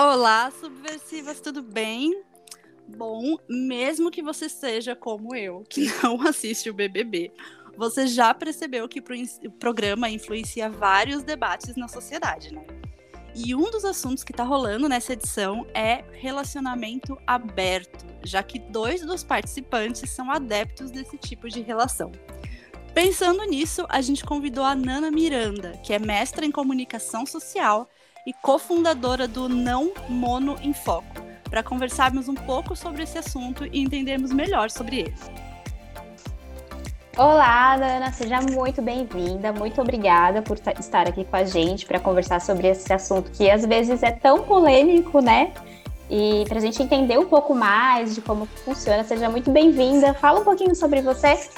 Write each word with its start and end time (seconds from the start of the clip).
Olá, 0.00 0.48
subversivas, 0.52 1.40
tudo 1.40 1.60
bem? 1.60 2.22
Bom, 2.86 3.36
mesmo 3.48 4.12
que 4.12 4.22
você 4.22 4.48
seja 4.48 4.94
como 4.94 5.34
eu, 5.34 5.64
que 5.68 5.90
não 6.00 6.22
assiste 6.22 6.70
o 6.70 6.72
BBB, 6.72 7.32
você 7.76 8.06
já 8.06 8.32
percebeu 8.32 8.88
que 8.88 9.00
o 9.00 9.50
programa 9.50 10.08
influencia 10.08 10.70
vários 10.70 11.24
debates 11.24 11.74
na 11.74 11.88
sociedade, 11.88 12.54
né? 12.54 12.64
E 13.34 13.56
um 13.56 13.68
dos 13.72 13.84
assuntos 13.84 14.22
que 14.22 14.30
está 14.30 14.44
rolando 14.44 14.88
nessa 14.88 15.14
edição 15.14 15.66
é 15.74 16.04
relacionamento 16.12 17.18
aberto, 17.26 18.06
já 18.22 18.40
que 18.40 18.60
dois 18.60 19.00
dos 19.00 19.24
participantes 19.24 20.08
são 20.12 20.30
adeptos 20.30 20.92
desse 20.92 21.18
tipo 21.18 21.48
de 21.48 21.60
relação. 21.60 22.12
Pensando 22.94 23.42
nisso, 23.46 23.84
a 23.88 24.00
gente 24.00 24.24
convidou 24.24 24.62
a 24.62 24.76
Nana 24.76 25.10
Miranda, 25.10 25.72
que 25.84 25.92
é 25.92 25.98
mestra 25.98 26.46
em 26.46 26.52
comunicação 26.52 27.26
social 27.26 27.90
e 28.28 28.32
cofundadora 28.34 29.26
do 29.26 29.48
Não 29.48 29.90
Mono 30.06 30.58
em 30.60 30.74
Foco, 30.74 31.24
para 31.48 31.62
conversarmos 31.62 32.28
um 32.28 32.34
pouco 32.34 32.76
sobre 32.76 33.04
esse 33.04 33.16
assunto 33.16 33.64
e 33.64 33.80
entendermos 33.80 34.34
melhor 34.34 34.68
sobre 34.70 34.98
ele. 34.98 35.14
Olá, 37.16 37.72
Ana, 37.72 38.12
seja 38.12 38.38
muito 38.42 38.82
bem-vinda. 38.82 39.50
Muito 39.50 39.80
obrigada 39.80 40.42
por 40.42 40.58
estar 40.58 41.08
aqui 41.08 41.24
com 41.24 41.36
a 41.36 41.44
gente 41.44 41.86
para 41.86 41.98
conversar 41.98 42.42
sobre 42.42 42.68
esse 42.68 42.92
assunto 42.92 43.30
que 43.30 43.50
às 43.50 43.64
vezes 43.64 44.02
é 44.02 44.10
tão 44.10 44.42
polêmico, 44.42 45.22
né? 45.22 45.54
E 46.10 46.44
para 46.48 46.58
a 46.58 46.60
gente 46.60 46.82
entender 46.82 47.18
um 47.18 47.26
pouco 47.26 47.54
mais 47.54 48.14
de 48.14 48.20
como 48.20 48.44
funciona, 48.44 49.04
seja 49.04 49.30
muito 49.30 49.50
bem-vinda. 49.50 50.12
Fala 50.12 50.40
um 50.40 50.44
pouquinho 50.44 50.74
sobre 50.74 51.00
você. 51.00 51.48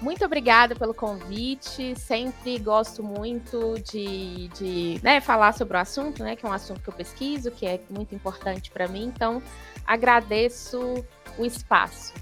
Muito 0.00 0.24
obrigada 0.24 0.76
pelo 0.76 0.94
convite. 0.94 1.98
Sempre 1.98 2.56
gosto 2.58 3.02
muito 3.02 3.74
de, 3.80 4.48
de 4.48 5.00
né, 5.02 5.20
falar 5.20 5.52
sobre 5.52 5.76
o 5.76 5.80
assunto, 5.80 6.22
né? 6.22 6.36
Que 6.36 6.46
é 6.46 6.48
um 6.48 6.52
assunto 6.52 6.80
que 6.80 6.88
eu 6.88 6.94
pesquiso, 6.94 7.50
que 7.50 7.66
é 7.66 7.80
muito 7.90 8.14
importante 8.14 8.70
para 8.70 8.86
mim. 8.86 9.06
Então, 9.06 9.42
agradeço 9.84 11.04
o 11.36 11.44
espaço. 11.44 12.14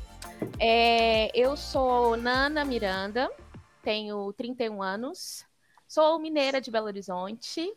É, 0.59 1.31
eu 1.39 1.55
sou 1.57 2.17
Nana 2.17 2.65
Miranda, 2.65 3.31
tenho 3.83 4.33
31 4.33 4.83
anos, 4.83 5.45
sou 5.87 6.19
mineira 6.19 6.61
de 6.61 6.71
Belo 6.71 6.87
Horizonte. 6.87 7.71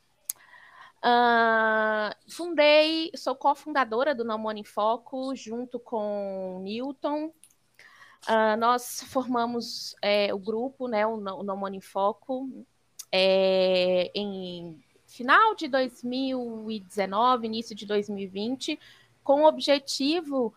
Uh, 1.02 2.12
fundei, 2.30 3.12
sou 3.16 3.34
cofundadora 3.36 4.14
do 4.14 4.26
Namone 4.26 4.62
em 4.62 4.66
Foco, 4.66 5.34
junto 5.36 5.80
com 5.80 6.60
Newton. 6.64 7.34
Uh, 8.28 8.58
nós 8.58 9.04
formamos 9.08 9.96
é, 10.02 10.34
o 10.34 10.38
grupo, 10.38 10.88
né, 10.88 11.06
o, 11.08 11.16
o 11.16 11.44
Namone 11.44 11.78
em 11.78 11.82
Foco, 11.82 12.50
é, 13.12 14.12
em 14.14 14.80
final 15.08 15.56
de 15.56 15.68
2019, 15.68 17.48
início 17.48 17.76
de 17.76 17.86
2020, 17.86 18.80
com 19.24 19.42
o 19.42 19.48
objetivo 19.48 20.54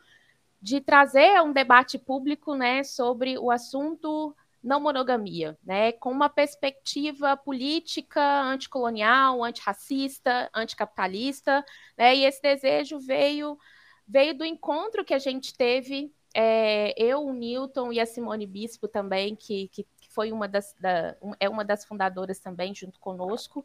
de 0.60 0.80
trazer 0.80 1.40
um 1.42 1.52
debate 1.52 1.98
público 1.98 2.54
né, 2.54 2.84
sobre 2.84 3.38
o 3.38 3.50
assunto 3.50 4.34
não 4.62 4.78
monogamia, 4.78 5.58
né, 5.64 5.90
com 5.92 6.10
uma 6.10 6.28
perspectiva 6.28 7.36
política 7.36 8.42
anticolonial, 8.42 9.42
antirracista, 9.42 10.48
anticapitalista, 10.54 11.64
né, 11.98 12.14
e 12.14 12.24
esse 12.24 12.40
desejo 12.40 12.98
veio 13.00 13.58
veio 14.06 14.36
do 14.36 14.44
encontro 14.44 15.04
que 15.04 15.14
a 15.14 15.18
gente 15.18 15.56
teve, 15.56 16.12
é, 16.34 16.94
eu, 16.96 17.24
o 17.24 17.32
Newton 17.32 17.92
e 17.92 18.00
a 18.00 18.06
Simone 18.06 18.46
Bispo 18.46 18.88
também, 18.88 19.36
que, 19.36 19.68
que, 19.68 19.86
foi 20.08 20.30
uma 20.30 20.46
das, 20.46 20.74
da, 20.78 21.16
é 21.40 21.48
uma 21.48 21.64
das 21.64 21.84
fundadoras 21.84 22.38
também, 22.38 22.74
junto 22.74 23.00
conosco, 23.00 23.64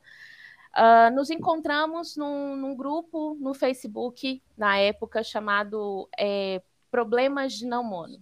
Uh, 0.75 1.09
nos 1.15 1.31
encontramos 1.31 2.15
num, 2.15 2.55
num, 2.55 2.75
grupo 2.75 3.35
no 3.39 3.55
Facebook, 3.55 4.43
na 4.55 4.77
época, 4.77 5.23
chamado 5.23 6.07
é, 6.15 6.61
problemas 6.91 7.53
de 7.53 7.65
não 7.65 7.83
mono. 7.83 8.21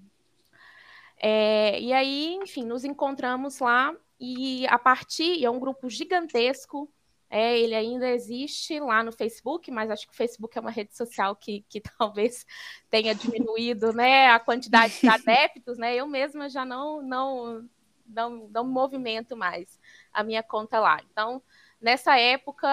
É, 1.18 1.78
e 1.82 1.92
aí, 1.92 2.36
enfim, 2.36 2.66
nos 2.66 2.86
encontramos 2.86 3.60
lá 3.60 3.94
e 4.20 4.66
a 4.68 4.80
partir, 4.80 5.44
é 5.44 5.50
um 5.50 5.60
grupo 5.60 5.90
gigantesco, 5.90 6.90
é, 7.30 7.60
ele 7.60 7.76
ainda 7.76 8.10
existe 8.10 8.80
lá 8.80 9.04
no 9.04 9.12
Facebook, 9.12 9.70
mas 9.72 9.90
acho 9.90 10.08
que 10.08 10.14
o 10.14 10.16
Facebook 10.16 10.58
é 10.58 10.62
uma 10.62 10.72
rede 10.72 10.96
social 10.96 11.36
que, 11.36 11.66
que 11.68 11.82
talvez 11.98 12.46
tenha 12.90 13.14
diminuído 13.16 13.92
né, 13.94 14.30
a 14.30 14.40
quantidade 14.40 15.00
de 15.00 15.08
adeptos, 15.10 15.78
né? 15.78 15.96
Eu 15.96 16.08
mesma 16.08 16.50
já 16.50 16.64
não, 16.64 17.02
não, 17.02 17.70
não, 18.06 18.48
não 18.50 18.64
movimento 18.64 19.36
mais 19.36 19.80
a 20.14 20.24
minha 20.24 20.44
conta 20.44 20.80
lá. 20.80 21.00
Então, 21.12 21.42
nessa 21.82 22.18
época 22.18 22.68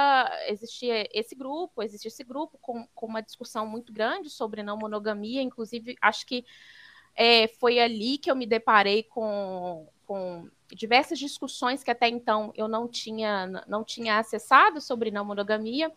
existia 0.48 1.08
esse 1.12 1.34
grupo, 1.34 1.82
existia 1.82 2.08
esse 2.08 2.24
grupo 2.24 2.58
com, 2.58 2.86
com 2.94 3.06
uma 3.06 3.22
discussão 3.22 3.66
muito 3.66 3.92
grande 3.92 4.30
sobre 4.30 4.62
não 4.62 4.76
monogamia, 4.76 5.42
inclusive 5.42 5.96
acho 6.00 6.26
que 6.26 6.44
é, 7.14 7.48
foi 7.48 7.78
ali 7.78 8.18
que 8.18 8.30
eu 8.30 8.36
me 8.36 8.46
deparei 8.46 9.02
com, 9.02 9.86
com 10.12 10.46
diversas 10.68 11.18
discussões 11.18 11.82
que 11.82 11.90
até 11.90 12.06
então 12.06 12.52
eu 12.54 12.68
não 12.68 12.86
tinha, 12.86 13.46
não 13.66 13.82
tinha 13.82 14.18
acessado 14.18 14.78
sobre 14.78 15.10
não 15.10 15.24
monogamia. 15.24 15.90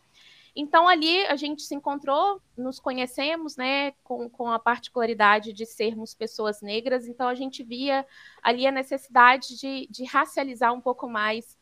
Então, 0.56 0.88
ali 0.88 1.26
a 1.26 1.36
gente 1.36 1.64
se 1.64 1.76
encontrou, 1.76 2.42
nos 2.58 2.80
conhecemos, 2.80 3.58
né, 3.58 3.92
com, 4.06 4.30
com 4.30 4.50
a 4.50 4.58
particularidade 4.58 5.52
de 5.52 5.66
sermos 5.66 6.14
pessoas 6.14 6.62
negras, 6.62 7.10
então 7.10 7.28
a 7.28 7.36
gente 7.36 7.62
via 7.62 8.08
ali 8.42 8.66
a 8.66 8.72
necessidade 8.72 9.60
de, 9.60 9.86
de 9.92 10.06
racializar 10.06 10.74
um 10.74 10.80
pouco 10.80 11.10
mais 11.10 11.58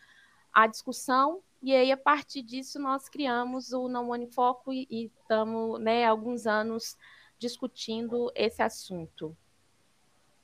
a 0.53 0.67
discussão, 0.67 1.41
e 1.59 1.73
aí, 1.73 1.91
a 1.91 1.97
partir 1.97 2.43
disso, 2.43 2.77
nós 2.77 3.09
criamos 3.09 3.73
o 3.73 3.87
Não 3.87 4.27
Foco 4.27 4.71
e 4.71 4.87
estamos, 4.91 5.79
né, 5.79 6.05
alguns 6.05 6.45
anos 6.45 6.95
discutindo 7.39 8.31
esse 8.35 8.61
assunto. 8.61 9.35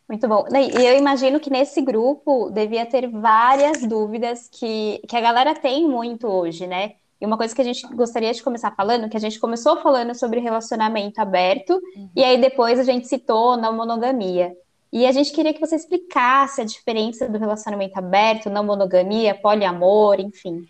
Muito 0.10 0.28
bom. 0.28 0.44
E 0.52 0.84
eu 0.84 0.98
imagino 0.98 1.40
que 1.40 1.52
nesse 1.52 1.84
grupo 1.84 2.50
devia 2.50 2.84
ter 2.84 3.08
várias 3.08 3.84
dúvidas 3.84 4.50
que, 4.52 5.00
que 5.08 5.16
a 5.16 5.22
galera 5.22 5.54
tem 5.54 5.88
muito 5.88 6.28
hoje, 6.28 6.66
né? 6.66 6.94
E 7.22 7.26
uma 7.28 7.38
coisa 7.38 7.54
que 7.54 7.62
a 7.62 7.66
gente 7.66 7.86
gostaria 7.94 8.34
de 8.34 8.42
começar 8.42 8.72
falando, 8.72 9.08
que 9.08 9.18
a 9.18 9.20
gente 9.20 9.40
começou 9.40 9.78
falando 9.82 10.16
sobre 10.16 10.40
relacionamento 10.40 11.22
aberto, 11.22 11.74
uhum. 11.96 12.10
e 12.16 12.24
aí 12.24 12.42
depois 12.42 12.80
a 12.80 12.84
gente 12.84 13.08
citou 13.08 13.56
não 13.56 13.76
monogamia. 13.76 14.58
E 14.92 15.06
a 15.06 15.12
gente 15.12 15.32
queria 15.32 15.54
que 15.54 15.60
você 15.60 15.76
explicasse 15.76 16.60
a 16.62 16.66
diferença 16.66 17.30
do 17.30 17.38
relacionamento 17.38 18.00
aberto, 18.00 18.50
não 18.50 18.64
monogamia, 18.64 19.36
poliamor, 19.36 20.20
enfim. 20.20 20.68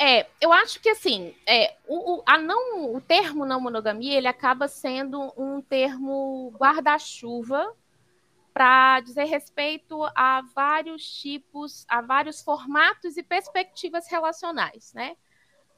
É, 0.00 0.26
eu 0.40 0.52
acho 0.52 0.80
que 0.80 0.88
assim, 0.88 1.32
é, 1.46 1.74
o, 1.86 2.16
o, 2.16 2.22
a 2.26 2.36
não, 2.36 2.92
o 2.92 3.00
termo 3.00 3.46
não 3.46 3.60
monogamia 3.60 4.18
ele 4.18 4.26
acaba 4.26 4.66
sendo 4.66 5.32
um 5.38 5.60
termo 5.60 6.52
guarda-chuva 6.58 7.72
para 8.56 9.00
dizer 9.00 9.24
respeito 9.24 10.02
a 10.14 10.40
vários 10.54 11.06
tipos, 11.20 11.84
a 11.86 12.00
vários 12.00 12.40
formatos 12.40 13.18
e 13.18 13.22
perspectivas 13.22 14.08
relacionais, 14.08 14.94
né? 14.94 15.14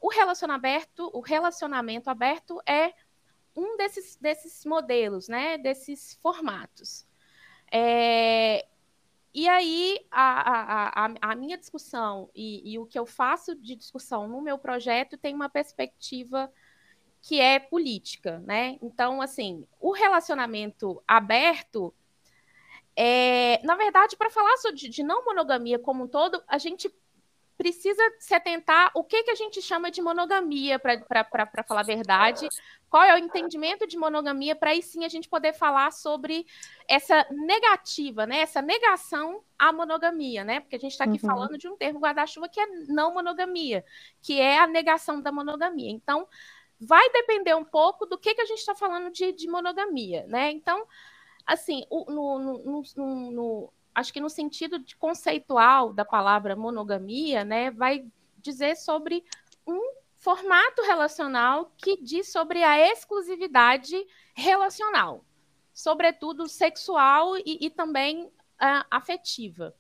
O 0.01 0.09
relacionamento 0.09 0.69
aberto, 0.69 1.11
o 1.13 1.21
relacionamento 1.21 2.09
aberto 2.09 2.63
é 2.65 2.95
um 3.57 3.77
desses, 3.77 4.15
desses 4.15 4.65
modelos, 4.65 5.27
né? 5.27 5.59
Desses 5.59 6.21
formatos. 6.23 7.05
É, 7.73 8.65
e 9.35 9.49
aí, 9.49 10.07
a, 10.09 11.05
a, 11.07 11.11
a, 11.21 11.35
minha 11.35 11.59
discussão 11.59 12.31
e, 12.33 12.75
e, 12.75 12.79
o 12.79 12.87
que 12.87 12.97
eu 12.97 13.07
faço 13.07 13.57
de 13.57 13.75
discussão 13.75 14.29
no 14.29 14.41
meu 14.41 14.57
projeto 14.57 15.19
tem 15.19 15.35
uma 15.35 15.49
perspectiva 15.49 16.49
que 17.23 17.41
é 17.41 17.59
política, 17.59 18.39
né? 18.47 18.79
Então, 18.81 19.21
assim, 19.21 19.67
o 19.81 19.91
relacionamento 19.91 21.03
aberto, 21.09 21.93
é, 23.01 23.61
na 23.63 23.77
verdade, 23.77 24.17
para 24.17 24.29
falar 24.29 24.53
de, 24.75 24.89
de 24.89 25.05
não 25.05 25.25
monogamia 25.25 25.79
como 25.79 26.03
um 26.03 26.09
todo, 26.09 26.43
a 26.49 26.59
gente 26.59 26.93
precisa 27.57 28.03
se 28.19 28.35
atentar 28.35 28.91
o 28.93 29.05
que, 29.05 29.23
que 29.23 29.31
a 29.31 29.37
gente 29.37 29.63
chama 29.63 29.89
de 29.89 30.03
monogamia, 30.03 30.81
para 30.81 31.65
falar 31.65 31.83
a 31.83 31.85
verdade, 31.85 32.49
qual 32.91 33.05
é 33.05 33.15
o 33.15 33.19
entendimento 33.19 33.87
de 33.87 33.97
monogamia, 33.97 34.57
para 34.57 34.71
aí 34.71 34.83
sim 34.83 35.05
a 35.05 35.09
gente 35.09 35.29
poder 35.29 35.53
falar 35.53 35.93
sobre 35.93 36.45
essa 36.89 37.25
negativa, 37.31 38.27
né? 38.27 38.41
essa 38.41 38.61
negação 38.61 39.45
à 39.57 39.73
monogamia, 39.73 40.43
né? 40.43 40.59
Porque 40.59 40.75
a 40.75 40.81
gente 40.81 40.93
está 40.93 41.05
aqui 41.05 41.21
uhum. 41.23 41.31
falando 41.31 41.57
de 41.57 41.69
um 41.69 41.77
termo 41.77 42.01
guarda-chuva 42.01 42.49
que 42.49 42.61
é 42.61 42.67
não 42.89 43.15
monogamia, 43.15 43.85
que 44.21 44.41
é 44.41 44.59
a 44.59 44.67
negação 44.67 45.21
da 45.21 45.31
monogamia. 45.31 45.91
Então, 45.91 46.27
vai 46.81 47.09
depender 47.11 47.55
um 47.55 47.65
pouco 47.65 48.07
do 48.07 48.19
que, 48.19 48.35
que 48.35 48.41
a 48.41 48.47
gente 48.47 48.59
está 48.59 48.75
falando 48.75 49.11
de, 49.13 49.33
de 49.33 49.49
monogamia, 49.49 50.27
né? 50.27 50.51
Então, 50.51 50.85
assim, 51.49 51.85
no, 51.91 52.39
no, 52.39 52.83
no, 52.97 53.31
no 53.31 53.73
acho 53.95 54.13
que 54.13 54.21
no 54.21 54.29
sentido 54.29 54.79
de 54.79 54.95
conceitual 54.95 55.93
da 55.95 56.05
palavra 56.05 56.55
monogamia, 56.55 57.43
né, 57.45 57.71
vai 57.71 58.07
dizer 58.37 58.77
sobre 58.77 59.25
um 59.67 59.81
formato 60.19 60.83
relacional 60.83 61.73
que 61.77 61.97
diz 62.03 62.31
sobre 62.31 62.63
a 62.63 62.79
exclusividade 62.93 63.97
relacional, 64.35 65.25
sobretudo 65.73 66.47
sexual 66.47 67.37
e, 67.39 67.59
e 67.63 67.71
também 67.71 68.25
uh, 68.25 68.85
afetiva. 68.91 69.75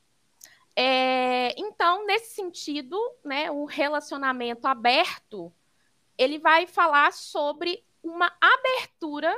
É, 0.74 1.54
então, 1.60 2.06
nesse 2.06 2.34
sentido, 2.34 2.96
né, 3.22 3.50
o 3.50 3.66
relacionamento 3.66 4.66
aberto 4.66 5.52
ele 6.16 6.38
vai 6.38 6.66
falar 6.66 7.12
sobre 7.12 7.84
uma 8.02 8.32
abertura 8.40 9.36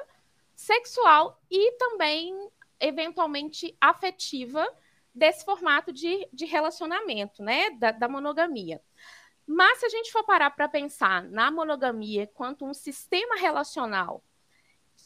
sexual 0.60 1.40
e 1.50 1.72
também, 1.78 2.34
eventualmente, 2.78 3.74
afetiva 3.80 4.66
desse 5.14 5.42
formato 5.42 5.90
de, 5.90 6.28
de 6.30 6.44
relacionamento, 6.44 7.42
né? 7.42 7.70
Da, 7.70 7.92
da 7.92 8.08
monogamia. 8.08 8.80
Mas 9.46 9.78
se 9.78 9.86
a 9.86 9.88
gente 9.88 10.12
for 10.12 10.22
parar 10.22 10.50
para 10.50 10.68
pensar 10.68 11.22
na 11.24 11.50
monogamia 11.50 12.26
quanto 12.26 12.66
um 12.66 12.74
sistema 12.74 13.36
relacional 13.36 14.22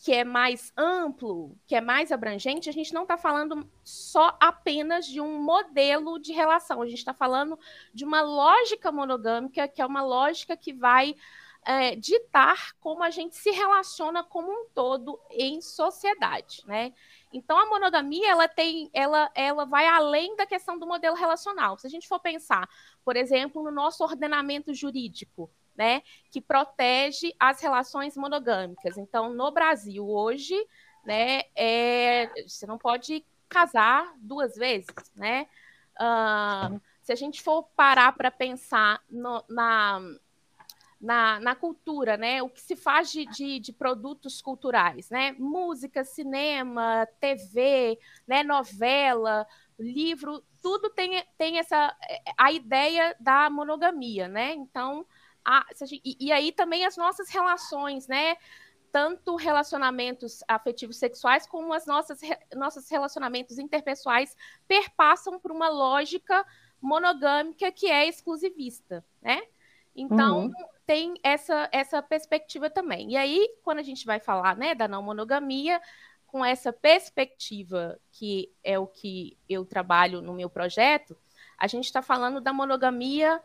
que 0.02 0.12
é 0.12 0.24
mais 0.24 0.72
amplo, 0.76 1.56
que 1.68 1.76
é 1.76 1.80
mais 1.80 2.10
abrangente, 2.10 2.68
a 2.68 2.72
gente 2.72 2.92
não 2.92 3.02
está 3.02 3.16
falando 3.16 3.70
só 3.84 4.36
apenas 4.40 5.06
de 5.06 5.20
um 5.20 5.40
modelo 5.40 6.18
de 6.18 6.32
relação, 6.32 6.82
a 6.82 6.86
gente 6.86 6.98
está 6.98 7.14
falando 7.14 7.56
de 7.94 8.04
uma 8.04 8.20
lógica 8.20 8.90
monogâmica, 8.90 9.68
que 9.68 9.80
é 9.80 9.86
uma 9.86 10.02
lógica 10.02 10.56
que 10.56 10.72
vai 10.72 11.14
é, 11.64 11.96
ditar 11.96 12.74
como 12.80 13.02
a 13.02 13.10
gente 13.10 13.36
se 13.36 13.50
relaciona 13.50 14.22
como 14.22 14.50
um 14.50 14.66
todo 14.74 15.18
em 15.30 15.60
sociedade, 15.60 16.62
né? 16.66 16.92
Então 17.32 17.58
a 17.58 17.66
monogamia 17.66 18.30
ela 18.30 18.46
tem, 18.46 18.90
ela, 18.92 19.30
ela 19.34 19.64
vai 19.64 19.86
além 19.86 20.36
da 20.36 20.46
questão 20.46 20.78
do 20.78 20.86
modelo 20.86 21.16
relacional. 21.16 21.78
Se 21.78 21.86
a 21.86 21.90
gente 21.90 22.06
for 22.06 22.20
pensar, 22.20 22.68
por 23.04 23.16
exemplo, 23.16 23.62
no 23.62 23.70
nosso 23.70 24.04
ordenamento 24.04 24.74
jurídico, 24.74 25.50
né, 25.76 26.02
que 26.30 26.40
protege 26.40 27.34
as 27.38 27.60
relações 27.60 28.16
monogâmicas. 28.16 28.96
Então, 28.96 29.34
no 29.34 29.50
Brasil 29.50 30.08
hoje, 30.08 30.54
né, 31.04 31.42
é, 31.56 32.30
você 32.46 32.64
não 32.66 32.78
pode 32.78 33.26
casar 33.48 34.14
duas 34.18 34.54
vezes, 34.54 34.94
né? 35.16 35.48
Uh, 36.00 36.80
se 37.02 37.12
a 37.12 37.16
gente 37.16 37.42
for 37.42 37.64
parar 37.76 38.12
para 38.12 38.30
pensar 38.30 39.00
no, 39.10 39.44
na, 39.48 40.00
na, 41.04 41.38
na, 41.38 41.54
cultura, 41.54 42.16
né? 42.16 42.42
O 42.42 42.48
que 42.48 42.60
se 42.60 42.74
faz 42.74 43.12
de, 43.12 43.26
de, 43.26 43.60
de, 43.60 43.72
produtos 43.72 44.40
culturais, 44.40 45.10
né? 45.10 45.32
Música, 45.38 46.02
cinema, 46.02 47.06
TV, 47.20 47.98
né? 48.26 48.42
novela, 48.42 49.46
livro, 49.78 50.42
tudo 50.62 50.88
tem, 50.88 51.22
tem 51.36 51.58
essa 51.58 51.94
a 52.38 52.50
ideia 52.50 53.14
da 53.20 53.50
monogamia, 53.50 54.28
né? 54.28 54.54
Então, 54.54 55.06
a, 55.44 55.66
e, 56.02 56.16
e 56.18 56.32
aí 56.32 56.50
também 56.50 56.86
as 56.86 56.96
nossas 56.96 57.28
relações, 57.28 58.08
né? 58.08 58.36
tanto 58.90 59.34
relacionamentos 59.34 60.44
afetivos 60.46 60.98
sexuais 60.98 61.48
como 61.48 61.74
as 61.74 61.84
nossas 61.84 62.20
nossos 62.54 62.88
relacionamentos 62.88 63.58
interpessoais 63.58 64.36
perpassam 64.68 65.36
por 65.40 65.50
uma 65.50 65.68
lógica 65.68 66.46
monogâmica 66.80 67.72
que 67.72 67.90
é 67.90 68.06
exclusivista, 68.06 69.04
né? 69.20 69.42
Então 69.96 70.44
uhum. 70.44 70.52
Tem 70.86 71.14
essa 71.22 71.68
essa 71.72 72.02
perspectiva 72.02 72.68
também. 72.70 73.12
E 73.12 73.16
aí 73.16 73.48
quando 73.62 73.78
a 73.78 73.82
gente 73.82 74.06
vai 74.06 74.20
falar, 74.20 74.56
né, 74.56 74.74
da 74.74 74.88
não 74.88 75.02
monogamia, 75.02 75.80
com 76.26 76.44
essa 76.44 76.72
perspectiva 76.72 77.98
que 78.10 78.52
é 78.62 78.78
o 78.78 78.86
que 78.86 79.38
eu 79.48 79.64
trabalho 79.64 80.20
no 80.20 80.34
meu 80.34 80.50
projeto, 80.50 81.16
a 81.56 81.66
gente 81.66 81.84
está 81.84 82.02
falando 82.02 82.40
da 82.40 82.52
monogamia 82.52 83.40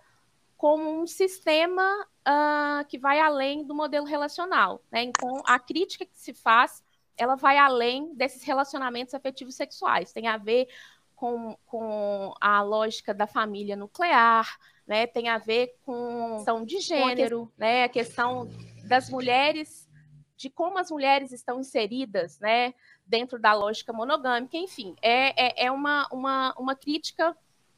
como 0.57 1.01
um 1.01 1.07
sistema 1.07 2.05
uh, 2.27 2.85
que 2.87 2.97
vai 2.97 3.19
além 3.19 3.63
do 3.63 3.73
modelo 3.73 4.05
relacional. 4.05 4.81
Né? 4.91 5.03
Então, 5.03 5.41
a 5.45 5.57
crítica 5.57 6.05
que 6.05 6.17
se 6.19 6.33
faz, 6.33 6.83
ela 7.15 7.35
vai 7.35 7.57
além 7.57 8.13
desses 8.13 8.43
relacionamentos 8.43 9.13
afetivos 9.13 9.55
sexuais. 9.55 10.11
Tem 10.11 10.27
a 10.27 10.35
ver 10.35 10.67
com, 11.15 11.57
com 11.65 12.33
a 12.41 12.61
lógica 12.61 13.13
da 13.13 13.25
família 13.25 13.75
nuclear, 13.75 14.57
né? 14.89 15.05
tem 15.05 15.29
a 15.29 15.37
ver 15.37 15.75
com 15.85 16.33
a 16.33 16.35
questão 16.37 16.65
de 16.65 16.79
gênero, 16.79 17.53
a, 17.57 17.59
né? 17.61 17.83
a 17.83 17.89
questão 17.89 18.49
das 18.85 19.07
mulheres, 19.07 19.87
de 20.35 20.49
como 20.49 20.79
as 20.79 20.89
mulheres 20.89 21.31
estão 21.31 21.59
inseridas 21.59 22.39
né? 22.39 22.73
dentro 23.05 23.39
da 23.39 23.53
lógica 23.53 23.93
monogâmica, 23.93 24.57
enfim, 24.57 24.95
é, 24.99 25.63
é, 25.63 25.65
é 25.67 25.71
uma, 25.71 26.07
uma, 26.11 26.55
uma 26.57 26.75
crítica 26.75 27.37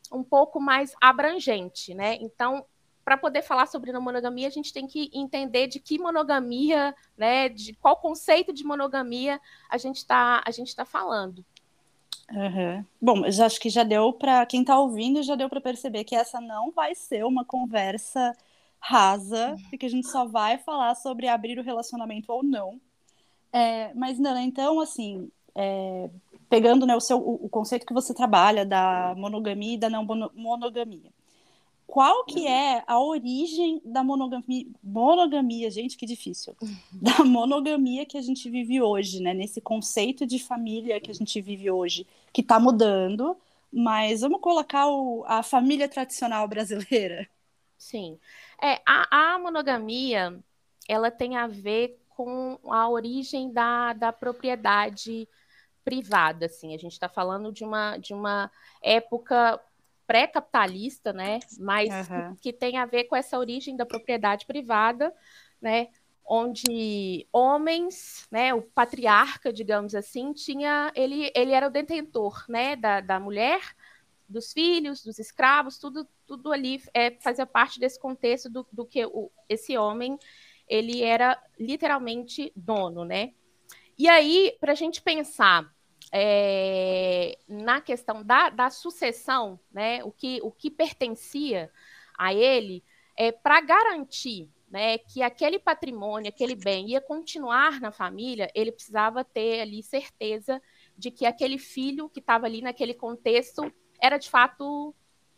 um 0.09 0.23
pouco 0.23 0.57
mais 0.59 0.93
abrangente, 1.01 1.93
né? 1.93 2.15
Então, 2.15 2.65
para 3.03 3.17
poder 3.17 3.41
falar 3.41 3.65
sobre 3.65 3.91
monogamia, 3.93 4.47
a 4.47 4.51
gente 4.51 4.71
tem 4.71 4.87
que 4.87 5.09
entender 5.13 5.67
de 5.67 5.79
que 5.79 5.97
monogamia, 5.97 6.95
né, 7.17 7.49
de 7.49 7.73
qual 7.73 7.97
conceito 7.97 8.53
de 8.53 8.63
monogamia 8.63 9.39
a 9.69 9.77
gente 9.77 9.97
está 9.97 10.41
a 10.45 10.51
gente 10.51 10.67
está 10.67 10.85
falando. 10.85 11.45
Uhum. 12.31 12.85
Bom, 13.01 13.25
eu 13.25 13.45
acho 13.45 13.59
que 13.59 13.69
já 13.69 13.83
deu 13.83 14.13
para 14.13 14.45
quem 14.45 14.61
está 14.61 14.79
ouvindo 14.79 15.21
já 15.21 15.35
deu 15.35 15.49
para 15.49 15.59
perceber 15.59 16.03
que 16.03 16.15
essa 16.15 16.39
não 16.39 16.71
vai 16.71 16.95
ser 16.95 17.25
uma 17.25 17.43
conversa 17.43 18.35
rasa, 18.79 19.55
porque 19.69 19.85
a 19.85 19.89
gente 19.89 20.07
só 20.07 20.25
vai 20.25 20.57
falar 20.57 20.95
sobre 20.95 21.27
abrir 21.27 21.59
o 21.59 21.63
relacionamento 21.63 22.31
ou 22.31 22.41
não. 22.41 22.79
É, 23.53 23.93
mas 23.93 24.17
Nana, 24.17 24.41
então 24.41 24.79
assim, 24.79 25.29
é, 25.53 26.09
pegando 26.49 26.85
né, 26.85 26.95
o 26.95 27.01
seu 27.01 27.17
o, 27.17 27.45
o 27.45 27.49
conceito 27.49 27.85
que 27.85 27.93
você 27.93 28.13
trabalha 28.13 28.65
da 28.65 29.13
monogamia 29.17 29.75
e 29.75 29.77
da 29.77 29.89
não 29.89 30.05
monogamia 30.33 31.11
qual 31.91 32.23
que 32.23 32.47
é 32.47 32.85
a 32.87 32.97
origem 33.01 33.81
da 33.83 34.01
monogamia, 34.01 34.65
monogamia, 34.81 35.69
gente, 35.69 35.97
que 35.97 36.05
difícil, 36.05 36.55
da 36.89 37.25
monogamia 37.25 38.05
que 38.05 38.17
a 38.17 38.21
gente 38.21 38.49
vive 38.49 38.81
hoje, 38.81 39.21
né? 39.21 39.33
Nesse 39.33 39.59
conceito 39.59 40.25
de 40.25 40.39
família 40.39 41.01
que 41.01 41.11
a 41.11 41.13
gente 41.13 41.41
vive 41.41 41.69
hoje, 41.69 42.07
que 42.31 42.39
está 42.39 42.57
mudando, 42.61 43.35
mas 43.69 44.21
vamos 44.21 44.39
colocar 44.39 44.87
o, 44.87 45.25
a 45.27 45.43
família 45.43 45.89
tradicional 45.89 46.47
brasileira. 46.47 47.27
Sim, 47.77 48.17
é 48.63 48.81
a, 48.87 49.33
a 49.33 49.39
monogamia, 49.39 50.41
ela 50.87 51.11
tem 51.11 51.35
a 51.35 51.45
ver 51.45 51.99
com 52.07 52.57
a 52.69 52.87
origem 52.87 53.51
da, 53.51 53.91
da 53.91 54.13
propriedade 54.13 55.27
privada, 55.83 56.45
assim. 56.45 56.73
A 56.73 56.77
gente 56.77 56.93
está 56.93 57.09
falando 57.09 57.51
de 57.51 57.65
uma, 57.65 57.97
de 57.97 58.13
uma 58.13 58.49
época 58.81 59.59
pré-capitalista, 60.11 61.13
né? 61.13 61.39
Mas 61.57 62.09
uhum. 62.09 62.35
que, 62.35 62.51
que, 62.51 62.53
tem 62.53 62.77
a 62.77 62.85
ver 62.85 63.05
com 63.05 63.15
essa 63.15 63.39
origem 63.39 63.77
da 63.77 63.85
propriedade 63.85 64.45
privada, 64.45 65.13
né? 65.61 65.87
Onde 66.25 67.25
homens, 67.31 68.27
né? 68.29 68.53
O 68.53 68.61
patriarca, 68.61 69.53
digamos 69.53 69.95
assim, 69.95 70.33
tinha 70.33 70.91
ele, 70.95 71.31
ele 71.33 71.53
era 71.53 71.67
o 71.67 71.71
detentor, 71.71 72.43
né? 72.49 72.75
Da, 72.75 72.99
da 72.99 73.21
mulher, 73.21 73.61
dos 74.27 74.51
filhos, 74.51 75.01
dos 75.01 75.17
escravos, 75.17 75.77
tudo, 75.77 76.05
tudo 76.27 76.51
ali 76.51 76.83
é, 76.93 77.11
fazia 77.21 77.45
parte 77.45 77.79
desse 77.79 77.97
contexto 77.97 78.49
do, 78.49 78.67
do 78.69 78.85
que 78.85 79.05
o, 79.05 79.31
esse 79.47 79.77
homem 79.77 80.19
ele 80.67 81.01
era 81.01 81.41
literalmente 81.57 82.51
dono, 82.53 83.05
né? 83.05 83.31
E 83.97 84.09
aí, 84.09 84.57
para 84.59 84.73
a 84.73 84.75
gente 84.75 85.01
pensar 85.01 85.73
é, 86.11 87.37
na 87.47 87.79
questão 87.79 88.23
da, 88.23 88.49
da 88.49 88.69
sucessão, 88.69 89.59
né, 89.71 90.03
o, 90.03 90.11
que, 90.11 90.39
o 90.43 90.51
que 90.51 90.69
pertencia 90.69 91.71
a 92.17 92.33
ele, 92.33 92.83
é, 93.15 93.31
para 93.31 93.61
garantir 93.61 94.49
né, 94.69 94.97
que 94.97 95.21
aquele 95.21 95.59
patrimônio, 95.59 96.29
aquele 96.29 96.55
bem 96.55 96.89
ia 96.89 97.01
continuar 97.01 97.79
na 97.81 97.91
família, 97.91 98.49
ele 98.55 98.71
precisava 98.71 99.23
ter 99.23 99.61
ali 99.61 99.83
certeza 99.83 100.61
de 100.97 101.11
que 101.11 101.25
aquele 101.25 101.57
filho 101.57 102.09
que 102.09 102.19
estava 102.19 102.45
ali 102.45 102.61
naquele 102.61 102.93
contexto 102.93 103.71
era 103.99 104.17
de 104.17 104.29
fato 104.29 104.95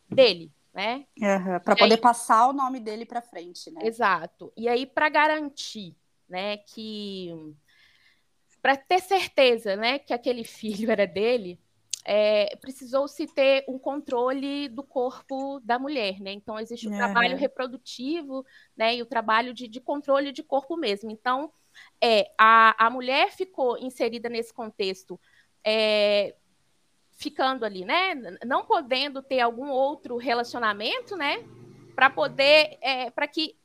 dele, 0.08 0.52
né? 0.74 1.06
Uhum, 1.20 1.60
para 1.60 1.76
poder 1.76 1.96
aí, 1.96 2.02
passar 2.02 2.48
o 2.48 2.54
nome 2.54 2.80
dele 2.80 3.06
para 3.06 3.22
frente, 3.22 3.72
né? 3.72 3.82
Exato. 3.84 4.54
E 4.56 4.68
aí 4.70 4.86
para 4.86 5.10
garantir, 5.10 5.96
né, 6.30 6.58
que 6.58 7.32
para 8.64 8.78
ter 8.78 9.02
certeza 9.02 9.76
né, 9.76 10.00
que 10.00 10.14
aquele 10.14 10.46
filho 10.46 10.90
era 10.90 11.06
dele, 11.06 11.60
é, 12.06 12.56
precisou-se 12.56 13.28
ter 13.28 13.66
um 13.68 13.78
controle 13.78 14.70
do 14.70 14.84
corpo 14.84 15.60
da 15.62 15.78
mulher, 15.78 16.20
né? 16.20 16.32
Então 16.32 16.60
existe 16.60 16.88
o 16.88 16.92
uhum. 16.92 16.98
trabalho 16.98 17.38
reprodutivo, 17.38 18.46
né? 18.76 18.96
E 18.96 19.02
o 19.02 19.06
trabalho 19.06 19.54
de, 19.54 19.70
de, 19.70 19.80
controle 19.80 20.34
de 20.34 20.44
corpo 20.44 20.76
mesmo. 20.76 21.10
Então, 21.10 21.52
é, 22.02 22.30
a, 22.38 22.88
a 22.88 22.90
mulher 22.90 23.32
ficou 23.32 23.78
inserida 23.78 24.28
nesse 24.28 24.54
contexto, 24.54 25.18
é, 25.64 26.36
ficando 27.12 27.64
ali, 27.64 27.86
né? 27.86 28.16
Não 28.46 28.66
podendo 28.66 29.22
ter 29.22 29.40
algum 29.40 29.70
outro 29.70 30.18
relacionamento, 30.18 31.16
né? 31.16 31.38
Para 31.96 32.10
poder, 32.10 32.78
é, 32.82 33.10
para 33.12 33.28
que 33.28 33.56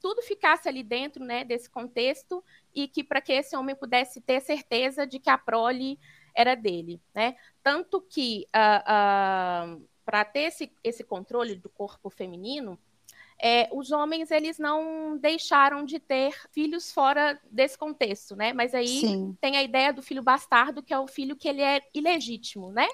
tudo 0.00 0.22
ficasse 0.22 0.70
ali 0.70 0.82
dentro, 0.82 1.22
né? 1.22 1.44
Desse 1.44 1.68
contexto 1.68 2.42
e 2.74 2.88
que 2.88 3.04
para 3.04 3.20
que 3.20 3.32
esse 3.32 3.56
homem 3.56 3.74
pudesse 3.74 4.20
ter 4.20 4.40
certeza 4.40 5.06
de 5.06 5.18
que 5.18 5.30
a 5.30 5.38
prole 5.38 5.98
era 6.34 6.54
dele, 6.54 7.00
né? 7.14 7.36
Tanto 7.62 8.00
que 8.00 8.46
uh, 8.54 9.78
uh, 9.78 9.88
para 10.04 10.24
ter 10.24 10.40
esse, 10.40 10.72
esse 10.82 11.04
controle 11.04 11.54
do 11.54 11.68
corpo 11.68 12.10
feminino, 12.10 12.78
é, 13.40 13.68
os 13.72 13.90
homens 13.90 14.30
eles 14.30 14.58
não 14.58 15.16
deixaram 15.18 15.84
de 15.84 15.98
ter 15.98 16.34
filhos 16.50 16.92
fora 16.92 17.40
desse 17.50 17.76
contexto, 17.76 18.36
né? 18.36 18.52
Mas 18.52 18.74
aí 18.74 19.00
Sim. 19.00 19.36
tem 19.40 19.56
a 19.56 19.62
ideia 19.62 19.92
do 19.92 20.02
filho 20.02 20.22
bastardo, 20.22 20.82
que 20.82 20.94
é 20.94 20.98
o 20.98 21.06
filho 21.06 21.36
que 21.36 21.48
ele 21.48 21.62
é 21.62 21.80
ilegítimo, 21.92 22.72
né? 22.72 22.88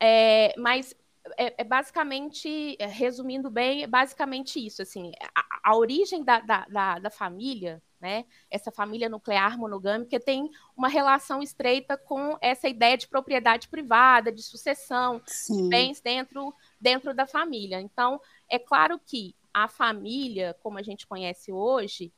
É, 0.00 0.54
mas 0.58 0.94
é, 1.36 1.54
é, 1.58 1.64
basicamente, 1.64 2.76
resumindo 2.80 3.50
bem, 3.50 3.82
é 3.82 3.86
basicamente 3.86 4.64
isso. 4.64 4.82
Assim, 4.82 5.12
a, 5.34 5.70
a 5.70 5.76
origem 5.76 6.22
da, 6.22 6.40
da, 6.40 6.66
da, 6.66 6.98
da, 6.98 7.10
família, 7.10 7.82
né? 8.04 8.26
Essa 8.50 8.70
família 8.70 9.08
nuclear 9.08 9.56
monogâmica 9.56 10.20
tem 10.20 10.50
uma 10.76 10.88
relação 10.88 11.40
estreita 11.40 11.96
com 11.96 12.36
essa 12.38 12.68
ideia 12.68 12.98
de 12.98 13.08
propriedade 13.08 13.66
privada, 13.68 14.30
de 14.30 14.42
sucessão 14.42 15.22
Sim. 15.24 15.62
de 15.62 15.68
bens 15.70 16.02
dentro, 16.02 16.54
dentro 16.78 17.14
da 17.14 17.26
família. 17.26 17.80
Então, 17.80 18.20
é 18.46 18.58
claro 18.58 19.00
que 19.06 19.34
a 19.54 19.66
família, 19.68 20.54
como 20.62 20.76
a 20.76 20.82
gente 20.82 21.06
conhece 21.06 21.50
hoje, 21.50 22.12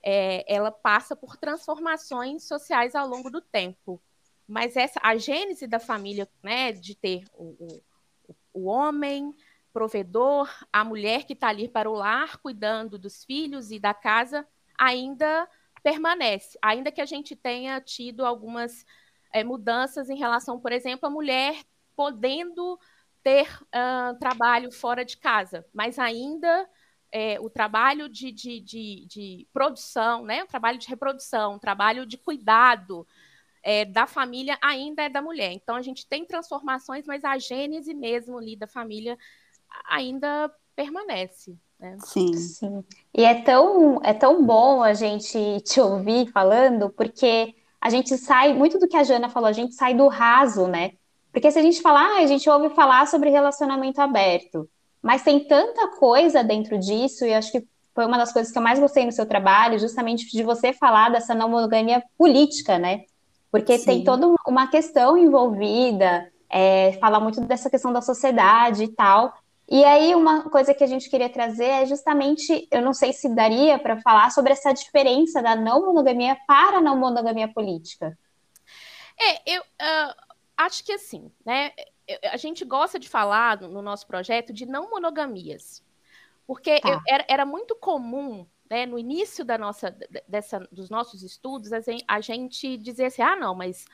é, 0.00 0.44
ela 0.46 0.70
passa 0.70 1.16
por 1.16 1.36
transformações 1.36 2.44
sociais 2.44 2.94
ao 2.94 3.08
longo 3.08 3.28
do 3.28 3.40
tempo. 3.40 4.00
Mas 4.46 4.76
essa, 4.76 5.00
a 5.02 5.16
gênese 5.16 5.66
da 5.66 5.80
família, 5.80 6.28
né, 6.40 6.70
de 6.70 6.94
ter 6.94 7.24
o, 7.34 7.56
o 7.58 7.82
o 8.52 8.66
homem 8.66 9.34
provedor, 9.72 10.50
a 10.72 10.84
mulher 10.84 11.24
que 11.24 11.32
está 11.32 11.48
ali 11.48 11.68
para 11.68 11.90
o 11.90 11.94
lar, 11.94 12.36
cuidando 12.38 12.98
dos 12.98 13.24
filhos 13.24 13.70
e 13.70 13.78
da 13.78 13.94
casa, 13.94 14.46
ainda 14.82 15.48
permanece, 15.82 16.58
ainda 16.60 16.90
que 16.90 17.00
a 17.00 17.06
gente 17.06 17.36
tenha 17.36 17.80
tido 17.80 18.26
algumas 18.26 18.84
é, 19.32 19.44
mudanças 19.44 20.10
em 20.10 20.16
relação, 20.16 20.58
por 20.58 20.72
exemplo, 20.72 21.06
a 21.06 21.10
mulher 21.10 21.62
podendo 21.94 22.78
ter 23.22 23.46
uh, 23.66 24.18
trabalho 24.18 24.72
fora 24.72 25.04
de 25.04 25.16
casa, 25.16 25.64
mas 25.72 26.00
ainda 26.00 26.68
é, 27.12 27.38
o 27.38 27.48
trabalho 27.48 28.08
de, 28.08 28.32
de, 28.32 28.60
de, 28.60 29.06
de, 29.06 29.48
produção, 29.52 30.24
né? 30.24 30.42
o 30.42 30.48
trabalho 30.48 30.78
de 30.78 30.88
reprodução, 30.88 31.54
o 31.54 31.60
trabalho 31.60 32.04
de 32.04 32.18
cuidado, 32.18 33.06
é, 33.62 33.84
da 33.84 34.08
família 34.08 34.58
ainda 34.60 35.04
é 35.04 35.08
da 35.08 35.22
mulher. 35.22 35.52
Então 35.52 35.76
a 35.76 35.82
gente 35.82 36.06
tem 36.06 36.24
transformações, 36.24 37.06
mas 37.06 37.24
a 37.24 37.38
gênese 37.38 37.94
mesmo 37.94 38.38
ali 38.38 38.56
da 38.56 38.66
família 38.66 39.16
ainda 39.88 40.52
permanece. 40.74 41.56
Né? 41.82 41.96
Sim. 42.04 42.32
Sim. 42.32 42.84
E 43.14 43.24
é 43.24 43.42
tão, 43.42 44.00
é 44.02 44.14
tão 44.14 44.44
bom 44.44 44.82
a 44.82 44.94
gente 44.94 45.38
te 45.62 45.80
ouvir 45.80 46.30
falando, 46.30 46.88
porque 46.90 47.54
a 47.80 47.90
gente 47.90 48.16
sai, 48.16 48.54
muito 48.54 48.78
do 48.78 48.88
que 48.88 48.96
a 48.96 49.02
Jana 49.02 49.28
falou, 49.28 49.48
a 49.48 49.52
gente 49.52 49.74
sai 49.74 49.94
do 49.94 50.08
raso, 50.08 50.66
né? 50.66 50.92
Porque 51.32 51.50
se 51.50 51.58
a 51.58 51.62
gente 51.62 51.82
falar, 51.82 52.18
ah, 52.18 52.22
a 52.22 52.26
gente 52.26 52.48
ouve 52.48 52.70
falar 52.70 53.06
sobre 53.06 53.30
relacionamento 53.30 54.00
aberto, 54.00 54.68
mas 55.02 55.22
tem 55.22 55.40
tanta 55.46 55.88
coisa 55.98 56.44
dentro 56.44 56.78
disso, 56.78 57.24
e 57.24 57.34
acho 57.34 57.50
que 57.50 57.66
foi 57.94 58.06
uma 58.06 58.16
das 58.16 58.32
coisas 58.32 58.52
que 58.52 58.58
eu 58.58 58.62
mais 58.62 58.78
gostei 58.78 59.04
no 59.04 59.12
seu 59.12 59.26
trabalho, 59.26 59.78
justamente 59.78 60.30
de 60.30 60.42
você 60.42 60.72
falar 60.72 61.10
dessa 61.10 61.34
não 61.34 61.48
monogamia 61.48 62.02
política, 62.16 62.78
né? 62.78 63.02
porque 63.52 63.78
Sim. 63.78 63.84
tem 63.84 64.04
toda 64.04 64.34
uma 64.46 64.66
questão 64.66 65.16
envolvida, 65.16 66.26
é, 66.48 66.92
fala 66.94 67.20
muito 67.20 67.38
dessa 67.42 67.68
questão 67.68 67.92
da 67.92 68.00
sociedade 68.00 68.84
e 68.84 68.88
tal. 68.88 69.34
E 69.72 69.86
aí, 69.86 70.14
uma 70.14 70.50
coisa 70.50 70.74
que 70.74 70.84
a 70.84 70.86
gente 70.86 71.08
queria 71.08 71.30
trazer 71.30 71.64
é 71.64 71.86
justamente, 71.86 72.68
eu 72.70 72.82
não 72.82 72.92
sei 72.92 73.10
se 73.10 73.34
daria 73.34 73.78
para 73.78 73.98
falar 74.02 74.28
sobre 74.30 74.52
essa 74.52 74.70
diferença 74.70 75.40
da 75.40 75.56
não 75.56 75.86
monogamia 75.86 76.36
para 76.46 76.76
a 76.76 76.80
não 76.82 76.94
monogamia 76.94 77.48
política. 77.48 78.14
É, 79.18 79.54
eu 79.56 79.62
uh, 79.62 80.14
acho 80.58 80.84
que 80.84 80.92
assim, 80.92 81.32
né? 81.42 81.72
A 82.30 82.36
gente 82.36 82.66
gosta 82.66 82.98
de 82.98 83.08
falar 83.08 83.62
no 83.62 83.80
nosso 83.80 84.06
projeto 84.06 84.52
de 84.52 84.66
não 84.66 84.90
monogamias, 84.90 85.82
porque 86.46 86.78
tá. 86.78 86.90
eu, 86.90 87.00
era, 87.08 87.24
era 87.26 87.46
muito 87.46 87.74
comum 87.74 88.46
né, 88.68 88.84
no 88.84 88.98
início 88.98 89.42
da 89.42 89.56
nossa, 89.56 89.96
dessa, 90.28 90.68
dos 90.70 90.90
nossos 90.90 91.22
estudos, 91.22 91.70
a 92.06 92.20
gente 92.20 92.76
dizia 92.76 93.06
assim, 93.06 93.22
ah, 93.22 93.36
não, 93.36 93.54
mas 93.54 93.86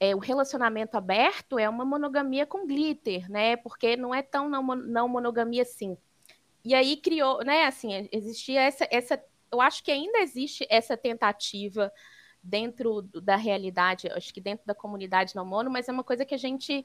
é, 0.00 0.14
o 0.14 0.18
relacionamento 0.18 0.96
aberto 0.96 1.58
é 1.58 1.68
uma 1.68 1.84
monogamia 1.84 2.46
com 2.46 2.66
glitter, 2.66 3.30
né? 3.30 3.56
Porque 3.56 3.96
não 3.96 4.14
é 4.14 4.22
tão 4.22 4.48
não, 4.48 4.62
não 4.62 5.06
monogamia 5.06 5.62
assim. 5.62 5.96
E 6.64 6.74
aí 6.74 6.96
criou, 6.96 7.44
né? 7.44 7.66
Assim, 7.66 8.08
existia 8.10 8.62
essa, 8.62 8.88
essa, 8.90 9.22
eu 9.52 9.60
acho 9.60 9.84
que 9.84 9.92
ainda 9.92 10.18
existe 10.20 10.66
essa 10.70 10.96
tentativa 10.96 11.92
dentro 12.42 13.02
da 13.02 13.36
realidade, 13.36 14.08
acho 14.12 14.32
que 14.32 14.40
dentro 14.40 14.66
da 14.66 14.74
comunidade 14.74 15.36
não 15.36 15.44
mono, 15.44 15.70
mas 15.70 15.88
é 15.88 15.92
uma 15.92 16.02
coisa 16.02 16.24
que 16.24 16.34
a 16.34 16.38
gente 16.38 16.84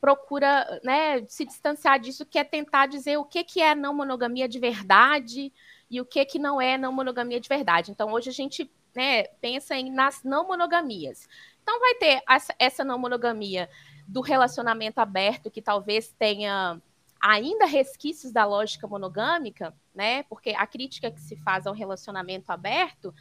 procura, 0.00 0.80
né, 0.84 1.24
se 1.26 1.44
distanciar 1.44 1.98
disso, 1.98 2.26
que 2.26 2.38
é 2.38 2.44
tentar 2.44 2.86
dizer 2.86 3.16
o 3.16 3.24
que 3.24 3.42
que 3.42 3.60
é 3.60 3.74
não 3.74 3.94
monogamia 3.94 4.48
de 4.48 4.60
verdade, 4.60 5.52
e 5.90 6.00
o 6.00 6.04
que 6.04 6.24
que 6.24 6.38
não 6.38 6.60
é 6.60 6.78
não 6.78 6.92
monogamia 6.92 7.40
de 7.40 7.48
verdade. 7.48 7.90
Então, 7.90 8.12
hoje 8.12 8.30
a 8.30 8.32
gente 8.32 8.70
né, 8.94 9.24
pensa 9.40 9.74
em 9.76 9.90
nas 9.90 10.22
não 10.22 10.46
monogamias. 10.46 11.28
Então, 11.62 11.78
vai 11.80 11.94
ter 11.94 12.22
essa 12.58 12.84
não 12.84 12.98
monogamia 12.98 13.68
do 14.06 14.20
relacionamento 14.20 15.00
aberto, 15.00 15.50
que 15.50 15.62
talvez 15.62 16.12
tenha 16.18 16.80
ainda 17.20 17.66
resquícios 17.66 18.32
da 18.32 18.44
lógica 18.44 18.86
monogâmica, 18.86 19.74
né? 19.94 20.24
Porque 20.24 20.50
a 20.50 20.66
crítica 20.66 21.10
que 21.10 21.20
se 21.20 21.36
faz 21.36 21.66
ao 21.66 21.74
relacionamento 21.74 22.50
aberto 22.50 23.14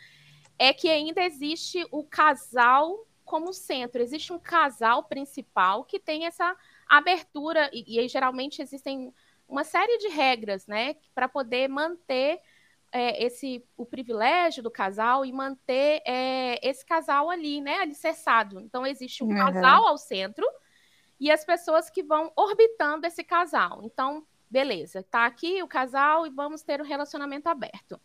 é 0.58 0.74
que 0.74 0.90
ainda 0.90 1.22
existe 1.22 1.86
o 1.92 2.04
casal 2.04 3.06
como 3.24 3.54
centro, 3.54 4.02
existe 4.02 4.34
um 4.34 4.40
casal 4.40 5.04
principal 5.04 5.86
que 5.86 6.00
tem 6.00 6.26
essa 6.26 6.56
abertura, 6.90 7.70
e, 7.72 7.96
e 7.96 8.00
aí 8.00 8.08
geralmente 8.08 8.62
existem 8.62 9.14
uma 9.48 9.64
série 9.64 9.98
de 10.00 10.08
regras, 10.10 10.66
né, 10.66 10.96
para 11.14 11.28
poder 11.28 11.68
manter 11.68 12.40
é, 12.92 13.24
esse 13.24 13.66
o 13.78 13.86
privilégio 13.86 14.62
do 14.62 14.70
casal 14.70 15.26
e 15.26 15.32
manter 15.32 16.02
é, 16.06 16.60
esse 16.68 16.86
casal 16.86 17.30
ali, 17.30 17.62
né, 17.62 17.80
alicerçado. 17.80 18.60
Então 18.60 18.86
existe 18.86 19.24
um 19.24 19.28
uhum. 19.28 19.38
casal 19.38 19.88
ao 19.88 19.98
centro 19.98 20.46
e 21.20 21.32
as 21.32 21.46
pessoas 21.46 21.90
que 21.90 22.04
vão 22.04 22.32
orbitando 22.36 23.08
esse 23.08 23.24
casal. 23.24 23.82
Então, 23.84 24.26
beleza, 24.50 25.04
tá 25.10 25.26
aqui 25.26 25.62
o 25.64 25.68
casal 25.68 26.28
e 26.28 26.30
vamos 26.30 26.62
ter 26.62 26.82
um 26.82 26.86
relacionamento 26.86 27.48
aberto. 27.48 28.00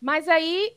Mas 0.00 0.28
aí 0.28 0.76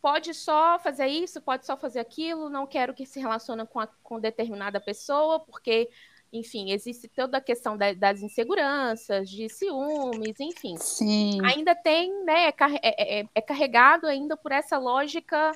pode 0.00 0.32
só 0.32 0.78
fazer 0.78 1.08
isso, 1.08 1.42
pode 1.42 1.66
só 1.66 1.76
fazer 1.76 2.00
aquilo, 2.00 2.48
não 2.48 2.66
quero 2.66 2.94
que 2.94 3.04
se 3.04 3.20
relacione 3.20 3.66
com, 3.66 3.80
a, 3.80 3.86
com 4.02 4.18
determinada 4.18 4.80
pessoa, 4.80 5.40
porque 5.40 5.90
enfim, 6.32 6.70
existe 6.70 7.08
toda 7.08 7.38
a 7.38 7.40
questão 7.40 7.76
da, 7.76 7.92
das 7.92 8.22
inseguranças, 8.22 9.28
de 9.28 9.48
ciúmes, 9.48 10.38
enfim. 10.38 10.76
Sim. 10.76 11.44
Ainda 11.44 11.74
tem, 11.74 12.24
né, 12.24 12.48
é, 12.48 12.54
é, 12.82 13.20
é, 13.20 13.28
é, 13.34 13.40
carregado 13.40 14.06
ainda 14.06 14.36
por 14.36 14.52
essa 14.52 14.78
lógica, 14.78 15.52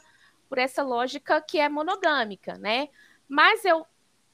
por 0.49 0.59
essa 0.59 0.83
lógica 0.83 1.40
que 1.40 1.61
é 1.61 1.69
monogâmica, 1.69 2.59
né? 2.59 2.88
Mas 3.28 3.64
eu, 3.64 3.87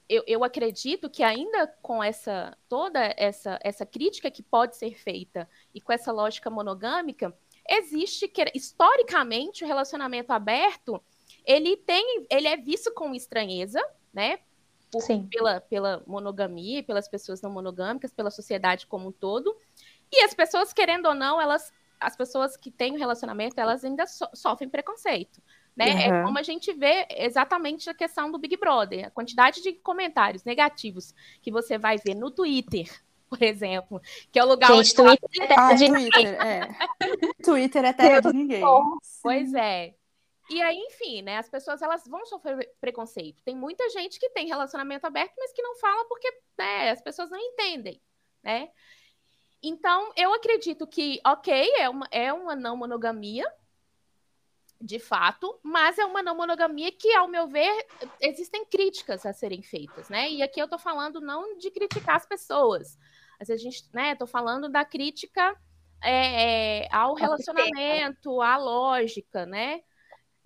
eu, 0.09 0.23
eu 0.25 0.43
acredito 0.43 1.09
que 1.09 1.21
ainda 1.21 1.67
com 1.81 2.03
essa 2.03 2.57
toda 2.67 3.13
essa, 3.17 3.59
essa 3.63 3.85
crítica 3.85 4.31
que 4.31 4.41
pode 4.41 4.75
ser 4.75 4.97
feita 4.97 5.47
e 5.73 5.79
com 5.79 5.93
essa 5.93 6.11
lógica 6.11 6.49
monogâmica, 6.49 7.33
existe 7.69 8.27
que 8.27 8.43
historicamente 8.55 9.63
o 9.63 9.67
relacionamento 9.67 10.33
aberto 10.33 11.01
ele 11.45 11.77
tem, 11.77 12.25
ele 12.29 12.47
é 12.47 12.57
visto 12.57 12.91
com 12.93 13.13
estranheza, 13.13 13.81
né? 14.13 14.39
Por, 14.91 15.01
pela, 15.29 15.61
pela 15.61 16.03
monogamia, 16.05 16.83
pelas 16.83 17.07
pessoas 17.07 17.41
não 17.41 17.49
monogâmicas, 17.49 18.13
pela 18.13 18.29
sociedade 18.29 18.85
como 18.85 19.07
um 19.07 19.11
todo. 19.11 19.55
E 20.11 20.23
as 20.23 20.33
pessoas, 20.33 20.73
querendo 20.73 21.07
ou 21.07 21.15
não, 21.15 21.41
elas, 21.41 21.71
as 21.99 22.15
pessoas 22.15 22.57
que 22.57 22.69
têm 22.69 22.91
um 22.91 22.97
relacionamento, 22.97 23.59
elas 23.59 23.85
ainda 23.85 24.05
so, 24.05 24.27
sofrem 24.33 24.69
preconceito. 24.69 25.41
Né? 25.75 25.85
Uhum. 25.85 25.99
É 25.99 26.23
como 26.23 26.37
a 26.37 26.43
gente 26.43 26.73
vê 26.73 27.07
exatamente 27.09 27.89
a 27.89 27.93
questão 27.93 28.29
do 28.29 28.37
Big 28.37 28.57
Brother, 28.57 29.07
a 29.07 29.11
quantidade 29.11 29.61
de 29.61 29.71
comentários 29.73 30.43
negativos 30.43 31.15
que 31.41 31.49
você 31.49 31.77
vai 31.77 31.97
ver 31.97 32.13
no 32.13 32.29
Twitter, 32.29 32.91
por 33.29 33.41
exemplo, 33.41 34.01
que 34.29 34.37
é 34.37 34.43
o 34.43 34.47
lugar 34.47 34.67
gente, 34.67 34.99
onde 34.99 35.17
Twitter, 35.17 35.51
é 35.51 35.55
ah, 35.57 35.69
Twitter, 35.77 36.45
é. 36.45 36.67
Twitter 37.41 37.85
é 37.85 37.93
terra 37.93 38.19
de 38.19 38.33
ninguém. 38.33 38.61
Pois 39.23 39.53
é. 39.53 39.95
E 40.55 40.61
aí, 40.61 40.77
enfim, 40.77 41.21
né? 41.21 41.37
As 41.37 41.49
pessoas 41.49 41.81
elas 41.81 42.05
vão 42.07 42.25
sofrer 42.25 42.73
preconceito. 42.79 43.43
Tem 43.43 43.55
muita 43.55 43.89
gente 43.89 44.19
que 44.19 44.29
tem 44.29 44.47
relacionamento 44.47 45.05
aberto, 45.05 45.33
mas 45.37 45.53
que 45.53 45.61
não 45.61 45.75
fala 45.75 46.05
porque 46.05 46.29
né, 46.57 46.91
as 46.91 47.01
pessoas 47.01 47.29
não 47.29 47.39
entendem, 47.39 48.01
né? 48.43 48.69
Então, 49.63 50.11
eu 50.15 50.33
acredito 50.33 50.87
que, 50.87 51.21
ok, 51.25 51.71
é 51.77 51.87
uma, 51.87 52.07
é 52.11 52.33
uma 52.33 52.55
não 52.55 52.75
monogamia, 52.75 53.45
de 54.81 54.97
fato, 54.97 55.59
mas 55.61 55.99
é 55.99 56.05
uma 56.05 56.23
não 56.23 56.35
monogamia 56.35 56.91
que, 56.91 57.13
ao 57.13 57.27
meu 57.27 57.47
ver, 57.47 57.85
existem 58.19 58.65
críticas 58.65 59.25
a 59.25 59.31
serem 59.31 59.61
feitas, 59.61 60.09
né? 60.09 60.29
E 60.31 60.41
aqui 60.41 60.59
eu 60.59 60.67
tô 60.67 60.79
falando 60.79 61.21
não 61.21 61.57
de 61.57 61.69
criticar 61.69 62.15
as 62.15 62.25
pessoas, 62.25 62.97
mas 63.39 63.49
a 63.49 63.57
gente, 63.57 63.87
né, 63.93 64.15
tô 64.15 64.25
falando 64.25 64.67
da 64.67 64.83
crítica 64.83 65.55
é, 66.03 66.85
é, 66.85 66.87
ao 66.91 67.13
relacionamento, 67.13 68.41
à 68.41 68.57
lógica, 68.57 69.45
né? 69.45 69.83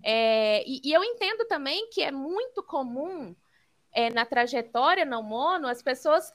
É, 0.02 0.62
e, 0.66 0.80
e, 0.84 0.92
eu 0.92 1.02
entendo 1.02 1.46
também 1.46 1.88
que 1.90 2.02
é 2.02 2.10
muito 2.10 2.62
comum 2.62 3.34
é, 3.92 4.10
na 4.10 4.26
trajetória 4.26 5.04
não 5.04 5.22
mono 5.22 5.66
as 5.66 5.82
pessoas 5.82 6.32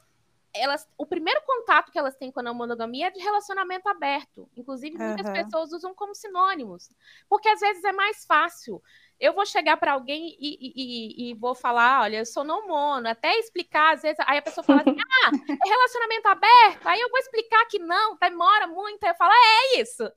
elas 0.54 0.90
o 0.98 1.06
primeiro 1.06 1.42
contato 1.46 1.92
que 1.92 2.00
elas 2.00 2.16
têm 2.16 2.32
com 2.32 2.40
a 2.40 2.44
não 2.44 2.56
monogamia 2.56 3.08
é 3.08 3.12
de 3.12 3.20
relacionamento 3.20 3.88
aberto 3.88 4.50
inclusive 4.58 4.98
muitas 4.98 5.28
uhum. 5.28 5.34
pessoas 5.34 5.72
usam 5.72 5.94
como 5.94 6.16
sinônimos 6.16 6.90
porque 7.30 7.48
às 7.48 7.60
vezes 7.60 7.84
é 7.84 7.94
mais 7.94 8.26
fácil 8.26 8.82
eu 9.22 9.34
vou 9.34 9.46
chegar 9.46 9.78
para 9.78 9.94
alguém 9.94 10.36
e, 10.40 10.58
e, 10.60 11.30
e, 11.30 11.34
vou 11.36 11.54
falar, 11.54 12.02
olha, 12.02 12.18
eu 12.18 12.26
sou 12.26 12.44
não 12.44 12.68
mono, 12.68 13.08
até 13.08 13.38
explicar, 13.38 13.94
às 13.94 14.02
vezes, 14.02 14.18
aí 14.26 14.40
a 14.40 14.42
pessoa 14.42 14.64
fala 14.64 14.82
assim, 14.82 14.98
ah, 15.00 15.32
é 15.48 15.70
relacionamento 15.70 16.28
aberto, 16.28 16.88
aí 16.88 17.00
eu 17.00 17.10
vou 17.10 17.20
explicar 17.20 17.64
que 17.68 17.78
não, 17.78 18.18
demora 18.18 18.66
muito, 18.66 19.04
aí 19.04 19.12
eu 19.12 19.16
falo, 19.16 19.32
é, 19.32 19.78
é 19.78 19.82
isso, 19.82 20.12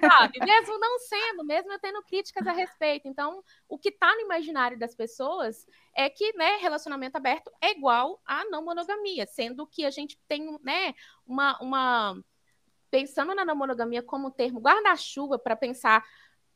sabe? 0.00 0.38
Mesmo 0.40 0.78
não 0.78 0.98
sendo, 1.00 1.44
mesmo 1.44 1.70
eu 1.70 1.78
tendo 1.78 2.02
críticas 2.04 2.46
a 2.46 2.52
respeito. 2.52 3.06
Então, 3.06 3.44
o 3.68 3.78
que 3.78 3.90
está 3.90 4.14
no 4.14 4.22
imaginário 4.22 4.78
das 4.78 4.94
pessoas 4.94 5.66
é 5.94 6.08
que, 6.08 6.32
né, 6.34 6.56
relacionamento 6.56 7.18
aberto 7.18 7.52
é 7.60 7.72
igual 7.72 8.22
a 8.24 8.42
não 8.46 8.64
monogamia, 8.64 9.26
sendo 9.26 9.66
que 9.66 9.84
a 9.84 9.90
gente 9.90 10.18
tem, 10.26 10.58
né, 10.62 10.94
uma, 11.26 11.58
uma 11.60 12.24
pensando 12.90 13.34
na 13.34 13.44
não 13.44 13.54
monogamia 13.54 14.02
como 14.02 14.30
termo 14.30 14.60
guarda-chuva 14.60 15.38
para 15.38 15.54
pensar 15.54 16.02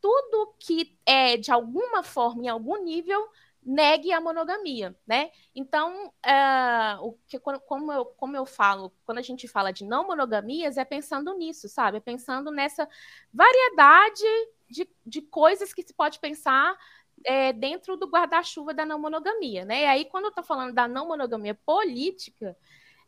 tudo 0.01 0.55
que 0.59 0.99
é 1.05 1.37
de 1.37 1.51
alguma 1.51 2.03
forma, 2.03 2.45
em 2.45 2.49
algum 2.49 2.83
nível, 2.83 3.29
negue 3.63 4.13
a 4.13 4.21
monogamia, 4.21 4.97
né? 5.07 5.31
Então, 5.55 6.07
uh, 6.09 7.07
o 7.07 7.19
que, 7.27 7.39
como, 7.39 7.93
eu, 7.93 8.05
como 8.05 8.37
eu 8.37 8.47
falo, 8.47 8.93
quando 9.05 9.19
a 9.19 9.23
gente 9.23 9.47
fala 9.47 9.73
de 9.73 9.85
não 9.85 10.07
monogamias, 10.07 10.77
é 10.77 10.85
pensando 10.85 11.35
nisso, 11.35 11.69
sabe? 11.69 11.99
É 11.99 12.01
pensando 12.01 12.51
nessa 12.51 12.89
variedade 13.33 14.25
de, 14.69 14.89
de 15.05 15.23
coisas 15.23 15.75
que 15.75 15.83
se 15.83 15.93
pode 15.93 16.19
pensar 16.19 16.77
é, 17.25 17.53
dentro 17.53 17.97
do 17.97 18.07
guarda-chuva 18.07 18.73
da 18.73 18.87
não 18.87 18.99
monogamia, 18.99 19.65
né? 19.65 19.83
E 19.83 19.87
aí, 19.87 20.05
quando 20.07 20.25
eu 20.25 20.31
estou 20.31 20.45
falando 20.45 20.75
da 20.75 20.89
não 20.89 21.07
monogamia 21.07 21.55
política, 21.55 22.57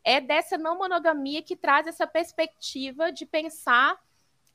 é 0.05 0.21
dessa 0.21 0.59
não 0.59 0.77
monogamia 0.77 1.43
que 1.43 1.57
traz 1.57 1.87
essa 1.87 2.07
perspectiva 2.07 3.11
de 3.11 3.25
pensar 3.25 3.99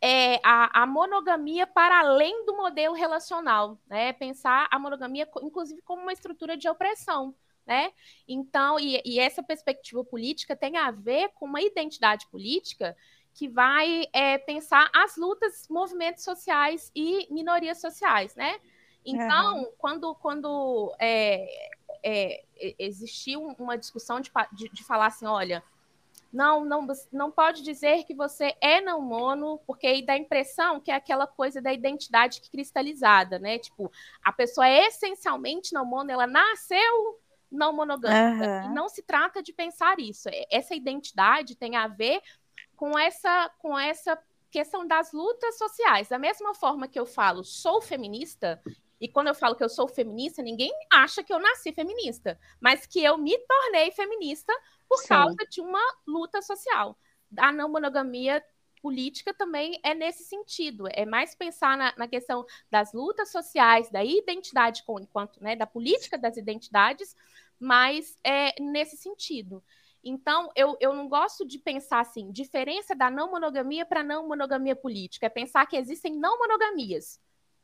é, 0.02 0.40
a, 0.44 0.84
a, 0.84 0.86
monogamia 0.86 1.66
para 1.66 2.00
além 2.00 2.46
do 2.46 2.56
modelo 2.56 2.94
relacional, 2.94 3.80
né? 3.88 4.14
Pensar 4.14 4.68
a 4.70 4.78
monogamia, 4.78 5.28
inclusive, 5.42 5.82
como 5.82 6.04
uma 6.04 6.14
estrutura 6.14 6.56
de 6.56 6.70
opressão, 6.70 7.34
né? 7.66 7.92
Então, 8.28 8.80
e, 8.80 9.02
e 9.04 9.20
essa 9.20 9.42
perspectiva 9.42 10.04
política 10.04 10.56
tem 10.56 10.78
a 10.78 10.92
ver 10.92 11.30
com 11.36 11.46
uma 11.46 11.62
identidade 11.62 12.28
política 12.28 12.96
que 13.34 13.48
vai 13.48 14.06
é, 14.14 14.38
pensar 14.38 14.90
as 14.94 15.16
lutas, 15.16 15.68
movimentos 15.70 16.24
sociais 16.24 16.92
e 16.96 17.28
minorias 17.32 17.80
sociais, 17.80 18.36
né? 18.36 18.60
Então, 19.06 19.60
uhum. 19.60 19.72
quando, 19.78 20.16
quando 20.16 20.96
é, 21.00 21.48
é, 22.04 22.44
existiu 22.78 23.42
uma 23.58 23.78
discussão 23.78 24.20
de, 24.20 24.32
de, 24.54 24.70
de 24.70 24.84
falar 24.84 25.08
assim, 25.08 25.26
olha, 25.26 25.64
não, 26.32 26.66
não, 26.66 26.88
não 27.12 27.32
pode 27.32 27.64
dizer 27.64 28.04
que 28.04 28.14
você 28.14 28.56
é 28.62 28.82
não 28.82 29.02
mono, 29.02 29.60
porque 29.66 29.88
aí 29.88 30.06
dá 30.06 30.14
a 30.14 30.18
impressão 30.18 30.80
que 30.80 30.92
é 30.92 30.96
aquela 30.96 31.26
coisa 31.26 31.62
da 31.62 31.74
identidade 31.74 32.42
cristalizada, 32.52 33.40
né? 33.40 33.58
Tipo, 33.60 33.92
a 34.24 34.32
pessoa 34.32 34.68
é 34.68 34.88
essencialmente 34.88 35.74
não 35.74 35.86
mono, 35.86 36.12
ela 36.12 36.28
nasceu 36.28 37.20
não 37.52 37.74
monogâmica. 37.74 38.46
Uhum. 38.46 38.72
E 38.72 38.74
não 38.74 38.90
se 38.90 39.02
trata 39.02 39.42
de 39.42 39.54
pensar 39.54 40.00
isso. 40.00 40.30
É, 40.30 40.46
essa 40.52 40.76
identidade 40.76 41.56
tem 41.56 41.76
a 41.76 41.88
ver 41.88 42.22
com 42.76 42.98
essa, 42.98 43.50
com 43.60 43.78
essa 43.78 44.18
questão 44.52 44.86
das 44.86 45.12
lutas 45.12 45.58
sociais. 45.58 46.10
Da 46.10 46.20
mesma 46.20 46.54
forma 46.54 46.88
que 46.88 47.00
eu 47.00 47.06
falo, 47.06 47.44
sou 47.44 47.82
feminista, 47.82 48.62
e 49.00 49.08
quando 49.08 49.28
eu 49.28 49.36
falo 49.36 49.56
que 49.56 49.64
eu 49.64 49.70
sou 49.70 49.88
feminista, 49.88 50.42
ninguém 50.42 50.72
acha 50.92 51.24
que 51.24 51.32
eu 51.32 51.40
nasci 51.40 51.72
feminista, 51.72 52.40
mas 52.60 52.86
que 52.86 53.04
eu 53.04 53.18
me 53.18 53.38
tornei 53.38 53.92
feminista 53.92 54.54
por 54.88 55.00
Sim. 55.00 55.10
causa 55.10 55.38
de 55.50 55.62
uma 55.62 55.82
luta 56.06 56.42
social. 56.42 56.98
A 57.38 57.52
não 57.52 57.70
monogamia 57.70 58.44
política 58.82 59.34
também 59.34 59.80
é 59.84 59.94
nesse 59.94 60.24
sentido, 60.24 60.86
é 60.92 61.06
mais 61.06 61.36
pensar 61.36 61.78
na, 61.78 61.94
na 61.98 62.08
questão 62.08 62.46
das 62.70 62.94
lutas 62.94 63.32
sociais, 63.32 63.90
da 63.90 64.04
identidade 64.04 64.84
com 64.84 65.00
enquanto, 65.00 65.42
né, 65.44 65.56
da 65.56 65.66
política 65.66 66.18
das 66.18 66.38
identidades, 66.38 67.16
mas 67.60 68.18
é 68.24 68.54
nesse 68.62 68.96
sentido. 68.96 69.64
Então, 70.04 70.50
eu, 70.56 70.78
eu 70.80 70.94
não 70.94 71.10
gosto 71.10 71.46
de 71.46 71.60
pensar 71.60 72.00
assim, 72.00 72.32
diferença 72.32 72.96
da 72.96 73.10
não 73.10 73.32
monogamia 73.32 73.86
para 73.86 74.04
não 74.04 74.28
monogamia 74.28 74.76
política, 74.76 75.26
é 75.26 75.30
pensar 75.30 75.66
que 75.66 75.76
existem 75.76 76.16
não 76.16 76.38
monogamias. 76.38 77.20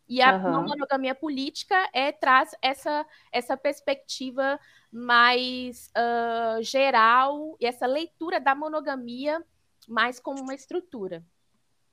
E 0.07 0.22
a 0.22 0.36
uhum. 0.36 0.51
não 0.51 0.63
monogamia 0.63 1.15
política 1.15 1.75
é, 1.93 2.12
traz 2.12 2.55
essa, 2.62 3.05
essa 3.31 3.55
perspectiva 3.55 4.59
mais 4.92 5.89
uh, 5.98 6.61
geral 6.61 7.55
e 7.59 7.66
essa 7.66 7.87
leitura 7.87 8.39
da 8.39 8.53
monogamia 8.53 9.42
mais 9.87 10.20
como 10.20 10.42
uma 10.42 10.53
estrutura. 10.53 11.24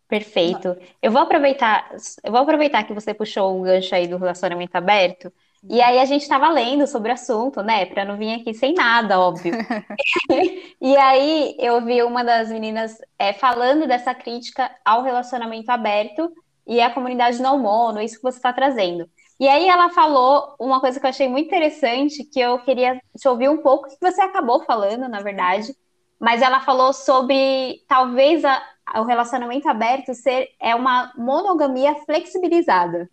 Perfeito. 0.08 0.76
Eu 1.00 1.12
vou 1.12 1.22
aproveitar, 1.22 1.88
eu 2.24 2.32
vou 2.32 2.40
aproveitar 2.40 2.82
que 2.82 2.92
você 2.92 3.14
puxou 3.14 3.56
o 3.56 3.62
gancho 3.62 3.94
aí 3.94 4.08
do 4.08 4.16
relacionamento 4.16 4.74
aberto. 4.76 5.32
E 5.62 5.76
uhum. 5.76 5.84
aí 5.84 5.98
a 6.00 6.04
gente 6.04 6.22
estava 6.22 6.50
lendo 6.50 6.86
sobre 6.86 7.10
o 7.10 7.14
assunto, 7.14 7.62
né? 7.62 7.86
Para 7.86 8.04
não 8.04 8.16
vir 8.16 8.40
aqui 8.40 8.52
sem 8.52 8.74
nada, 8.74 9.20
óbvio. 9.20 9.52
e 10.80 10.96
aí 10.96 11.54
eu 11.60 11.80
vi 11.84 12.02
uma 12.02 12.24
das 12.24 12.50
meninas 12.50 12.98
é, 13.16 13.32
falando 13.32 13.86
dessa 13.86 14.12
crítica 14.12 14.68
ao 14.84 15.02
relacionamento 15.02 15.70
aberto 15.70 16.32
e 16.66 16.80
a 16.80 16.92
comunidade 16.92 17.40
não 17.40 17.58
mono, 17.58 18.00
isso 18.00 18.16
que 18.16 18.22
você 18.22 18.38
está 18.38 18.52
trazendo. 18.52 19.08
E 19.38 19.48
aí 19.48 19.68
ela 19.68 19.88
falou 19.90 20.54
uma 20.58 20.80
coisa 20.80 21.00
que 21.00 21.06
eu 21.06 21.10
achei 21.10 21.28
muito 21.28 21.46
interessante, 21.46 22.24
que 22.24 22.38
eu 22.38 22.58
queria 22.58 23.00
te 23.18 23.26
ouvir 23.26 23.48
um 23.48 23.58
pouco, 23.58 23.88
que 23.88 23.96
você 24.00 24.20
acabou 24.20 24.64
falando, 24.64 25.08
na 25.08 25.20
verdade, 25.22 25.74
mas 26.20 26.42
ela 26.42 26.60
falou 26.60 26.92
sobre 26.92 27.82
talvez 27.88 28.44
a, 28.44 28.62
o 28.96 29.04
relacionamento 29.04 29.68
aberto 29.68 30.12
ser 30.14 30.48
é 30.60 30.74
uma 30.74 31.12
monogamia 31.16 31.94
flexibilizada. 32.04 33.08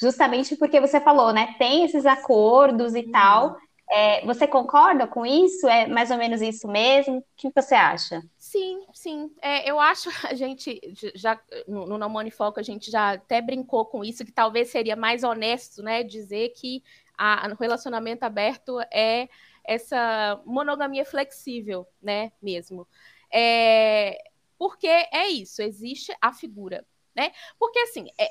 Justamente 0.00 0.56
porque 0.56 0.80
você 0.80 1.00
falou, 1.00 1.32
né? 1.32 1.54
Tem 1.58 1.84
esses 1.84 2.04
acordos 2.04 2.94
e 2.94 3.04
tal, 3.04 3.56
é, 3.90 4.24
você 4.26 4.46
concorda 4.46 5.06
com 5.06 5.24
isso? 5.24 5.66
É 5.68 5.86
mais 5.86 6.10
ou 6.10 6.18
menos 6.18 6.42
isso 6.42 6.68
mesmo? 6.68 7.18
O 7.18 7.24
que 7.36 7.50
você 7.54 7.74
acha? 7.74 8.22
Sim, 8.50 8.86
sim. 8.94 9.30
É, 9.42 9.70
eu 9.70 9.78
acho 9.78 10.08
a 10.26 10.34
gente 10.34 10.80
já 11.14 11.38
no, 11.66 11.86
no 11.86 11.98
Não 11.98 12.30
Foco 12.30 12.58
a 12.58 12.62
gente 12.62 12.90
já 12.90 13.12
até 13.12 13.42
brincou 13.42 13.84
com 13.84 14.02
isso 14.02 14.24
que 14.24 14.32
talvez 14.32 14.70
seria 14.70 14.96
mais 14.96 15.22
honesto, 15.22 15.82
né, 15.82 16.02
dizer 16.02 16.50
que 16.56 16.82
a, 17.16 17.46
relacionamento 17.54 18.24
aberto 18.24 18.80
é 18.90 19.28
essa 19.62 20.40
monogamia 20.46 21.04
flexível, 21.04 21.86
né, 22.00 22.32
mesmo. 22.40 22.88
É, 23.30 24.18
porque 24.56 24.86
é 24.86 25.28
isso, 25.28 25.60
existe 25.60 26.16
a 26.18 26.32
figura, 26.32 26.86
né? 27.14 27.32
Porque 27.58 27.78
assim, 27.80 28.06
é, 28.18 28.30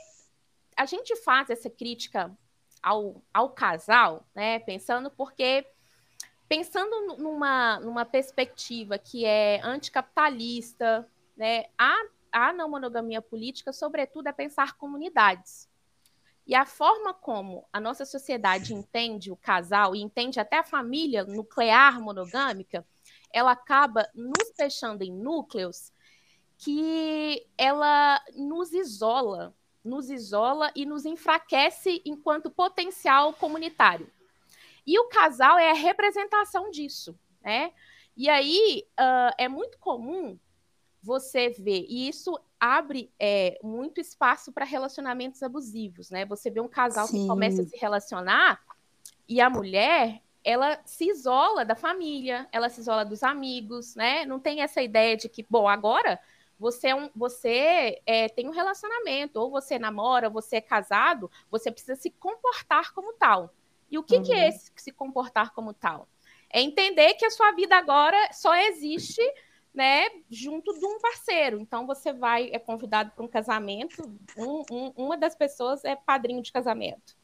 a 0.75 0.85
gente 0.87 1.15
faz 1.17 1.51
essa 1.51 1.69
crítica 1.69 2.35
ao, 2.81 3.21
ao 3.31 3.51
casal, 3.51 4.27
né? 4.33 4.57
Pensando 4.61 5.11
porque 5.11 5.63
pensando 6.47 7.17
numa, 7.17 7.79
numa 7.79 8.05
perspectiva 8.05 8.97
que 8.97 9.25
é 9.25 9.59
anticapitalista, 9.63 11.07
né? 11.35 11.65
A, 11.77 11.93
a 12.31 12.53
não 12.53 12.69
monogamia 12.69 13.21
política, 13.21 13.73
sobretudo, 13.73 14.27
é 14.27 14.31
pensar 14.31 14.77
comunidades. 14.77 15.69
E 16.45 16.55
a 16.55 16.65
forma 16.65 17.13
como 17.13 17.67
a 17.73 17.79
nossa 17.79 18.05
sociedade 18.05 18.73
entende 18.73 19.31
o 19.31 19.35
casal 19.35 19.95
e 19.95 20.01
entende 20.01 20.39
até 20.39 20.59
a 20.59 20.63
família 20.63 21.25
nuclear 21.25 22.01
monogâmica, 22.01 22.85
ela 23.33 23.51
acaba 23.51 24.07
nos 24.15 24.53
fechando 24.55 25.03
em 25.03 25.11
núcleos 25.11 25.91
que 26.57 27.45
ela 27.57 28.21
nos 28.33 28.71
isola 28.71 29.53
nos 29.87 30.09
isola 30.09 30.71
e 30.75 30.85
nos 30.85 31.05
enfraquece 31.05 32.01
enquanto 32.05 32.51
potencial 32.51 33.33
comunitário. 33.33 34.11
E 34.87 34.97
o 34.97 35.09
casal 35.09 35.59
é 35.59 35.69
a 35.69 35.75
representação 35.75 36.71
disso, 36.71 37.19
né? 37.43 37.73
E 38.15 38.29
aí 38.29 38.85
uh, 38.99 39.35
é 39.37 39.49
muito 39.49 39.77
comum 39.77 40.39
você 41.03 41.49
ver, 41.49 41.85
e 41.87 42.07
isso 42.07 42.39
abre 42.59 43.11
é, 43.19 43.59
muito 43.61 44.01
espaço 44.01 44.51
para 44.51 44.65
relacionamentos 44.65 45.43
abusivos, 45.43 46.09
né? 46.09 46.25
Você 46.25 46.49
vê 46.49 46.59
um 46.59 46.67
casal 46.67 47.05
Sim. 47.05 47.21
que 47.21 47.27
começa 47.27 47.61
a 47.61 47.65
se 47.65 47.77
relacionar 47.77 48.59
e 49.27 49.39
a 49.39 49.49
mulher 49.49 50.21
ela 50.43 50.79
se 50.85 51.09
isola 51.09 51.65
da 51.65 51.75
família, 51.75 52.47
ela 52.53 52.69
se 52.69 52.79
isola 52.79 53.03
dos 53.03 53.21
amigos, 53.21 53.95
né? 53.95 54.25
Não 54.25 54.39
tem 54.39 54.61
essa 54.61 54.81
ideia 54.81 55.17
de 55.17 55.27
que, 55.27 55.45
bom, 55.49 55.67
agora 55.67 56.17
você, 56.57 56.87
é 56.87 56.95
um, 56.95 57.09
você 57.13 58.01
é, 58.05 58.29
tem 58.29 58.47
um 58.47 58.51
relacionamento, 58.51 59.39
ou 59.39 59.51
você 59.51 59.77
namora, 59.77 60.27
ou 60.27 60.33
você 60.33 60.55
é 60.55 60.61
casado, 60.61 61.29
você 61.51 61.69
precisa 61.69 61.95
se 61.95 62.09
comportar 62.11 62.93
como 62.93 63.13
tal. 63.13 63.53
E 63.89 63.97
o 63.97 64.03
que, 64.03 64.17
uhum. 64.17 64.23
que 64.23 64.33
é 64.33 64.43
uhum. 64.43 64.49
esse 64.49 64.71
se 64.75 64.91
comportar 64.91 65.53
como 65.53 65.73
tal? 65.73 66.07
É 66.49 66.61
entender 66.61 67.13
que 67.15 67.25
a 67.25 67.29
sua 67.29 67.51
vida 67.51 67.75
agora 67.75 68.17
só 68.31 68.55
existe 68.55 69.21
né, 69.73 70.07
junto 70.29 70.73
de 70.77 70.85
um 70.85 70.99
parceiro. 70.99 71.59
Então 71.59 71.85
você 71.85 72.11
vai, 72.11 72.49
é 72.51 72.59
convidado 72.59 73.11
para 73.11 73.23
um 73.23 73.27
casamento, 73.27 74.01
um, 74.35 74.63
um, 74.71 74.93
uma 74.95 75.17
das 75.17 75.35
pessoas 75.35 75.83
é 75.83 75.95
padrinho 75.95 76.41
de 76.41 76.51
casamento. 76.51 77.15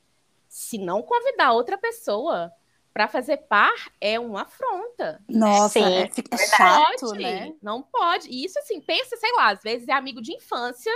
Se 0.47 0.78
não 0.78 1.02
convidar 1.02 1.54
outra 1.54 1.78
pessoa, 1.78 2.54
para 2.93 3.08
fazer 3.08 3.38
par 3.38 3.73
é 3.99 4.19
uma 4.19 4.43
afronta. 4.43 5.19
Nossa, 5.28 5.80
Sim, 5.80 5.93
é, 5.95 6.10
fica 6.10 6.38
chato, 6.38 7.08
pode, 7.08 7.23
né? 7.23 7.56
Não 7.60 7.82
pode. 7.82 8.30
E 8.30 8.45
isso 8.45 8.60
assim, 8.60 8.80
pensa, 8.80 9.17
sei 9.17 9.32
lá, 9.34 9.49
às 9.49 9.63
vezes 9.63 9.88
é 9.88 9.93
amigo 9.93 10.21
de 10.21 10.34
infância, 10.34 10.91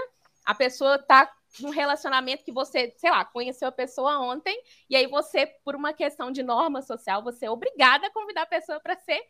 a 0.45 0.53
pessoa 0.53 0.99
tá 0.99 1.30
num 1.59 1.69
relacionamento 1.69 2.43
que 2.43 2.51
você, 2.51 2.93
sei 2.97 3.09
lá, 3.09 3.25
conheceu 3.25 3.67
a 3.67 3.71
pessoa 3.71 4.19
ontem, 4.19 4.61
e 4.89 4.95
aí 4.95 5.07
você, 5.07 5.45
por 5.63 5.75
uma 5.75 5.93
questão 5.93 6.31
de 6.31 6.43
norma 6.43 6.81
social, 6.81 7.23
você 7.23 7.45
é 7.45 7.51
obrigada 7.51 8.07
a 8.07 8.11
convidar 8.11 8.43
a 8.43 8.47
pessoa 8.47 8.79
para 8.79 8.95
ser. 8.95 9.21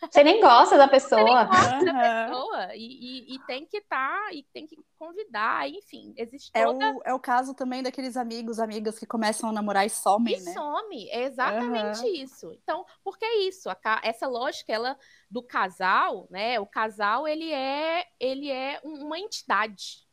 Você 0.00 0.22
nem 0.22 0.40
gosta 0.40 0.76
da 0.76 0.86
pessoa. 0.86 1.20
Você 1.20 1.24
nem 1.24 1.34
gosta 1.34 1.78
uhum. 1.78 1.84
da 1.84 2.26
pessoa. 2.26 2.76
E, 2.76 3.32
e, 3.32 3.34
e 3.34 3.38
tem 3.46 3.64
que 3.66 3.78
estar, 3.78 4.24
tá, 4.24 4.32
e 4.32 4.42
tem 4.52 4.66
que 4.66 4.76
convidar, 4.98 5.68
enfim, 5.68 6.14
existe 6.16 6.52
toda... 6.52 6.84
É 6.84 6.92
o, 6.92 7.02
é 7.06 7.14
o 7.14 7.20
caso 7.20 7.54
também 7.54 7.82
daqueles 7.82 8.16
amigos, 8.16 8.58
amigas 8.58 8.98
que 8.98 9.06
começam 9.06 9.50
a 9.50 9.52
namorar 9.52 9.86
e 9.86 9.90
somem, 9.90 10.36
e 10.38 10.40
né? 10.42 10.52
some, 10.52 11.08
é 11.10 11.22
exatamente 11.24 12.00
uhum. 12.00 12.14
isso. 12.14 12.52
Então, 12.62 12.84
porque 13.04 13.24
é 13.24 13.38
isso, 13.48 13.68
a, 13.68 14.00
essa 14.02 14.26
lógica, 14.26 14.72
ela, 14.72 14.98
do 15.30 15.42
casal, 15.42 16.26
né, 16.30 16.58
o 16.60 16.66
casal, 16.66 17.26
ele 17.26 17.52
é, 17.52 18.06
ele 18.18 18.50
é 18.50 18.80
uma 18.84 19.18
entidade, 19.18 20.05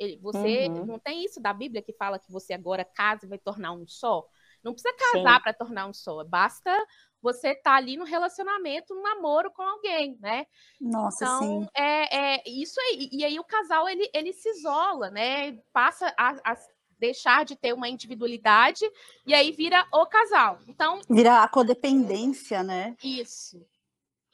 ele, 0.00 0.16
você 0.16 0.66
uhum. 0.66 0.86
não 0.86 0.98
tem 0.98 1.24
isso 1.24 1.40
da 1.40 1.52
Bíblia 1.52 1.82
que 1.82 1.92
fala 1.92 2.18
que 2.18 2.32
você 2.32 2.54
agora 2.54 2.84
casa 2.84 3.26
e 3.26 3.28
vai 3.28 3.38
tornar 3.38 3.72
um 3.72 3.86
só? 3.86 4.26
Não 4.64 4.72
precisa 4.72 4.94
casar 4.94 5.42
para 5.42 5.52
tornar 5.52 5.86
um 5.86 5.92
só, 5.92 6.24
basta 6.24 6.74
você 7.22 7.48
estar 7.48 7.72
tá 7.72 7.76
ali 7.76 7.98
no 7.98 8.04
relacionamento, 8.04 8.94
no 8.94 9.02
namoro 9.02 9.50
com 9.50 9.62
alguém, 9.62 10.18
né? 10.20 10.46
Nossa, 10.80 11.24
então, 11.24 11.40
sim. 11.42 11.68
É, 11.74 12.36
é 12.36 12.42
isso 12.46 12.80
aí. 12.80 13.10
E 13.12 13.24
aí 13.24 13.38
o 13.38 13.44
casal 13.44 13.86
ele, 13.88 14.08
ele 14.14 14.32
se 14.32 14.48
isola, 14.48 15.10
né? 15.10 15.58
Passa 15.72 16.12
a, 16.18 16.30
a 16.52 16.56
deixar 16.98 17.44
de 17.44 17.56
ter 17.56 17.74
uma 17.74 17.88
individualidade 17.88 18.84
e 19.26 19.34
aí 19.34 19.52
vira 19.52 19.86
o 19.92 20.06
casal. 20.06 20.60
Então 20.66 21.00
vira 21.08 21.42
a 21.42 21.48
codependência, 21.48 22.62
né? 22.62 22.96
Isso. 23.02 23.62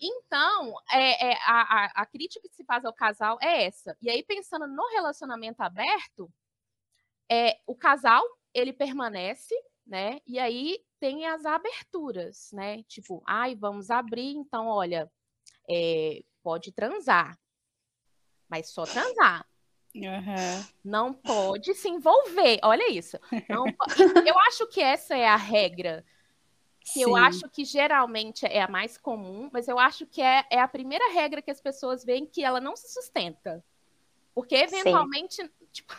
Então, 0.00 0.74
é, 0.92 1.30
é 1.30 1.38
a, 1.46 2.02
a, 2.02 2.06
crítica 2.06 2.46
que 2.48 2.54
se 2.54 2.64
faz 2.64 2.84
ao 2.84 2.92
casal 2.92 3.38
é 3.40 3.64
essa. 3.64 3.96
E 4.00 4.10
aí, 4.10 4.22
pensando 4.22 4.66
no 4.66 4.86
relacionamento 4.88 5.62
aberto, 5.62 6.30
é, 7.30 7.58
o 7.66 7.74
casal, 7.74 8.22
ele 8.52 8.72
permanece, 8.72 9.54
né? 9.86 10.20
E 10.26 10.38
aí 10.38 10.78
tem 11.00 11.26
as 11.26 11.46
aberturas, 11.46 12.50
né? 12.52 12.82
Tipo, 12.84 13.22
ai, 13.26 13.54
vamos 13.54 13.90
abrir, 13.90 14.34
então, 14.34 14.66
olha, 14.66 15.10
é, 15.68 16.22
pode 16.42 16.72
transar, 16.72 17.38
mas 18.48 18.70
só 18.70 18.84
transar. 18.84 19.46
Uhum. 19.94 20.66
Não 20.84 21.14
pode 21.14 21.74
se 21.74 21.88
envolver. 21.88 22.60
Olha 22.62 22.90
isso. 22.90 23.18
Não, 23.48 23.64
eu 24.26 24.38
acho 24.40 24.66
que 24.68 24.80
essa 24.80 25.16
é 25.16 25.26
a 25.26 25.36
regra 25.36 26.04
que 26.86 27.00
Sim. 27.00 27.02
eu 27.02 27.16
acho 27.16 27.48
que 27.50 27.64
geralmente 27.64 28.46
é 28.46 28.62
a 28.62 28.68
mais 28.68 28.96
comum, 28.96 29.50
mas 29.52 29.66
eu 29.66 29.76
acho 29.76 30.06
que 30.06 30.22
é, 30.22 30.44
é 30.48 30.60
a 30.60 30.68
primeira 30.68 31.12
regra 31.12 31.42
que 31.42 31.50
as 31.50 31.60
pessoas 31.60 32.04
veem 32.04 32.24
que 32.24 32.44
ela 32.44 32.60
não 32.60 32.76
se 32.76 32.88
sustenta. 32.92 33.62
Porque 34.32 34.54
eventualmente, 34.54 35.50
tipo, 35.72 35.92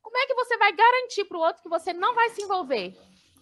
como 0.00 0.16
é 0.16 0.26
que 0.26 0.34
você 0.34 0.56
vai 0.56 0.72
garantir 0.74 1.26
para 1.26 1.36
o 1.36 1.40
outro 1.42 1.62
que 1.62 1.68
você 1.68 1.92
não 1.92 2.14
vai 2.14 2.30
se 2.30 2.40
envolver? 2.40 2.96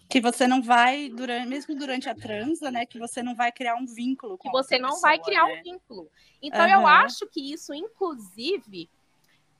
Que 0.09 0.19
você 0.19 0.45
não 0.45 0.61
vai, 0.61 1.07
durante, 1.07 1.47
mesmo 1.47 1.73
durante 1.75 2.09
a 2.09 2.15
transa, 2.15 2.69
né? 2.69 2.85
Que 2.85 2.99
você 2.99 3.23
não 3.23 3.35
vai 3.35 3.53
criar 3.53 3.75
um 3.75 3.85
vínculo 3.85 4.37
com 4.37 4.49
Que 4.49 4.51
você 4.51 4.77
não 4.77 4.89
pessoa, 4.89 5.01
vai 5.01 5.19
criar 5.19 5.45
né? 5.45 5.59
um 5.59 5.63
vínculo. 5.63 6.11
Então, 6.41 6.65
uhum. 6.65 6.73
eu 6.73 6.85
acho 6.85 7.25
que 7.27 7.53
isso, 7.53 7.73
inclusive, 7.73 8.89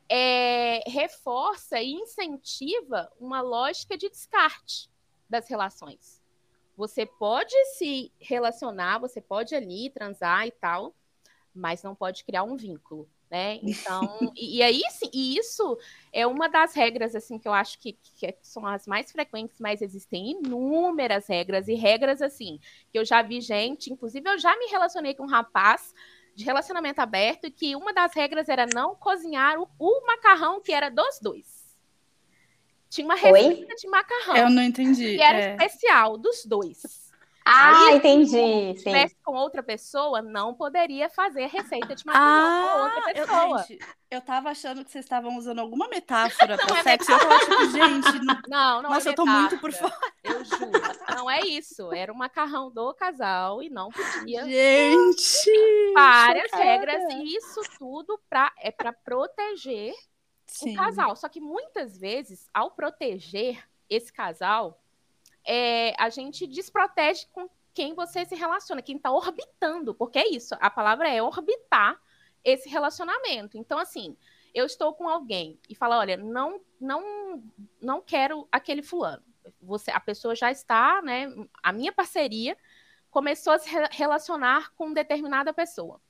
é, 0.10 0.84
reforça 0.86 1.80
e 1.80 1.94
incentiva 1.94 3.10
uma 3.18 3.40
lógica 3.40 3.98
de 3.98 4.10
descarte 4.10 4.90
das 5.30 5.48
relações. 5.48 6.21
Você 6.82 7.06
pode 7.06 7.54
se 7.78 8.12
relacionar, 8.20 8.98
você 8.98 9.22
pode 9.22 9.54
ali 9.54 9.92
transar 9.92 10.48
e 10.48 10.52
tal, 10.52 10.96
mas 11.54 11.84
não 11.84 11.94
pode 11.94 12.24
criar 12.24 12.42
um 12.42 12.58
vínculo, 12.58 13.08
né? 13.30 13.60
Então, 13.62 14.18
e, 14.36 14.58
e, 14.58 14.64
aí 14.64 14.82
sim, 14.90 15.08
e 15.14 15.38
isso 15.38 15.78
é 16.12 16.26
uma 16.26 16.50
das 16.50 16.74
regras 16.74 17.14
assim 17.14 17.38
que 17.38 17.48
eu 17.48 17.54
acho 17.54 17.78
que, 17.78 17.94
que 17.94 18.36
são 18.42 18.66
as 18.66 18.88
mais 18.88 19.12
frequentes, 19.12 19.60
mas 19.60 19.80
existem 19.84 20.32
inúmeras 20.32 21.28
regras 21.28 21.68
e 21.68 21.76
regras 21.76 22.20
assim 22.20 22.60
que 22.92 22.98
eu 22.98 23.06
já 23.06 23.22
vi 23.22 23.42
gente, 23.42 23.94
inclusive 23.94 24.28
eu 24.28 24.40
já 24.40 24.58
me 24.58 24.66
relacionei 24.66 25.14
com 25.14 25.26
um 25.26 25.30
rapaz 25.30 25.94
de 26.36 26.44
relacionamento 26.44 27.00
aberto 27.00 27.52
que 27.52 27.76
uma 27.76 27.94
das 27.94 28.16
regras 28.16 28.50
era 28.50 28.66
não 28.66 28.96
cozinhar 28.96 29.60
o, 29.60 29.70
o 29.78 30.08
macarrão 30.08 30.60
que 30.60 30.72
era 30.72 30.90
dos 30.90 31.20
dois. 31.22 31.61
Tinha 32.92 33.06
uma 33.06 33.16
receita 33.16 33.72
Oi? 33.72 33.76
de 33.78 33.88
macarrão. 33.88 34.36
Eu 34.36 34.50
não 34.50 34.62
entendi. 34.62 35.16
Que 35.16 35.22
era 35.22 35.40
é. 35.40 35.52
especial 35.52 36.18
dos 36.18 36.46
dois. 36.46 37.10
Ah, 37.46 37.88
Aí, 37.88 37.96
entendi. 37.96 38.30
Se 38.30 38.72
estivesse 38.76 39.16
com 39.24 39.34
outra 39.34 39.64
pessoa, 39.64 40.22
não 40.22 40.54
poderia 40.54 41.10
fazer 41.10 41.48
receita 41.48 41.96
de 41.96 42.06
macarrão 42.06 42.28
ah, 42.28 42.72
com 42.74 42.84
outra 42.84 43.14
pessoa. 43.14 43.60
Eu, 43.62 43.68
gente, 43.68 43.80
eu 44.12 44.22
tava 44.22 44.50
achando 44.50 44.84
que 44.84 44.92
vocês 44.92 45.06
estavam 45.06 45.38
usando 45.38 45.60
alguma 45.60 45.88
metáfora 45.88 46.58
para 46.58 46.80
é 46.80 46.84
sexo. 46.84 47.10
Metáfora. 47.10 47.34
Eu 47.34 47.40
tava 47.40 47.66
tipo, 47.66 47.72
gente, 47.72 48.26
não, 48.26 48.42
não, 48.48 48.82
não 48.84 48.90
nossa, 48.92 49.10
é 49.10 49.12
eu 49.12 49.16
tô 49.16 49.26
muito 49.26 49.58
por 49.58 49.72
fora. 49.72 49.98
Eu 50.22 50.44
juro. 50.44 50.72
Não 51.16 51.32
é 51.32 51.40
isso. 51.42 51.94
Era 51.94 52.12
o 52.12 52.16
macarrão 52.16 52.70
do 52.70 52.94
casal 52.94 53.64
e 53.64 53.70
não 53.70 53.90
podia. 53.90 54.44
Gente! 54.44 55.94
Várias 55.94 56.52
chocada. 56.52 56.64
regras. 56.64 57.14
E 57.14 57.38
isso 57.38 57.62
tudo 57.80 58.20
pra, 58.30 58.52
é 58.60 58.70
para 58.70 58.92
proteger 58.92 59.94
Sim. 60.52 60.74
o 60.74 60.76
casal. 60.76 61.16
Só 61.16 61.30
que 61.30 61.40
muitas 61.40 61.98
vezes, 61.98 62.50
ao 62.54 62.72
proteger 62.72 63.64
esse 63.90 64.12
casal, 64.12 64.82
é, 65.46 65.94
a 65.98 66.10
gente 66.10 66.46
desprotege 66.46 67.28
com 67.32 67.50
quem 67.74 67.96
você 67.96 68.26
se 68.26 68.36
relaciona, 68.36 68.82
quem 68.82 68.98
está 68.98 69.12
orbitando, 69.12 69.96
porque 69.96 70.20
é 70.20 70.28
isso, 70.30 70.56
a 70.60 70.70
palavra 70.70 71.10
é 71.10 71.24
orbitar 71.24 72.00
esse 72.44 72.68
relacionamento. 72.68 73.58
Então, 73.58 73.80
assim, 73.80 74.18
eu 74.54 74.66
estou 74.66 74.94
com 74.94 75.08
alguém 75.08 75.58
e 75.70 75.76
falo, 75.76 75.96
olha, 75.96 76.18
não, 76.18 76.62
não, 76.80 77.42
não 77.82 78.02
quero 78.02 78.48
aquele 78.52 78.84
fulano. 78.84 79.24
Você, 79.62 79.90
a 79.90 80.00
pessoa 80.00 80.36
já 80.36 80.52
está, 80.52 81.02
né? 81.02 81.28
A 81.64 81.72
minha 81.72 81.94
parceria 81.94 82.58
começou 83.10 83.54
a 83.54 83.60
se 83.60 83.70
relacionar 83.92 84.74
com 84.76 84.92
determinada 84.92 85.54
pessoa. 85.54 86.02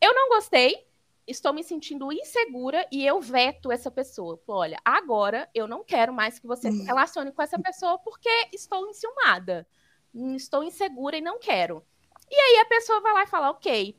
Eu 0.00 0.14
não 0.14 0.28
gostei, 0.28 0.86
estou 1.30 1.52
me 1.52 1.62
sentindo 1.62 2.12
insegura 2.12 2.86
e 2.90 3.06
eu 3.06 3.20
veto 3.20 3.70
essa 3.70 3.90
pessoa. 3.90 4.40
Olha, 4.48 4.78
agora 4.84 5.48
eu 5.54 5.68
não 5.68 5.84
quero 5.84 6.12
mais 6.12 6.38
que 6.38 6.46
você 6.46 6.70
se 6.70 6.82
hum. 6.82 6.84
relacione 6.84 7.32
com 7.32 7.42
essa 7.42 7.58
pessoa 7.58 7.98
porque 7.98 8.28
estou 8.52 8.88
enciumada, 8.88 9.66
estou 10.34 10.64
insegura 10.64 11.16
e 11.16 11.20
não 11.20 11.38
quero. 11.38 11.84
E 12.30 12.34
aí 12.34 12.58
a 12.58 12.64
pessoa 12.66 13.00
vai 13.00 13.12
lá 13.12 13.22
e 13.22 13.28
fala, 13.28 13.50
ok, 13.50 13.96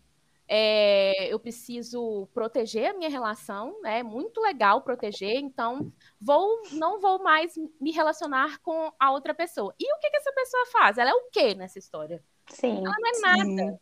é, 0.47 1.31
eu 1.31 1.39
preciso 1.39 2.27
proteger 2.33 2.91
a 2.91 2.93
minha 2.93 3.09
relação, 3.09 3.79
né? 3.81 3.99
é 3.99 4.03
muito 4.03 4.41
legal 4.41 4.81
proteger, 4.81 5.37
então 5.37 5.93
vou, 6.19 6.61
não 6.73 6.99
vou 6.99 7.23
mais 7.23 7.53
me 7.79 7.91
relacionar 7.91 8.59
com 8.59 8.91
a 8.99 9.11
outra 9.11 9.33
pessoa. 9.33 9.73
E 9.79 9.85
o 9.95 9.99
que, 9.99 10.09
que 10.09 10.17
essa 10.17 10.33
pessoa 10.33 10.65
faz? 10.67 10.97
Ela 10.97 11.11
é 11.11 11.13
o 11.13 11.29
quê 11.31 11.55
nessa 11.55 11.79
história? 11.79 12.21
Sim. 12.49 12.77
Ela 12.85 12.95
não 12.99 13.07
é 13.07 13.19
nada. 13.21 13.81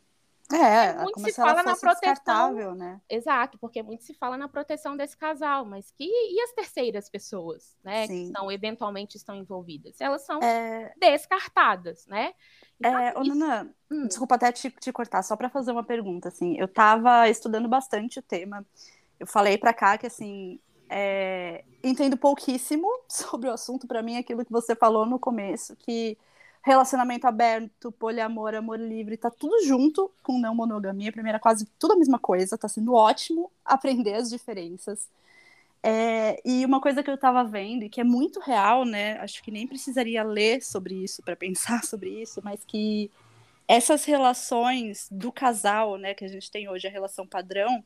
É, 0.51 0.95
muito 1.03 1.19
se 1.19 1.33
fala 1.33 1.62
na 1.62 1.75
proteção. 1.75 2.75
Né? 2.75 2.99
Exato, 3.07 3.57
porque 3.59 3.83
muito 3.83 4.03
se 4.03 4.15
fala 4.15 4.35
na 4.35 4.47
proteção 4.47 4.97
desse 4.97 5.15
casal, 5.15 5.63
mas 5.63 5.91
que 5.91 6.03
e 6.05 6.41
as 6.41 6.51
terceiras 6.53 7.07
pessoas, 7.07 7.77
né, 7.83 8.07
Sim. 8.07 8.13
que 8.13 8.23
estão 8.23 8.51
eventualmente 8.51 9.15
estão 9.15 9.35
envolvidas, 9.35 10.01
elas 10.01 10.23
são 10.23 10.41
é... 10.41 10.91
descartadas, 10.99 12.07
né? 12.07 12.33
Então, 12.79 12.97
é, 12.97 13.13
isso... 13.21 13.35
Nana, 13.35 13.75
hum. 13.91 14.07
desculpa 14.07 14.35
até 14.35 14.51
te, 14.51 14.71
te 14.71 14.91
cortar, 14.91 15.21
só 15.21 15.35
para 15.35 15.49
fazer 15.49 15.71
uma 15.71 15.83
pergunta, 15.83 16.29
assim, 16.29 16.57
eu 16.57 16.65
estava 16.65 17.29
estudando 17.29 17.67
bastante 17.67 18.17
o 18.17 18.23
tema, 18.23 18.65
eu 19.19 19.27
falei 19.27 19.55
para 19.55 19.73
cá 19.73 19.97
que 19.99 20.07
assim 20.07 20.59
é, 20.89 21.63
entendo 21.83 22.17
pouquíssimo 22.17 22.88
sobre 23.07 23.49
o 23.49 23.53
assunto, 23.53 23.88
para 23.88 24.01
mim 24.01 24.17
aquilo 24.17 24.43
que 24.43 24.51
você 24.51 24.75
falou 24.75 25.05
no 25.05 25.19
começo, 25.19 25.75
que 25.75 26.17
relacionamento 26.62 27.26
aberto, 27.26 27.91
poliamor, 27.91 28.54
amor 28.54 28.80
livre, 28.80 29.17
tá 29.17 29.32
tudo 29.32 29.63
junto 29.65 30.12
com 30.24 30.39
não 30.39 30.54
monogamia. 30.54 31.12
Primeiro, 31.12 31.38
é 31.38 31.39
quase 31.39 31.65
tudo 31.80 31.93
a 31.93 31.98
mesma 31.98 32.19
coisa, 32.19 32.58
tá 32.58 32.67
sendo 32.67 32.93
ótimo 32.93 33.52
aprender 33.63 34.15
as 34.15 34.30
diferenças. 34.30 35.08
É, 35.82 36.41
e 36.43 36.65
uma 36.65 36.82
coisa 36.82 37.02
que 37.02 37.10
eu 37.10 37.17
tava 37.17 37.43
vendo, 37.43 37.84
e 37.84 37.89
que 37.89 38.02
é 38.02 38.04
muito 38.04 38.39
real, 38.41 38.84
né? 38.84 39.17
Acho 39.19 39.41
que 39.41 39.52
nem 39.52 39.65
precisaria 39.65 40.22
ler 40.24 40.62
sobre 40.62 40.95
isso 40.95 41.24
para 41.24 41.36
pensar 41.36 41.84
sobre 41.86 42.22
isso, 42.22 42.41
mas 42.43 42.63
que 42.65 43.10
essas 43.67 44.04
relações 44.04 45.08
do 45.12 45.32
casal, 45.32 45.98
né, 45.98 46.15
que 46.15 46.26
a 46.26 46.28
gente 46.28 46.50
tem 46.50 46.67
hoje, 46.67 46.88
a 46.88 46.91
relação 46.91 47.26
padrão, 47.26 47.84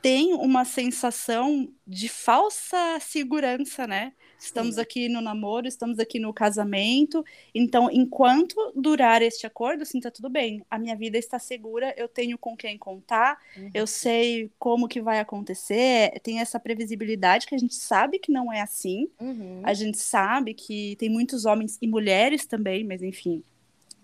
tem 0.00 0.32
uma 0.34 0.64
sensação 0.64 1.68
de 1.86 2.08
falsa 2.08 2.98
segurança, 2.98 3.86
né? 3.86 4.12
Estamos 4.42 4.76
aqui 4.76 5.08
no 5.08 5.20
namoro, 5.20 5.68
estamos 5.68 6.00
aqui 6.00 6.18
no 6.18 6.32
casamento. 6.32 7.24
Então, 7.54 7.88
enquanto 7.90 8.56
durar 8.74 9.22
este 9.22 9.46
acordo, 9.46 9.82
assim, 9.82 10.00
tá 10.00 10.10
tudo 10.10 10.28
bem. 10.28 10.64
A 10.68 10.78
minha 10.78 10.96
vida 10.96 11.16
está 11.16 11.38
segura, 11.38 11.94
eu 11.96 12.08
tenho 12.08 12.36
com 12.36 12.56
quem 12.56 12.76
contar, 12.76 13.38
uhum. 13.56 13.70
eu 13.72 13.86
sei 13.86 14.50
como 14.58 14.88
que 14.88 15.00
vai 15.00 15.20
acontecer, 15.20 16.18
tem 16.22 16.40
essa 16.40 16.58
previsibilidade 16.58 17.46
que 17.46 17.54
a 17.54 17.58
gente 17.58 17.76
sabe 17.76 18.18
que 18.18 18.32
não 18.32 18.52
é 18.52 18.60
assim. 18.60 19.08
Uhum. 19.20 19.60
A 19.62 19.72
gente 19.74 19.98
sabe 19.98 20.54
que 20.54 20.96
tem 20.96 21.08
muitos 21.08 21.44
homens 21.44 21.78
e 21.80 21.86
mulheres 21.86 22.44
também, 22.44 22.82
mas 22.82 23.00
enfim, 23.00 23.44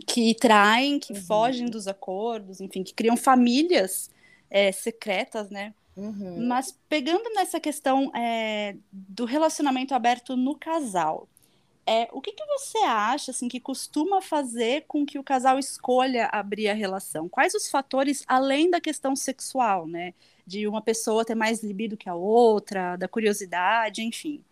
que 0.06 0.34
traem, 0.34 1.00
que 1.00 1.14
uhum. 1.14 1.22
fogem 1.22 1.66
dos 1.66 1.88
acordos, 1.88 2.60
enfim, 2.60 2.84
que 2.84 2.94
criam 2.94 3.16
famílias 3.16 4.08
é, 4.48 4.70
secretas, 4.70 5.50
né? 5.50 5.74
Uhum. 5.98 6.46
Mas 6.46 6.78
pegando 6.88 7.28
nessa 7.34 7.58
questão 7.58 8.14
é, 8.14 8.76
do 8.92 9.24
relacionamento 9.24 9.92
aberto 9.94 10.36
no 10.36 10.54
casal, 10.54 11.28
é, 11.84 12.06
o 12.12 12.20
que, 12.20 12.32
que 12.32 12.44
você 12.44 12.78
acha 12.84 13.32
assim 13.32 13.48
que 13.48 13.58
costuma 13.58 14.20
fazer 14.20 14.84
com 14.86 15.04
que 15.04 15.18
o 15.18 15.24
casal 15.24 15.58
escolha 15.58 16.28
abrir 16.30 16.68
a 16.68 16.74
relação? 16.74 17.28
Quais 17.28 17.54
os 17.54 17.68
fatores 17.68 18.22
além 18.28 18.70
da 18.70 18.80
questão 18.80 19.16
sexual, 19.16 19.88
né? 19.88 20.12
De 20.46 20.68
uma 20.68 20.82
pessoa 20.82 21.24
ter 21.24 21.34
mais 21.34 21.62
libido 21.62 21.96
que 21.96 22.08
a 22.08 22.14
outra, 22.14 22.94
da 22.96 23.08
curiosidade, 23.08 24.02
enfim. 24.02 24.44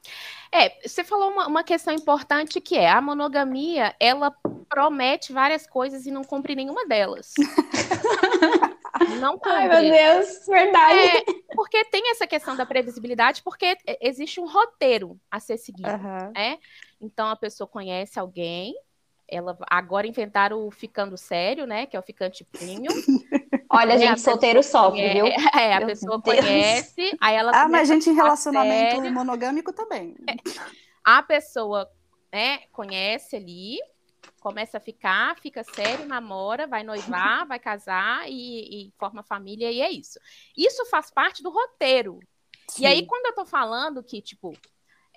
É, 0.50 0.88
você 0.88 1.04
falou 1.04 1.30
uma, 1.30 1.46
uma 1.46 1.62
questão 1.62 1.92
importante 1.92 2.60
que 2.60 2.74
é 2.74 2.88
a 2.88 3.00
monogamia, 3.02 3.94
ela 4.00 4.34
promete 4.68 5.32
várias 5.32 5.66
coisas 5.66 6.06
e 6.06 6.10
não 6.10 6.24
cumpre 6.24 6.54
nenhuma 6.54 6.86
delas. 6.86 7.34
Não 9.20 9.38
cumpre. 9.38 9.50
Ai, 9.52 9.68
meu 9.68 9.90
Deus, 9.90 10.46
verdade. 10.46 10.98
É, 10.98 11.24
porque 11.54 11.84
tem 11.86 12.10
essa 12.10 12.26
questão 12.26 12.56
da 12.56 12.66
previsibilidade, 12.66 13.42
porque 13.42 13.76
existe 14.00 14.40
um 14.40 14.46
roteiro 14.46 15.18
a 15.30 15.40
ser 15.40 15.56
seguido, 15.56 15.88
uhum. 15.88 16.32
né? 16.32 16.58
Então 17.00 17.28
a 17.28 17.36
pessoa 17.36 17.66
conhece 17.66 18.18
alguém, 18.18 18.74
ela 19.28 19.56
agora 19.68 20.06
inventaram 20.06 20.66
o 20.66 20.70
ficando 20.70 21.16
sério, 21.16 21.66
né? 21.66 21.86
Que 21.86 21.96
é 21.96 22.00
o 22.00 22.02
ficante 22.02 22.44
premium. 22.44 22.92
Olha, 23.68 23.94
a 23.94 23.98
gente, 23.98 24.20
solteiro 24.20 24.62
sofre, 24.62 25.12
viu? 25.12 25.26
É, 25.56 25.74
a 25.74 25.78
Meu 25.80 25.88
pessoa 25.88 26.20
Deus. 26.20 26.36
conhece, 26.36 27.16
aí 27.20 27.34
ela. 27.34 27.52
Ah, 27.54 27.68
mas 27.68 27.88
gente 27.88 28.08
em 28.08 28.14
relacionamento 28.14 28.96
sério. 28.96 29.12
monogâmico 29.12 29.72
também. 29.72 30.14
É. 30.28 30.34
A 31.04 31.22
pessoa 31.22 31.90
né, 32.32 32.60
conhece 32.72 33.36
ali, 33.36 33.78
começa 34.46 34.78
a 34.78 34.80
ficar, 34.80 35.36
fica 35.40 35.64
sério, 35.64 36.06
namora, 36.06 36.68
vai 36.68 36.84
noivar, 36.84 37.44
vai 37.48 37.58
casar 37.58 38.30
e, 38.30 38.86
e 38.86 38.92
forma 38.96 39.20
família, 39.24 39.72
e 39.72 39.80
é 39.80 39.90
isso. 39.90 40.20
Isso 40.56 40.86
faz 40.86 41.10
parte 41.10 41.42
do 41.42 41.50
roteiro. 41.50 42.20
Sim. 42.68 42.84
E 42.84 42.86
aí, 42.86 43.04
quando 43.04 43.26
eu 43.26 43.34
tô 43.34 43.44
falando 43.44 44.04
que, 44.04 44.22
tipo, 44.22 44.56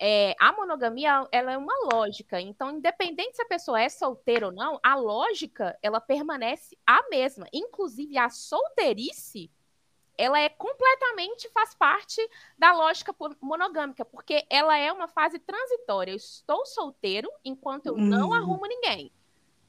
é, 0.00 0.34
a 0.36 0.50
monogamia 0.52 1.28
ela 1.30 1.52
é 1.52 1.56
uma 1.56 1.72
lógica. 1.92 2.40
Então, 2.40 2.72
independente 2.72 3.36
se 3.36 3.42
a 3.42 3.46
pessoa 3.46 3.80
é 3.80 3.88
solteira 3.88 4.46
ou 4.46 4.52
não, 4.52 4.80
a 4.82 4.96
lógica 4.96 5.78
ela 5.80 6.00
permanece 6.00 6.76
a 6.84 7.08
mesma. 7.08 7.46
Inclusive, 7.52 8.18
a 8.18 8.28
solteirice 8.28 9.48
ela 10.18 10.40
é 10.40 10.48
completamente 10.48 11.48
faz 11.50 11.72
parte 11.72 12.20
da 12.58 12.72
lógica 12.72 13.14
monogâmica, 13.40 14.04
porque 14.04 14.44
ela 14.50 14.76
é 14.76 14.90
uma 14.90 15.06
fase 15.06 15.38
transitória. 15.38 16.10
Eu 16.10 16.16
estou 16.16 16.66
solteiro 16.66 17.30
enquanto 17.44 17.86
eu 17.86 17.94
hum. 17.94 18.00
não 18.00 18.32
arrumo 18.34 18.66
ninguém. 18.66 19.12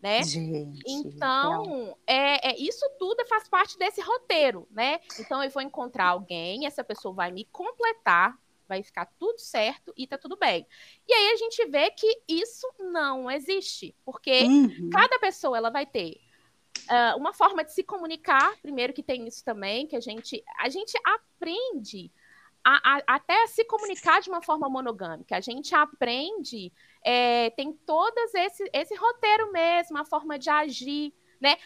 Né? 0.02 0.24
Gente, 0.24 0.82
então, 0.88 1.96
é, 2.08 2.50
é, 2.50 2.60
isso 2.60 2.84
tudo 2.98 3.24
faz 3.28 3.48
parte 3.48 3.78
desse 3.78 4.02
roteiro, 4.02 4.68
né? 4.72 5.00
Então, 5.20 5.44
eu 5.44 5.50
vou 5.52 5.62
encontrar 5.62 6.08
alguém, 6.08 6.66
essa 6.66 6.84
pessoa 6.84 7.14
vai 7.14 7.32
me 7.32 7.46
completar, 7.52 8.36
vai 8.68 8.82
ficar 8.82 9.06
tudo 9.20 9.38
certo 9.38 9.94
e 9.96 10.08
tá 10.08 10.18
tudo 10.18 10.38
bem. 10.38 10.66
E 11.08 11.14
aí 11.14 11.34
a 11.34 11.36
gente 11.36 11.66
vê 11.68 11.92
que 11.92 12.22
isso 12.28 12.66
não 12.80 13.30
existe, 13.30 13.96
porque 14.04 14.44
uhum. 14.44 14.90
cada 14.92 15.20
pessoa 15.20 15.58
ela 15.58 15.70
vai 15.70 15.86
ter 15.86 16.20
uh, 16.90 17.18
uma 17.18 17.34
forma 17.34 17.64
de 17.64 17.74
se 17.74 17.84
comunicar, 17.84 18.56
primeiro 18.62 18.94
que 18.94 19.04
tem 19.04 19.28
isso 19.28 19.44
também, 19.44 19.86
que 19.86 19.96
a 19.96 20.00
gente 20.00 20.44
a 20.58 20.70
gente 20.70 20.98
aprende 21.04 22.12
a, 22.64 22.96
a, 22.98 23.16
até 23.16 23.44
a 23.44 23.48
se 23.48 23.66
comunicar 23.66 24.22
de 24.22 24.30
uma 24.30 24.42
forma 24.42 24.70
monogâmica. 24.70 25.36
A 25.36 25.42
gente 25.42 25.76
aprende, 25.76 26.72
é, 27.04 27.50
tem 27.52 27.74
todos 27.74 28.34
esse, 28.34 28.70
esse 28.74 28.96
roteiro 28.96 29.52
mesmo, 29.52 29.98
a 29.98 30.06
forma 30.06 30.38
de 30.38 30.50
agir, 30.50 31.14
né? 31.40 31.58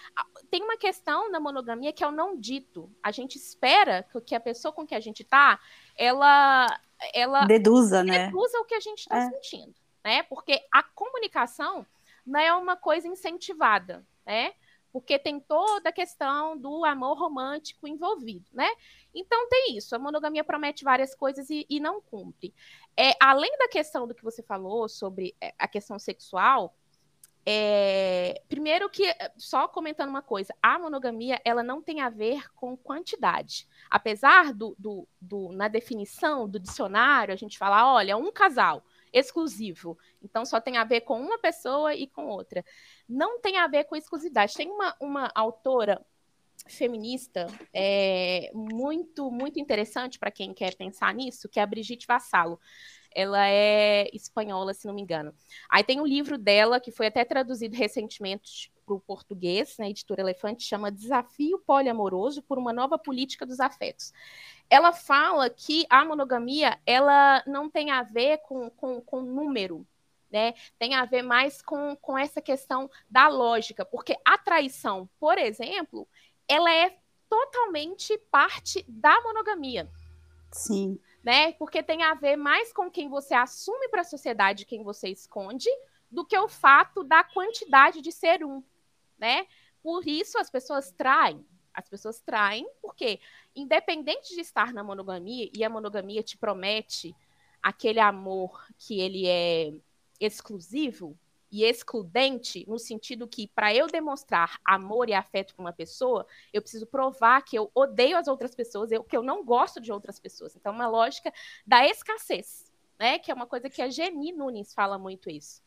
Tem 0.49 0.63
uma 0.63 0.77
questão 0.77 1.29
na 1.29 1.39
monogamia 1.39 1.91
que 1.91 2.03
é 2.03 2.07
o 2.07 2.11
não 2.11 2.37
dito. 2.39 2.89
A 3.03 3.11
gente 3.11 3.37
espera 3.37 4.05
que 4.25 4.33
a 4.33 4.39
pessoa 4.39 4.71
com 4.71 4.87
que 4.87 4.95
a 4.95 4.99
gente 5.01 5.23
tá, 5.23 5.59
ela 5.97 6.79
ela 7.13 7.45
deduza, 7.45 8.03
né? 8.03 8.27
Deduza 8.27 8.57
o 8.59 8.65
que 8.65 8.73
a 8.73 8.79
gente 8.79 8.99
está 8.99 9.17
é. 9.17 9.29
sentindo, 9.29 9.75
né? 10.03 10.23
Porque 10.23 10.61
a 10.71 10.81
comunicação 10.81 11.85
não 12.25 12.39
é 12.39 12.53
uma 12.53 12.77
coisa 12.77 13.07
incentivada, 13.07 14.05
né? 14.25 14.53
Porque 14.93 15.19
tem 15.19 15.41
toda 15.41 15.89
a 15.89 15.93
questão 15.93 16.57
do 16.57 16.85
amor 16.85 17.19
romântico 17.19 17.85
envolvido, 17.85 18.45
né? 18.53 18.69
Então 19.13 19.49
tem 19.49 19.77
isso, 19.77 19.93
a 19.93 19.99
monogamia 19.99 20.43
promete 20.43 20.85
várias 20.85 21.13
coisas 21.13 21.49
e, 21.49 21.65
e 21.69 21.81
não 21.81 21.99
cumpre. 21.99 22.53
É, 22.97 23.11
além 23.19 23.51
da 23.57 23.67
questão 23.67 24.07
do 24.07 24.15
que 24.15 24.23
você 24.23 24.41
falou 24.41 24.87
sobre 24.87 25.35
é, 25.41 25.53
a 25.59 25.67
questão 25.67 25.99
sexual, 25.99 26.75
é, 27.47 28.41
primeiro 28.49 28.89
que, 28.89 29.03
só 29.37 29.67
comentando 29.67 30.09
uma 30.09 30.21
coisa, 30.21 30.55
a 30.61 30.79
monogamia 30.79 31.39
ela 31.45 31.61
não 31.61 31.79
tem 31.81 32.01
a 32.01 32.09
ver 32.09 32.49
com 32.55 32.75
quantidade. 32.75 33.67
Apesar 33.89 34.51
do, 34.51 34.75
do, 34.79 35.07
do, 35.21 35.51
na 35.51 35.67
definição 35.67 36.49
do 36.49 36.59
dicionário, 36.59 37.33
a 37.33 37.37
gente 37.37 37.57
fala, 37.57 37.93
olha, 37.93 38.17
um 38.17 38.31
casal 38.31 38.83
exclusivo. 39.13 39.97
Então 40.23 40.43
só 40.43 40.59
tem 40.59 40.77
a 40.77 40.83
ver 40.83 41.01
com 41.01 41.21
uma 41.21 41.37
pessoa 41.37 41.93
e 41.93 42.07
com 42.07 42.27
outra. 42.27 42.65
Não 43.07 43.39
tem 43.39 43.57
a 43.57 43.67
ver 43.67 43.83
com 43.83 43.95
exclusividade. 43.95 44.55
Tem 44.55 44.69
uma, 44.69 44.95
uma 44.99 45.31
autora 45.35 46.03
feminista 46.67 47.47
é, 47.73 48.51
muito, 48.53 49.31
muito 49.31 49.59
interessante 49.59 50.17
para 50.17 50.31
quem 50.31 50.53
quer 50.53 50.75
pensar 50.75 51.13
nisso, 51.13 51.49
que 51.49 51.59
é 51.59 51.63
a 51.63 51.67
Brigitte 51.67 52.07
Vassalo. 52.07 52.59
Ela 53.13 53.47
é 53.47 54.09
espanhola, 54.13 54.73
se 54.73 54.85
não 54.85 54.93
me 54.93 55.01
engano. 55.01 55.33
Aí 55.69 55.83
tem 55.83 56.01
um 56.01 56.05
livro 56.05 56.37
dela 56.37 56.79
que 56.79 56.91
foi 56.91 57.07
até 57.07 57.23
traduzido 57.23 57.75
recentemente 57.75 58.71
para 58.85 58.95
o 58.95 58.99
português, 58.99 59.77
na 59.77 59.85
né, 59.85 59.91
editora 59.91 60.21
Elefante, 60.21 60.63
chama 60.63 60.91
Desafio 60.91 61.59
Poliamoroso 61.59 62.41
por 62.43 62.57
uma 62.57 62.71
Nova 62.71 62.97
Política 62.97 63.45
dos 63.45 63.59
Afetos. 63.59 64.13
Ela 64.69 64.91
fala 64.91 65.49
que 65.49 65.85
a 65.89 66.05
monogamia 66.05 66.77
ela 66.85 67.43
não 67.47 67.69
tem 67.69 67.89
a 67.89 68.03
ver 68.03 68.39
com, 68.39 68.69
com, 68.69 69.01
com 69.01 69.21
número, 69.21 69.87
né? 70.31 70.53
Tem 70.77 70.93
a 70.93 71.05
ver 71.05 71.21
mais 71.21 71.61
com, 71.61 71.95
com 71.95 72.17
essa 72.17 72.41
questão 72.41 72.89
da 73.09 73.27
lógica, 73.27 73.85
porque 73.85 74.17
a 74.25 74.37
traição, 74.37 75.09
por 75.19 75.37
exemplo, 75.37 76.07
ela 76.47 76.73
é 76.73 76.97
totalmente 77.29 78.17
parte 78.31 78.85
da 78.87 79.21
monogamia. 79.21 79.89
Sim 80.51 80.99
né? 81.25 81.53
Porque 81.53 81.81
tem 81.81 82.03
a 82.03 82.13
ver 82.13 82.35
mais 82.35 82.71
com 82.71 82.89
quem 82.89 83.09
você 83.09 83.33
assume 83.33 83.89
para 83.89 84.01
a 84.01 84.05
sociedade, 84.05 84.63
quem 84.63 84.83
você 84.83 85.09
esconde, 85.09 85.67
do 86.09 86.23
que 86.23 86.37
o 86.37 86.47
fato 86.47 87.03
da 87.03 87.23
quantidade 87.23 87.99
de 87.99 88.11
ser 88.11 88.45
um, 88.45 88.63
né? 89.17 89.47
Por 89.81 90.07
isso 90.07 90.37
as 90.37 90.51
pessoas 90.51 90.91
traem. 90.91 91.43
As 91.73 91.89
pessoas 91.89 92.21
traem 92.21 92.69
porque, 92.79 93.19
independente 93.55 94.35
de 94.35 94.41
estar 94.41 94.71
na 94.71 94.83
monogamia, 94.83 95.49
e 95.51 95.63
a 95.63 95.69
monogamia 95.69 96.21
te 96.21 96.37
promete 96.37 97.15
aquele 97.61 97.99
amor 97.99 98.63
que 98.77 99.01
ele 99.01 99.27
é 99.27 99.73
exclusivo, 100.19 101.17
e 101.55 101.63
excludente 101.63 102.65
no 102.67 102.77
sentido 102.77 103.25
que 103.25 103.47
para 103.47 103.73
eu 103.73 103.87
demonstrar 103.87 104.59
amor 104.65 105.07
e 105.07 105.13
afeto 105.13 105.55
para 105.55 105.63
uma 105.63 105.71
pessoa, 105.71 106.27
eu 106.51 106.61
preciso 106.61 106.85
provar 106.85 107.41
que 107.43 107.57
eu 107.57 107.71
odeio 107.73 108.17
as 108.17 108.27
outras 108.27 108.53
pessoas, 108.53 108.91
eu, 108.91 109.01
que 109.05 109.15
eu 109.15 109.23
não 109.23 109.41
gosto 109.45 109.79
de 109.79 109.89
outras 109.89 110.19
pessoas. 110.19 110.53
Então, 110.53 110.73
é 110.73 110.75
uma 110.75 110.87
lógica 110.87 111.31
da 111.65 111.87
escassez, 111.87 112.69
né? 112.99 113.19
Que 113.19 113.31
é 113.31 113.33
uma 113.33 113.47
coisa 113.47 113.69
que 113.69 113.81
a 113.81 113.89
Geni 113.89 114.33
Nunes 114.33 114.73
fala 114.73 114.97
muito 114.97 115.29
isso. 115.29 115.63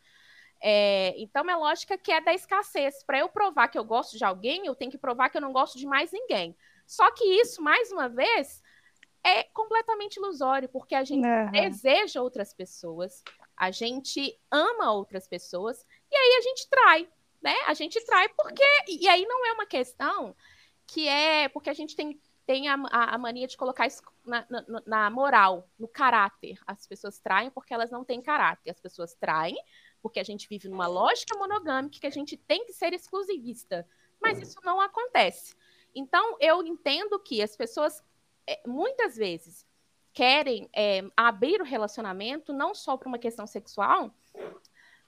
É, 0.61 1.15
então, 1.17 1.41
é 1.49 1.57
uma 1.57 1.69
lógica 1.69 1.97
que 1.97 2.13
é 2.13 2.21
da 2.21 2.35
escassez. 2.35 3.03
Para 3.03 3.21
eu 3.21 3.31
provar 3.31 3.69
que 3.69 3.79
eu 3.79 3.85
gosto 3.85 4.19
de 4.19 4.25
alguém, 4.25 4.67
eu 4.67 4.75
tenho 4.75 4.91
que 4.91 4.99
provar 4.99 5.31
que 5.31 5.39
eu 5.39 5.43
não 5.43 5.55
gosto 5.55 5.79
de 5.79 5.87
mais 5.87 6.13
ninguém. 6.13 6.55
Só 6.87 7.11
que 7.13 7.25
isso, 7.25 7.63
mais 7.63 7.91
uma 7.91 8.11
vez, 8.11 8.63
é 9.25 9.43
completamente 9.45 10.17
ilusório, 10.17 10.69
porque 10.69 10.95
a 10.95 11.05
gente 11.05 11.27
uhum. 11.27 11.51
deseja 11.51 12.21
outras 12.21 12.53
pessoas, 12.53 13.23
a 13.59 13.71
gente 13.73 14.39
ama 14.51 14.93
outras 14.93 15.27
pessoas 15.27 15.85
e 16.11 16.17
aí 16.17 16.37
a 16.39 16.41
gente 16.43 16.69
trai, 16.69 17.09
né? 17.43 17.55
A 17.67 17.75
gente 17.75 18.01
trai 18.05 18.29
porque 18.29 18.65
e 18.87 19.09
aí 19.09 19.27
não 19.27 19.45
é 19.47 19.53
uma 19.53 19.67
questão 19.67 20.35
que 20.87 21.09
é 21.09 21.49
porque 21.49 21.69
a 21.69 21.75
gente 21.75 21.97
tem 21.97 22.21
tem 22.47 22.67
a, 22.67 22.79
a, 22.91 23.19
mania 23.19 23.47
de 23.47 23.59
colocar 23.59 23.87
isso 23.87 24.01
na, 24.25 24.47
na, 24.49 24.83
na, 24.87 25.11
moral, 25.11 25.69
no 25.79 25.87
caráter. 25.87 26.59
As 26.67 26.87
pessoas 26.87 27.21
traem 27.21 27.51
porque 27.51 27.75
elas 27.75 27.91
não 27.91 28.03
têm 28.03 28.23
caráter. 28.23 28.71
As 28.71 28.81
pessoas 28.81 29.15
traem 29.15 29.55
porque 30.01 30.19
a 30.19 30.23
gente 30.25 30.49
vive 30.49 30.67
numa 30.67 30.87
lógica 30.87 31.37
monogâmica 31.37 32.01
que 32.01 32.07
a 32.07 32.11
gente 32.11 32.39
tem 32.39 32.65
que 32.65 32.73
ser 32.73 32.95
exclusivista. 32.95 33.87
Mas 34.19 34.41
isso 34.41 34.59
não 34.65 34.81
acontece. 34.81 35.55
Então, 35.95 36.39
eu 36.41 36.63
entendo 36.65 37.19
que 37.19 37.43
as 37.43 37.55
pessoas, 37.55 38.03
é, 38.47 38.63
muitas 38.67 39.15
vezes, 39.17 39.67
querem 40.19 40.69
é, 40.75 41.05
abrir 41.17 41.61
o 41.61 41.65
relacionamento, 41.65 42.53
não 42.53 42.75
só 42.75 42.97
para 42.97 43.07
uma 43.07 43.21
questão 43.21 43.47
sexual, 43.47 44.13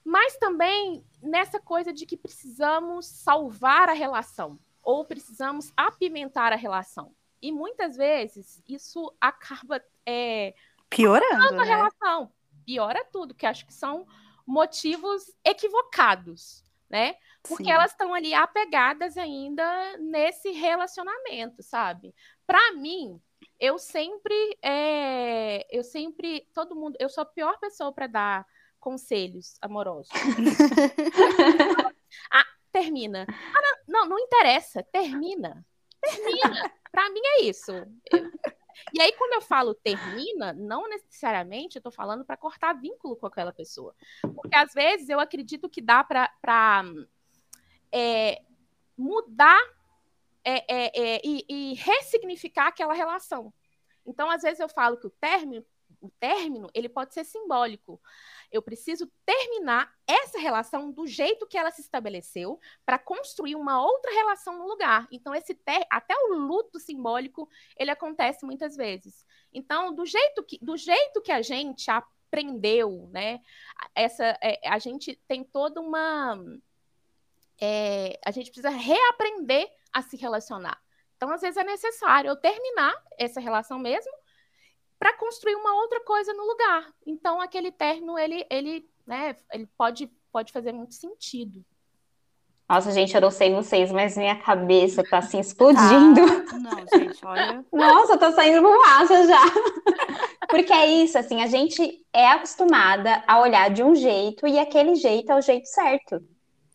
mas 0.05 0.37
também 0.37 1.05
nessa 1.21 1.59
coisa 1.59 1.91
de 1.91 2.05
que 2.05 2.15
precisamos 2.15 3.07
salvar 3.07 3.89
a 3.89 3.93
relação 3.93 4.57
ou 4.81 5.03
precisamos 5.03 5.73
apimentar 5.75 6.53
a 6.53 6.55
relação. 6.55 7.13
E 7.41 7.51
muitas 7.51 7.97
vezes 7.97 8.63
isso 8.65 9.13
acaba 9.19 9.83
é, 10.05 10.55
piorando 10.89 11.55
a 11.55 11.57
né? 11.57 11.63
relação, 11.65 12.31
piora 12.65 13.03
tudo, 13.11 13.35
que 13.35 13.45
acho 13.45 13.65
que 13.65 13.73
são 13.73 14.07
motivos 14.47 15.29
equivocados, 15.43 16.63
né? 16.89 17.17
Porque 17.43 17.65
Sim. 17.65 17.71
elas 17.71 17.91
estão 17.91 18.13
ali 18.13 18.33
apegadas 18.33 19.17
ainda 19.17 19.97
nesse 19.97 20.51
relacionamento, 20.51 21.61
sabe? 21.61 22.15
Para 22.47 22.71
mim, 22.75 23.21
eu 23.61 23.77
sempre, 23.77 24.57
é, 24.59 25.67
eu 25.69 25.83
sempre, 25.83 26.47
todo 26.51 26.75
mundo, 26.75 26.97
eu 26.99 27.07
sou 27.07 27.21
a 27.21 27.25
pior 27.25 27.59
pessoa 27.59 27.93
para 27.93 28.07
dar 28.07 28.47
conselhos 28.79 29.55
amorosos. 29.61 30.09
ah, 32.33 32.45
termina. 32.71 33.27
Ah, 33.29 33.61
não, 33.61 33.99
não, 33.99 34.09
não, 34.09 34.19
interessa, 34.19 34.81
termina. 34.81 35.63
Termina. 36.01 36.71
Para 36.91 37.07
mim 37.11 37.21
é 37.23 37.43
isso. 37.43 37.71
Eu, 38.11 38.31
e 38.93 38.99
aí, 38.99 39.13
quando 39.13 39.33
eu 39.33 39.41
falo 39.41 39.75
termina, 39.75 40.53
não 40.53 40.89
necessariamente 40.89 41.75
eu 41.75 41.81
estou 41.81 41.91
falando 41.91 42.25
para 42.25 42.35
cortar 42.35 42.73
vínculo 42.73 43.15
com 43.15 43.27
aquela 43.27 43.53
pessoa. 43.53 43.95
Porque 44.35 44.55
às 44.55 44.73
vezes 44.73 45.07
eu 45.07 45.19
acredito 45.19 45.69
que 45.69 45.81
dá 45.81 46.03
para 46.03 46.83
é, 47.91 48.41
mudar 48.97 49.61
é, 50.43 50.65
é, 50.67 51.15
é, 51.15 51.21
e, 51.23 51.45
e 51.47 51.73
ressignificar 51.75 52.67
aquela 52.67 52.93
relação. 52.93 53.53
Então, 54.05 54.29
às 54.29 54.41
vezes 54.41 54.59
eu 54.59 54.69
falo 54.69 54.97
que 54.97 55.07
o 55.07 55.11
término, 55.11 55.65
o 55.99 56.09
término, 56.19 56.69
ele 56.73 56.89
pode 56.89 57.13
ser 57.13 57.23
simbólico. 57.23 58.01
Eu 58.51 58.61
preciso 58.61 59.11
terminar 59.25 59.93
essa 60.07 60.39
relação 60.39 60.91
do 60.91 61.05
jeito 61.05 61.47
que 61.47 61.57
ela 61.57 61.71
se 61.71 61.81
estabeleceu 61.81 62.59
para 62.85 62.97
construir 62.97 63.55
uma 63.55 63.83
outra 63.83 64.11
relação 64.11 64.57
no 64.57 64.67
lugar. 64.67 65.07
Então, 65.11 65.33
esse 65.35 65.53
ter... 65.53 65.85
até 65.89 66.15
o 66.15 66.33
luto 66.33 66.79
simbólico, 66.79 67.47
ele 67.77 67.91
acontece 67.91 68.45
muitas 68.45 68.75
vezes. 68.75 69.25
Então, 69.53 69.93
do 69.93 70.05
jeito 70.05 70.43
que, 70.43 70.57
do 70.59 70.75
jeito 70.75 71.21
que 71.21 71.31
a 71.31 71.41
gente 71.41 71.89
aprendeu, 72.31 73.09
né? 73.11 73.41
Essa, 73.93 74.37
é, 74.41 74.59
a 74.67 74.79
gente 74.79 75.19
tem 75.27 75.43
toda 75.43 75.81
uma. 75.81 76.41
É, 77.61 78.19
a 78.25 78.31
gente 78.31 78.47
precisa 78.47 78.69
reaprender 78.69 79.69
a 79.93 80.01
se 80.01 80.17
relacionar. 80.17 80.81
Então, 81.15 81.31
às 81.31 81.41
vezes, 81.41 81.57
é 81.57 81.63
necessário 81.63 82.29
eu 82.29 82.35
terminar 82.35 82.93
essa 83.17 83.39
relação 83.39 83.77
mesmo 83.77 84.11
para 84.97 85.13
construir 85.13 85.55
uma 85.55 85.75
outra 85.75 85.99
coisa 86.01 86.33
no 86.33 86.43
lugar. 86.43 86.91
Então, 87.05 87.39
aquele 87.39 87.71
término, 87.71 88.17
ele, 88.17 88.45
ele, 88.49 88.89
né, 89.05 89.35
ele 89.51 89.67
pode, 89.77 90.07
pode 90.31 90.51
fazer 90.51 90.71
muito 90.71 90.95
sentido. 90.95 91.63
Nossa, 92.71 92.91
gente, 92.91 93.13
eu 93.13 93.19
não 93.19 93.31
sei 93.31 93.53
vocês, 93.53 93.91
mas 93.91 94.15
minha 94.15 94.35
cabeça 94.35 95.03
tá 95.03 95.17
assim 95.17 95.41
explodindo. 95.41 96.21
Ah, 96.21 96.57
não, 96.57 96.99
gente, 96.99 97.25
olha. 97.25 97.65
Nossa, 97.73 98.17
tô 98.17 98.31
saindo 98.31 98.61
fumaça 98.61 99.27
já. 99.27 99.41
Porque 100.47 100.71
é 100.71 100.87
isso, 100.87 101.17
assim, 101.17 101.41
a 101.41 101.47
gente 101.47 102.05
é 102.13 102.27
acostumada 102.29 103.21
a 103.27 103.41
olhar 103.41 103.69
de 103.69 103.83
um 103.83 103.93
jeito 103.93 104.47
e 104.47 104.57
aquele 104.57 104.95
jeito 104.95 105.31
é 105.31 105.35
o 105.35 105.41
jeito 105.41 105.67
certo. 105.67 106.23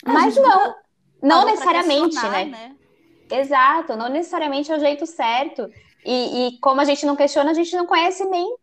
Mas 0.06 0.36
não, 0.36 0.74
não 1.22 1.44
necessariamente, 1.44 2.14
né? 2.16 2.44
né? 2.44 2.76
Exato, 3.30 3.96
não 3.96 4.08
necessariamente 4.08 4.70
é 4.70 4.76
o 4.76 4.80
jeito 4.80 5.06
certo. 5.06 5.70
E, 6.04 6.46
e, 6.48 6.58
como 6.58 6.80
a 6.80 6.84
gente 6.84 7.04
não 7.04 7.16
questiona, 7.16 7.50
a 7.50 7.54
gente 7.54 7.74
não 7.74 7.86
conhece 7.86 8.24
nem 8.24 8.56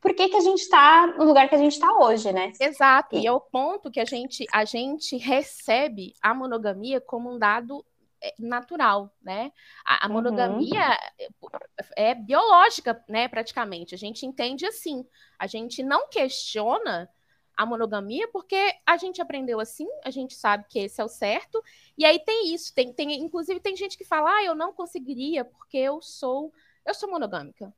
por 0.00 0.14
que, 0.14 0.28
que 0.28 0.36
a 0.36 0.40
gente 0.40 0.60
está 0.60 1.06
no 1.06 1.24
lugar 1.24 1.48
que 1.48 1.54
a 1.54 1.58
gente 1.58 1.72
está 1.72 1.98
hoje, 1.98 2.32
né? 2.32 2.52
Exato, 2.60 3.16
e... 3.16 3.26
é 3.26 3.32
o 3.32 3.40
ponto 3.40 3.90
que 3.90 4.00
a 4.00 4.04
gente, 4.04 4.46
a 4.52 4.64
gente 4.64 5.16
recebe 5.16 6.14
a 6.22 6.34
monogamia 6.34 7.00
como 7.00 7.32
um 7.32 7.38
dado 7.38 7.84
é, 8.22 8.34
natural, 8.38 9.10
né? 9.22 9.50
A, 9.84 10.04
a 10.04 10.08
uhum. 10.08 10.14
monogamia 10.14 10.98
uhum. 11.42 11.48
é 11.96 12.14
biológica, 12.14 13.02
né, 13.08 13.26
praticamente. 13.28 13.94
A 13.94 13.98
gente 13.98 14.26
entende 14.26 14.66
assim. 14.66 15.04
A 15.38 15.46
gente 15.46 15.82
não 15.82 16.08
questiona 16.08 17.08
a 17.60 17.66
monogamia, 17.66 18.26
porque 18.28 18.74
a 18.86 18.96
gente 18.96 19.20
aprendeu 19.20 19.60
assim, 19.60 19.86
a 20.02 20.10
gente 20.10 20.32
sabe 20.32 20.64
que 20.66 20.78
esse 20.78 20.98
é 20.98 21.04
o 21.04 21.08
certo, 21.08 21.62
e 21.96 22.06
aí 22.06 22.18
tem 22.18 22.54
isso, 22.54 22.74
tem, 22.74 22.90
tem 22.90 23.12
inclusive 23.20 23.60
tem 23.60 23.76
gente 23.76 23.98
que 23.98 24.04
fala, 24.04 24.34
ah, 24.34 24.42
eu 24.42 24.54
não 24.54 24.72
conseguiria 24.72 25.44
porque 25.44 25.76
eu 25.76 26.00
sou, 26.00 26.54
eu 26.86 26.94
sou 26.94 27.10
monogâmica. 27.10 27.70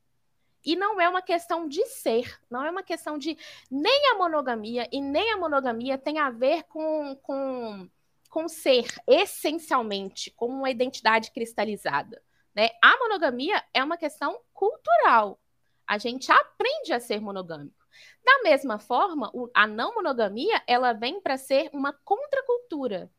E 0.63 0.77
não 0.77 1.01
é 1.01 1.09
uma 1.09 1.21
questão 1.21 1.67
de 1.67 1.85
ser, 1.85 2.39
não 2.49 2.63
é 2.63 2.71
uma 2.71 2.81
questão 2.81 3.17
de 3.17 3.37
nem 3.69 4.11
a 4.11 4.17
monogamia 4.17 4.87
e 4.89 5.01
nem 5.01 5.33
a 5.33 5.37
monogamia 5.37 5.97
tem 5.97 6.17
a 6.17 6.29
ver 6.29 6.63
com, 6.63 7.17
com, 7.21 7.89
com 8.29 8.47
ser 8.47 8.85
essencialmente, 9.05 10.31
com 10.31 10.47
uma 10.47 10.69
identidade 10.69 11.29
cristalizada. 11.31 12.23
Né? 12.55 12.69
A 12.81 12.97
monogamia 12.99 13.61
é 13.73 13.83
uma 13.83 13.97
questão 13.97 14.39
cultural. 14.53 15.37
A 15.85 15.97
gente 15.97 16.31
aprende 16.31 16.93
a 16.93 17.01
ser 17.01 17.19
monogâmico. 17.19 17.82
Da 18.23 18.43
mesma 18.43 18.79
forma, 18.79 19.31
a 19.53 19.67
não 19.67 19.95
monogamia, 19.95 20.61
ela 20.67 20.93
vem 20.93 21.21
para 21.21 21.37
ser 21.37 21.69
uma 21.73 21.93
contracultura, 21.93 23.11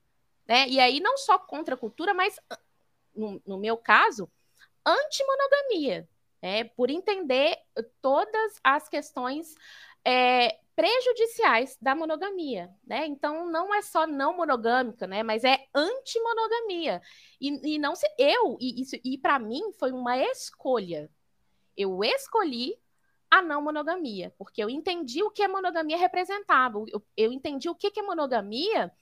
né? 0.47 0.69
E 0.69 0.81
aí 0.81 1.01
não 1.01 1.17
só 1.17 1.39
contracultura, 1.39 2.15
mas 2.15 2.39
no, 3.15 3.41
no 3.47 3.59
meu 3.59 3.77
caso, 3.77 4.31
antimonogamia, 4.85 6.09
né? 6.43 6.65
Por 6.65 6.91
entender 6.91 7.59
todas 8.01 8.61
as 8.63 8.89
questões 8.89 9.55
é, 10.05 10.59
prejudiciais 10.77 11.79
da 11.81 11.95
monogamia, 11.95 12.71
né? 12.85 13.07
Então 13.07 13.51
não 13.51 13.75
é 13.75 13.81
só 13.81 14.07
não 14.07 14.37
monogâmica, 14.37 15.07
né? 15.07 15.23
Mas 15.23 15.45
é 15.45 15.59
antimonogamia 15.75 17.01
e, 17.41 17.75
e 17.75 17.79
não 17.79 17.95
se 17.95 18.07
eu 18.19 18.57
e 18.61 18.83
isso 18.83 18.97
e 19.05 19.17
para 19.17 19.39
mim 19.39 19.73
foi 19.79 19.93
uma 19.93 20.19
escolha. 20.19 21.11
Eu 21.77 22.05
escolhi 22.05 22.77
a 23.35 23.43
não 23.43 23.63
monogamia, 23.63 24.33
porque 24.39 24.63
eu 24.63 24.71
entendi 24.71 25.23
o 25.23 25.31
que 25.31 25.43
a 25.43 25.49
monogamia 25.49 25.97
representava, 25.97 26.85
eu, 26.89 27.03
eu 27.17 27.33
entendi 27.33 27.69
o 27.69 27.75
que, 27.75 27.91
que 27.91 28.01
a 28.01 28.05
monogamia 28.05 28.93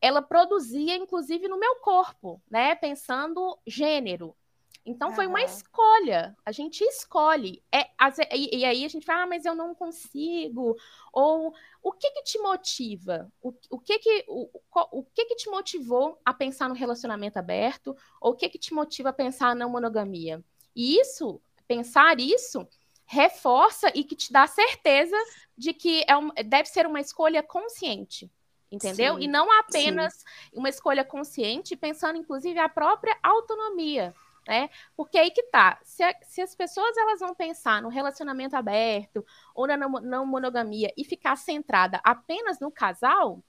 ela 0.00 0.20
produzia, 0.20 0.96
inclusive, 0.96 1.48
no 1.48 1.58
meu 1.58 1.76
corpo, 1.76 2.42
né? 2.50 2.74
Pensando 2.74 3.58
gênero. 3.66 4.36
Então 4.84 5.12
foi 5.12 5.26
uma 5.26 5.42
escolha. 5.42 6.36
A 6.44 6.52
gente 6.52 6.82
escolhe. 6.84 7.62
É, 7.72 7.86
e, 8.34 8.58
e, 8.58 8.64
aí 8.64 8.84
a 8.84 8.88
gente 8.88 9.04
fala, 9.04 9.22
ah, 9.22 9.26
mas 9.26 9.44
eu 9.44 9.54
não 9.54 9.74
consigo. 9.74 10.76
Ou 11.12 11.54
o 11.82 11.92
que 11.92 12.10
que 12.10 12.22
te 12.22 12.38
motiva? 12.38 13.30
O, 13.42 13.54
o 13.70 13.78
que 13.78 13.98
que 13.98 14.24
o, 14.26 14.48
o 14.92 15.04
que 15.04 15.26
que 15.26 15.36
te 15.36 15.50
motivou 15.50 16.18
a 16.24 16.32
pensar 16.32 16.68
no 16.68 16.74
relacionamento 16.74 17.38
aberto? 17.38 17.96
Ou 18.20 18.32
o 18.32 18.36
que 18.36 18.48
que 18.48 18.58
te 18.58 18.72
motiva 18.72 19.10
a 19.10 19.12
pensar 19.12 19.54
na 19.54 19.68
monogamia? 19.68 20.42
E 20.74 20.98
isso, 20.98 21.40
pensar 21.68 22.18
isso, 22.18 22.66
reforça 23.10 23.90
e 23.92 24.04
que 24.04 24.14
te 24.14 24.32
dá 24.32 24.46
certeza 24.46 25.16
de 25.58 25.74
que 25.74 26.04
é 26.06 26.16
um, 26.16 26.30
deve 26.46 26.68
ser 26.68 26.86
uma 26.86 27.00
escolha 27.00 27.42
consciente, 27.42 28.30
entendeu? 28.70 29.16
Sim, 29.16 29.24
e 29.24 29.26
não 29.26 29.50
apenas 29.58 30.14
sim. 30.14 30.24
uma 30.52 30.68
escolha 30.68 31.04
consciente, 31.04 31.74
pensando 31.74 32.16
inclusive 32.16 32.60
a 32.60 32.68
própria 32.68 33.18
autonomia, 33.20 34.14
né? 34.46 34.70
Porque 34.96 35.18
aí 35.18 35.32
que 35.32 35.42
tá, 35.42 35.80
se, 35.82 36.04
a, 36.04 36.14
se 36.22 36.40
as 36.40 36.54
pessoas 36.54 36.96
elas 36.96 37.18
vão 37.18 37.34
pensar 37.34 37.82
no 37.82 37.88
relacionamento 37.88 38.54
aberto 38.54 39.26
ou 39.56 39.66
na 39.66 39.76
não, 39.76 39.90
não 39.90 40.24
monogamia 40.24 40.92
e 40.96 41.04
ficar 41.04 41.34
centrada 41.34 42.00
apenas 42.04 42.60
no 42.60 42.70
casal, 42.70 43.42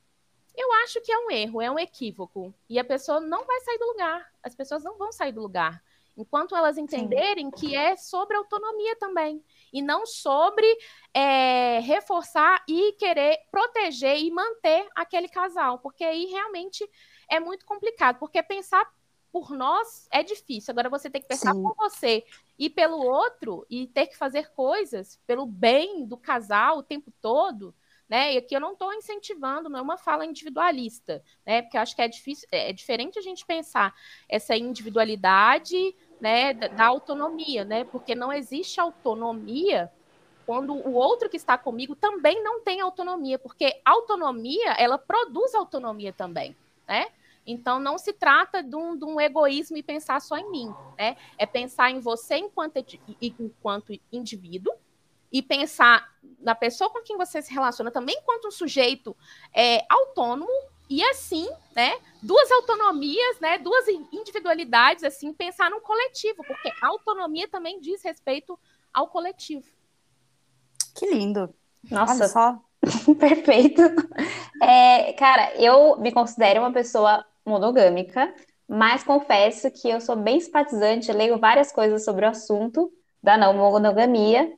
eu 0.57 0.73
acho 0.83 0.99
que 1.01 1.11
é 1.11 1.17
um 1.19 1.29
erro, 1.29 1.61
é 1.61 1.69
um 1.69 1.77
equívoco. 1.77 2.51
E 2.67 2.79
a 2.79 2.83
pessoa 2.83 3.19
não 3.19 3.45
vai 3.45 3.61
sair 3.61 3.77
do 3.77 3.85
lugar. 3.85 4.27
As 4.41 4.55
pessoas 4.55 4.83
não 4.83 4.97
vão 4.97 5.11
sair 5.11 5.31
do 5.31 5.41
lugar. 5.41 5.83
Enquanto 6.17 6.55
elas 6.55 6.77
entenderem 6.77 7.45
Sim. 7.45 7.51
que 7.51 7.75
é 7.75 7.95
sobre 7.95 8.35
autonomia 8.35 8.95
também, 8.97 9.43
e 9.71 9.81
não 9.81 10.05
sobre 10.05 10.65
é, 11.13 11.79
reforçar 11.79 12.63
e 12.67 12.93
querer 12.93 13.39
proteger 13.49 14.19
e 14.19 14.29
manter 14.29 14.87
aquele 14.95 15.29
casal, 15.29 15.79
porque 15.79 16.03
aí 16.03 16.25
realmente 16.25 16.87
é 17.29 17.39
muito 17.39 17.65
complicado, 17.65 18.19
porque 18.19 18.43
pensar 18.43 18.85
por 19.31 19.51
nós 19.51 20.07
é 20.11 20.21
difícil. 20.21 20.71
Agora 20.71 20.89
você 20.89 21.09
tem 21.09 21.21
que 21.21 21.27
pensar 21.27 21.53
Sim. 21.53 21.63
por 21.63 21.75
você 21.75 22.25
e 22.59 22.69
pelo 22.69 22.97
outro 22.97 23.65
e 23.69 23.87
ter 23.87 24.07
que 24.07 24.17
fazer 24.17 24.51
coisas 24.51 25.19
pelo 25.25 25.45
bem 25.45 26.05
do 26.05 26.17
casal 26.17 26.79
o 26.79 26.83
tempo 26.83 27.11
todo. 27.21 27.73
Né? 28.11 28.33
E 28.33 28.37
aqui 28.39 28.53
eu 28.53 28.59
não 28.59 28.73
estou 28.73 28.93
incentivando, 28.93 29.69
não 29.69 29.79
é 29.79 29.81
uma 29.81 29.97
fala 29.97 30.25
individualista, 30.25 31.23
né? 31.45 31.61
Porque 31.61 31.77
eu 31.77 31.81
acho 31.81 31.95
que 31.95 32.01
é 32.01 32.09
difícil, 32.09 32.45
é 32.51 32.73
diferente 32.73 33.17
a 33.17 33.21
gente 33.21 33.45
pensar 33.45 33.95
essa 34.27 34.53
individualidade 34.53 35.95
né, 36.19 36.53
da 36.53 36.87
autonomia, 36.87 37.63
né? 37.63 37.85
Porque 37.85 38.13
não 38.13 38.33
existe 38.33 38.81
autonomia 38.81 39.89
quando 40.45 40.73
o 40.73 40.91
outro 40.91 41.29
que 41.29 41.37
está 41.37 41.57
comigo 41.57 41.95
também 41.95 42.43
não 42.43 42.59
tem 42.59 42.81
autonomia, 42.81 43.39
porque 43.39 43.79
autonomia, 43.85 44.73
ela 44.73 44.97
produz 44.97 45.55
autonomia 45.55 46.11
também, 46.11 46.53
né? 46.85 47.07
Então, 47.47 47.79
não 47.79 47.97
se 47.97 48.11
trata 48.11 48.61
de 48.61 48.75
um, 48.75 48.97
de 48.97 49.05
um, 49.05 49.21
egoísmo 49.21 49.77
e 49.77 49.83
pensar 49.83 50.19
só 50.19 50.35
em 50.35 50.51
mim, 50.51 50.69
né? 50.97 51.15
É 51.37 51.45
pensar 51.45 51.89
em 51.89 52.01
você 52.01 52.35
enquanto, 52.35 52.85
enquanto 53.21 53.97
indivíduo 54.11 54.73
e 55.31 55.41
pensar 55.41 56.09
na 56.39 56.55
pessoa 56.55 56.89
com 56.89 57.01
quem 57.01 57.17
você 57.17 57.41
se 57.41 57.53
relaciona 57.53 57.91
também 57.91 58.15
enquanto 58.17 58.47
um 58.47 58.51
sujeito 58.51 59.15
é, 59.53 59.85
autônomo 59.89 60.49
e 60.89 61.01
assim, 61.05 61.47
né, 61.73 61.97
duas 62.21 62.51
autonomias, 62.51 63.39
né, 63.39 63.57
duas 63.57 63.87
individualidades, 64.11 65.05
assim, 65.05 65.31
pensar 65.31 65.69
num 65.71 65.79
coletivo, 65.79 66.43
porque 66.45 66.69
a 66.81 66.87
autonomia 66.87 67.47
também 67.47 67.79
diz 67.79 68.03
respeito 68.03 68.59
ao 68.93 69.07
coletivo. 69.07 69.65
Que 70.93 71.05
lindo. 71.05 71.53
Nossa, 71.89 72.27
só. 72.27 72.59
Perfeito. 73.17 73.81
É, 74.61 75.13
cara, 75.13 75.55
eu 75.55 75.97
me 75.97 76.11
considero 76.11 76.59
uma 76.59 76.73
pessoa 76.73 77.25
monogâmica, 77.45 78.33
mas 78.67 79.03
confesso 79.03 79.71
que 79.71 79.89
eu 79.89 80.01
sou 80.01 80.17
bem 80.17 80.41
simpatizante, 80.41 81.11
leio 81.11 81.39
várias 81.39 81.71
coisas 81.71 82.03
sobre 82.03 82.25
o 82.25 82.29
assunto, 82.29 82.91
da 83.23 83.37
não 83.37 83.53
monogamia. 83.53 84.51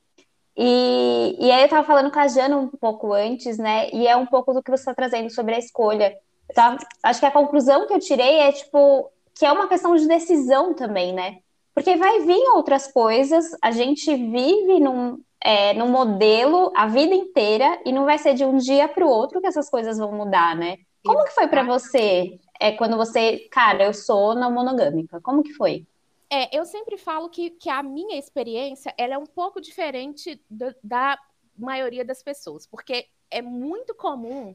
E, 0.56 1.36
e 1.38 1.50
aí 1.50 1.62
eu 1.62 1.64
estava 1.64 1.86
falando 1.86 2.12
com 2.12 2.18
a 2.18 2.28
Jana 2.28 2.56
um 2.56 2.68
pouco 2.68 3.12
antes, 3.12 3.58
né? 3.58 3.90
E 3.90 4.06
é 4.06 4.16
um 4.16 4.26
pouco 4.26 4.52
do 4.52 4.62
que 4.62 4.70
você 4.70 4.82
está 4.82 4.94
trazendo 4.94 5.30
sobre 5.30 5.54
a 5.54 5.58
escolha. 5.58 6.16
Tava, 6.54 6.78
acho 7.02 7.20
que 7.20 7.26
a 7.26 7.30
conclusão 7.30 7.86
que 7.86 7.94
eu 7.94 7.98
tirei 7.98 8.40
é, 8.40 8.52
tipo, 8.52 9.10
que 9.34 9.44
é 9.44 9.52
uma 9.52 9.68
questão 9.68 9.96
de 9.96 10.06
decisão 10.06 10.74
também, 10.74 11.12
né? 11.12 11.38
Porque 11.74 11.96
vai 11.96 12.20
vir 12.20 12.40
outras 12.54 12.86
coisas, 12.92 13.46
a 13.60 13.72
gente 13.72 14.14
vive 14.14 14.78
num, 14.78 15.20
é, 15.40 15.74
num 15.74 15.88
modelo 15.88 16.72
a 16.76 16.86
vida 16.86 17.14
inteira 17.14 17.80
e 17.84 17.92
não 17.92 18.04
vai 18.04 18.16
ser 18.16 18.34
de 18.34 18.44
um 18.44 18.56
dia 18.56 18.86
para 18.86 19.04
o 19.04 19.08
outro 19.08 19.40
que 19.40 19.46
essas 19.48 19.68
coisas 19.68 19.98
vão 19.98 20.12
mudar, 20.12 20.54
né? 20.54 20.76
Como 21.04 21.24
que 21.24 21.34
foi 21.34 21.48
para 21.48 21.64
você 21.64 22.38
é, 22.60 22.72
quando 22.72 22.96
você, 22.96 23.48
cara, 23.50 23.84
eu 23.84 23.92
sou 23.92 24.34
não 24.34 24.52
monogâmica? 24.52 25.20
Como 25.20 25.42
que 25.42 25.52
foi? 25.52 25.84
É, 26.30 26.56
eu 26.56 26.64
sempre 26.64 26.96
falo 26.96 27.28
que, 27.28 27.50
que 27.50 27.68
a 27.70 27.82
minha 27.82 28.18
experiência 28.18 28.94
ela 28.96 29.14
é 29.14 29.18
um 29.18 29.26
pouco 29.26 29.60
diferente 29.60 30.42
do, 30.48 30.74
da 30.82 31.18
maioria 31.56 32.04
das 32.04 32.22
pessoas, 32.22 32.66
porque 32.66 33.08
é 33.30 33.42
muito 33.42 33.94
comum 33.94 34.54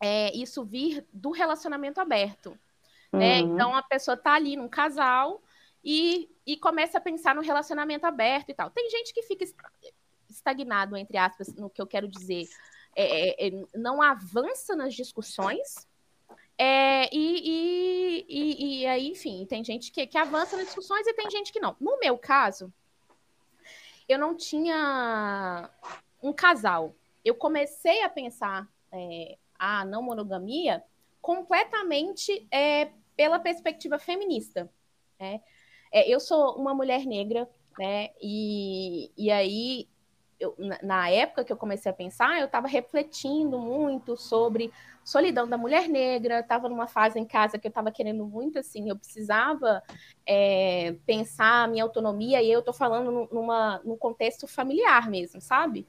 é, 0.00 0.34
isso 0.36 0.64
vir 0.64 1.06
do 1.12 1.30
relacionamento 1.30 2.00
aberto. 2.00 2.58
Né? 3.12 3.40
Uhum. 3.42 3.54
Então 3.54 3.74
a 3.74 3.82
pessoa 3.82 4.16
tá 4.16 4.34
ali 4.34 4.56
num 4.56 4.68
casal 4.68 5.42
e, 5.82 6.30
e 6.46 6.56
começa 6.56 6.98
a 6.98 7.00
pensar 7.00 7.34
no 7.34 7.42
relacionamento 7.42 8.06
aberto 8.06 8.50
e 8.50 8.54
tal. 8.54 8.70
Tem 8.70 8.88
gente 8.90 9.12
que 9.12 9.22
fica 9.22 9.44
estagnado, 10.28 10.96
entre 10.96 11.16
aspas, 11.16 11.54
no 11.54 11.70
que 11.70 11.80
eu 11.80 11.86
quero 11.86 12.08
dizer. 12.08 12.46
É, 12.94 13.46
é, 13.46 13.48
é 13.48 13.62
não 13.74 14.02
avança 14.02 14.76
nas 14.76 14.94
discussões. 14.94 15.87
É, 16.58 17.08
e, 17.14 18.24
e, 18.28 18.80
e, 18.80 18.86
aí, 18.86 19.08
enfim, 19.08 19.46
tem 19.46 19.62
gente 19.62 19.92
que, 19.92 20.06
que 20.06 20.18
avança 20.18 20.56
nas 20.56 20.66
discussões 20.66 21.06
e 21.06 21.14
tem 21.14 21.30
gente 21.30 21.52
que 21.52 21.60
não. 21.60 21.76
No 21.80 21.98
meu 22.00 22.18
caso, 22.18 22.72
eu 24.08 24.18
não 24.18 24.34
tinha 24.34 25.70
um 26.20 26.32
casal. 26.32 26.94
Eu 27.24 27.36
comecei 27.36 28.02
a 28.02 28.08
pensar 28.08 28.68
é, 28.90 29.38
a 29.56 29.84
não 29.84 30.02
monogamia 30.02 30.82
completamente 31.20 32.46
é, 32.50 32.90
pela 33.16 33.38
perspectiva 33.38 33.98
feminista. 33.98 34.68
Né? 35.20 35.40
É, 35.92 36.08
eu 36.08 36.18
sou 36.18 36.56
uma 36.56 36.74
mulher 36.74 37.04
negra, 37.04 37.48
né? 37.78 38.10
E, 38.20 39.10
e 39.16 39.30
aí, 39.30 39.88
eu, 40.38 40.54
na, 40.82 41.10
época 41.10 41.44
que 41.44 41.52
eu 41.52 41.56
comecei 41.56 41.90
a 41.90 41.94
pensar, 41.94 42.38
eu 42.38 42.46
estava 42.46 42.68
refletindo 42.68 43.58
muito 43.58 44.16
sobre 44.16 44.72
solidão 45.04 45.48
da 45.48 45.58
mulher 45.58 45.88
negra, 45.88 46.40
estava 46.40 46.68
numa 46.68 46.86
fase 46.86 47.18
em 47.18 47.24
casa 47.24 47.58
que 47.58 47.66
eu 47.66 47.70
estava 47.70 47.90
querendo 47.90 48.24
muito, 48.24 48.58
assim, 48.58 48.88
eu 48.88 48.96
precisava 48.96 49.82
é, 50.26 50.96
pensar 51.06 51.64
a 51.64 51.66
minha 51.68 51.82
autonomia, 51.82 52.42
e 52.42 52.50
eu 52.50 52.60
estou 52.60 52.74
falando 52.74 53.28
numa, 53.32 53.80
num 53.84 53.96
contexto 53.96 54.46
familiar 54.46 55.08
mesmo, 55.10 55.40
sabe? 55.40 55.86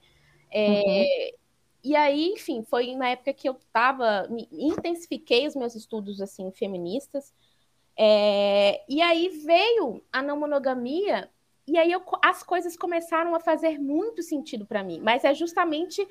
É, 0.49 0.81
uhum. 0.81 1.39
E 1.83 1.95
aí, 1.95 2.29
enfim, 2.33 2.63
foi 2.63 2.95
na 2.95 3.09
época 3.09 3.33
que 3.33 3.47
eu 3.47 3.53
estava, 3.53 4.27
intensifiquei 4.51 5.47
os 5.47 5.55
meus 5.55 5.75
estudos, 5.75 6.21
assim, 6.21 6.51
feministas, 6.51 7.33
é, 7.97 8.81
e 8.87 9.01
aí 9.01 9.27
veio 9.45 10.01
a 10.11 10.21
não 10.21 10.39
monogamia, 10.39 11.29
e 11.69 11.77
aí 11.77 11.91
eu, 11.91 12.01
as 12.23 12.43
coisas 12.43 12.75
começaram 12.75 13.35
a 13.35 13.39
fazer 13.39 13.79
muito 13.79 14.21
sentido 14.23 14.65
para 14.65 14.83
mim. 14.83 14.99
Mas 15.01 15.23
é 15.23 15.33
justamente 15.33 16.05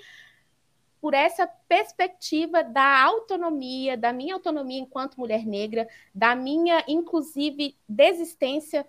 por 1.01 1.15
essa 1.15 1.47
perspectiva 1.69 2.63
da 2.63 3.03
autonomia, 3.05 3.97
da 3.97 4.13
minha 4.13 4.35
autonomia 4.35 4.81
enquanto 4.81 5.19
mulher 5.19 5.47
negra, 5.47 5.89
da 6.15 6.35
minha, 6.35 6.85
inclusive, 6.89 7.77
desistência 7.89 8.87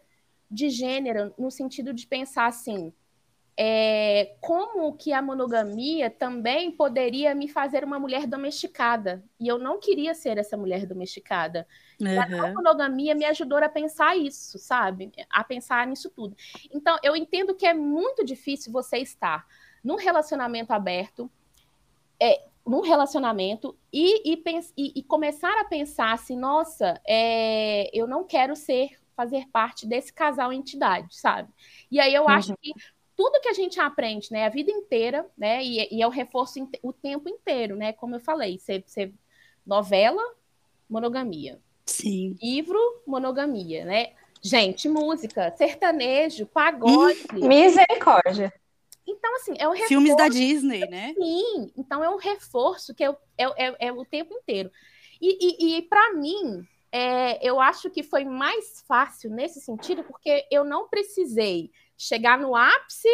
de 0.50 0.70
gênero, 0.70 1.34
no 1.38 1.52
sentido 1.52 1.94
de 1.94 2.08
pensar 2.08 2.48
assim, 2.48 2.92
é, 3.56 4.38
como 4.40 4.96
que 4.96 5.12
a 5.12 5.22
monogamia 5.22 6.10
também 6.10 6.72
poderia 6.72 7.36
me 7.36 7.48
fazer 7.48 7.84
uma 7.84 8.00
mulher 8.00 8.26
domesticada. 8.26 9.24
E 9.40 9.48
eu 9.48 9.60
não 9.60 9.80
queria 9.80 10.16
ser 10.16 10.38
essa 10.38 10.56
mulher 10.56 10.86
domesticada. 10.86 11.68
Uhum. 12.00 12.46
A 12.46 12.54
monogamia 12.54 13.14
me 13.14 13.26
ajudou 13.26 13.58
a 13.58 13.70
pensar 13.70 14.16
isso, 14.16 14.58
sabe? 14.58 15.12
A 15.30 15.44
pensar 15.44 15.86
nisso 15.86 16.10
tudo. 16.10 16.36
Então, 16.74 16.98
eu 17.04 17.16
entendo 17.16 17.54
que 17.54 17.66
é 17.66 17.74
muito 17.74 18.24
difícil 18.24 18.72
você 18.72 18.98
estar 19.00 19.46
num 19.84 19.96
relacionamento 19.96 20.72
aberto, 20.72 21.30
é, 22.20 22.46
num 22.66 22.82
relacionamento 22.82 23.78
e, 23.92 24.34
e, 24.34 24.44
e, 24.78 25.00
e, 25.00 25.04
começar 25.04 25.60
a 25.60 25.66
pensar 25.66 26.14
assim, 26.14 26.38
nossa, 26.38 27.02
é, 27.08 27.90
eu 27.98 28.08
não 28.08 28.24
quero 28.24 28.56
ser 28.56 28.92
fazer 29.16 29.48
parte 29.52 29.86
desse 29.86 30.14
casal 30.14 30.54
entidade, 30.54 31.16
sabe? 31.18 31.50
E 31.92 32.00
aí 32.00 32.14
eu 32.14 32.24
uhum. 32.24 32.30
acho 32.30 32.56
que 32.62 32.74
tudo 33.16 33.42
que 33.42 33.50
a 33.50 33.54
gente 33.54 33.80
aprende, 33.80 34.32
né, 34.32 34.46
a 34.46 34.50
vida 34.50 34.72
inteira, 34.72 35.30
né, 35.38 35.62
e, 35.62 35.94
e 35.94 36.02
é 36.02 36.08
o 36.08 36.10
reforço 36.10 36.58
o 36.82 36.94
tempo 36.94 37.28
inteiro, 37.28 37.76
né, 37.76 37.92
como 37.92 38.16
eu 38.16 38.20
falei, 38.22 38.58
você 38.58 39.14
novela, 39.66 40.24
monogamia. 40.90 41.60
Sim. 41.90 42.36
Livro, 42.42 42.80
monogamia, 43.06 43.86
né? 43.86 44.12
Gente, 44.42 44.88
música, 44.88 45.54
sertanejo, 45.58 46.46
pagode. 46.46 47.18
Misericórdia. 47.34 48.54
Então, 49.06 49.36
assim, 49.36 49.54
é 49.58 49.68
um 49.68 49.72
reforço. 49.72 49.88
Filmes 49.90 50.16
da 50.16 50.28
Disney, 50.28 50.88
né? 50.88 51.14
Sim, 51.16 51.72
então 51.76 52.04
é 52.04 52.10
um 52.10 52.18
reforço 52.18 52.94
que 52.94 53.04
é, 53.04 53.10
é, 53.38 53.68
é, 53.68 53.76
é 53.88 53.92
o 53.92 54.06
tempo 54.06 54.34
inteiro. 54.34 54.72
E, 55.20 55.76
e, 55.76 55.78
e 55.78 55.82
para 55.82 56.14
mim, 56.14 56.66
é, 56.92 57.46
eu 57.46 57.60
acho 57.60 57.90
que 57.90 58.04
foi 58.04 58.24
mais 58.24 58.84
fácil 58.88 59.32
nesse 59.32 59.60
sentido, 59.60 60.04
porque 60.04 60.46
eu 60.50 60.64
não 60.64 60.88
precisei 60.88 61.72
chegar 61.98 62.38
no 62.38 62.56
ápice 62.56 63.10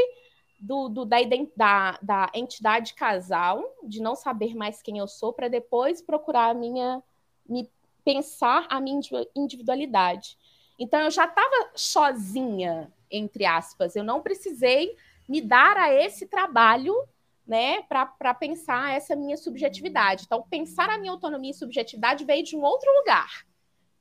do, 0.59 0.89
do 0.89 1.05
da, 1.05 1.17
da, 1.55 1.99
da, 2.01 2.31
entidade 2.33 2.93
casal, 2.93 3.63
de 3.83 4.01
não 4.01 4.15
saber 4.15 4.55
mais 4.55 4.81
quem 4.81 4.97
eu 4.97 5.07
sou, 5.07 5.33
para 5.33 5.47
depois 5.47 6.01
procurar 6.01 6.51
a 6.51 6.53
minha, 6.53 7.01
me 7.47 7.69
pensar 8.05 8.67
a 8.69 8.79
minha 8.79 9.01
individualidade. 9.35 10.37
Então 10.79 11.01
eu 11.01 11.11
já 11.11 11.25
estava 11.25 11.71
sozinha, 11.75 12.93
entre 13.11 13.45
aspas, 13.45 13.95
eu 13.95 14.03
não 14.03 14.21
precisei 14.21 14.95
me 15.27 15.41
dar 15.41 15.75
a 15.75 15.91
esse 15.91 16.27
trabalho 16.27 16.95
né, 17.45 17.83
para 17.83 18.33
pensar 18.33 18.95
essa 18.95 19.15
minha 19.15 19.37
subjetividade. 19.37 20.23
Então, 20.25 20.41
pensar 20.49 20.89
a 20.89 20.97
minha 20.97 21.11
autonomia 21.11 21.51
e 21.51 21.53
subjetividade 21.53 22.25
veio 22.25 22.43
de 22.43 22.55
um 22.55 22.61
outro 22.61 22.91
lugar. 22.97 23.45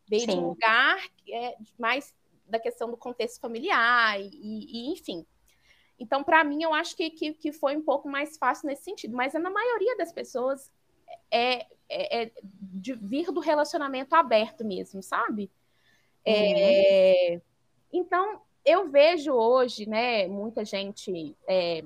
Veio 0.09 0.23
Sim. 0.23 0.27
de 0.29 0.37
um 0.37 0.49
lugar 0.49 0.99
é, 1.29 1.57
mais 1.79 2.15
da 2.47 2.59
questão 2.59 2.91
do 2.91 2.97
contexto 2.97 3.41
familiar 3.41 4.19
e, 4.21 4.31
e 4.33 4.93
enfim. 4.93 5.27
Então, 5.99 6.25
para 6.25 6.43
mim, 6.43 6.63
eu 6.63 6.73
acho 6.73 6.97
que, 6.97 7.11
que, 7.11 7.35
que, 7.35 7.53
foi 7.53 7.77
um 7.77 7.83
pouco 7.83 8.09
mais 8.09 8.37
fácil 8.37 8.67
nesse 8.67 8.85
sentido. 8.85 9.15
Mas 9.15 9.35
na 9.35 9.51
maioria 9.51 9.97
das 9.97 10.13
pessoas 10.13 10.73
é, 11.31 11.67
é, 11.89 12.23
é 12.23 12.33
de 12.43 12.95
vir 12.95 13.31
do 13.31 13.41
relacionamento 13.41 14.15
aberto 14.15 14.65
mesmo, 14.65 15.03
sabe? 15.03 15.51
É, 16.25 17.35
uhum. 17.35 17.41
então, 17.93 18.41
eu 18.65 18.89
vejo 18.89 19.33
hoje, 19.33 19.87
né, 19.87 20.27
muita 20.27 20.65
gente 20.65 21.37
é, 21.47 21.85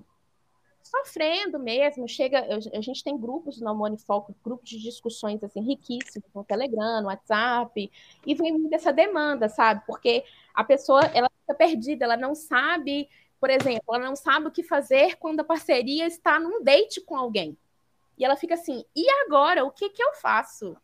sofrendo 0.88 1.58
mesmo. 1.58 2.08
Chega, 2.08 2.46
a 2.72 2.80
gente 2.80 3.04
tem 3.04 3.18
grupos 3.18 3.60
no 3.60 3.74
Monifoco, 3.74 4.34
grupos 4.44 4.70
de 4.70 4.80
discussões 4.80 5.42
assim 5.42 5.60
riquíssimos 5.60 6.28
no 6.34 6.44
Telegram, 6.44 7.02
no 7.02 7.08
WhatsApp, 7.08 7.90
e 8.26 8.34
vem 8.34 8.52
muito 8.52 8.74
essa 8.74 8.92
demanda, 8.92 9.48
sabe? 9.48 9.82
Porque 9.86 10.24
a 10.54 10.64
pessoa 10.64 11.02
ela 11.14 11.28
fica 11.40 11.54
perdida, 11.54 12.04
ela 12.04 12.16
não 12.16 12.34
sabe, 12.34 13.08
por 13.40 13.50
exemplo, 13.50 13.94
ela 13.94 14.04
não 14.04 14.16
sabe 14.16 14.46
o 14.46 14.50
que 14.50 14.62
fazer 14.62 15.16
quando 15.16 15.40
a 15.40 15.44
parceria 15.44 16.06
está 16.06 16.38
num 16.38 16.62
date 16.62 17.00
com 17.00 17.16
alguém. 17.16 17.56
E 18.18 18.24
ela 18.24 18.36
fica 18.36 18.54
assim: 18.54 18.84
e 18.94 19.08
agora? 19.24 19.64
O 19.64 19.70
que, 19.70 19.88
que 19.90 20.02
eu 20.02 20.14
faço? 20.14 20.76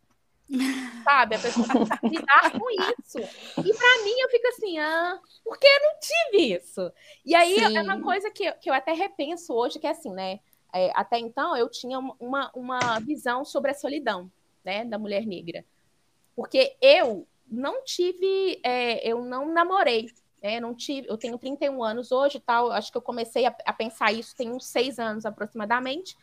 Sabe? 1.05 1.37
A 1.37 1.39
pessoa 1.39 1.67
tá 1.67 1.99
lidar 2.03 2.53
com 2.53 2.71
isso. 2.71 3.19
E 3.19 3.75
para 3.75 4.05
mim, 4.05 4.15
eu 4.21 4.29
fico 4.31 4.49
assim: 4.49 4.79
ah, 4.79 5.19
porque 5.45 5.67
eu 5.67 5.81
não 5.83 5.99
tive 6.01 6.55
isso? 6.55 6.93
E 7.25 7.35
aí 7.35 7.55
Sim. 7.55 7.77
é 7.77 7.83
uma 7.83 8.01
coisa 8.01 8.31
que, 8.31 8.51
que 8.53 8.71
eu 8.71 8.75
até 8.75 8.93
repenso 8.93 9.53
hoje, 9.53 9.79
que 9.79 9.87
é 9.87 9.91
assim, 9.91 10.13
né? 10.13 10.41
É, 10.73 10.91
até 10.95 11.19
então, 11.19 11.57
eu 11.57 11.69
tinha 11.69 11.99
uma, 11.99 12.51
uma 12.55 12.99
visão 12.99 13.45
sobre 13.45 13.71
a 13.71 13.75
solidão, 13.75 14.31
né, 14.65 14.85
da 14.85 14.99
mulher 14.99 15.25
negra. 15.25 15.65
Porque 16.35 16.77
eu 16.83 17.29
não 17.49 17.85
tive, 17.85 18.61
é, 18.65 19.07
eu 19.09 19.25
não 19.25 19.53
namorei, 19.53 20.09
né? 20.43 20.59
Não 20.59 20.75
tive, 20.75 21.09
eu 21.09 21.17
tenho 21.17 21.39
31 21.39 21.83
anos 21.83 22.11
hoje, 22.11 22.41
tal. 22.41 22.73
Acho 22.73 22.91
que 22.91 22.99
eu 22.99 23.03
comecei 23.03 23.47
a, 23.47 23.57
a, 23.65 23.73
pensar 23.73 24.13
isso 24.13 24.37
tem 24.37 24.51
uns 24.51 24.67
seis 24.67 24.99
anos 24.99 25.25
aproximadamente. 25.25 26.17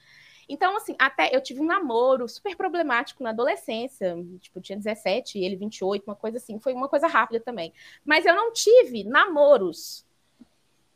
Então, 0.51 0.75
assim, 0.75 0.97
até 0.99 1.33
eu 1.33 1.39
tive 1.39 1.61
um 1.61 1.65
namoro 1.65 2.27
super 2.27 2.57
problemático 2.57 3.23
na 3.23 3.29
adolescência, 3.29 4.17
tipo, 4.41 4.59
tinha 4.59 4.77
17 4.77 5.39
e 5.39 5.45
ele 5.45 5.55
28, 5.55 6.03
uma 6.05 6.15
coisa 6.15 6.35
assim, 6.35 6.59
foi 6.59 6.73
uma 6.73 6.89
coisa 6.89 7.07
rápida 7.07 7.39
também. 7.39 7.73
Mas 8.03 8.25
eu 8.25 8.35
não 8.35 8.51
tive 8.51 9.05
namoros. 9.05 10.05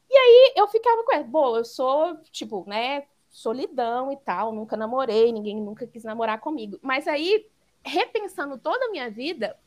E 0.09 0.13
aí 0.13 0.53
eu 0.57 0.67
ficava 0.67 1.05
com 1.05 1.13
ela, 1.13 1.23
bom, 1.23 1.55
eu 1.55 1.63
sou, 1.63 2.17
tipo, 2.31 2.65
né, 2.67 3.05
solidão 3.29 4.11
e 4.11 4.17
tal, 4.17 4.51
nunca 4.51 4.75
namorei, 4.75 5.31
ninguém 5.31 5.55
nunca 5.55 5.87
quis 5.87 6.03
namorar 6.03 6.41
comigo. 6.41 6.77
Mas 6.81 7.07
aí, 7.07 7.47
repensando 7.81 8.57
toda 8.57 8.87
a 8.87 8.91
minha 8.91 9.09
vida, 9.09 9.57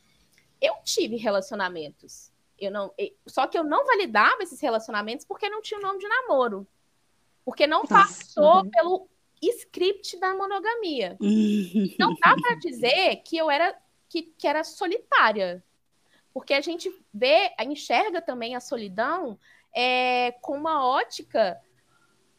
eu 0.60 0.74
tive 0.84 1.16
relacionamentos. 1.16 2.30
Eu 2.60 2.70
não, 2.70 2.92
só 3.26 3.46
que 3.46 3.58
eu 3.58 3.64
não 3.64 3.86
validava 3.86 4.42
esses 4.42 4.60
relacionamentos 4.60 5.24
porque 5.24 5.48
não 5.48 5.62
tinha 5.62 5.80
o 5.80 5.82
nome 5.82 5.98
de 5.98 6.06
namoro. 6.06 6.66
Porque 7.42 7.66
não 7.66 7.86
passou 7.86 8.64
uhum. 8.64 8.70
pelo 8.70 9.08
script 9.42 10.18
da 10.18 10.34
monogamia. 10.34 11.16
não 11.98 12.14
dá 12.14 12.34
para 12.40 12.56
dizer 12.56 13.16
que 13.24 13.36
eu 13.36 13.50
era 13.50 13.76
que, 14.08 14.22
que 14.22 14.46
era 14.46 14.64
solitária. 14.64 15.62
Porque 16.32 16.54
a 16.54 16.60
gente 16.60 16.90
vê, 17.12 17.52
enxerga 17.60 18.22
também 18.22 18.54
a 18.54 18.60
solidão 18.60 19.38
é, 19.74 20.32
com 20.40 20.56
uma 20.56 20.86
ótica 20.86 21.60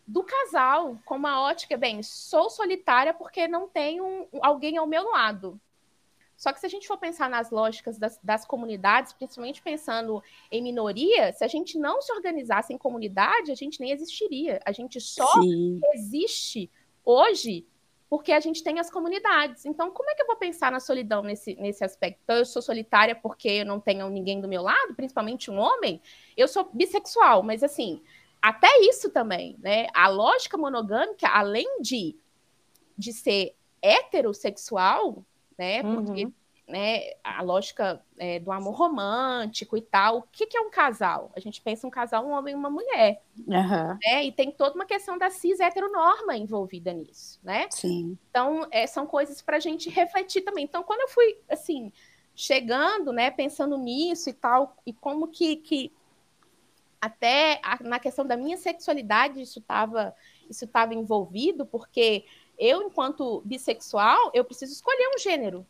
do 0.07 0.23
casal, 0.23 0.97
com 1.05 1.15
uma 1.15 1.41
ótica, 1.41 1.77
bem, 1.77 2.01
sou 2.01 2.49
solitária 2.49 3.13
porque 3.13 3.47
não 3.47 3.67
tenho 3.67 4.27
alguém 4.41 4.77
ao 4.77 4.87
meu 4.87 5.11
lado. 5.11 5.59
Só 6.35 6.53
que 6.53 6.59
se 6.59 6.65
a 6.65 6.69
gente 6.69 6.87
for 6.87 6.97
pensar 6.97 7.29
nas 7.29 7.51
lógicas 7.51 7.99
das, 7.99 8.17
das, 8.23 8.45
comunidades, 8.45 9.11
principalmente 9.11 9.61
pensando 9.61 10.23
em 10.49 10.63
minoria, 10.63 11.33
se 11.33 11.43
a 11.43 11.47
gente 11.47 11.77
não 11.77 12.01
se 12.01 12.13
organizasse 12.13 12.73
em 12.73 12.77
comunidade, 12.77 13.51
a 13.51 13.55
gente 13.55 13.81
nem 13.81 13.91
existiria. 13.91 14.61
A 14.65 14.71
gente 14.71 15.01
só 15.01 15.29
Sim. 15.33 15.81
existe 15.93 16.71
hoje 17.09 17.65
porque 18.09 18.31
a 18.31 18.39
gente 18.39 18.63
tem 18.63 18.79
as 18.79 18.89
comunidades. 18.89 19.65
Então, 19.65 19.91
como 19.91 20.09
é 20.09 20.15
que 20.15 20.23
eu 20.23 20.27
vou 20.27 20.35
pensar 20.35 20.71
na 20.71 20.79
solidão 20.79 21.21
nesse, 21.21 21.53
nesse 21.55 21.83
aspecto? 21.83 22.19
Então, 22.23 22.37
eu 22.37 22.45
sou 22.45 22.61
solitária 22.61 23.15
porque 23.15 23.47
eu 23.47 23.65
não 23.65 23.79
tenho 23.79 24.09
ninguém 24.09 24.41
do 24.41 24.47
meu 24.47 24.63
lado, 24.63 24.95
principalmente 24.95 25.51
um 25.51 25.59
homem. 25.59 26.01
Eu 26.35 26.47
sou 26.47 26.67
bissexual, 26.73 27.43
mas 27.43 27.61
assim, 27.61 28.01
até 28.41 28.67
isso 28.81 29.11
também, 29.11 29.55
né? 29.59 29.87
A 29.93 30.07
lógica 30.07 30.57
monogâmica, 30.57 31.27
além 31.27 31.81
de, 31.81 32.15
de 32.97 33.13
ser 33.13 33.55
heterossexual, 33.79 35.23
né? 35.55 35.83
Porque 35.83 36.25
uhum. 36.25 36.33
Né, 36.69 37.13
a 37.23 37.41
lógica 37.41 38.01
é, 38.17 38.39
do 38.39 38.51
amor 38.51 38.75
romântico 38.75 39.75
e 39.75 39.81
tal. 39.81 40.19
O 40.19 40.23
que, 40.31 40.45
que, 40.45 40.57
é 40.57 40.61
um 40.61 40.69
casal? 40.69 41.31
A 41.35 41.39
gente 41.39 41.61
pensa 41.61 41.87
um 41.87 41.89
casal, 41.89 42.25
um 42.25 42.31
homem 42.31 42.53
e 42.53 42.55
uma 42.55 42.69
mulher. 42.69 43.21
Uhum. 43.39 43.97
Né? 44.01 44.25
E 44.25 44.31
tem 44.31 44.51
toda 44.51 44.75
uma 44.75 44.85
questão 44.85 45.17
da 45.17 45.29
cis 45.29 45.59
heteronorma 45.59 46.37
envolvida 46.37 46.93
nisso, 46.93 47.39
né? 47.43 47.67
Sim. 47.71 48.17
Então, 48.29 48.67
é, 48.71 48.85
são 48.85 49.07
coisas 49.07 49.41
para 49.41 49.57
a 49.57 49.59
gente 49.59 49.89
refletir 49.89 50.41
também. 50.41 50.63
Então, 50.63 50.83
quando 50.83 51.01
eu 51.01 51.09
fui, 51.09 51.37
assim, 51.49 51.91
chegando, 52.35 53.11
né, 53.11 53.31
pensando 53.31 53.77
nisso 53.77 54.29
e 54.29 54.33
tal, 54.33 54.77
e 54.85 54.93
como 54.93 55.27
que, 55.27 55.55
que 55.57 55.91
até 57.01 57.59
a, 57.63 57.81
na 57.83 57.99
questão 57.99 58.25
da 58.25 58.37
minha 58.37 58.57
sexualidade 58.57 59.41
isso 59.41 59.59
estava 59.59 60.13
isso 60.49 60.65
estava 60.65 60.93
envolvido, 60.93 61.65
porque 61.65 62.25
eu, 62.57 62.81
enquanto 62.81 63.41
bissexual, 63.45 64.31
eu 64.33 64.43
preciso 64.43 64.73
escolher 64.73 65.09
um 65.15 65.17
gênero. 65.17 65.65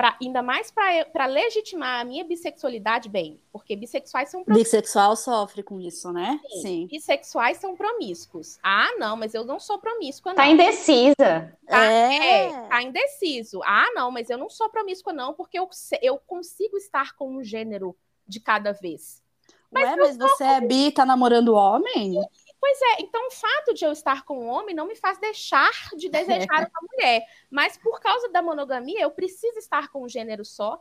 Pra, 0.00 0.16
ainda 0.18 0.42
mais 0.42 0.70
para 0.70 1.26
legitimar 1.26 2.00
a 2.00 2.04
minha 2.04 2.24
bissexualidade, 2.24 3.06
bem, 3.06 3.38
porque 3.52 3.76
bissexuais 3.76 4.30
são 4.30 4.42
promíscuos. 4.42 4.72
Bissexual 4.72 5.14
sofre 5.14 5.62
com 5.62 5.78
isso, 5.78 6.10
né? 6.10 6.40
Sim. 6.52 6.62
Sim. 6.62 6.86
Bissexuais 6.90 7.58
são 7.58 7.76
promíscuos. 7.76 8.58
Ah, 8.62 8.88
não, 8.98 9.14
mas 9.14 9.34
eu 9.34 9.44
não 9.44 9.60
sou 9.60 9.78
promíscua, 9.78 10.32
tá 10.32 10.46
não. 10.46 10.56
Tá 10.56 10.64
indecisa. 10.64 11.58
Tá, 11.66 11.84
é. 11.84 12.46
é. 12.46 12.68
tá 12.68 12.82
indeciso. 12.82 13.60
Ah, 13.62 13.92
não, 13.94 14.10
mas 14.10 14.30
eu 14.30 14.38
não 14.38 14.48
sou 14.48 14.70
promíscua, 14.70 15.12
não, 15.12 15.34
porque 15.34 15.58
eu, 15.58 15.68
eu 16.00 16.16
consigo 16.26 16.78
estar 16.78 17.14
com 17.14 17.36
um 17.36 17.44
gênero 17.44 17.94
de 18.26 18.40
cada 18.40 18.72
vez. 18.72 19.22
Mas 19.70 19.84
Ué, 19.84 19.96
mas 19.96 20.16
você 20.16 20.44
é 20.44 20.60
bi, 20.62 20.90
tá 20.90 21.04
namorando 21.04 21.52
homem? 21.52 22.18
Pois 22.60 22.78
é, 22.82 23.02
então 23.02 23.26
o 23.26 23.30
fato 23.30 23.72
de 23.72 23.86
eu 23.86 23.90
estar 23.90 24.22
com 24.24 24.44
um 24.44 24.48
homem 24.48 24.74
não 24.74 24.86
me 24.86 24.94
faz 24.94 25.18
deixar 25.18 25.70
de 25.96 26.10
desejar 26.48 26.60
uma 26.60 26.88
mulher. 26.92 27.26
Mas 27.50 27.78
por 27.78 27.98
causa 28.00 28.28
da 28.28 28.42
monogamia, 28.42 29.00
eu 29.00 29.10
preciso 29.10 29.58
estar 29.58 29.88
com 29.88 30.04
um 30.04 30.08
gênero 30.08 30.44
só, 30.44 30.78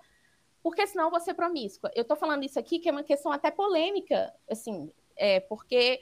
porque 0.62 0.86
senão 0.86 1.06
eu 1.06 1.12
vou 1.12 1.22
ser 1.22 1.34
promíscua. 1.34 1.90
Eu 1.96 2.04
tô 2.04 2.18
falando 2.18 2.44
isso 2.44 2.60
aqui 2.60 2.80
que 2.80 2.90
é 2.90 2.92
uma 2.92 3.04
questão 3.04 3.32
até 3.32 3.50
polêmica, 3.50 4.34
assim, 4.50 4.92
é, 5.16 5.40
porque 5.40 6.02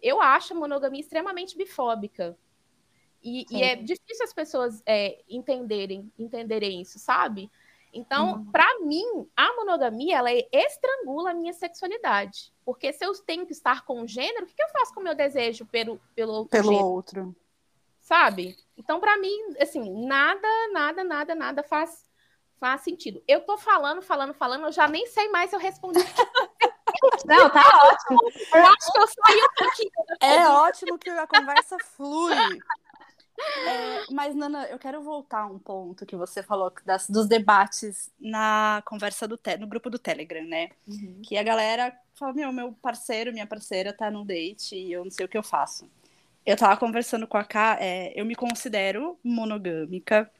eu 0.00 0.20
acho 0.20 0.52
a 0.52 0.56
monogamia 0.56 1.00
extremamente 1.00 1.56
bifóbica. 1.56 2.38
E, 3.20 3.44
e 3.50 3.62
é 3.64 3.74
difícil 3.74 4.24
as 4.24 4.32
pessoas 4.32 4.80
é, 4.86 5.20
entenderem, 5.28 6.12
entenderem 6.16 6.80
isso, 6.80 7.00
sabe? 7.00 7.50
Então, 7.92 8.34
uhum. 8.34 8.50
para 8.52 8.78
mim, 8.80 9.28
a 9.34 9.56
monogamia 9.56 10.18
ela 10.18 10.30
estrangula 10.32 11.30
a 11.30 11.34
minha 11.34 11.52
sexualidade. 11.52 12.52
Porque 12.66 12.92
se 12.92 13.06
eu 13.06 13.14
tenho 13.22 13.46
que 13.46 13.52
estar 13.52 13.84
com 13.84 14.02
um 14.02 14.08
gênero, 14.08 14.44
o 14.44 14.48
que, 14.48 14.60
eu 14.60 14.68
faço 14.70 14.92
com 14.92 14.98
o 14.98 15.04
meu 15.04 15.14
desejo 15.14 15.64
pelo, 15.66 16.00
pelo 16.16 16.32
outro 16.32 16.50
Pelo 16.50 16.72
gênero? 16.72 16.86
outro. 16.88 17.36
Sabe? 18.00 18.56
Então, 18.76 18.98
para 18.98 19.16
mim, 19.18 19.54
assim, 19.60 20.04
nada, 20.04 20.48
nada, 20.72 21.04
nada, 21.04 21.34
nada 21.36 21.62
faz, 21.62 22.04
faz 22.58 22.80
sentido. 22.80 23.22
Eu 23.28 23.42
tô 23.42 23.56
falando, 23.56 24.02
falando, 24.02 24.34
falando, 24.34 24.64
eu 24.64 24.72
já 24.72 24.88
nem 24.88 25.06
sei 25.06 25.28
mais 25.28 25.48
se 25.48 25.54
eu 25.54 25.60
respondi. 25.60 26.00
Não, 27.24 27.50
tá 27.50 27.62
ótimo. 27.84 28.18
Eu 28.52 28.64
acho 28.64 28.92
que 28.92 28.98
eu 28.98 29.06
saí 29.06 29.42
um 29.42 29.54
pouquinho. 29.56 29.90
É 30.20 30.48
ótimo 30.48 30.98
que 30.98 31.10
a 31.10 31.26
conversa 31.26 31.76
flui. 31.96 32.34
É, 33.38 34.12
mas, 34.12 34.34
Nana, 34.34 34.64
eu 34.66 34.78
quero 34.78 35.02
voltar 35.02 35.40
a 35.40 35.46
um 35.46 35.58
ponto 35.58 36.06
que 36.06 36.16
você 36.16 36.42
falou 36.42 36.72
das, 36.84 37.08
dos 37.08 37.26
debates 37.26 38.10
na 38.18 38.82
conversa 38.86 39.28
do 39.28 39.36
te, 39.36 39.56
no 39.56 39.66
grupo 39.66 39.90
do 39.90 39.98
Telegram, 39.98 40.44
né? 40.44 40.70
Uhum. 40.86 41.20
Que 41.22 41.36
a 41.36 41.42
galera 41.42 41.94
fala: 42.14 42.32
meu, 42.32 42.52
meu 42.52 42.72
parceiro, 42.72 43.32
minha 43.32 43.46
parceira 43.46 43.92
tá 43.92 44.10
no 44.10 44.24
date 44.24 44.74
e 44.74 44.92
eu 44.92 45.04
não 45.04 45.10
sei 45.10 45.26
o 45.26 45.28
que 45.28 45.38
eu 45.38 45.42
faço. 45.42 45.88
Eu 46.44 46.56
tava 46.56 46.76
conversando 46.76 47.26
com 47.26 47.36
a 47.36 47.44
Ká, 47.44 47.76
é, 47.80 48.12
eu 48.14 48.24
me 48.24 48.34
considero 48.34 49.18
monogâmica. 49.22 50.30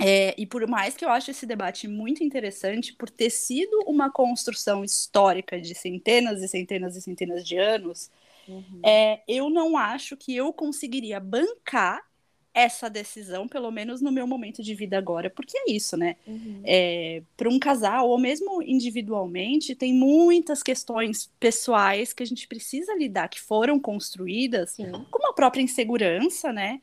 É, 0.00 0.32
e 0.38 0.46
por 0.46 0.66
mais 0.68 0.96
que 0.96 1.04
eu 1.04 1.10
ache 1.10 1.32
esse 1.32 1.44
debate 1.44 1.88
muito 1.88 2.22
interessante, 2.22 2.92
por 2.92 3.10
ter 3.10 3.30
sido 3.30 3.82
uma 3.86 4.10
construção 4.10 4.84
histórica 4.84 5.60
de 5.60 5.74
centenas 5.74 6.40
e 6.40 6.46
centenas 6.46 6.94
e 6.94 7.02
centenas 7.02 7.44
de 7.44 7.56
anos, 7.56 8.10
uhum. 8.46 8.80
é, 8.84 9.22
eu 9.26 9.50
não 9.50 9.76
acho 9.76 10.16
que 10.16 10.34
eu 10.36 10.52
conseguiria 10.52 11.18
bancar 11.18 12.07
essa 12.52 12.90
decisão, 12.90 13.46
pelo 13.46 13.70
menos 13.70 14.00
no 14.00 14.10
meu 14.10 14.26
momento 14.26 14.62
de 14.62 14.74
vida 14.74 14.98
agora, 14.98 15.30
porque 15.30 15.56
é 15.56 15.70
isso, 15.70 15.96
né? 15.96 16.16
Uhum. 16.26 16.60
É, 16.64 17.22
Para 17.36 17.48
um 17.48 17.58
casal, 17.58 18.08
ou 18.08 18.18
mesmo 18.18 18.62
individualmente, 18.62 19.74
tem 19.74 19.92
muitas 19.92 20.62
questões 20.62 21.30
pessoais 21.38 22.12
que 22.12 22.22
a 22.22 22.26
gente 22.26 22.48
precisa 22.48 22.94
lidar, 22.94 23.28
que 23.28 23.40
foram 23.40 23.78
construídas 23.78 24.72
Sim. 24.72 24.90
com 25.10 25.18
uma 25.18 25.32
própria 25.32 25.62
insegurança, 25.62 26.52
né? 26.52 26.80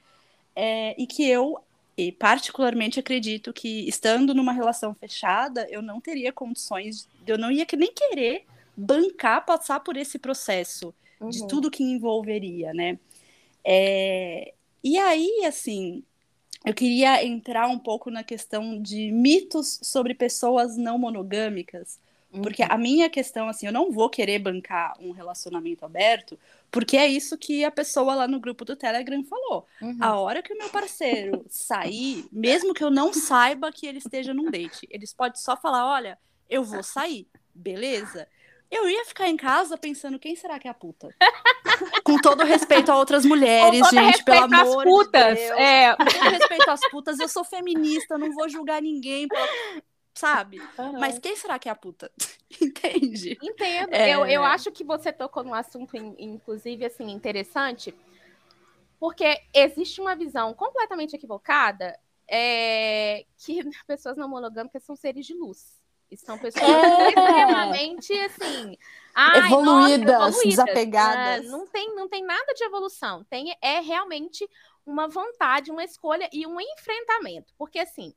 É, 0.55 0.95
e 1.01 1.05
que 1.05 1.28
eu, 1.28 1.59
e 1.97 2.11
particularmente, 2.11 2.99
acredito 2.99 3.51
que 3.51 3.88
estando 3.88 4.34
numa 4.34 4.53
relação 4.53 4.93
fechada, 4.93 5.68
eu 5.70 5.82
não 5.82 5.99
teria 5.99 6.32
condições, 6.32 7.09
eu 7.28 7.38
não 7.38 7.51
ia 7.51 7.68
nem 7.78 7.91
querer 7.93 8.45
bancar, 8.78 9.45
passar 9.45 9.82
por 9.82 9.97
esse 9.97 10.18
processo 10.18 10.93
uhum. 11.20 11.30
de 11.30 11.45
tudo 11.47 11.72
que 11.72 11.84
envolveria, 11.84 12.74
né? 12.74 12.97
É, 13.63 14.53
e 14.86 15.00
aí, 15.00 15.44
assim, 15.48 16.04
eu 16.64 16.72
queria 16.72 17.26
entrar 17.26 17.68
um 17.68 17.80
pouco 17.80 18.12
na 18.12 18.24
questão 18.24 18.80
de 18.80 19.12
mitos 19.12 19.80
sobre 19.82 20.14
pessoas 20.14 20.78
não 20.78 21.00
monogâmicas. 21.00 22.00
Porque 22.44 22.62
uhum. 22.62 22.70
a 22.70 22.78
minha 22.78 23.10
questão, 23.10 23.50
assim, 23.50 23.66
eu 23.66 23.72
não 23.72 23.92
vou 23.92 24.10
querer 24.12 24.38
bancar 24.38 24.94
um 25.00 25.10
relacionamento 25.10 25.84
aberto, 25.86 26.38
porque 26.70 26.98
é 26.98 27.08
isso 27.08 27.36
que 27.36 27.64
a 27.64 27.72
pessoa 27.72 28.14
lá 28.14 28.28
no 28.28 28.40
grupo 28.40 28.64
do 28.64 28.76
Telegram 28.76 29.24
falou. 29.24 29.66
Uhum. 29.82 29.98
A 30.00 30.20
hora 30.20 30.44
que 30.44 30.54
o 30.54 30.58
meu 30.58 30.70
parceiro 30.70 31.44
sair, 31.50 32.28
mesmo 32.32 32.72
que 32.72 32.84
eu 32.84 32.92
não 32.92 33.12
saiba 33.12 33.72
que 33.72 33.88
ele 33.88 33.98
esteja 33.98 34.36
num 34.36 34.52
date, 34.52 34.88
eles 34.92 35.14
podem 35.14 35.42
só 35.42 35.58
falar: 35.58 35.90
olha, 35.92 36.16
eu 36.48 36.64
vou 36.64 36.84
sair, 36.84 37.28
beleza? 37.56 38.28
eu 38.76 38.90
ia 38.90 39.06
ficar 39.06 39.30
em 39.30 39.38
casa 39.38 39.78
pensando 39.78 40.20
quem 40.20 40.36
será 40.36 40.60
que 40.60 40.68
é 40.68 40.72
a 40.72 40.74
puta. 40.74 41.16
Com 42.04 42.18
todo 42.18 42.44
respeito 42.44 42.92
a 42.92 42.98
outras 42.98 43.26
mulheres, 43.26 43.88
gente, 43.90 44.24
pelo 44.24 44.46
amor 44.46 44.84
putas, 44.84 45.38
de 45.38 45.46
Deus. 45.46 45.60
É. 45.60 45.96
Com 45.96 46.06
todo 46.06 46.30
respeito 46.30 46.72
às 46.72 46.90
putas, 46.90 47.20
eu 47.20 47.28
sou 47.28 47.44
feminista, 47.44 48.18
não 48.18 48.32
vou 48.34 48.48
julgar 48.50 48.82
ninguém, 48.82 49.28
sabe? 50.14 50.62
Uhum. 50.78 51.00
Mas 51.00 51.20
quem 51.20 51.36
será 51.36 51.60
que 51.60 51.70
é 51.70 51.72
a 51.72 51.76
puta? 51.76 52.12
Entende? 52.62 53.38
Entendo. 53.42 53.94
É... 53.94 54.16
Eu, 54.16 54.26
eu 54.26 54.44
acho 54.44 54.72
que 54.72 54.84
você 54.84 55.12
tocou 55.12 55.44
num 55.44 55.54
assunto, 55.54 55.96
inclusive, 56.18 56.86
assim, 56.86 57.12
interessante, 57.12 57.94
porque 59.00 59.42
existe 59.54 60.00
uma 60.00 60.16
visão 60.16 60.54
completamente 60.54 61.16
equivocada 61.16 61.98
é, 62.28 63.26
que 63.38 63.62
pessoas 63.88 64.18
não 64.18 64.30
monogâmicas 64.30 64.84
são 64.84 64.96
seres 64.96 65.26
de 65.26 65.34
luz. 65.34 65.84
São 66.18 66.38
pessoas 66.38 66.64
é. 66.64 67.10
extremamente 67.10 68.14
assim. 68.14 68.78
Ai, 69.14 69.39
evoluídas, 69.39 70.20
nossa, 70.20 70.28
evoluídas, 70.28 70.43
desapegadas. 70.43 71.45
Uh, 71.45 71.51
não, 71.51 71.68
tem, 71.68 71.95
não 71.95 72.10
tem 72.10 72.24
nada 72.24 72.53
de 72.53 72.64
evolução. 72.64 73.24
Tem 73.26 73.56
é 73.62 73.80
realmente 73.80 74.47
uma 74.86 75.08
vontade, 75.08 75.72
uma 75.72 75.84
escolha 75.84 76.30
e 76.32 76.45
um 76.45 76.60
enfrentamento. 76.60 77.53
Porque 77.58 77.80
assim, 77.80 78.14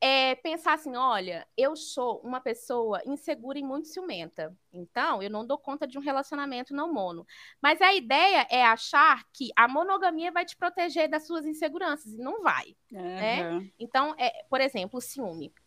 é 0.00 0.34
pensar 0.36 0.72
assim, 0.72 0.96
olha, 0.96 1.46
eu 1.56 1.76
sou 1.76 2.20
uma 2.24 2.40
pessoa 2.40 3.02
insegura 3.04 3.58
e 3.58 3.62
muito 3.62 3.88
ciumenta. 3.88 4.56
Então, 4.72 5.22
eu 5.22 5.28
não 5.28 5.46
dou 5.46 5.58
conta 5.58 5.86
de 5.86 5.98
um 5.98 6.00
relacionamento 6.00 6.74
não 6.74 6.92
mono. 6.92 7.26
Mas 7.60 7.82
a 7.82 7.92
ideia 7.92 8.46
é 8.50 8.64
achar 8.64 9.22
que 9.32 9.50
a 9.54 9.68
monogamia 9.68 10.32
vai 10.32 10.46
te 10.46 10.56
proteger 10.56 11.08
das 11.08 11.26
suas 11.26 11.44
inseguranças. 11.44 12.14
E 12.14 12.18
não 12.18 12.42
vai. 12.42 12.74
Uhum. 12.90 13.02
Né? 13.02 13.70
Então, 13.78 14.14
é, 14.18 14.42
por 14.48 14.60
exemplo, 14.62 14.98
o 14.98 15.02
ciúme 15.02 15.52
é, 15.52 15.59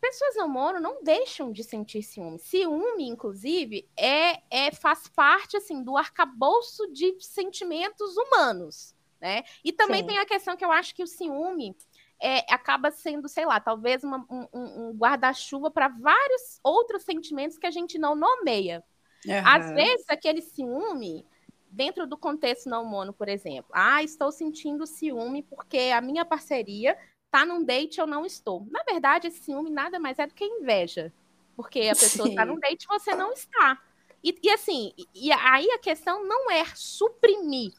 pessoas 0.00 0.36
não 0.36 0.48
mono 0.48 0.80
não 0.80 1.02
deixam 1.02 1.52
de 1.52 1.62
sentir 1.62 2.02
ciúme. 2.02 2.38
Ciúme, 2.38 3.08
inclusive, 3.08 3.88
é, 3.96 4.42
é 4.50 4.72
faz 4.72 5.08
parte 5.08 5.56
assim 5.56 5.82
do 5.82 5.96
arcabouço 5.96 6.90
de 6.92 7.16
sentimentos 7.20 8.16
humanos, 8.16 8.94
né? 9.20 9.44
E 9.64 9.72
também 9.72 10.00
Sim. 10.00 10.08
tem 10.08 10.18
a 10.18 10.26
questão 10.26 10.56
que 10.56 10.64
eu 10.64 10.72
acho 10.72 10.94
que 10.94 11.02
o 11.02 11.06
ciúme 11.06 11.76
é, 12.20 12.38
acaba 12.52 12.90
sendo, 12.90 13.28
sei 13.28 13.44
lá, 13.44 13.60
talvez 13.60 14.02
uma, 14.02 14.24
um, 14.30 14.48
um 14.52 14.92
guarda-chuva 14.92 15.70
para 15.70 15.88
vários 15.88 16.58
outros 16.62 17.02
sentimentos 17.02 17.58
que 17.58 17.66
a 17.66 17.70
gente 17.70 17.98
não 17.98 18.14
nomeia. 18.14 18.82
Uhum. 19.26 19.42
Às 19.44 19.70
vezes, 19.72 20.06
aquele 20.08 20.40
ciúme, 20.40 21.26
dentro 21.70 22.06
do 22.06 22.16
contexto 22.16 22.68
não 22.68 22.84
mono, 22.84 23.12
por 23.12 23.28
exemplo, 23.28 23.70
ah, 23.74 24.02
estou 24.02 24.30
sentindo 24.32 24.86
ciúme 24.86 25.42
porque 25.42 25.90
a 25.94 26.00
minha 26.00 26.24
parceria 26.24 26.96
tá 27.36 27.44
num 27.44 27.62
date 27.62 28.00
eu 28.00 28.06
não 28.06 28.24
estou. 28.24 28.66
Na 28.70 28.82
verdade, 28.82 29.26
esse 29.26 29.44
ciúme 29.44 29.68
nada 29.68 30.00
mais 30.00 30.18
é 30.18 30.26
do 30.26 30.32
que 30.32 30.42
inveja. 30.42 31.12
Porque 31.54 31.80
a 31.80 31.94
pessoa 31.94 32.30
está 32.30 32.46
num 32.46 32.58
date 32.58 32.84
e 32.84 32.88
você 32.88 33.14
não 33.14 33.30
está. 33.32 33.78
E, 34.24 34.34
e 34.42 34.50
assim, 34.50 34.94
e, 35.14 35.30
aí 35.30 35.70
a 35.70 35.78
questão 35.78 36.24
não 36.24 36.50
é 36.50 36.64
suprimir 36.74 37.74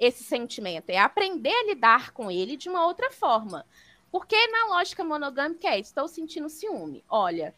esse 0.00 0.24
sentimento, 0.24 0.88
é 0.88 0.98
aprender 0.98 1.52
a 1.52 1.64
lidar 1.64 2.12
com 2.12 2.30
ele 2.30 2.56
de 2.56 2.70
uma 2.70 2.86
outra 2.86 3.10
forma. 3.10 3.66
Porque 4.10 4.34
na 4.48 4.74
lógica 4.74 5.04
monogâmica 5.04 5.68
é, 5.68 5.78
estou 5.78 6.08
sentindo 6.08 6.48
ciúme. 6.48 7.04
Olha, 7.06 7.54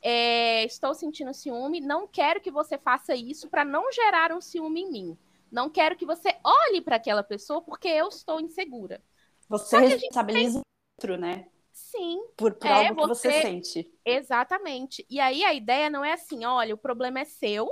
é, 0.00 0.64
estou 0.64 0.94
sentindo 0.94 1.34
ciúme, 1.34 1.80
não 1.80 2.06
quero 2.06 2.40
que 2.40 2.52
você 2.52 2.78
faça 2.78 3.16
isso 3.16 3.48
para 3.48 3.64
não 3.64 3.90
gerar 3.92 4.32
um 4.32 4.40
ciúme 4.40 4.82
em 4.82 4.90
mim. 4.92 5.18
Não 5.50 5.68
quero 5.68 5.96
que 5.96 6.06
você 6.06 6.36
olhe 6.44 6.80
para 6.80 6.96
aquela 6.96 7.24
pessoa 7.24 7.60
porque 7.60 7.88
eu 7.88 8.08
estou 8.08 8.40
insegura. 8.40 9.02
Você 9.48 9.78
responsabiliza 9.78 10.62
outro, 10.98 11.16
né? 11.16 11.46
Sim. 11.72 12.20
Por, 12.36 12.54
por 12.54 12.66
é, 12.66 12.88
algo 12.88 13.02
que 13.02 13.08
você... 13.08 13.30
você 13.30 13.42
sente. 13.42 13.92
Exatamente. 14.04 15.06
E 15.08 15.20
aí 15.20 15.44
a 15.44 15.54
ideia 15.54 15.88
não 15.88 16.04
é 16.04 16.12
assim, 16.12 16.44
olha, 16.44 16.74
o 16.74 16.78
problema 16.78 17.20
é 17.20 17.24
seu, 17.24 17.68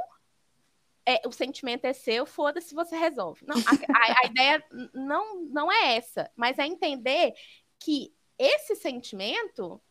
é, 1.05 1.21
o 1.27 1.33
sentimento 1.33 1.85
é 1.85 1.93
seu, 1.93 2.25
foda-se, 2.25 2.75
você 2.75 2.97
resolve. 2.97 3.45
Não, 3.45 3.57
a, 3.57 3.61
a, 3.61 4.23
a, 4.23 4.27
ideia 4.31 4.65
não, 4.95 5.43
não 5.47 5.73
é 5.73 5.97
essa, 5.97 6.31
mas 6.37 6.59
é 6.59 6.67
entender 6.67 7.35
que 7.81 8.15
esse 8.39 8.77
sentimento 8.77 9.83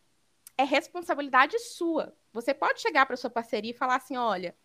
é 0.56 0.64
responsabilidade 0.64 1.58
sua. 1.58 2.16
Você 2.32 2.54
pode 2.54 2.80
chegar 2.80 3.04
para 3.04 3.16
sua 3.16 3.30
parceria 3.30 3.70
e 3.70 3.76
falar 3.76 3.96
assim: 3.96 4.16
olha, 4.16 4.56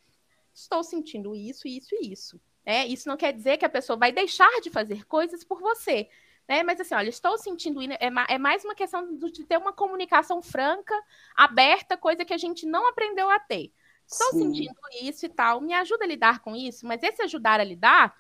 estou 0.54 0.84
sentindo 0.84 1.36
isso, 1.36 1.68
isso 1.68 1.94
e 1.96 2.12
isso. 2.12 2.40
É, 2.66 2.86
isso 2.86 3.08
não 3.08 3.18
quer 3.18 3.34
dizer 3.34 3.58
que 3.58 3.66
a 3.66 3.70
pessoa 3.70 3.98
vai 3.98 4.12
deixar 4.12 4.62
de 4.62 4.70
fazer 4.70 5.06
coisas 5.06 5.44
por 5.44 5.60
você. 5.60 6.08
Né? 6.48 6.64
Mas 6.64 6.80
assim, 6.80 6.96
olha, 6.96 7.10
estou 7.10 7.38
sentindo. 7.38 7.82
É, 7.82 7.98
é 8.30 8.38
mais 8.38 8.64
uma 8.66 8.76
questão 8.76 9.16
de 9.16 9.44
ter 9.46 9.58
uma 9.58 9.74
comunicação 9.74 10.42
franca, 10.42 10.96
aberta, 11.36 11.98
coisa 11.98 12.26
que 12.26 12.34
a 12.34 12.38
gente 12.38 12.66
não 12.66 12.88
aprendeu 12.88 13.30
a 13.30 13.40
ter. 13.40 13.72
Estou 14.06 14.32
Sim. 14.32 14.40
sentindo 14.40 14.76
isso 15.02 15.26
e 15.26 15.30
tal. 15.30 15.62
Me 15.62 15.74
ajuda 15.74 16.04
a 16.04 16.08
lidar 16.08 16.40
com 16.40 16.56
isso, 16.56 16.86
mas 16.86 17.02
esse 17.02 17.22
ajudar 17.22 17.60
a 17.60 17.64
lidar 17.64 18.16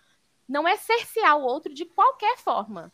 não 0.48 0.68
é 0.68 0.78
cercear 0.78 1.38
o 1.38 1.44
outro 1.44 1.74
de 1.74 1.86
qualquer 1.86 2.38
forma. 2.38 2.94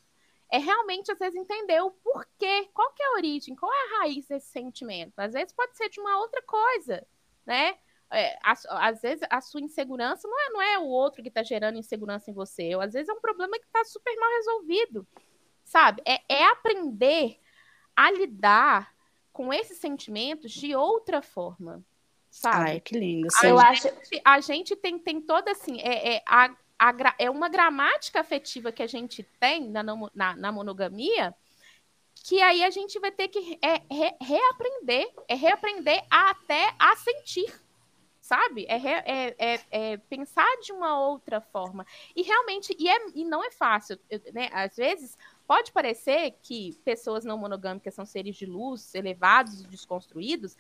É 0.50 0.58
realmente, 0.58 1.12
às 1.12 1.20
vezes, 1.20 1.36
entender 1.36 1.82
o 1.82 1.92
porquê, 1.92 2.70
qual 2.74 2.92
é 3.00 3.06
a 3.06 3.18
origem, 3.18 3.56
qual 3.56 3.72
é 3.72 3.76
a 3.76 4.00
raiz 4.00 4.28
desse 4.28 4.48
sentimento. 4.48 5.20
Às 5.20 5.34
vezes 5.34 5.54
pode 5.54 5.76
ser 5.76 5.90
de 5.90 6.00
uma 6.00 6.18
outra 6.20 6.42
coisa, 6.44 7.06
né? 7.46 7.78
É, 8.12 8.38
às 8.42 9.02
vezes 9.02 9.26
a 9.30 9.42
sua 9.42 9.62
insegurança 9.62 10.28
não 10.28 10.40
é, 10.40 10.50
não 10.50 10.62
é 10.62 10.80
o 10.80 10.86
outro 10.86 11.22
que 11.22 11.28
está 11.28 11.44
gerando 11.44 11.78
insegurança 11.78 12.32
em 12.32 12.34
você. 12.34 12.76
Ou, 12.76 12.82
às 12.82 12.94
vezes 12.94 13.10
é 13.10 13.14
um 13.14 13.22
problema 13.22 13.58
que 13.60 13.66
está 13.66 13.84
super 13.86 14.16
mal 14.18 14.30
resolvido, 14.32 15.08
sabe? 15.64 16.02
É, 16.06 16.22
é 16.30 16.46
aprender 16.46 17.40
a 17.96 18.12
lidar 18.12 18.96
com 19.34 19.54
esses 19.54 19.78
sentimentos 19.78 20.52
de 20.52 20.76
outra 20.76 21.22
forma 21.22 21.84
sabe? 22.30 22.72
Ai, 22.72 22.80
que 22.80 22.98
lindo. 22.98 23.28
A, 23.42 23.48
eu 23.48 23.58
gente, 23.58 23.88
acho... 23.88 24.22
a 24.24 24.40
gente 24.40 24.76
tem, 24.76 25.00
tem 25.00 25.20
toda 25.20 25.52
assim, 25.52 25.82
é, 25.82 26.16
é, 26.16 26.24
a, 26.26 26.56
a, 26.78 27.16
é 27.18 27.30
uma 27.30 27.50
gramática 27.50 28.20
afetiva 28.20 28.72
que 28.72 28.84
a 28.84 28.88
gente 28.88 29.24
tem 29.40 29.70
na, 29.70 29.84
na, 29.84 30.36
na 30.36 30.52
monogamia 30.52 31.34
que 32.24 32.42
aí 32.42 32.64
a 32.64 32.70
gente 32.70 33.00
vai 33.00 33.12
ter 33.12 33.28
que 33.28 33.60
é, 33.62 33.82
re, 33.90 34.16
reaprender, 34.22 35.08
é 35.28 35.36
reaprender 35.36 36.04
a, 36.10 36.32
até 36.32 36.74
a 36.78 36.96
sentir, 36.96 37.54
sabe? 38.28 38.66
É, 38.68 38.76
é, 38.76 39.36
é, 39.38 39.62
é, 39.72 39.98
pensar 39.98 40.48
de 40.62 40.74
uma 40.74 41.00
outra 41.00 41.40
forma. 41.40 41.86
E 42.14 42.22
realmente, 42.22 42.76
e, 42.78 42.90
é, 42.90 42.98
e 43.16 43.24
não 43.24 43.42
é 43.44 43.50
fácil, 43.50 43.98
né? 44.34 44.50
Às 44.52 44.76
vezes 44.76 45.18
pode 45.48 45.72
parecer 45.72 46.36
que 46.44 46.78
pessoas 46.84 47.24
não 47.24 47.38
monogâmicas 47.38 47.94
são 47.94 48.06
seres 48.06 48.36
de 48.36 48.46
luz, 48.46 48.94
elevados 48.94 49.64
desconstruídos, 49.64 50.58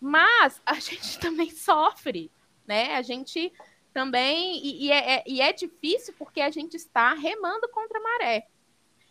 mas 0.00 0.60
a 0.66 0.74
gente 0.80 1.20
também 1.20 1.50
sofre, 1.50 2.30
né? 2.66 2.96
A 2.96 3.02
gente 3.02 3.52
também. 3.92 4.58
E, 4.58 4.86
e, 4.86 4.90
é, 4.90 5.14
é, 5.14 5.24
e 5.26 5.40
é 5.40 5.52
difícil 5.52 6.12
porque 6.18 6.40
a 6.40 6.50
gente 6.50 6.76
está 6.76 7.14
remando 7.14 7.68
contra 7.68 7.98
a 7.98 8.02
maré. 8.02 8.48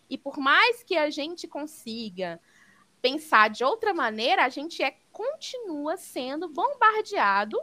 E 0.10 0.18
por 0.18 0.38
mais 0.38 0.84
que 0.84 0.98
a 0.98 1.10
gente 1.10 1.48
consiga 1.48 2.42
pensar 3.02 3.50
de 3.50 3.64
outra 3.64 3.94
maneira, 3.94 4.46
a 4.46 4.50
gente 4.50 4.84
é, 4.84 4.96
continua 5.12 5.98
sendo 5.98 6.48
bombardeado 6.50 7.60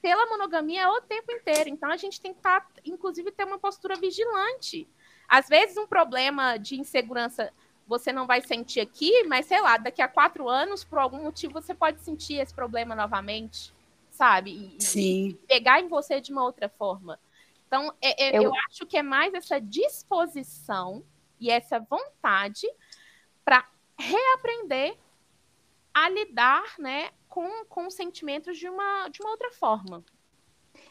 pela 0.00 0.26
monogamia 0.26 0.90
o 0.90 1.00
tempo 1.00 1.32
inteiro. 1.32 1.70
Então 1.70 1.90
a 1.90 1.96
gente 1.96 2.20
tem 2.20 2.32
que 2.32 2.38
estar, 2.38 2.60
tá, 2.60 2.80
inclusive, 2.84 3.30
ter 3.32 3.44
uma 3.44 3.58
postura 3.58 3.96
vigilante. 3.96 4.86
Às 5.28 5.48
vezes, 5.48 5.76
um 5.76 5.86
problema 5.86 6.56
de 6.56 6.78
insegurança 6.78 7.52
você 7.86 8.12
não 8.12 8.26
vai 8.26 8.40
sentir 8.40 8.80
aqui, 8.80 9.24
mas 9.24 9.46
sei 9.46 9.60
lá, 9.60 9.76
daqui 9.76 10.00
a 10.00 10.08
quatro 10.08 10.48
anos, 10.48 10.82
por 10.82 10.98
algum 10.98 11.22
motivo, 11.22 11.52
você 11.52 11.74
pode 11.74 12.00
sentir 12.00 12.34
esse 12.34 12.54
problema 12.54 12.94
novamente, 12.94 13.72
sabe? 14.10 14.76
E, 14.78 14.82
Sim. 14.82 15.28
E 15.28 15.34
pegar 15.46 15.80
em 15.80 15.88
você 15.88 16.20
de 16.20 16.32
uma 16.32 16.42
outra 16.42 16.68
forma. 16.68 17.18
Então, 17.66 17.92
é, 18.00 18.28
é, 18.28 18.38
eu... 18.38 18.44
eu 18.44 18.52
acho 18.68 18.86
que 18.86 18.96
é 18.96 19.02
mais 19.02 19.34
essa 19.34 19.60
disposição 19.60 21.04
e 21.38 21.50
essa 21.50 21.78
vontade 21.78 22.66
para 23.44 23.68
reaprender 23.98 24.96
a 25.92 26.08
lidar 26.08 26.74
né, 26.78 27.10
com, 27.28 27.64
com 27.66 27.88
sentimentos 27.90 28.58
de 28.58 28.68
uma, 28.68 29.08
de 29.08 29.22
uma 29.22 29.30
outra 29.30 29.50
forma. 29.50 30.04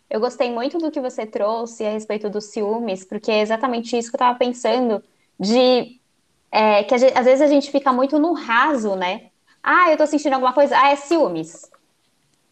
Eu 0.10 0.20
gostei 0.20 0.52
muito 0.52 0.78
do 0.78 0.92
que 0.92 1.02
você 1.02 1.26
trouxe 1.26 1.86
a 1.86 1.92
respeito 1.92 2.30
dos 2.30 2.46
ciúmes, 2.46 3.04
porque 3.04 3.32
é 3.32 3.42
exatamente 3.42 3.98
isso 3.98 4.10
que 4.10 4.16
eu 4.16 4.18
estava 4.18 4.38
pensando, 4.38 5.04
de 5.40 6.00
é, 6.52 6.84
que 6.84 6.98
gente, 6.98 7.18
às 7.18 7.26
vezes 7.26 7.42
a 7.42 7.48
gente 7.48 7.72
fica 7.72 7.92
muito 7.92 8.20
no 8.20 8.34
raso, 8.34 8.96
né? 8.96 9.32
Ah, 9.62 9.90
eu 9.92 9.98
tô 9.98 10.06
sentindo 10.06 10.34
alguma 10.34 10.54
coisa, 10.54 10.78
ah, 10.78 10.90
é 10.92 10.96
ciúmes. 10.96 11.70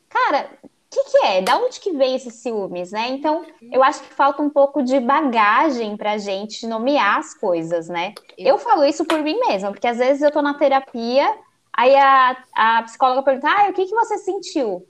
Cara, 0.10 0.50
que, 0.92 1.04
que 1.06 1.26
é? 1.26 1.42
Da 1.42 1.58
onde 1.58 1.80
que 1.80 1.94
vem 1.94 2.16
esses 2.16 2.36
ciúmes, 2.36 2.92
né? 2.92 3.08
Então, 3.10 3.46
eu 3.72 3.82
acho 3.82 4.04
que 4.04 4.14
falta 4.14 4.42
um 4.42 4.50
pouco 4.50 4.84
de 4.84 5.00
bagagem 5.00 5.96
pra 5.96 6.18
gente 6.18 6.68
nomear 6.68 7.20
as 7.20 7.34
coisas, 7.34 7.88
né? 7.88 8.14
Eu 8.38 8.58
falo 8.58 8.84
isso 8.84 9.06
por 9.06 9.24
mim 9.24 9.40
mesma, 9.40 9.72
porque 9.72 9.88
às 9.88 9.98
vezes 9.98 10.22
eu 10.22 10.32
tô 10.32 10.42
na 10.42 10.54
terapia, 10.54 11.34
aí 11.74 11.96
a, 11.96 12.44
a 12.54 12.84
psicóloga 12.84 13.24
pergunta, 13.24 13.48
ah, 13.50 13.70
o 13.70 13.74
que, 13.74 13.86
que 13.86 13.96
você 13.96 14.18
sentiu? 14.18 14.86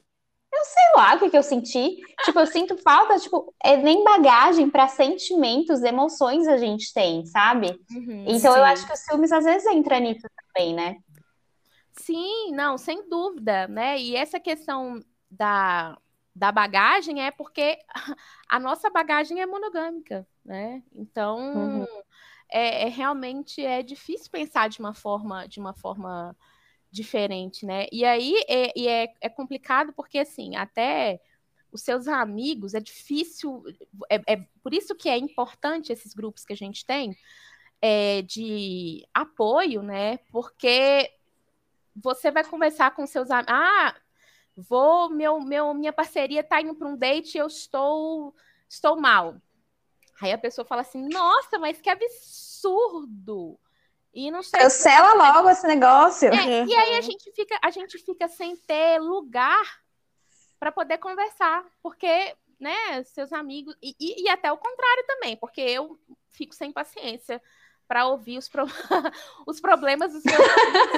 Eu 0.54 0.66
sei 0.66 0.84
lá 0.98 1.16
o 1.16 1.20
que, 1.20 1.30
que 1.30 1.38
eu 1.38 1.44
senti. 1.44 1.98
Tipo, 2.26 2.40
eu 2.40 2.48
sinto 2.48 2.76
falta, 2.78 3.18
tipo, 3.20 3.54
é 3.64 3.78
nem 3.78 4.04
bagagem 4.04 4.70
para 4.70 4.88
sentimentos, 4.88 5.82
emoções 5.82 6.48
a 6.48 6.58
gente 6.58 6.92
tem, 6.94 7.26
sabe? 7.28 7.80
Uhum, 7.90 8.26
então 8.28 8.52
sim. 8.52 8.58
eu 8.58 8.64
acho 8.66 8.86
que 8.86 8.94
os 8.94 9.04
filmes 9.04 9.32
às 9.32 9.46
vezes 9.46 9.66
entra 9.68 10.00
nisso 10.00 10.28
também, 10.54 10.74
né? 10.74 10.98
Sim, 11.94 12.52
não, 12.54 12.78
sem 12.78 13.08
dúvida, 13.08 13.68
né? 13.68 14.00
E 14.00 14.16
essa 14.16 14.40
questão 14.40 15.00
da, 15.32 15.98
da 16.36 16.52
bagagem 16.52 17.26
é 17.26 17.32
porque 17.32 17.80
a 18.48 18.60
nossa 18.60 18.90
bagagem 18.90 19.42
é 19.42 19.46
monogâmica, 19.46 20.28
né? 20.44 20.84
Então, 20.94 21.40
uhum. 21.40 21.88
é, 22.52 22.84
é, 22.84 22.90
realmente 22.90 23.66
é 23.66 23.82
difícil 23.82 24.30
pensar 24.30 24.70
de 24.70 24.80
uma 24.80 24.94
forma, 24.94 25.48
de 25.48 25.60
uma 25.60 25.74
forma 25.74 26.36
diferente, 26.92 27.66
né? 27.66 27.88
E 27.92 28.04
aí 28.04 28.36
é, 28.48 28.72
e 28.78 28.88
é, 28.88 29.14
é 29.22 29.30
complicado 29.30 29.94
porque, 29.94 30.20
assim, 30.20 30.58
até 30.58 31.22
os 31.72 31.82
seus 31.82 32.08
amigos, 32.08 32.74
é 32.74 32.82
difícil, 32.82 33.64
é, 34.10 34.34
é, 34.34 34.46
por 34.62 34.74
isso 34.74 34.94
que 34.94 35.08
é 35.08 35.18
importante 35.18 35.94
esses 35.94 36.14
grupos 36.14 36.44
que 36.44 36.52
a 36.52 36.58
gente 36.58 36.86
tem 36.86 37.16
é, 37.82 38.22
de 38.24 39.08
apoio, 39.14 39.82
né? 39.82 40.18
Porque 40.32 41.10
você 41.96 42.30
vai 42.30 42.44
conversar 42.44 42.94
com 42.94 43.08
seus 43.08 43.32
amigos, 43.32 43.54
ah, 43.54 43.96
vou, 44.62 45.10
meu, 45.10 45.40
meu, 45.40 45.74
minha 45.74 45.94
parceria 45.94 46.44
tá 46.44 46.62
indo 46.62 46.76
para 46.76 46.88
um 46.88 46.96
date 46.96 47.36
e 47.36 47.38
eu 47.40 47.48
estou, 47.48 48.36
estou 48.70 49.00
mal. 49.00 49.36
Aí 50.22 50.32
a 50.32 50.38
pessoa 50.38 50.66
fala 50.66 50.82
assim, 50.82 51.08
nossa, 51.10 51.58
mas 51.58 51.82
que 51.82 51.90
absurdo! 51.90 53.60
E 54.14 54.30
não 54.30 54.44
sei. 54.44 54.60
Cancela 54.60 55.14
logo 55.14 55.50
esse 55.50 55.66
negócio. 55.66 56.28
É, 56.30 56.66
e 56.66 56.76
aí 56.76 56.96
a 56.96 57.02
gente 57.02 57.32
fica, 57.32 57.58
a 57.62 57.72
gente 57.72 57.98
fica 57.98 58.28
sem 58.28 58.56
ter 58.56 59.00
lugar 59.00 59.82
para 60.60 60.72
poder 60.72 60.98
conversar, 60.98 61.66
porque, 61.82 62.36
né, 62.60 63.04
seus 63.06 63.34
amigos 63.34 63.76
e, 63.82 63.96
e, 64.00 64.24
e, 64.26 64.30
até 64.30 64.52
o 64.52 64.58
contrário 64.58 65.06
também, 65.08 65.36
porque 65.38 65.62
eu 65.62 65.98
fico 66.30 66.54
sem 66.54 66.72
paciência 66.72 67.42
para 67.92 68.08
ouvir 68.08 68.38
os, 68.38 68.48
pro... 68.48 68.64
os 69.46 69.60
problemas 69.60 70.14
dos 70.14 70.24
meus 70.24 70.40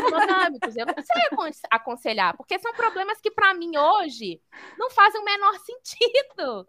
monogâmicos. 0.04 0.78
Eu 0.78 0.86
não 0.86 0.94
sei 0.94 1.58
aconselhar, 1.72 2.38
porque 2.38 2.60
são 2.60 2.72
problemas 2.76 3.20
que, 3.20 3.32
para 3.32 3.52
mim, 3.56 3.76
hoje, 3.76 4.40
não 4.78 4.92
fazem 4.92 5.20
o 5.20 5.26
menor 5.26 5.58
sentido. 5.58 6.68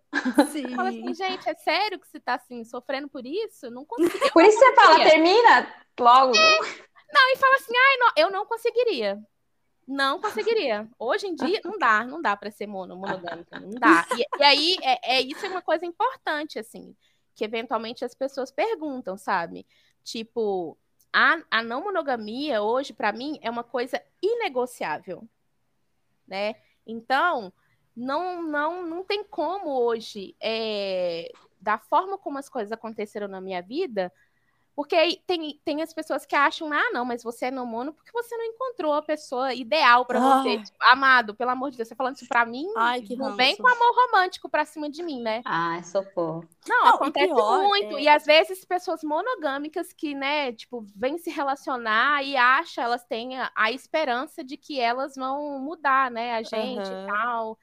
Sim. 0.51 0.75
Fala 0.75 0.89
assim, 0.89 1.13
gente, 1.13 1.47
é 1.47 1.55
sério 1.57 2.01
que 2.01 2.09
você 2.09 2.17
está 2.17 2.37
assim, 2.37 2.65
sofrendo 2.65 3.07
por 3.07 3.27
isso? 3.27 3.71
Não 3.71 3.85
consigo. 3.85 4.31
Por 4.33 4.43
isso 4.45 4.59
você 4.59 4.75
fala, 4.75 4.97
termina 4.97 5.75
logo. 6.01 6.35
É. 6.35 6.59
Não, 7.13 7.33
e 7.35 7.37
fala 7.37 7.57
assim, 7.57 7.75
ai, 7.77 7.97
não, 7.99 8.13
eu 8.17 8.31
não 8.31 8.47
conseguiria. 8.47 9.23
Não 9.87 10.19
conseguiria. 10.19 10.89
Hoje 10.99 11.27
em 11.27 11.35
dia, 11.35 11.61
não 11.63 11.79
dá, 11.79 12.03
não 12.03 12.23
dá 12.23 12.35
para 12.35 12.51
ser 12.51 12.67
mono, 12.67 12.97
monogâmica, 12.97 13.61
não 13.61 13.73
dá. 13.73 14.07
E, 14.17 14.41
e 14.41 14.43
aí, 14.43 14.77
é, 14.81 15.17
é, 15.17 15.21
isso 15.21 15.45
é 15.45 15.51
uma 15.51 15.61
coisa 15.61 15.85
importante, 15.85 16.59
assim, 16.59 16.97
que 17.35 17.45
eventualmente 17.45 18.07
as 18.07 18.15
pessoas 18.15 18.51
perguntam, 18.51 19.19
sabe? 19.19 19.67
Tipo, 20.05 20.79
a, 21.13 21.43
a 21.51 21.63
não 21.63 21.83
monogamia 21.83 22.63
hoje, 22.63 22.93
para 22.93 23.13
mim, 23.13 23.39
é 23.43 23.51
uma 23.51 23.65
coisa 23.65 24.01
inegociável, 24.23 25.27
né? 26.29 26.55
Então, 26.87 27.53
não, 27.97 28.43
não, 28.43 28.87
não 28.87 29.03
tem 29.03 29.25
como 29.25 29.71
hoje, 29.71 30.37
é, 30.41 31.33
da 31.61 31.79
forma 31.79 32.19
como 32.19 32.39
as 32.39 32.49
coisas 32.49 32.71
aconteceram 32.71 33.27
na 33.27 33.41
minha 33.41 33.63
vida, 33.63 34.13
porque 34.75 34.97
aí 34.97 35.21
tem, 35.27 35.61
tem 35.65 35.83
as 35.83 35.93
pessoas 35.93 36.27
que 36.27 36.35
acham, 36.35 36.73
ah, 36.73 36.91
não, 36.93 37.05
mas 37.05 37.23
você 37.23 37.47
é 37.47 37.51
não 37.51 37.65
mono 37.65 37.93
porque 37.93 38.11
você 38.13 38.37
não 38.37 38.45
encontrou 38.45 38.93
a 38.93 39.03
pessoa 39.03 39.55
ideal 39.55 40.05
para 40.05 40.19
ah. 40.19 40.43
você. 40.43 40.59
Tipo, 40.59 40.77
amado, 40.81 41.35
pelo 41.35 41.51
amor 41.51 41.71
de 41.71 41.77
Deus, 41.77 41.89
você 41.89 41.95
falando 41.95 42.17
isso 42.17 42.29
pra 42.29 42.45
mim, 42.45 42.67
Ai, 42.77 43.03
que 43.03 43.17
não 43.17 43.37
vem 43.37 43.57
com 43.57 43.67
amor 43.67 43.95
romântico 43.95 44.49
pra 44.49 44.65
cima 44.65 44.91
de 44.91 45.03
mim, 45.03 45.21
né? 45.21 45.43
Ah, 45.45 45.81
socorro. 45.83 46.49
Não, 46.69 46.85
não 46.85 46.95
acontece 46.95 47.33
muito. 47.33 47.99
É... 47.99 48.03
E 48.03 48.09
às 48.09 48.25
vezes 48.25 48.65
pessoas 48.65 49.03
monogâmicas 49.03 49.93
que, 49.93 50.15
né, 50.15 50.53
tipo, 50.53 50.85
vêm 50.97 51.19
se 51.19 51.31
relacionar 51.31 52.25
e 52.25 52.37
acham, 52.37 52.83
elas 52.85 53.05
têm 53.05 53.39
a, 53.39 53.51
a 53.55 53.71
esperança 53.71 54.43
de 54.43 54.57
que 54.57 54.81
elas 54.81 55.15
vão 55.15 55.59
mudar, 55.61 56.11
né, 56.11 56.35
a 56.35 56.43
gente 56.43 56.89
uhum. 56.89 57.05
e 57.05 57.07
tal. 57.07 57.59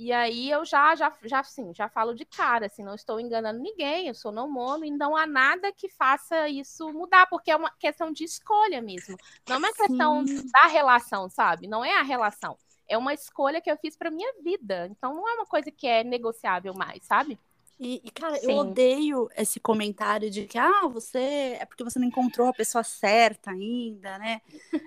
E 0.00 0.12
aí 0.12 0.50
eu 0.50 0.64
já, 0.64 0.96
já, 0.96 1.12
já, 1.24 1.40
assim, 1.40 1.74
já 1.74 1.86
falo 1.86 2.14
de 2.14 2.24
cara, 2.24 2.68
assim, 2.68 2.82
não 2.82 2.94
estou 2.94 3.20
enganando 3.20 3.60
ninguém, 3.60 4.08
eu 4.08 4.14
sou 4.14 4.32
não 4.32 4.50
mono 4.50 4.82
e 4.82 4.90
não 4.90 5.14
há 5.14 5.26
nada 5.26 5.70
que 5.70 5.90
faça 5.90 6.48
isso 6.48 6.90
mudar, 6.90 7.26
porque 7.26 7.50
é 7.50 7.56
uma 7.56 7.70
questão 7.72 8.10
de 8.10 8.24
escolha 8.24 8.80
mesmo. 8.80 9.14
Não 9.46 9.56
é 9.56 9.58
uma 9.58 9.68
Sim. 9.68 9.74
questão 9.74 10.24
da 10.24 10.68
relação, 10.68 11.28
sabe? 11.28 11.66
Não 11.66 11.84
é 11.84 11.98
a 11.98 12.02
relação. 12.02 12.56
É 12.88 12.96
uma 12.96 13.12
escolha 13.12 13.60
que 13.60 13.70
eu 13.70 13.76
fiz 13.76 13.94
para 13.94 14.10
minha 14.10 14.32
vida. 14.42 14.88
Então 14.90 15.12
não 15.12 15.28
é 15.28 15.34
uma 15.34 15.44
coisa 15.44 15.70
que 15.70 15.86
é 15.86 16.02
negociável 16.02 16.72
mais, 16.72 17.04
sabe? 17.04 17.38
E, 17.78 18.00
e, 18.02 18.10
cara, 18.10 18.36
Sim. 18.36 18.52
eu 18.52 18.56
odeio 18.56 19.28
esse 19.36 19.60
comentário 19.60 20.30
de 20.30 20.46
que, 20.46 20.56
ah, 20.56 20.88
você 20.90 21.58
é 21.60 21.66
porque 21.66 21.84
você 21.84 21.98
não 21.98 22.08
encontrou 22.08 22.48
a 22.48 22.54
pessoa 22.54 22.82
certa 22.82 23.50
ainda, 23.50 24.18
né? 24.18 24.40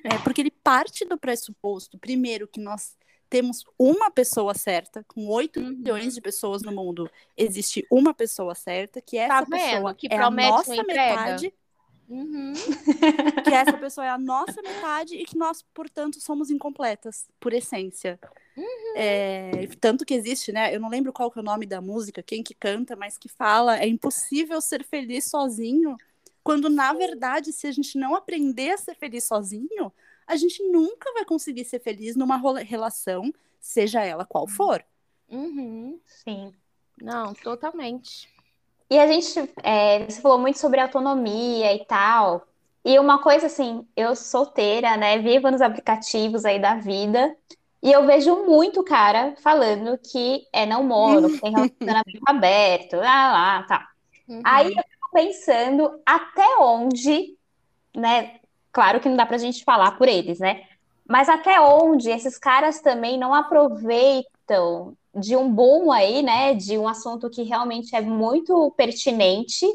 É 0.04 0.18
porque 0.24 0.42
ele 0.42 0.52
parte 0.52 1.06
do 1.06 1.20
pressuposto, 1.20 2.00
primeiro, 2.00 2.48
que 2.48 2.60
nós 2.60 2.98
temos 3.34 3.66
uma 3.80 4.12
pessoa 4.12 4.54
certa, 4.54 5.04
com 5.08 5.28
8 5.28 5.60
uhum. 5.60 5.70
milhões 5.70 6.14
de 6.14 6.22
pessoas 6.22 6.62
no 6.62 6.72
mundo, 6.72 7.10
existe 7.36 7.84
uma 7.90 8.14
pessoa 8.14 8.54
certa, 8.54 9.02
que 9.02 9.18
essa 9.18 9.44
tá 9.44 9.46
pessoa 9.48 9.96
que 9.96 10.08
é 10.08 10.18
a 10.18 10.30
nossa 10.30 10.84
metade. 10.84 11.52
Uhum. 12.08 12.54
que 13.44 13.50
essa 13.50 13.74
pessoa 13.74 14.06
é 14.06 14.10
a 14.10 14.20
nossa 14.20 14.62
metade 14.62 15.16
e 15.16 15.26
que 15.26 15.36
nós, 15.36 15.66
portanto, 15.74 16.22
somos 16.22 16.52
incompletas, 16.52 17.26
por 17.40 17.54
essência. 17.54 18.20
Uhum. 18.56 18.94
É, 18.98 19.68
tanto 19.82 20.06
que 20.06 20.14
existe, 20.14 20.52
né? 20.52 20.76
Eu 20.76 20.80
não 20.80 20.90
lembro 20.90 21.12
qual 21.12 21.32
que 21.32 21.40
é 21.40 21.42
o 21.42 21.46
nome 21.46 21.66
da 21.66 21.82
música, 21.82 22.22
quem 22.22 22.44
que 22.44 22.54
canta, 22.54 22.96
mas 22.96 23.18
que 23.18 23.28
fala: 23.28 23.80
é 23.80 23.88
impossível 23.88 24.62
ser 24.62 24.84
feliz 24.84 25.26
sozinho. 25.26 25.98
Quando, 26.44 26.70
na 26.70 26.94
verdade, 26.94 27.52
se 27.52 27.66
a 27.66 27.72
gente 27.72 27.98
não 27.98 28.14
aprender 28.14 28.72
a 28.72 28.78
ser 28.78 28.94
feliz 28.94 29.24
sozinho, 29.24 29.92
a 30.34 30.36
gente 30.36 30.64
nunca 30.64 31.14
vai 31.14 31.24
conseguir 31.24 31.64
ser 31.66 31.80
feliz 31.80 32.16
numa 32.16 32.38
relação, 32.62 33.32
seja 33.60 34.04
ela 34.04 34.26
qual 34.26 34.48
for. 34.48 34.84
Uhum. 35.30 36.00
Sim. 36.06 36.54
Não, 37.02 37.34
totalmente. 37.34 38.30
E 38.90 39.00
a 39.00 39.08
gente, 39.08 39.52
é, 39.64 40.06
você 40.06 40.22
falou 40.22 40.38
muito 40.38 40.60
sobre 40.60 40.80
autonomia 40.80 41.74
e 41.74 41.86
tal. 41.86 42.46
E 42.86 43.00
uma 43.00 43.22
coisa 43.22 43.46
assim, 43.48 43.88
eu 43.96 44.16
solteira, 44.16 44.98
né? 44.98 45.20
Vivo 45.20 45.50
nos 45.50 45.62
aplicativos 45.62 46.46
aí 46.46 46.60
da 46.60 46.76
vida. 46.76 47.36
E 47.82 47.92
eu 47.92 48.06
vejo 48.06 48.44
muito 48.46 48.84
cara 48.84 49.36
falando 49.42 49.98
que 49.98 50.48
é 50.52 50.66
não 50.66 50.84
mono, 50.84 51.30
que 51.30 51.40
tem 51.40 51.52
relacionamento 51.54 52.22
aberto, 52.26 52.96
lá, 52.98 53.32
lá, 53.32 53.64
tá. 53.64 53.90
Uhum. 54.28 54.42
Aí 54.44 54.68
eu 54.68 54.84
fico 54.84 55.10
pensando 55.12 56.02
até 56.06 56.58
onde, 56.60 57.38
né, 57.96 58.40
Claro 58.74 59.00
que 59.00 59.08
não 59.08 59.16
dá 59.16 59.26
para 59.26 59.36
a 59.36 59.40
gente 59.40 59.64
falar 59.64 59.98
por 59.98 60.10
eles, 60.10 60.40
né? 60.40 60.64
Mas 61.08 61.30
até 61.30 61.62
onde 61.62 62.10
esses 62.10 62.40
caras 62.40 62.82
também 62.82 63.20
não 63.20 63.34
aproveitam 63.34 64.98
de 65.16 65.36
um 65.36 65.50
boom 65.50 65.92
aí, 65.92 66.24
né? 66.24 66.56
De 66.56 66.76
um 66.78 66.88
assunto 66.88 67.30
que 67.30 67.44
realmente 67.44 67.96
é 67.96 68.02
muito 68.02 68.72
pertinente 68.72 69.68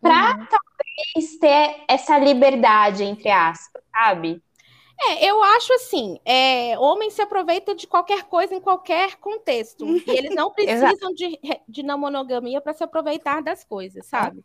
para 0.00 0.38
uhum. 0.38 0.46
talvez 0.46 1.38
ter 1.38 1.84
essa 1.88 2.18
liberdade, 2.18 3.02
entre 3.02 3.28
aspas, 3.28 3.82
sabe? 3.92 4.40
É, 5.02 5.28
eu 5.28 5.42
acho 5.42 5.72
assim, 5.72 6.20
é, 6.24 6.78
homem 6.78 7.10
se 7.10 7.22
aproveita 7.22 7.74
de 7.74 7.86
qualquer 7.86 8.24
coisa 8.24 8.54
em 8.54 8.60
qualquer 8.60 9.16
contexto. 9.16 9.86
e 9.86 10.04
eles 10.06 10.34
não 10.34 10.52
precisam 10.54 11.12
de, 11.14 11.38
de 11.66 11.82
não 11.82 11.98
monogamia 11.98 12.60
para 12.60 12.74
se 12.74 12.84
aproveitar 12.84 13.42
das 13.42 13.64
coisas, 13.64 14.06
sabe? 14.06 14.44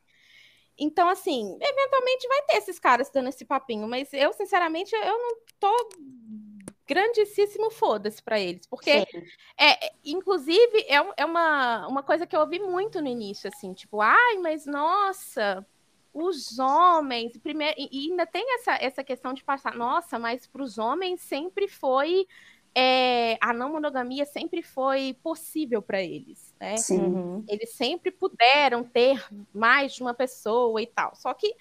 Então, 0.77 1.07
assim, 1.07 1.57
eventualmente 1.61 2.27
vai 2.27 2.41
ter 2.43 2.57
esses 2.57 2.79
caras 2.79 3.09
dando 3.09 3.29
esse 3.29 3.45
papinho, 3.45 3.87
mas 3.87 4.11
eu, 4.13 4.33
sinceramente, 4.33 4.93
eu 4.93 5.17
não 5.17 5.37
tô 5.59 5.89
grandíssimo 6.87 7.71
foda-se 7.71 8.21
para 8.21 8.39
eles, 8.39 8.67
porque 8.67 9.07
é, 9.57 9.91
inclusive 10.03 10.85
é, 10.87 11.03
é 11.17 11.25
uma, 11.25 11.87
uma 11.87 12.03
coisa 12.03 12.27
que 12.27 12.35
eu 12.35 12.41
ouvi 12.41 12.59
muito 12.59 13.01
no 13.01 13.07
início, 13.07 13.47
assim, 13.47 13.73
tipo, 13.73 14.01
ai, 14.01 14.37
mas 14.37 14.65
nossa, 14.65 15.65
os 16.13 16.59
homens, 16.59 17.35
primeiro, 17.37 17.75
e 17.77 18.09
ainda 18.09 18.25
tem 18.25 18.45
essa, 18.55 18.75
essa 18.75 19.03
questão 19.03 19.33
de 19.33 19.43
passar, 19.43 19.75
nossa, 19.75 20.19
mas 20.19 20.45
para 20.45 20.61
os 20.61 20.77
homens 20.77 21.21
sempre 21.21 21.67
foi 21.67 22.27
é, 22.77 23.37
a 23.39 23.53
não 23.53 23.71
monogamia 23.71 24.25
sempre 24.25 24.61
foi 24.61 25.15
possível 25.23 25.81
para 25.81 26.01
eles, 26.01 26.53
né? 26.59 26.75
Sim. 26.75 26.99
Uhum. 26.99 27.45
Eles 27.47 27.71
sempre 27.71 28.11
puderam 28.11 28.83
ter 28.83 29.25
mais 29.53 29.93
de 29.93 30.01
uma 30.01 30.13
pessoa 30.13 30.81
e 30.81 30.85
tal. 30.85 31.15
Só 31.15 31.33
que 31.33 31.55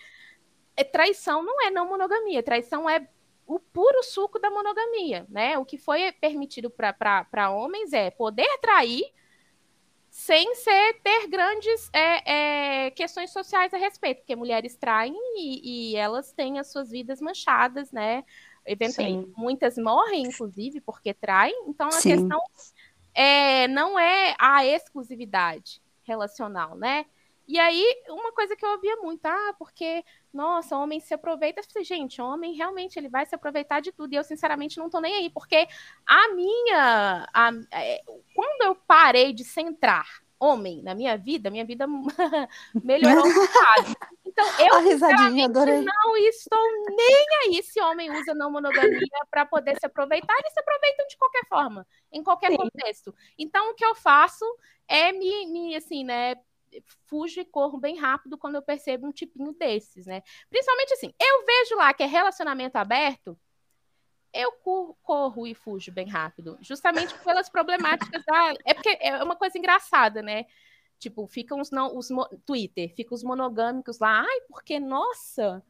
é, 0.76 0.82
traição 0.82 1.44
não 1.44 1.62
é 1.64 1.70
não 1.70 1.86
monogamia, 1.86 2.42
traição 2.42 2.90
é 2.90 3.06
o 3.46 3.60
puro 3.60 4.02
suco 4.02 4.40
da 4.40 4.50
monogamia, 4.50 5.24
né? 5.28 5.56
O 5.56 5.64
que 5.64 5.78
foi 5.78 6.10
permitido 6.12 6.68
para 6.68 7.50
homens 7.50 7.92
é 7.92 8.10
poder 8.10 8.58
trair 8.60 9.04
sem 10.10 10.54
ser 10.54 11.00
ter 11.02 11.26
grandes 11.28 11.90
é, 11.92 12.86
é, 12.86 12.90
questões 12.92 13.32
sociais 13.32 13.74
a 13.74 13.76
respeito, 13.76 14.18
porque 14.18 14.34
mulheres 14.34 14.76
traem 14.76 15.14
e, 15.36 15.92
e 15.92 15.96
elas 15.96 16.32
têm 16.32 16.58
as 16.58 16.72
suas 16.72 16.90
vidas 16.90 17.20
manchadas, 17.20 17.92
né? 17.92 18.24
Eventualmente, 18.66 19.32
muitas 19.36 19.76
morrem, 19.76 20.22
inclusive, 20.22 20.80
porque 20.80 21.12
traem. 21.12 21.64
Então, 21.68 21.88
a 21.88 21.92
Sim. 21.92 22.10
questão 22.10 22.40
é, 23.14 23.68
não 23.68 23.98
é 23.98 24.34
a 24.38 24.64
exclusividade 24.64 25.82
relacional, 26.02 26.76
né? 26.76 27.06
E 27.46 27.58
aí, 27.58 27.84
uma 28.08 28.32
coisa 28.32 28.56
que 28.56 28.64
eu 28.64 28.70
ouvia 28.70 28.96
muito, 28.96 29.26
ah, 29.26 29.54
porque, 29.58 30.02
nossa, 30.32 30.78
homem 30.78 30.98
se 30.98 31.12
aproveita. 31.12 31.60
Eu 31.60 31.64
falei, 31.70 31.84
gente, 31.84 32.20
homem 32.20 32.54
realmente 32.54 32.98
ele 32.98 33.08
vai 33.08 33.26
se 33.26 33.34
aproveitar 33.34 33.80
de 33.80 33.92
tudo. 33.92 34.14
E 34.14 34.16
eu, 34.16 34.24
sinceramente, 34.24 34.78
não 34.78 34.88
tô 34.88 34.98
nem 34.98 35.14
aí, 35.14 35.30
porque 35.30 35.68
a 36.06 36.34
minha. 36.34 37.28
A, 37.34 37.50
é, 37.70 38.00
quando 38.34 38.62
eu 38.62 38.74
parei 38.86 39.34
de 39.34 39.44
centrar 39.44 40.23
homem 40.38 40.82
na 40.82 40.94
minha 40.94 41.16
vida, 41.16 41.50
minha 41.50 41.64
vida 41.64 41.86
melhorou 42.82 43.24
bocado. 43.24 43.96
Então, 44.24 44.44
eu 44.58 44.80
risadinha, 44.82 45.48
não 45.48 46.16
estou 46.16 46.86
nem 46.88 47.26
aí 47.44 47.62
se 47.62 47.80
homem 47.80 48.10
usa 48.10 48.34
não 48.34 48.50
monogamia 48.50 49.08
para 49.30 49.46
poder 49.46 49.78
se 49.78 49.86
aproveitar, 49.86 50.34
eles 50.38 50.52
se 50.52 50.60
aproveitam 50.60 51.06
de 51.06 51.16
qualquer 51.16 51.46
forma, 51.48 51.86
em 52.12 52.22
qualquer 52.22 52.50
Sim. 52.50 52.56
contexto. 52.56 53.14
Então, 53.38 53.70
o 53.70 53.74
que 53.74 53.84
eu 53.84 53.94
faço 53.94 54.44
é 54.88 55.12
me, 55.12 55.46
me 55.46 55.76
assim, 55.76 56.04
né, 56.04 56.34
fujo 57.06 57.40
e 57.40 57.44
corro 57.44 57.78
bem 57.78 57.96
rápido 57.96 58.38
quando 58.38 58.56
eu 58.56 58.62
percebo 58.62 59.06
um 59.06 59.12
tipinho 59.12 59.52
desses, 59.52 60.06
né? 60.06 60.22
Principalmente 60.50 60.94
assim, 60.94 61.12
eu 61.20 61.44
vejo 61.44 61.76
lá 61.76 61.94
que 61.94 62.02
é 62.02 62.06
relacionamento 62.06 62.76
aberto, 62.76 63.38
eu 64.34 64.52
corro 65.02 65.46
e 65.46 65.54
fujo 65.54 65.92
bem 65.92 66.08
rápido, 66.08 66.58
justamente 66.60 67.14
pelas 67.20 67.48
problemáticas 67.48 68.22
da. 68.26 68.54
É 68.66 68.74
porque 68.74 68.98
é 69.00 69.22
uma 69.22 69.36
coisa 69.36 69.56
engraçada, 69.56 70.20
né? 70.20 70.44
Tipo, 70.98 71.26
ficam 71.26 71.60
os 71.60 71.70
não, 71.70 71.96
os 71.96 72.08
Twitter, 72.44 72.92
ficam 72.94 73.14
os 73.14 73.22
monogâmicos 73.22 74.00
lá, 74.00 74.22
ai, 74.22 74.40
porque 74.48 74.80
nossa, 74.80 75.62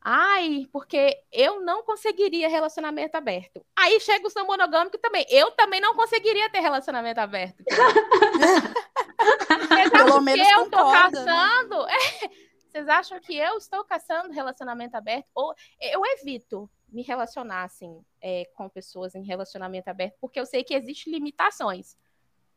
ai, 0.00 0.66
porque 0.72 1.20
eu 1.32 1.60
não 1.60 1.82
conseguiria 1.82 2.48
relacionamento 2.48 3.16
aberto. 3.16 3.64
Aí 3.76 4.00
chega 4.00 4.26
os 4.26 4.34
não 4.34 4.46
monogâmicos 4.46 5.00
também, 5.00 5.26
eu 5.28 5.50
também 5.50 5.80
não 5.80 5.94
conseguiria 5.94 6.48
ter 6.50 6.60
relacionamento 6.60 7.20
aberto. 7.20 7.62
Pelo 9.92 10.20
menos 10.20 10.48
eu 10.48 10.70
tô 10.70 10.78
concorda, 10.78 11.24
né? 11.24 11.32
caçando, 11.32 11.84
né? 11.84 11.92
é, 12.24 12.30
Vocês 12.70 12.88
acham 12.88 13.20
que 13.20 13.36
eu 13.36 13.58
estou 13.58 13.84
caçando 13.84 14.32
relacionamento 14.32 14.96
aberto? 14.96 15.26
Ou 15.34 15.54
eu 15.80 16.00
evito 16.18 16.70
me 16.88 17.02
relacionar 17.02 17.64
assim 17.64 18.04
é, 18.20 18.44
com 18.54 18.68
pessoas 18.68 19.14
em 19.14 19.24
relacionamento 19.24 19.88
aberto, 19.88 20.16
porque 20.20 20.38
eu 20.40 20.46
sei 20.46 20.64
que 20.64 20.74
existem 20.74 21.12
limitações. 21.12 21.96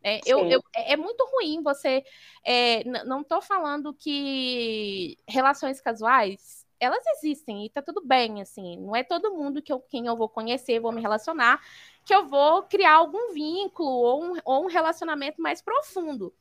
É, 0.02 0.22
eu, 0.26 0.46
eu, 0.46 0.64
é, 0.74 0.94
é 0.94 0.98
muito 0.98 1.28
ruim 1.32 1.62
você. 1.62 2.04
É, 2.46 2.84
não 3.06 3.22
estou 3.22 3.42
falando 3.42 3.94
que 3.94 5.18
relações 5.28 5.82
casuais 5.82 6.66
elas 6.80 7.04
existem 7.18 7.66
e 7.66 7.70
tá 7.70 7.82
tudo 7.82 8.02
bem, 8.06 8.42
assim. 8.42 8.78
Não 8.78 8.96
é 8.96 9.04
todo 9.04 9.34
mundo 9.34 9.62
que 9.62 9.72
eu, 9.72 9.82
quem 9.82 10.06
eu 10.08 10.16
vou 10.16 10.30
conhecer, 10.30 10.80
vou 10.80 10.94
me 10.94 11.02
relacionar, 11.02 11.62
que 12.06 12.16
eu 12.16 12.26
vou 12.28 12.64
criar 12.64 12.96
algum 12.96 13.34
vínculo 13.34 13.90
ou 13.90 14.24
um, 14.24 14.38
ou 14.46 14.64
um 14.64 14.68
relacionamento 14.68 15.42
mais 15.42 15.62
profundo. 15.62 16.34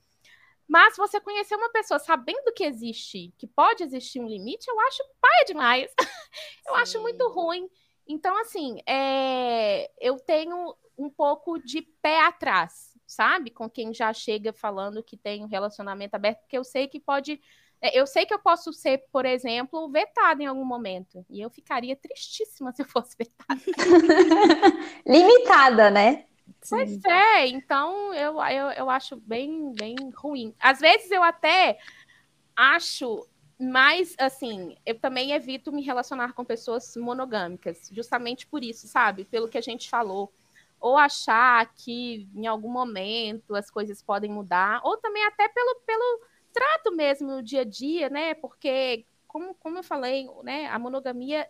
Mas 0.69 0.97
você 0.97 1.19
conhecer 1.19 1.57
uma 1.57 1.71
pessoa 1.71 1.99
sabendo 1.99 2.53
que 2.53 2.63
existe, 2.63 3.33
que 3.39 3.47
pode 3.47 3.83
existir 3.83 4.21
um 4.21 4.29
limite, 4.29 4.69
eu 4.69 4.79
acho 4.81 5.03
pai 5.21 5.45
demais. 5.47 5.91
eu 6.67 6.75
Sim. 6.75 6.81
acho 6.81 7.01
muito 7.01 7.27
ruim. 7.29 7.69
Então, 8.07 8.39
assim, 8.41 8.81
é... 8.87 9.91
eu 9.99 10.17
tenho 10.21 10.77
um 10.97 11.09
pouco 11.09 11.59
de 11.59 11.83
pé 12.03 12.21
atrás, 12.27 12.93
sabe? 13.07 13.51
Com 13.51 13.71
quem 13.71 13.95
já 13.95 14.13
chega 14.13 14.53
falando 14.53 15.03
que 15.03 15.17
tem 15.17 15.43
um 15.43 15.49
relacionamento 15.49 16.15
aberto, 16.15 16.41
porque 16.41 16.59
eu 16.59 16.65
sei 16.65 16.87
que 16.87 17.01
pode 17.01 17.41
é, 17.81 17.99
eu 17.99 18.07
sei 18.07 18.27
que 18.27 18.35
eu 18.35 18.39
posso 18.39 18.73
ser, 18.73 19.05
por 19.13 19.25
exemplo, 19.25 19.89
vetada 19.89 20.43
em 20.43 20.47
algum 20.47 20.65
momento. 20.65 21.25
E 21.31 21.41
eu 21.41 21.49
ficaria 21.49 21.97
tristíssima 21.97 22.73
se 22.75 22.83
eu 22.83 22.87
fosse 22.87 23.17
vetada. 23.17 23.61
Limitada, 25.07 25.91
né? 25.91 26.27
Pois 26.71 26.91
Sim. 26.91 27.01
é, 27.09 27.47
então 27.47 28.13
eu, 28.15 28.41
eu, 28.41 28.71
eu 28.71 28.91
acho 28.91 29.17
bem, 29.17 29.73
bem 29.73 29.97
ruim. 30.15 30.55
Às 30.61 30.81
vezes 30.81 31.11
eu 31.11 31.23
até 31.23 31.79
acho 32.57 33.27
mais 33.59 34.15
assim, 34.19 34.77
eu 34.87 34.99
também 34.99 35.33
evito 35.33 35.73
me 35.73 35.83
relacionar 35.83 36.33
com 36.33 36.45
pessoas 36.45 36.97
monogâmicas, 36.97 37.91
justamente 37.93 38.47
por 38.47 38.63
isso, 38.63 38.87
sabe? 38.87 39.25
Pelo 39.25 39.49
que 39.49 39.59
a 39.59 39.63
gente 39.63 39.89
falou. 39.89 40.33
Ou 40.81 40.97
achar 40.97 41.73
que 41.75 42.29
em 42.35 42.47
algum 42.47 42.71
momento 42.71 43.57
as 43.57 43.69
coisas 43.69 44.01
podem 44.01 44.31
mudar, 44.31 44.81
ou 44.85 44.97
também 44.97 45.25
até 45.25 45.49
pelo, 45.49 45.75
pelo 45.85 46.21
trato 46.53 46.95
mesmo 46.95 47.29
no 47.29 47.43
dia 47.43 47.63
a 47.63 47.65
dia, 47.65 48.09
né? 48.09 48.35
Porque, 48.35 49.05
como, 49.27 49.55
como 49.55 49.79
eu 49.79 49.83
falei, 49.83 50.29
né, 50.45 50.67
a 50.69 50.79
monogamia 50.79 51.49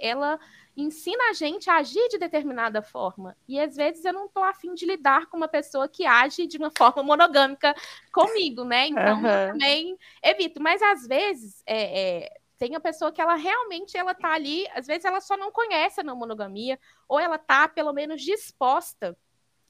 ela 0.00 0.40
ensina 0.76 1.30
a 1.30 1.32
gente 1.32 1.70
a 1.70 1.76
agir 1.76 2.08
de 2.08 2.18
determinada 2.18 2.82
forma. 2.82 3.36
E 3.46 3.60
às 3.60 3.76
vezes 3.76 4.04
eu 4.04 4.12
não 4.12 4.26
estou 4.26 4.42
afim 4.42 4.74
de 4.74 4.84
lidar 4.84 5.26
com 5.26 5.36
uma 5.36 5.48
pessoa 5.48 5.88
que 5.88 6.04
age 6.04 6.46
de 6.46 6.58
uma 6.58 6.70
forma 6.76 7.02
monogâmica 7.02 7.74
comigo, 8.12 8.64
né? 8.64 8.88
Então 8.88 9.20
uhum. 9.20 9.26
eu 9.26 9.52
também 9.52 9.98
evito. 10.22 10.60
Mas 10.60 10.82
às 10.82 11.06
vezes 11.06 11.62
é, 11.66 12.24
é, 12.24 12.38
tem 12.58 12.74
a 12.74 12.80
pessoa 12.80 13.12
que 13.12 13.20
ela 13.20 13.34
realmente 13.34 13.96
ela 13.96 14.14
tá 14.14 14.32
ali, 14.32 14.66
às 14.74 14.86
vezes 14.86 15.04
ela 15.04 15.20
só 15.20 15.36
não 15.36 15.52
conhece 15.52 16.00
a 16.00 16.04
não 16.04 16.16
monogamia, 16.16 16.78
ou 17.08 17.20
ela 17.20 17.38
tá 17.38 17.68
pelo 17.68 17.92
menos 17.92 18.22
disposta 18.22 19.16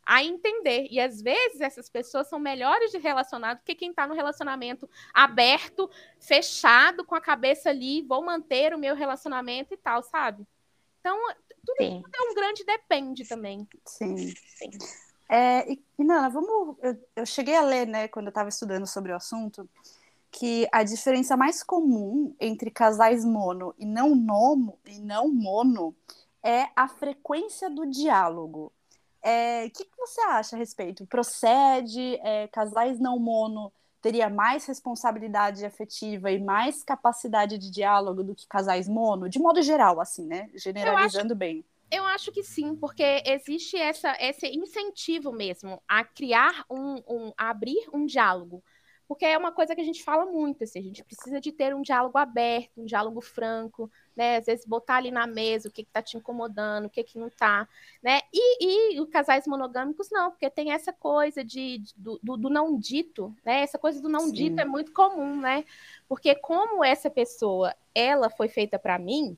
a 0.07 0.23
entender. 0.23 0.87
E 0.91 1.01
às 1.01 1.21
vezes 1.21 1.61
essas 1.61 1.89
pessoas 1.89 2.29
são 2.29 2.39
melhores 2.39 2.91
de 2.91 2.99
relacionar 2.99 3.55
do 3.55 3.63
que 3.63 3.75
quem 3.75 3.91
está 3.91 4.07
no 4.07 4.15
relacionamento 4.15 4.89
aberto, 5.13 5.91
fechado, 6.19 7.05
com 7.05 7.15
a 7.15 7.21
cabeça 7.21 7.71
ali, 7.71 8.03
vou 8.03 8.23
manter 8.23 8.75
o 8.75 8.79
meu 8.79 8.95
relacionamento 8.95 9.73
e 9.73 9.77
tal, 9.77 10.03
sabe? 10.03 10.47
Então, 11.05 11.19
tudo, 11.67 11.77
tudo 11.77 12.17
é 12.17 12.31
um 12.31 12.35
grande 12.35 12.65
depende 12.65 13.29
também. 13.29 13.69
Sim. 13.85 14.17
Sim. 14.57 14.71
É, 15.29 15.71
e, 15.71 15.79
Nana, 15.99 16.31
vamos. 16.31 16.79
Eu, 16.81 16.97
eu, 17.15 17.27
cheguei 17.27 17.55
a 17.55 17.61
ler, 17.61 17.87
né, 17.87 18.09
quando 18.09 18.27
eu 18.27 18.31
estava 18.31 18.49
estudando 18.49 18.87
sobre 18.87 19.13
o 19.13 19.17
assunto, 19.17 19.69
que 20.31 20.67
a 20.73 20.83
diferença 20.83 21.37
mais 21.37 21.63
comum 21.63 22.35
entre 22.41 22.71
casais 22.71 23.23
mono 23.23 23.75
e 23.79 23.85
não 23.85 24.15
nomo 24.15 24.79
e 24.87 24.99
não 24.99 25.29
mono 25.29 25.95
é 26.43 26.69
a 26.75 26.89
frequência 26.89 27.69
do 27.69 27.85
diálogo. 27.85 28.73
É, 29.23 29.67
o 29.67 29.71
que, 29.71 29.85
que, 29.85 29.97
você 29.99 30.23
acha 30.23 30.57
a 30.57 30.59
respeito? 30.59 31.07
Procede? 31.07 32.17
É, 32.23 32.49
casais 32.49 32.99
não 32.99 33.19
mono 33.19 33.71
teria 34.05 34.29
mais 34.29 34.67
responsabilidade 34.67 35.65
afetiva 35.65 36.31
e 36.31 36.39
mais 36.39 36.83
capacidade 36.83 37.57
de 37.57 37.71
diálogo 37.71 38.23
do 38.23 38.35
que 38.35 38.47
casais 38.47 38.87
mono? 38.87 39.31
De 39.31 39.39
modo 39.39 39.63
geral, 39.63 39.99
assim, 39.99 40.27
né? 40.27 40.51
Generalizando 40.55 41.35
bem. 41.35 41.65
Eu 41.91 42.05
acho 42.05 42.31
que 42.31 42.43
sim, 42.43 42.77
porque 42.77 43.23
existe 43.25 43.79
essa, 43.79 44.15
esse 44.21 44.47
incentivo 44.47 45.33
mesmo 45.33 45.83
a 45.89 46.05
criar 46.05 46.67
um, 46.71 46.97
um 47.09 47.33
a 47.35 47.49
abrir 47.49 47.89
um 47.95 48.05
diálogo 48.05 48.63
porque 49.07 49.27
é 49.27 49.37
uma 49.37 49.53
coisa 49.53 49.75
que 49.75 49.81
a 49.81 49.85
gente 49.85 50.03
fala 50.03 50.25
muito, 50.25 50.65
assim, 50.65 50.79
a 50.79 50.83
gente 50.83 51.05
precisa 51.05 51.39
de 51.39 51.53
ter 51.53 51.75
um 51.75 51.83
diálogo 51.83 52.17
aberto, 52.17 52.81
um 52.81 52.87
diálogo 52.87 53.21
franco, 53.21 53.91
né? 54.17 54.37
Às 54.37 54.47
vezes 54.47 54.67
botar 54.67 54.97
ali 54.97 55.11
na 55.11 55.27
mesa 55.27 55.69
o 55.69 55.73
que 55.73 55.83
está 55.83 56.03
te 56.03 56.17
incomodando, 56.17 56.87
o 56.87 56.91
que, 56.91 57.03
que 57.03 57.19
não 57.19 57.29
está, 57.29 57.69
né? 58.03 58.21
E, 58.33 58.95
e 58.95 59.01
os 59.01 59.09
casais 59.09 59.47
monogâmicos 59.47 60.09
não, 60.11 60.31
porque 60.31 60.49
tem 60.49 60.73
essa 60.73 60.93
coisa 60.93 61.45
de, 61.45 61.83
do, 61.97 62.19
do, 62.23 62.37
do 62.37 62.51
não 62.51 62.79
dito, 62.79 63.35
né? 63.45 63.61
Essa 63.63 63.79
coisa 63.79 64.01
do 64.01 64.09
não 64.09 64.27
Sim. 64.27 64.33
dito 64.33 64.61
é 64.61 64.65
muito 64.65 64.93
comum, 64.93 65.41
né? 65.41 65.65
Porque 66.09 66.35
como 66.35 66.85
essa 66.85 67.11
pessoa, 67.11 67.75
ela 67.95 68.31
foi 68.31 68.49
feita 68.49 68.79
para 68.79 68.99
mim, 68.99 69.37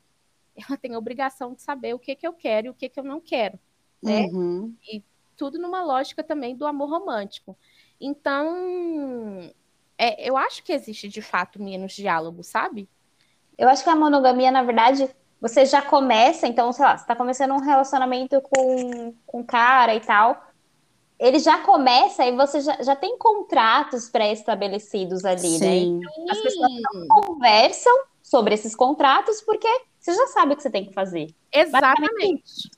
ela 0.56 0.76
tem 0.76 0.94
a 0.94 0.98
obrigação 0.98 1.54
de 1.54 1.62
saber 1.62 1.94
o 1.94 1.98
que, 1.98 2.14
que 2.14 2.26
eu 2.26 2.32
quero 2.32 2.68
e 2.68 2.70
o 2.70 2.74
que, 2.74 2.88
que 2.88 2.98
eu 2.98 3.04
não 3.04 3.20
quero, 3.20 3.58
né? 4.02 4.26
Uhum. 4.26 4.74
E 4.90 5.02
tudo 5.36 5.58
numa 5.58 5.84
lógica 5.84 6.24
também 6.24 6.56
do 6.56 6.66
amor 6.66 6.88
romântico. 6.88 7.56
Então, 8.00 9.52
é, 9.98 10.28
eu 10.28 10.36
acho 10.36 10.62
que 10.62 10.72
existe 10.72 11.08
de 11.08 11.22
fato 11.22 11.62
menos 11.62 11.92
diálogo, 11.92 12.42
sabe? 12.42 12.88
Eu 13.58 13.68
acho 13.68 13.82
que 13.82 13.90
a 13.90 13.96
monogamia, 13.96 14.50
na 14.50 14.62
verdade, 14.62 15.08
você 15.40 15.64
já 15.64 15.82
começa, 15.82 16.46
então, 16.46 16.72
sei 16.72 16.84
lá, 16.84 16.96
você 16.96 17.06
tá 17.06 17.14
começando 17.14 17.52
um 17.52 17.60
relacionamento 17.60 18.40
com, 18.40 19.14
com 19.26 19.40
um 19.40 19.44
cara 19.44 19.94
e 19.94 20.00
tal. 20.00 20.44
Ele 21.18 21.38
já 21.38 21.58
começa 21.58 22.24
e 22.26 22.36
você 22.36 22.60
já, 22.60 22.82
já 22.82 22.94
tem 22.94 23.16
contratos 23.16 24.10
pré-estabelecidos 24.10 25.24
ali, 25.24 25.58
né? 25.58 25.58
Sim. 25.58 25.98
né? 25.98 26.10
Então, 26.14 26.30
as 26.30 26.40
pessoas 26.40 26.72
não 26.82 27.06
conversam 27.22 28.04
sobre 28.22 28.54
esses 28.54 28.74
contratos 28.74 29.40
porque 29.40 29.68
você 29.98 30.14
já 30.14 30.26
sabe 30.26 30.52
o 30.52 30.56
que 30.56 30.62
você 30.62 30.70
tem 30.70 30.84
que 30.84 30.92
fazer. 30.92 31.34
Exatamente. 31.52 32.70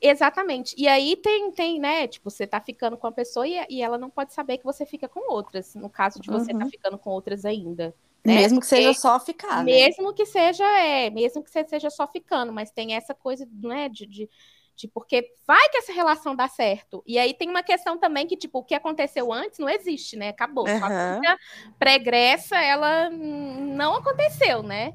Exatamente. 0.00 0.74
E 0.76 0.86
aí 0.86 1.16
tem, 1.16 1.50
tem, 1.52 1.78
né? 1.78 2.06
Tipo, 2.06 2.30
você 2.30 2.46
tá 2.46 2.60
ficando 2.60 2.96
com 2.96 3.06
a 3.06 3.12
pessoa 3.12 3.46
e, 3.46 3.64
e 3.70 3.82
ela 3.82 3.96
não 3.96 4.10
pode 4.10 4.34
saber 4.34 4.58
que 4.58 4.64
você 4.64 4.84
fica 4.84 5.08
com 5.08 5.32
outras, 5.32 5.74
no 5.74 5.88
caso 5.88 6.20
de 6.20 6.28
você 6.30 6.48
tá 6.48 6.58
uhum. 6.58 6.64
tá 6.64 6.66
ficando 6.68 6.98
com 6.98 7.10
outras 7.10 7.44
ainda. 7.44 7.94
Né? 8.24 8.36
Mesmo 8.36 8.60
que 8.60 8.66
seja 8.66 8.94
só 8.94 9.20
ficar. 9.20 9.58
Né? 9.58 9.72
Mesmo 9.72 10.14
que 10.14 10.24
seja, 10.24 10.64
é, 10.64 11.10
mesmo 11.10 11.42
que 11.42 11.50
você 11.50 11.64
seja 11.68 11.90
só 11.90 12.06
ficando, 12.06 12.52
mas 12.52 12.70
tem 12.70 12.94
essa 12.94 13.14
coisa, 13.14 13.46
né, 13.52 13.88
de, 13.88 14.06
de, 14.06 14.30
de, 14.74 14.88
porque 14.88 15.30
vai 15.46 15.68
que 15.68 15.76
essa 15.76 15.92
relação 15.92 16.34
dá 16.34 16.48
certo. 16.48 17.02
E 17.06 17.18
aí 17.18 17.34
tem 17.34 17.50
uma 17.50 17.62
questão 17.62 17.98
também 17.98 18.26
que, 18.26 18.36
tipo, 18.36 18.60
o 18.60 18.64
que 18.64 18.74
aconteceu 18.74 19.30
antes 19.30 19.58
não 19.58 19.68
existe, 19.68 20.16
né? 20.16 20.30
Acabou. 20.30 20.66
Uhum. 20.66 20.84
A 20.84 21.14
vida 21.16 21.38
pregressa, 21.78 22.56
ela 22.56 23.10
não 23.10 23.94
aconteceu, 23.96 24.62
né? 24.62 24.94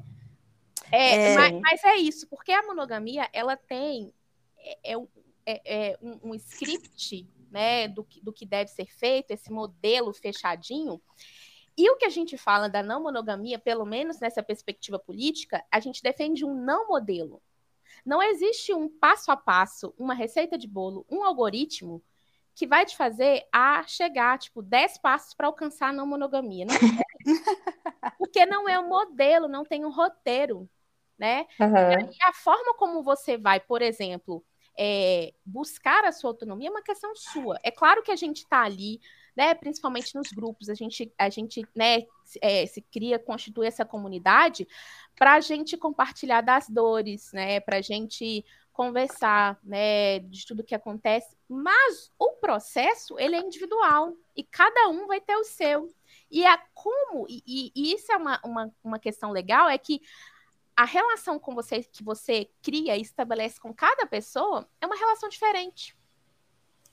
É, 0.90 1.32
é. 1.32 1.34
Mas, 1.36 1.60
mas, 1.60 1.84
é 1.84 1.96
isso, 1.96 2.26
porque 2.28 2.50
a 2.50 2.66
monogamia, 2.66 3.28
ela 3.32 3.56
tem 3.56 4.12
é, 4.58 4.92
é, 4.92 4.96
é, 5.46 5.90
é 5.92 5.98
um, 6.02 6.30
um, 6.30 6.34
script 6.34 7.28
né, 7.50 7.88
do, 7.88 8.06
do 8.22 8.32
que 8.32 8.44
deve 8.44 8.70
ser 8.70 8.86
feito, 8.86 9.30
esse 9.30 9.50
modelo 9.50 10.12
fechadinho. 10.12 11.00
E 11.76 11.90
o 11.90 11.96
que 11.96 12.04
a 12.04 12.10
gente 12.10 12.36
fala 12.36 12.68
da 12.68 12.82
não 12.82 13.02
monogamia, 13.02 13.58
pelo 13.58 13.84
menos 13.84 14.20
nessa 14.20 14.42
perspectiva 14.42 14.98
política, 14.98 15.64
a 15.70 15.80
gente 15.80 16.02
defende 16.02 16.44
um 16.44 16.54
não 16.54 16.88
modelo. 16.88 17.42
Não 18.04 18.22
existe 18.22 18.72
um 18.72 18.88
passo 18.88 19.30
a 19.30 19.36
passo, 19.36 19.94
uma 19.98 20.14
receita 20.14 20.56
de 20.56 20.66
bolo, 20.66 21.06
um 21.10 21.24
algoritmo 21.24 22.02
que 22.54 22.66
vai 22.66 22.84
te 22.84 22.96
fazer 22.96 23.46
a 23.52 23.82
chegar, 23.86 24.38
tipo, 24.38 24.62
10 24.62 24.98
passos 24.98 25.34
para 25.34 25.46
alcançar 25.46 25.88
a 25.88 25.92
não 25.92 26.06
monogamia. 26.06 26.66
Não 26.66 26.74
Porque 28.18 28.44
não 28.44 28.68
é 28.68 28.78
um 28.78 28.88
modelo, 28.88 29.48
não 29.48 29.64
tem 29.64 29.84
um 29.84 29.90
roteiro, 29.90 30.68
né? 31.18 31.46
Uhum. 31.58 32.10
E 32.10 32.22
a 32.24 32.32
forma 32.32 32.74
como 32.74 33.02
você 33.02 33.38
vai, 33.38 33.60
por 33.60 33.80
exemplo, 33.80 34.44
é, 34.78 35.32
buscar 35.44 36.04
a 36.04 36.12
sua 36.12 36.30
autonomia 36.30 36.68
é 36.68 36.70
uma 36.70 36.82
questão 36.82 37.14
sua. 37.14 37.58
É 37.62 37.70
claro 37.70 38.02
que 38.02 38.10
a 38.10 38.16
gente 38.16 38.38
está 38.38 38.62
ali, 38.62 39.00
né, 39.40 39.54
principalmente 39.54 40.14
nos 40.14 40.30
grupos, 40.32 40.68
a 40.68 40.74
gente, 40.74 41.10
a 41.16 41.30
gente 41.30 41.66
né, 41.74 42.02
é, 42.42 42.66
se 42.66 42.82
cria, 42.82 43.18
constitui 43.18 43.66
essa 43.66 43.86
comunidade 43.86 44.68
para 45.18 45.32
a 45.32 45.40
gente 45.40 45.78
compartilhar 45.78 46.42
das 46.42 46.68
dores, 46.68 47.32
né, 47.32 47.58
para 47.58 47.78
a 47.78 47.80
gente 47.80 48.44
conversar, 48.70 49.58
né, 49.64 50.18
de 50.18 50.44
tudo 50.44 50.62
que 50.62 50.74
acontece, 50.74 51.34
mas 51.48 52.12
o 52.18 52.32
processo, 52.32 53.18
ele 53.18 53.34
é 53.34 53.40
individual, 53.40 54.14
e 54.36 54.44
cada 54.44 54.90
um 54.90 55.06
vai 55.06 55.22
ter 55.22 55.36
o 55.36 55.44
seu. 55.44 55.88
E 56.30 56.44
é 56.44 56.58
como, 56.74 57.24
e, 57.26 57.72
e 57.74 57.94
isso 57.94 58.12
é 58.12 58.18
uma, 58.18 58.38
uma, 58.44 58.74
uma 58.84 58.98
questão 58.98 59.30
legal, 59.30 59.70
é 59.70 59.78
que 59.78 60.02
a 60.76 60.84
relação 60.84 61.38
com 61.38 61.54
você 61.54 61.82
que 61.82 62.04
você 62.04 62.50
cria 62.60 62.94
e 62.94 63.00
estabelece 63.00 63.58
com 63.58 63.72
cada 63.72 64.06
pessoa 64.06 64.68
é 64.82 64.86
uma 64.86 64.96
relação 64.96 65.30
diferente, 65.30 65.96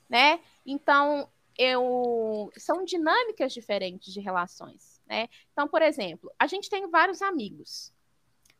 né? 0.08 0.40
Então, 0.64 1.30
eu 1.58 2.50
são 2.56 2.84
dinâmicas 2.84 3.52
diferentes 3.52 4.14
de 4.14 4.20
relações. 4.20 5.02
Né? 5.06 5.28
Então, 5.52 5.66
por 5.66 5.82
exemplo, 5.82 6.32
a 6.38 6.46
gente 6.46 6.70
tem 6.70 6.88
vários 6.88 7.20
amigos. 7.20 7.92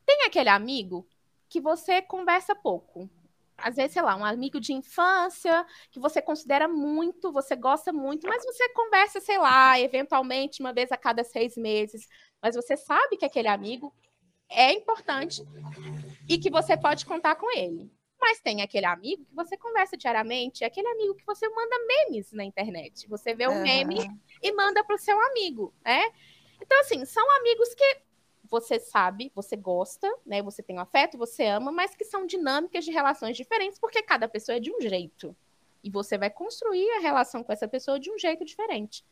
Tem 0.04 0.24
aquele 0.24 0.48
amigo 0.48 1.06
que 1.48 1.60
você 1.60 2.02
conversa 2.02 2.56
pouco. 2.56 3.08
Às 3.56 3.76
vezes, 3.76 3.92
sei 3.92 4.02
lá, 4.02 4.16
um 4.16 4.24
amigo 4.24 4.60
de 4.60 4.72
infância 4.72 5.66
que 5.90 5.98
você 5.98 6.20
considera 6.22 6.68
muito, 6.68 7.32
você 7.32 7.56
gosta 7.56 7.92
muito, 7.92 8.26
mas 8.26 8.44
você 8.44 8.68
conversa, 8.70 9.20
sei 9.20 9.38
lá, 9.38 9.78
eventualmente 9.80 10.60
uma 10.60 10.72
vez 10.72 10.92
a 10.92 10.96
cada 10.96 11.24
seis 11.24 11.56
meses. 11.56 12.08
Mas 12.40 12.54
você 12.54 12.76
sabe 12.76 13.16
que 13.16 13.24
aquele 13.24 13.48
amigo 13.48 13.92
é 14.48 14.72
importante 14.72 15.42
e 16.28 16.38
que 16.38 16.50
você 16.50 16.76
pode 16.76 17.04
contar 17.04 17.34
com 17.36 17.50
ele. 17.56 17.90
Mas 18.20 18.40
tem 18.40 18.62
aquele 18.62 18.86
amigo 18.86 19.24
que 19.24 19.34
você 19.34 19.56
conversa 19.56 19.96
diariamente, 19.96 20.64
aquele 20.64 20.88
amigo 20.88 21.14
que 21.14 21.24
você 21.24 21.48
manda 21.48 21.76
memes 21.86 22.32
na 22.32 22.44
internet. 22.44 23.08
Você 23.08 23.34
vê 23.34 23.46
um 23.48 23.62
meme 23.62 23.98
e 24.42 24.52
manda 24.52 24.82
para 24.82 24.96
o 24.96 24.98
seu 24.98 25.18
amigo, 25.26 25.72
né? 25.84 26.10
Então, 26.60 26.80
assim, 26.80 27.04
são 27.04 27.24
amigos 27.38 27.74
que 27.74 28.02
você 28.50 28.80
sabe, 28.80 29.30
você 29.34 29.56
gosta, 29.56 30.12
né? 30.26 30.42
Você 30.42 30.62
tem 30.62 30.76
um 30.76 30.80
afeto, 30.80 31.16
você 31.16 31.46
ama, 31.46 31.70
mas 31.70 31.94
que 31.94 32.04
são 32.04 32.26
dinâmicas 32.26 32.84
de 32.84 32.90
relações 32.90 33.36
diferentes, 33.36 33.78
porque 33.78 34.02
cada 34.02 34.28
pessoa 34.28 34.56
é 34.56 34.60
de 34.60 34.72
um 34.72 34.80
jeito. 34.80 35.36
E 35.82 35.90
você 35.90 36.18
vai 36.18 36.30
construir 36.30 36.90
a 36.92 37.00
relação 37.00 37.44
com 37.44 37.52
essa 37.52 37.68
pessoa 37.68 38.00
de 38.00 38.10
um 38.10 38.18
jeito 38.18 38.44
diferente. 38.44 39.04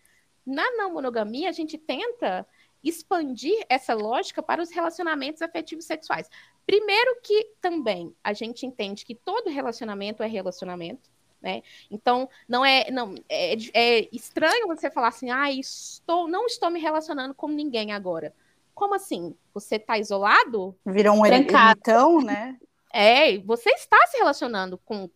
Na 0.45 0.69
não 0.73 0.93
monogamia, 0.93 1.49
a 1.49 1.53
gente 1.53 1.79
tenta 1.79 2.47
expandir 2.83 3.65
essa 3.69 3.95
lógica 3.95 4.43
para 4.43 4.63
os 4.63 4.71
relacionamentos 4.71 5.43
afetivos 5.43 5.85
sexuais. 5.85 6.29
Primeiro 6.67 7.21
que 7.23 7.53
também 7.61 8.13
a 8.25 8.33
gente 8.33 8.67
entende 8.67 9.05
que 9.05 9.15
todo 9.15 9.49
relacionamento 9.49 10.23
é 10.23 10.27
relacionamento, 10.27 11.09
né? 11.41 11.63
Então, 11.89 12.29
não 12.49 12.65
é, 12.65 12.91
não 12.91 13.15
é, 13.29 13.55
é 13.73 14.09
estranho 14.13 14.67
você 14.67 14.91
falar 14.91 15.09
assim, 15.09 15.31
ah, 15.31 15.51
estou, 15.53 16.27
não 16.27 16.47
estou 16.47 16.69
me 16.69 16.81
relacionando 16.81 17.33
com 17.35 17.47
ninguém 17.47 17.93
agora. 17.93 18.35
Como 18.75 18.95
assim? 18.95 19.35
Você 19.55 19.77
está 19.77 19.97
isolado? 19.97 20.77
Virou 20.85 21.17
um 21.19 21.25
ermitão, 21.25 22.21
né? 22.21 22.59
É, 22.93 23.39
você 23.39 23.71
está 23.71 23.97
se 24.09 24.19
relacionando 24.19 24.77
com 24.79 25.09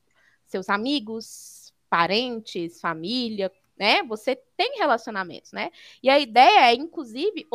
seus 0.47 0.69
amigos, 0.69 1.75
parentes, 1.89 2.81
família, 2.81 3.51
né? 3.77 4.03
Você 4.05 4.37
tem 4.57 4.79
relacionamentos, 4.79 5.51
né? 5.53 5.71
E 6.03 6.09
a 6.09 6.19
ideia 6.19 6.71
é, 6.71 6.75
inclusive, 6.75 7.49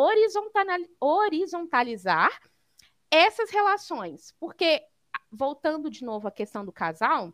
horizontalizar 1.00 2.30
essas 3.16 3.50
relações, 3.50 4.34
porque 4.40 4.84
voltando 5.32 5.90
de 5.90 6.04
novo 6.04 6.28
à 6.28 6.32
questão 6.32 6.66
do 6.66 6.72
casal, 6.72 7.34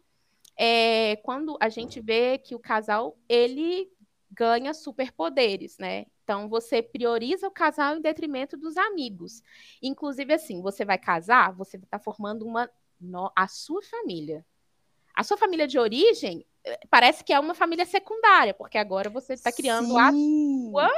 é 0.57 1.15
quando 1.17 1.57
a 1.59 1.69
gente 1.69 1.99
vê 1.99 2.37
que 2.37 2.55
o 2.55 2.59
casal 2.59 3.17
ele 3.27 3.91
ganha 4.31 4.73
superpoderes, 4.73 5.77
né? 5.77 6.05
Então 6.23 6.47
você 6.47 6.81
prioriza 6.81 7.47
o 7.47 7.51
casal 7.51 7.97
em 7.97 8.01
detrimento 8.01 8.55
dos 8.57 8.77
amigos. 8.77 9.41
Inclusive 9.81 10.33
assim, 10.33 10.61
você 10.61 10.85
vai 10.85 10.97
casar, 10.97 11.53
você 11.53 11.77
está 11.77 11.99
formando 11.99 12.45
uma 12.45 12.69
a 13.35 13.47
sua 13.47 13.81
família. 13.81 14.45
A 15.15 15.23
sua 15.23 15.37
família 15.37 15.67
de 15.67 15.79
origem 15.79 16.45
parece 16.89 17.23
que 17.23 17.33
é 17.33 17.39
uma 17.39 17.55
família 17.55 17.85
secundária, 17.85 18.53
porque 18.53 18.77
agora 18.77 19.09
você 19.09 19.33
está 19.33 19.51
criando 19.51 19.87
Sim. 19.87 19.99
a 19.99 20.11
sua 20.11 20.91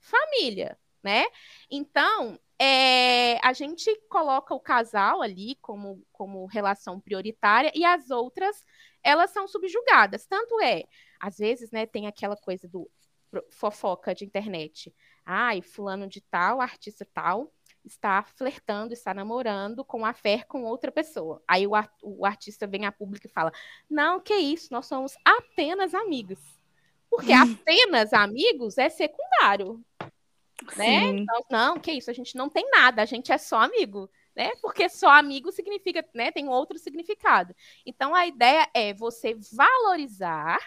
família, 0.00 0.78
né? 1.02 1.24
Então, 1.70 2.38
é, 2.58 3.38
a 3.46 3.52
gente 3.52 3.94
coloca 4.08 4.54
o 4.54 4.60
casal 4.60 5.22
ali 5.22 5.56
como, 5.60 6.02
como 6.12 6.46
relação 6.46 7.00
prioritária 7.00 7.70
e 7.74 7.84
as 7.84 8.10
outras, 8.10 8.64
elas 9.02 9.30
são 9.30 9.46
subjugadas. 9.46 10.26
Tanto 10.26 10.60
é, 10.60 10.84
às 11.20 11.38
vezes, 11.38 11.70
né, 11.70 11.86
tem 11.86 12.06
aquela 12.06 12.36
coisa 12.36 12.66
do 12.66 12.90
fofoca 13.50 14.14
de 14.14 14.24
internet. 14.24 14.94
Ai, 15.24 15.60
fulano 15.60 16.06
de 16.06 16.20
tal, 16.20 16.60
artista 16.60 17.06
tal, 17.12 17.52
está 17.84 18.22
flertando, 18.22 18.92
está 18.92 19.12
namorando 19.12 19.84
com 19.84 20.04
a 20.04 20.12
fé 20.12 20.44
com 20.44 20.64
outra 20.64 20.90
pessoa. 20.90 21.42
Aí 21.46 21.66
o, 21.66 21.72
o 22.02 22.24
artista 22.24 22.66
vem 22.66 22.86
a 22.86 22.92
público 22.92 23.26
e 23.26 23.30
fala: 23.30 23.52
Não, 23.88 24.20
que 24.20 24.34
isso, 24.34 24.72
nós 24.72 24.86
somos 24.86 25.16
apenas 25.24 25.94
amigos. 25.94 26.38
Porque 27.10 27.32
apenas 27.34 28.12
amigos 28.12 28.78
é 28.78 28.88
secundário. 28.88 29.84
Né? 30.76 31.08
Então, 31.08 31.44
não, 31.50 31.78
que 31.78 31.92
isso, 31.92 32.10
a 32.10 32.14
gente 32.14 32.36
não 32.36 32.48
tem 32.48 32.68
nada, 32.70 33.02
a 33.02 33.04
gente 33.04 33.30
é 33.32 33.38
só 33.38 33.60
amigo. 33.60 34.10
Né? 34.34 34.52
Porque 34.60 34.88
só 34.88 35.08
amigo 35.08 35.50
significa, 35.50 36.06
né? 36.14 36.30
Tem 36.30 36.46
outro 36.48 36.78
significado. 36.78 37.54
Então 37.86 38.14
a 38.14 38.26
ideia 38.26 38.68
é 38.74 38.92
você 38.92 39.34
valorizar 39.50 40.58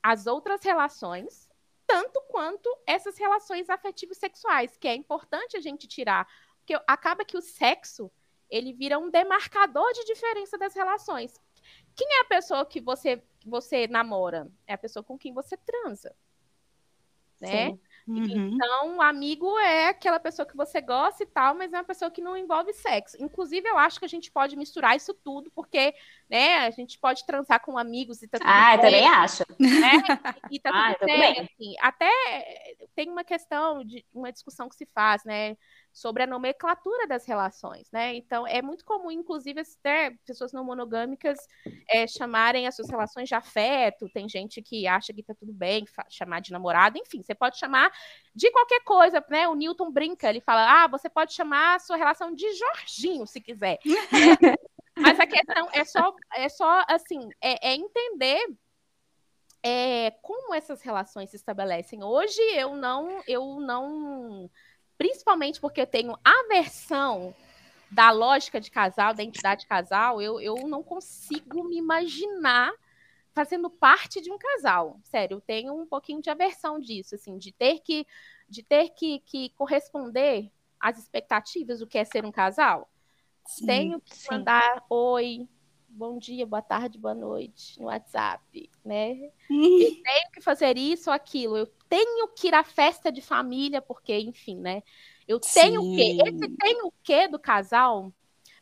as 0.00 0.28
outras 0.28 0.62
relações 0.62 1.48
tanto 1.86 2.20
quanto 2.28 2.68
essas 2.86 3.16
relações 3.16 3.70
afetivas 3.70 4.18
sexuais, 4.18 4.76
que 4.76 4.88
é 4.88 4.94
importante 4.94 5.56
a 5.56 5.60
gente 5.60 5.86
tirar, 5.86 6.26
porque 6.58 6.74
acaba 6.86 7.24
que 7.24 7.36
o 7.36 7.42
sexo 7.42 8.10
ele 8.50 8.72
vira 8.72 8.98
um 8.98 9.10
demarcador 9.10 9.92
de 9.92 10.04
diferença 10.04 10.58
das 10.58 10.74
relações. 10.74 11.40
Quem 11.94 12.06
é 12.18 12.20
a 12.22 12.26
pessoa 12.26 12.66
que 12.66 12.80
você 12.80 13.22
você 13.44 13.86
namora? 13.86 14.50
É 14.66 14.74
a 14.74 14.78
pessoa 14.78 15.04
com 15.04 15.16
quem 15.16 15.32
você 15.32 15.56
transa, 15.56 16.14
né? 17.40 17.70
Sim. 17.70 17.80
Uhum. 18.06 18.50
Então, 18.54 19.02
amigo 19.02 19.58
é 19.58 19.88
aquela 19.88 20.20
pessoa 20.20 20.46
que 20.46 20.56
você 20.56 20.80
gosta 20.80 21.24
e 21.24 21.26
tal, 21.26 21.56
mas 21.56 21.72
é 21.72 21.76
uma 21.78 21.84
pessoa 21.84 22.10
que 22.10 22.20
não 22.20 22.36
envolve 22.36 22.72
sexo. 22.72 23.16
Inclusive, 23.20 23.68
eu 23.68 23.76
acho 23.76 23.98
que 23.98 24.04
a 24.04 24.08
gente 24.08 24.30
pode 24.30 24.56
misturar 24.56 24.96
isso 24.96 25.12
tudo, 25.12 25.50
porque, 25.50 25.92
né, 26.30 26.58
a 26.58 26.70
gente 26.70 26.98
pode 26.98 27.26
transar 27.26 27.60
com 27.64 27.76
amigos 27.76 28.22
e 28.22 28.28
tá 28.28 28.38
tudo 28.38 28.48
Ah, 28.48 28.76
bem, 28.76 28.80
também 28.80 29.08
acho. 29.08 29.42
Né? 29.58 29.66
E 30.52 30.60
tá 30.60 30.70
ah, 30.72 30.94
tudo 30.94 31.06
bem. 31.06 31.40
Assim. 31.40 31.74
Até 31.80 32.08
tem 32.94 33.10
uma 33.10 33.24
questão 33.24 33.82
de 33.84 34.04
uma 34.14 34.30
discussão 34.30 34.68
que 34.68 34.76
se 34.76 34.86
faz, 34.86 35.24
né? 35.24 35.56
Sobre 35.96 36.22
a 36.22 36.26
nomenclatura 36.26 37.06
das 37.06 37.24
relações, 37.24 37.90
né? 37.90 38.14
Então, 38.14 38.46
é 38.46 38.60
muito 38.60 38.84
comum, 38.84 39.10
inclusive, 39.10 39.62
até 39.62 40.10
pessoas 40.26 40.52
não 40.52 40.62
monogâmicas 40.62 41.38
é, 41.88 42.06
chamarem 42.06 42.66
as 42.66 42.76
suas 42.76 42.90
relações 42.90 43.30
de 43.30 43.34
afeto. 43.34 44.06
Tem 44.10 44.28
gente 44.28 44.60
que 44.60 44.86
acha 44.86 45.10
que 45.14 45.22
tá 45.22 45.34
tudo 45.34 45.54
bem 45.54 45.86
chamar 46.10 46.40
de 46.40 46.52
namorado, 46.52 46.98
enfim, 46.98 47.22
você 47.22 47.34
pode 47.34 47.58
chamar 47.58 47.90
de 48.34 48.50
qualquer 48.50 48.80
coisa, 48.84 49.24
né? 49.30 49.48
O 49.48 49.54
Newton 49.54 49.90
brinca, 49.90 50.28
ele 50.28 50.42
fala: 50.42 50.84
ah, 50.84 50.86
você 50.86 51.08
pode 51.08 51.32
chamar 51.32 51.76
a 51.76 51.78
sua 51.78 51.96
relação 51.96 52.34
de 52.34 52.46
Jorginho, 52.52 53.26
se 53.26 53.40
quiser. 53.40 53.78
Mas 54.98 55.18
a 55.18 55.26
questão 55.26 55.68
é 55.72 55.82
só, 55.82 56.14
é 56.34 56.48
só 56.50 56.84
assim, 56.88 57.26
é, 57.40 57.70
é 57.70 57.74
entender 57.74 58.46
é, 59.62 60.10
como 60.20 60.54
essas 60.54 60.82
relações 60.82 61.30
se 61.30 61.36
estabelecem. 61.36 62.04
Hoje 62.04 62.40
eu 62.54 62.76
não, 62.76 63.22
eu 63.26 63.60
não 63.60 64.50
principalmente 64.96 65.60
porque 65.60 65.80
eu 65.80 65.86
tenho 65.86 66.18
aversão 66.24 67.34
da 67.90 68.10
lógica 68.10 68.60
de 68.60 68.70
casal, 68.70 69.14
da 69.14 69.22
entidade 69.22 69.62
de 69.62 69.66
casal, 69.66 70.20
eu, 70.20 70.40
eu 70.40 70.56
não 70.66 70.82
consigo 70.82 71.64
me 71.64 71.76
imaginar 71.76 72.72
fazendo 73.32 73.68
parte 73.68 74.20
de 74.20 74.30
um 74.32 74.38
casal. 74.38 74.98
Sério, 75.04 75.36
eu 75.36 75.40
tenho 75.40 75.74
um 75.74 75.86
pouquinho 75.86 76.22
de 76.22 76.30
aversão 76.30 76.80
disso, 76.80 77.14
assim, 77.14 77.36
de 77.38 77.52
ter 77.52 77.80
que, 77.80 78.06
de 78.48 78.62
ter 78.62 78.90
que, 78.90 79.20
que 79.20 79.50
corresponder 79.50 80.50
às 80.80 80.98
expectativas 80.98 81.80
do 81.80 81.86
que 81.86 81.98
é 81.98 82.04
ser 82.04 82.24
um 82.24 82.32
casal. 82.32 82.88
Sim, 83.46 83.66
tenho 83.66 84.00
que 84.00 84.16
sim. 84.16 84.26
mandar 84.30 84.82
oi, 84.88 85.46
bom 85.96 86.18
dia, 86.18 86.44
boa 86.46 86.60
tarde, 86.60 86.98
boa 86.98 87.14
noite 87.14 87.80
no 87.80 87.86
WhatsApp, 87.86 88.70
né? 88.84 89.12
eu 89.50 90.02
tenho 90.02 90.30
que 90.32 90.42
fazer 90.42 90.76
isso 90.76 91.08
ou 91.08 91.14
aquilo, 91.14 91.56
eu 91.56 91.66
tenho 91.88 92.28
que 92.28 92.48
ir 92.48 92.54
à 92.54 92.62
festa 92.62 93.10
de 93.10 93.22
família, 93.22 93.80
porque, 93.80 94.18
enfim, 94.18 94.56
né? 94.56 94.82
Eu 95.26 95.40
tenho 95.40 95.80
o 95.80 95.96
quê? 95.96 96.18
Esse 96.24 96.48
tem 96.56 96.82
o 96.82 96.92
quê 97.02 97.26
do 97.26 97.38
casal 97.38 98.12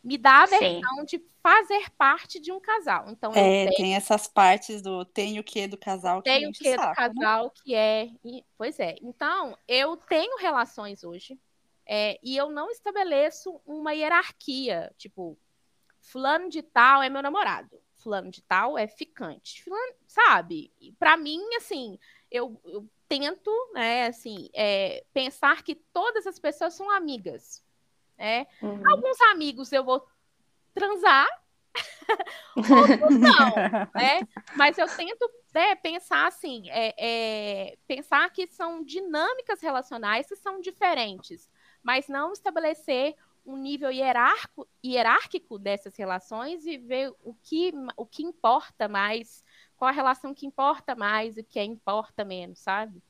me 0.02 0.16
dá 0.16 0.42
a 0.42 0.46
versão 0.46 0.98
Sim. 0.98 1.04
de 1.06 1.24
fazer 1.42 1.90
parte 1.96 2.38
de 2.38 2.52
um 2.52 2.60
casal. 2.60 3.06
Então, 3.08 3.32
é, 3.32 3.64
tenho... 3.64 3.76
tem 3.76 3.94
essas 3.96 4.26
partes 4.26 4.80
do 4.82 5.04
tenho 5.04 5.40
o 5.40 5.44
que 5.44 5.66
do 5.66 5.78
casal 5.78 6.22
que 6.22 6.30
Tenho 6.30 6.50
o 6.50 6.52
que 6.52 6.76
do 6.76 6.82
né? 6.82 6.94
casal 6.94 7.44
né? 7.44 7.50
que 7.54 7.74
é. 7.74 8.10
Pois 8.56 8.78
é. 8.78 8.96
Então, 9.02 9.56
eu 9.66 9.96
tenho 9.96 10.38
relações 10.38 11.02
hoje 11.04 11.38
é, 11.86 12.18
e 12.22 12.36
eu 12.36 12.50
não 12.50 12.70
estabeleço 12.70 13.60
uma 13.66 13.92
hierarquia, 13.92 14.92
tipo, 14.96 15.38
fulano 16.04 16.48
de 16.48 16.62
tal 16.62 17.02
é 17.02 17.08
meu 17.08 17.22
namorado, 17.22 17.80
fulano 17.96 18.30
de 18.30 18.42
tal 18.42 18.76
é 18.78 18.86
ficante, 18.86 19.64
fulano, 19.64 19.94
sabe? 20.06 20.72
Para 20.98 21.16
mim, 21.16 21.40
assim, 21.56 21.98
eu, 22.30 22.60
eu, 22.64 22.88
tento, 23.08 23.50
né, 23.72 24.06
assim, 24.06 24.48
é, 24.54 25.04
pensar 25.12 25.62
que 25.62 25.74
todas 25.74 26.26
as 26.26 26.38
pessoas 26.38 26.74
são 26.74 26.90
amigas, 26.90 27.64
né? 28.16 28.46
Uhum. 28.62 28.88
Alguns 28.88 29.20
amigos 29.32 29.72
eu 29.72 29.84
vou 29.84 30.06
transar, 30.74 31.26
outros 32.56 33.18
não, 33.18 33.50
né? 33.94 34.20
Mas 34.56 34.78
eu 34.78 34.86
tento 34.86 35.30
né, 35.54 35.74
pensar 35.76 36.26
assim, 36.26 36.68
é, 36.70 36.94
é, 36.98 37.78
pensar 37.86 38.30
que 38.30 38.46
são 38.48 38.84
dinâmicas 38.84 39.60
relacionais 39.60 40.28
que 40.28 40.36
são 40.36 40.60
diferentes, 40.60 41.50
mas 41.82 42.08
não 42.08 42.32
estabelecer 42.32 43.16
um 43.46 43.56
nível 43.56 43.90
hierárquico, 43.90 44.66
hierárquico 44.84 45.58
dessas 45.58 45.96
relações 45.96 46.64
e 46.66 46.78
ver 46.78 47.12
o 47.22 47.34
que, 47.34 47.72
o 47.96 48.06
que 48.06 48.22
importa 48.22 48.88
mais, 48.88 49.44
qual 49.76 49.88
a 49.88 49.92
relação 49.92 50.32
que 50.32 50.46
importa 50.46 50.94
mais 50.94 51.36
e 51.36 51.40
o 51.40 51.44
que 51.44 51.62
importa 51.62 52.24
menos, 52.24 52.58
sabe? 52.58 53.02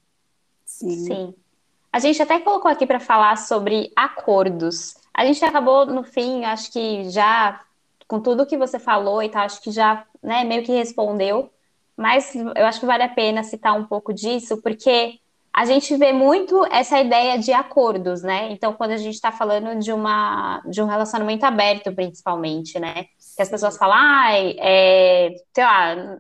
Sim. 0.65 1.07
Sim. 1.07 1.35
A 1.93 2.01
gente 2.01 2.21
até 2.21 2.41
colocou 2.41 2.69
aqui 2.71 2.87
para 2.87 2.99
falar 2.99 3.37
sobre 3.37 3.93
acordos. 3.95 4.97
A 5.13 5.25
gente 5.25 5.45
acabou, 5.45 5.87
no 5.87 6.03
fim, 6.03 6.45
acho 6.45 6.73
que 6.73 7.09
já, 7.09 7.65
com 8.09 8.21
tudo 8.21 8.47
que 8.47 8.57
você 8.57 8.81
falou 8.81 9.23
e 9.23 9.29
tal, 9.29 9.43
acho 9.43 9.63
que 9.63 9.71
já 9.71 10.05
né, 10.21 10.43
meio 10.43 10.65
que 10.65 10.73
respondeu. 10.73 11.53
Mas 11.97 12.35
eu 12.35 12.67
acho 12.67 12.81
que 12.81 12.87
vale 12.87 13.05
a 13.05 13.09
pena 13.09 13.45
citar 13.45 13.79
um 13.79 13.85
pouco 13.85 14.13
disso, 14.13 14.61
porque 14.61 15.21
a 15.55 15.65
gente 15.65 15.97
vê 15.97 16.13
muito 16.13 16.67
essa 16.67 16.99
ideia 16.99 17.39
de 17.39 17.53
acordos, 17.53 18.25
né? 18.25 18.51
Então, 18.51 18.73
quando 18.73 18.91
a 18.91 18.97
gente 18.97 19.15
está 19.15 19.31
falando 19.31 19.79
de, 19.79 19.93
uma, 19.93 20.61
de 20.67 20.83
um 20.83 20.87
relacionamento 20.87 21.47
aberto, 21.47 21.95
principalmente, 21.95 22.81
né? 22.81 23.05
Que 23.37 23.43
as 23.43 23.49
pessoas 23.49 23.77
falam, 23.77 23.97
ai, 23.97 24.57
é, 24.59 25.33
sei 25.55 25.65
lá, 25.65 26.19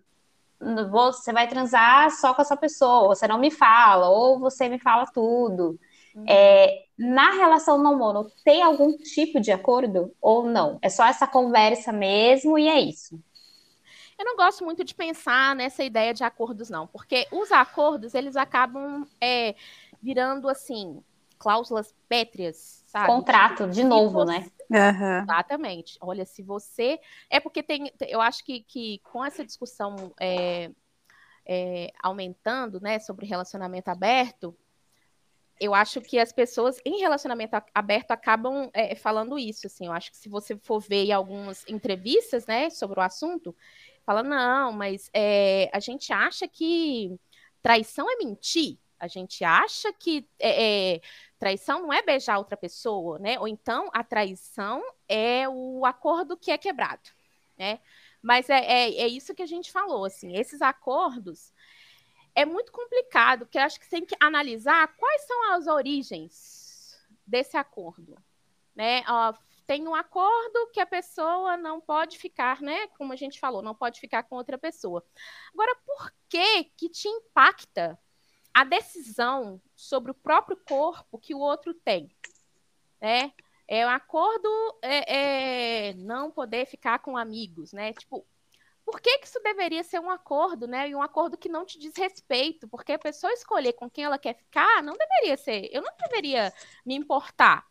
você 0.89 1.32
vai 1.32 1.49
transar 1.49 2.12
só 2.12 2.32
com 2.32 2.43
essa 2.43 2.57
pessoa, 2.57 3.09
você 3.09 3.26
não 3.26 3.39
me 3.39 3.51
fala, 3.51 4.09
ou 4.09 4.39
você 4.39 4.68
me 4.68 4.78
fala 4.78 5.05
tudo. 5.12 5.80
Uhum. 6.14 6.24
É, 6.28 6.85
na 6.97 7.32
relação 7.32 7.76
não 7.76 7.99
mono, 7.99 8.30
tem 8.45 8.62
algum 8.62 8.97
tipo 8.97 9.41
de 9.41 9.51
acordo 9.51 10.12
ou 10.22 10.47
não? 10.47 10.78
É 10.80 10.89
só 10.89 11.05
essa 11.07 11.26
conversa 11.26 11.91
mesmo 11.91 12.57
e 12.57 12.68
é 12.68 12.78
isso. 12.78 13.18
Eu 14.25 14.31
não 14.31 14.37
gosto 14.37 14.64
muito 14.64 14.83
de 14.83 14.95
pensar 14.95 15.55
nessa 15.55 15.85
ideia 15.85 16.14
de 16.14 16.25
acordos, 16.25 16.70
não, 16.70 16.87
porque 16.87 17.29
os 17.31 17.53
acordos 17.53 18.14
eles 18.14 18.37
acabam 18.37 19.07
é, 19.20 19.55
virando 20.03 20.49
assim 20.49 21.05
cláusulas 21.39 21.95
pétreas, 22.09 22.83
sabe? 22.87 23.07
Contrato, 23.07 23.68
de 23.68 23.85
novo, 23.85 24.25
você... 24.25 24.33
né? 24.33 24.47
Uhum. 24.70 25.22
Exatamente. 25.25 25.99
Olha, 26.01 26.25
se 26.25 26.43
você. 26.43 26.99
É 27.29 27.39
porque 27.39 27.62
tem. 27.62 27.93
Eu 28.01 28.18
acho 28.18 28.43
que, 28.43 28.62
que 28.62 28.99
com 29.01 29.22
essa 29.22 29.45
discussão 29.45 30.14
é, 30.18 30.70
é, 31.45 31.93
aumentando, 32.03 32.81
né, 32.81 32.99
sobre 32.99 33.27
relacionamento 33.27 33.91
aberto, 33.91 34.57
eu 35.61 35.75
acho 35.75 36.01
que 36.01 36.18
as 36.18 36.33
pessoas 36.33 36.79
em 36.83 36.99
relacionamento 36.99 37.62
aberto 37.75 38.12
acabam 38.12 38.70
é, 38.72 38.95
falando 38.95 39.39
isso. 39.39 39.66
Assim, 39.66 39.85
eu 39.85 39.93
acho 39.93 40.11
que 40.11 40.16
se 40.16 40.31
você 40.31 40.57
for 40.57 40.81
ver 40.81 41.12
algumas 41.12 41.62
entrevistas, 41.68 42.47
né, 42.47 42.70
sobre 42.70 42.99
o 42.99 43.03
assunto, 43.03 43.55
fala 44.05 44.23
não, 44.23 44.73
mas 44.73 45.11
é, 45.13 45.71
a 45.73 45.81
gente 45.81 46.13
acha 46.13 46.47
que 46.47 47.19
traição 47.63 48.11
é 48.11 48.17
mentir. 48.17 48.79
A 48.99 49.07
gente 49.07 49.45
acha 49.45 49.93
que 49.93 50.27
é, 50.39 50.95
é, 50.95 51.01
traição 51.39 51.83
não 51.83 51.93
é 51.93 52.03
beijar 52.03 52.39
outra 52.39 52.57
pessoa, 52.57 53.19
né? 53.19 53.39
Ou 53.39 53.49
então 53.49 53.91
a 53.93 54.03
traição 54.03 54.83
é 55.09 55.49
o 55.49 55.85
acordo 55.85 56.37
que 56.37 56.51
é 56.51 56.57
quebrado, 56.59 57.11
né? 57.59 57.81
Mas 58.23 58.49
é, 58.49 58.59
é, 58.59 58.95
é 59.03 59.09
isso 59.09 59.35
que 59.35 59.43
a 59.43 59.47
gente 59.47 59.71
falou, 59.71 60.05
assim, 60.07 60.37
esses 60.37 60.63
acordos 60.63 61.53
é 62.35 62.45
muito 62.45 62.73
complicado, 62.73 63.41
porque 63.41 63.59
acho 63.59 63.79
que 63.79 63.89
tem 63.89 64.05
que 64.05 64.17
analisar 64.19 64.89
quais 64.97 65.27
são 65.27 65.53
as 65.53 65.67
origens 65.67 66.99
desse 67.27 67.57
acordo, 67.57 68.17
né? 68.75 69.05
Ó, 69.07 69.35
tem 69.67 69.89
um 69.89 69.95
acordo 69.95 70.71
que 70.73 70.81
a 70.81 70.87
pessoa 70.87 71.57
não 71.57 71.81
pode 71.81 72.19
ficar, 72.19 72.61
né? 72.61 72.87
Como 72.99 73.12
a 73.12 73.17
gente 73.17 73.41
falou, 73.41 73.62
não 73.62 73.75
pode 73.75 74.01
ficar 74.01 74.23
com 74.25 74.37
outra 74.37 74.59
pessoa. 74.59 75.05
Agora, 75.53 75.77
por 75.87 76.12
que 76.29 76.65
que 76.77 76.89
te 76.89 77.09
impacta 77.09 77.99
a 78.55 78.62
decisão 78.62 79.61
sobre 79.75 80.12
o 80.12 80.15
próprio 80.15 80.57
corpo 80.57 81.19
que 81.19 81.35
o 81.35 81.41
outro 81.41 81.75
tem. 81.75 82.09
Né? 83.01 83.33
É 83.67 83.85
um 83.85 83.91
acordo 83.91 84.49
é, 84.81 85.89
é, 85.89 85.95
não 85.95 86.31
poder 86.31 86.65
ficar 86.67 87.01
com 87.01 87.17
amigos, 87.17 87.73
né? 87.73 87.93
Tipo, 87.93 88.25
por 88.85 89.01
que, 89.01 89.19
que 89.19 89.27
isso 89.27 89.41
deveria 89.43 89.83
ser 89.83 89.99
um 89.99 90.11
acordo, 90.11 90.69
né? 90.69 90.89
E 90.89 90.95
um 90.95 91.03
acordo 91.03 91.37
que 91.37 91.49
não 91.49 91.65
te 91.65 91.79
diz 91.79 91.95
respeito, 91.97 92.69
porque 92.69 92.93
a 92.93 92.99
pessoa 92.99 93.33
escolher 93.33 93.73
com 93.73 93.91
quem 93.91 94.05
ela 94.05 94.19
quer 94.19 94.37
ficar 94.37 94.83
não 94.83 94.95
deveria 94.95 95.37
ser. 95.37 95.69
Eu 95.73 95.83
não 95.83 95.93
deveria 95.99 96.53
me 96.87 96.95
importar 96.95 97.67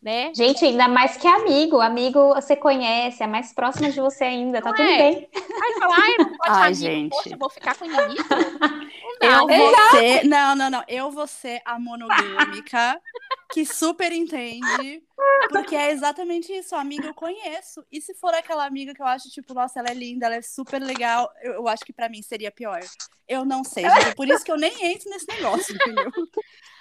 né? 0.00 0.32
Gente, 0.34 0.64
ainda 0.64 0.88
mais 0.88 1.16
que 1.16 1.26
amigo. 1.26 1.80
Amigo 1.80 2.34
você 2.34 2.54
conhece, 2.54 3.22
é 3.22 3.26
mais 3.26 3.52
próximo 3.52 3.90
de 3.90 4.00
você 4.00 4.24
ainda, 4.24 4.62
tá 4.62 4.70
não 4.70 4.76
tudo 4.76 4.88
é. 4.88 4.96
bem. 4.96 5.28
Aí 5.34 5.78
fala, 5.78 5.96
ai, 5.96 6.14
não 6.18 6.36
pode 6.36 6.50
ai, 6.50 6.66
amigo, 6.66 6.74
gente. 6.74 7.10
poxa, 7.10 7.30
eu 7.30 7.38
vou 7.38 7.50
ficar 7.50 7.76
com 7.76 7.84
inimigo? 7.84 8.22
Não, 9.20 9.50
eu 9.50 9.58
vou 9.58 9.74
ser, 9.90 10.24
não, 10.28 10.54
não, 10.54 10.70
não, 10.70 10.84
eu 10.86 11.10
vou 11.10 11.26
ser 11.26 11.60
a 11.64 11.76
monogâmica 11.76 13.00
que 13.50 13.64
super 13.64 14.12
entende, 14.12 15.02
porque 15.48 15.74
é 15.74 15.90
exatamente 15.90 16.52
isso, 16.52 16.74
a 16.74 16.80
amiga 16.80 17.08
eu 17.08 17.14
conheço. 17.14 17.84
E 17.90 18.00
se 18.00 18.14
for 18.14 18.34
aquela 18.34 18.66
amiga 18.66 18.94
que 18.94 19.00
eu 19.00 19.06
acho, 19.06 19.30
tipo, 19.30 19.54
nossa, 19.54 19.78
ela 19.78 19.88
é 19.88 19.94
linda, 19.94 20.26
ela 20.26 20.36
é 20.36 20.42
super 20.42 20.82
legal, 20.82 21.32
eu, 21.42 21.54
eu 21.54 21.68
acho 21.68 21.84
que 21.84 21.92
para 21.92 22.08
mim 22.08 22.22
seria 22.22 22.50
pior. 22.50 22.80
Eu 23.26 23.44
não 23.44 23.64
sei, 23.64 23.84
gente, 23.88 24.14
por 24.14 24.28
isso 24.28 24.44
que 24.44 24.52
eu 24.52 24.56
nem 24.56 24.72
entro 24.84 25.10
nesse 25.10 25.26
negócio, 25.28 25.74
entendeu? 25.74 26.10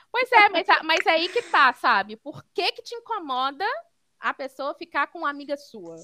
Pois 0.10 0.32
é, 0.32 0.50
mas, 0.50 0.68
mas 0.84 1.06
é 1.06 1.12
aí 1.12 1.30
que 1.30 1.42
tá, 1.44 1.74
sabe? 1.74 2.16
Por 2.16 2.44
que 2.54 2.72
que 2.72 2.82
te 2.82 2.96
incomoda 2.96 3.66
a 4.20 4.34
pessoa 4.34 4.74
ficar 4.74 5.08
com 5.08 5.20
uma 5.20 5.30
amiga 5.30 5.58
sua? 5.58 5.98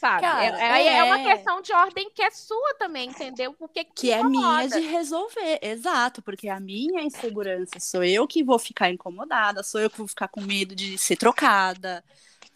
Sabe? 0.00 0.22
Cara, 0.22 0.58
é, 0.58 0.86
é, 0.86 0.96
é, 0.96 1.04
uma 1.04 1.18
questão 1.18 1.60
de 1.60 1.74
ordem 1.74 2.08
que 2.08 2.22
é 2.22 2.30
sua 2.30 2.74
também, 2.78 3.10
entendeu? 3.10 3.52
Porque 3.52 3.84
que, 3.84 3.92
que 3.92 4.10
é 4.10 4.24
minha 4.24 4.66
de 4.66 4.80
resolver, 4.80 5.58
exato, 5.60 6.22
porque 6.22 6.48
a 6.48 6.58
minha 6.58 7.02
insegurança 7.02 7.78
sou 7.78 8.02
eu 8.02 8.26
que 8.26 8.42
vou 8.42 8.58
ficar 8.58 8.88
incomodada, 8.88 9.62
sou 9.62 9.78
eu 9.78 9.90
que 9.90 9.98
vou 9.98 10.08
ficar 10.08 10.28
com 10.28 10.40
medo 10.40 10.74
de 10.74 10.96
ser 10.96 11.16
trocada. 11.16 12.02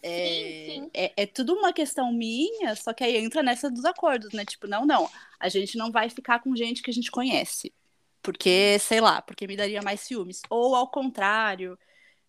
É, 0.01 0.27
sim, 0.27 0.81
sim. 0.81 0.89
É, 0.91 1.13
é, 1.15 1.25
tudo 1.27 1.53
uma 1.53 1.71
questão 1.71 2.11
minha, 2.11 2.75
só 2.75 2.93
que 2.93 3.03
aí 3.03 3.15
entra 3.17 3.43
nessa 3.43 3.69
dos 3.69 3.85
acordos, 3.85 4.33
né? 4.33 4.43
Tipo, 4.43 4.65
não, 4.65 4.83
não, 4.83 5.07
a 5.39 5.47
gente 5.47 5.77
não 5.77 5.91
vai 5.91 6.09
ficar 6.09 6.39
com 6.39 6.55
gente 6.55 6.81
que 6.81 6.89
a 6.89 6.93
gente 6.93 7.11
conhece. 7.11 7.71
Porque, 8.23 8.79
sei 8.79 8.99
lá, 8.99 9.21
porque 9.21 9.45
me 9.45 9.55
daria 9.55 9.83
mais 9.83 9.99
ciúmes. 9.99 10.41
Ou 10.49 10.75
ao 10.75 10.87
contrário. 10.87 11.77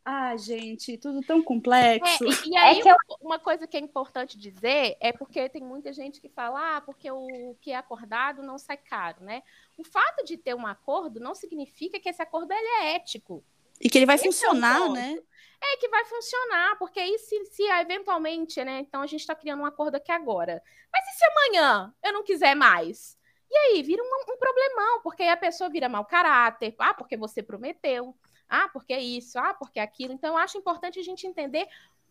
Ah, 0.08 0.36
gente, 0.36 0.96
tudo 0.98 1.20
tão 1.20 1.42
complexo. 1.42 2.24
É, 2.24 2.48
e, 2.48 2.56
aí, 2.56 2.80
é 2.80 2.92
eu... 2.92 2.96
uma 3.20 3.40
coisa 3.40 3.66
que 3.66 3.76
é 3.76 3.80
importante 3.80 4.38
dizer 4.38 4.96
é 5.00 5.12
porque 5.12 5.48
tem 5.48 5.64
muita 5.64 5.92
gente 5.92 6.20
que 6.20 6.28
fala, 6.28 6.76
ah, 6.76 6.80
porque 6.80 7.10
o 7.10 7.56
que 7.60 7.72
é 7.72 7.76
acordado 7.76 8.40
não 8.40 8.56
sai 8.56 8.76
caro, 8.76 9.24
né? 9.24 9.42
O 9.76 9.82
fato 9.82 10.24
de 10.24 10.36
ter 10.36 10.54
um 10.54 10.64
acordo 10.64 11.18
não 11.18 11.34
significa 11.34 11.98
que 11.98 12.08
esse 12.08 12.22
acordo 12.22 12.52
ele 12.52 12.68
é 12.84 12.94
ético. 12.94 13.44
E 13.80 13.90
que 13.90 13.98
ele 13.98 14.06
vai 14.06 14.14
esse 14.14 14.26
funcionar, 14.26 14.82
é 14.82 14.88
né? 14.90 15.18
É 15.60 15.76
que 15.78 15.88
vai 15.88 16.04
funcionar, 16.04 16.78
porque 16.78 17.00
aí 17.00 17.18
se, 17.18 17.44
se 17.46 17.64
eventualmente, 17.64 18.62
né? 18.64 18.78
Então 18.78 19.02
a 19.02 19.08
gente 19.08 19.22
está 19.22 19.34
criando 19.34 19.62
um 19.62 19.66
acordo 19.66 19.96
aqui 19.96 20.12
agora. 20.12 20.62
Mas 20.92 21.04
e 21.08 21.18
se 21.18 21.24
amanhã 21.24 21.92
eu 22.04 22.12
não 22.12 22.22
quiser 22.22 22.54
mais? 22.54 23.18
E 23.50 23.56
aí 23.56 23.82
vira 23.82 24.00
um, 24.04 24.32
um 24.32 24.38
problemão, 24.38 25.02
porque 25.02 25.24
aí 25.24 25.30
a 25.30 25.36
pessoa 25.36 25.68
vira 25.68 25.88
mau 25.88 26.04
caráter, 26.04 26.76
ah, 26.78 26.94
porque 26.94 27.16
você 27.16 27.42
prometeu, 27.42 28.14
ah, 28.48 28.68
porque 28.72 28.96
isso, 28.96 29.38
ah, 29.38 29.54
porque 29.54 29.80
aquilo. 29.80 30.12
Então, 30.12 30.30
eu 30.30 30.36
acho 30.36 30.58
importante 30.58 30.98
a 30.98 31.02
gente 31.02 31.26
entender 31.26 31.66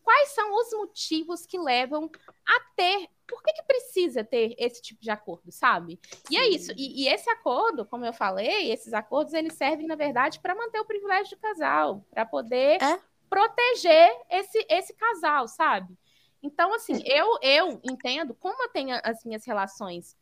quais 0.05 0.29
são 0.29 0.53
os 0.55 0.71
motivos 0.73 1.45
que 1.45 1.57
levam 1.57 2.09
a 2.45 2.59
ter. 2.75 3.09
Por 3.27 3.41
que, 3.41 3.53
que 3.53 3.63
precisa 3.63 4.23
ter 4.23 4.55
esse 4.59 4.81
tipo 4.81 5.01
de 5.01 5.09
acordo, 5.09 5.51
sabe? 5.51 5.99
E 6.29 6.37
é 6.37 6.47
isso. 6.47 6.71
E, 6.77 7.03
e, 7.03 7.07
esse 7.07 7.27
acordo, 7.29 7.85
como 7.85 8.05
eu 8.05 8.13
falei, 8.13 8.71
esses 8.71 8.93
acordos 8.93 9.33
eles 9.33 9.53
servem, 9.53 9.87
na 9.87 9.95
verdade, 9.95 10.39
para 10.39 10.53
manter 10.53 10.79
o 10.79 10.85
privilégio 10.85 11.35
do 11.35 11.41
casal, 11.41 12.05
para 12.11 12.23
poder 12.23 12.81
é? 12.81 12.99
proteger 13.27 14.15
esse, 14.29 14.63
esse 14.69 14.93
casal, 14.93 15.47
sabe? 15.47 15.97
Então, 16.43 16.71
assim, 16.75 17.01
eu, 17.05 17.39
eu 17.41 17.81
entendo 17.83 18.35
como 18.35 18.61
eu 18.61 18.69
tenho 18.69 18.99
as 19.03 19.25
minhas 19.25 19.43
relações 19.43 20.15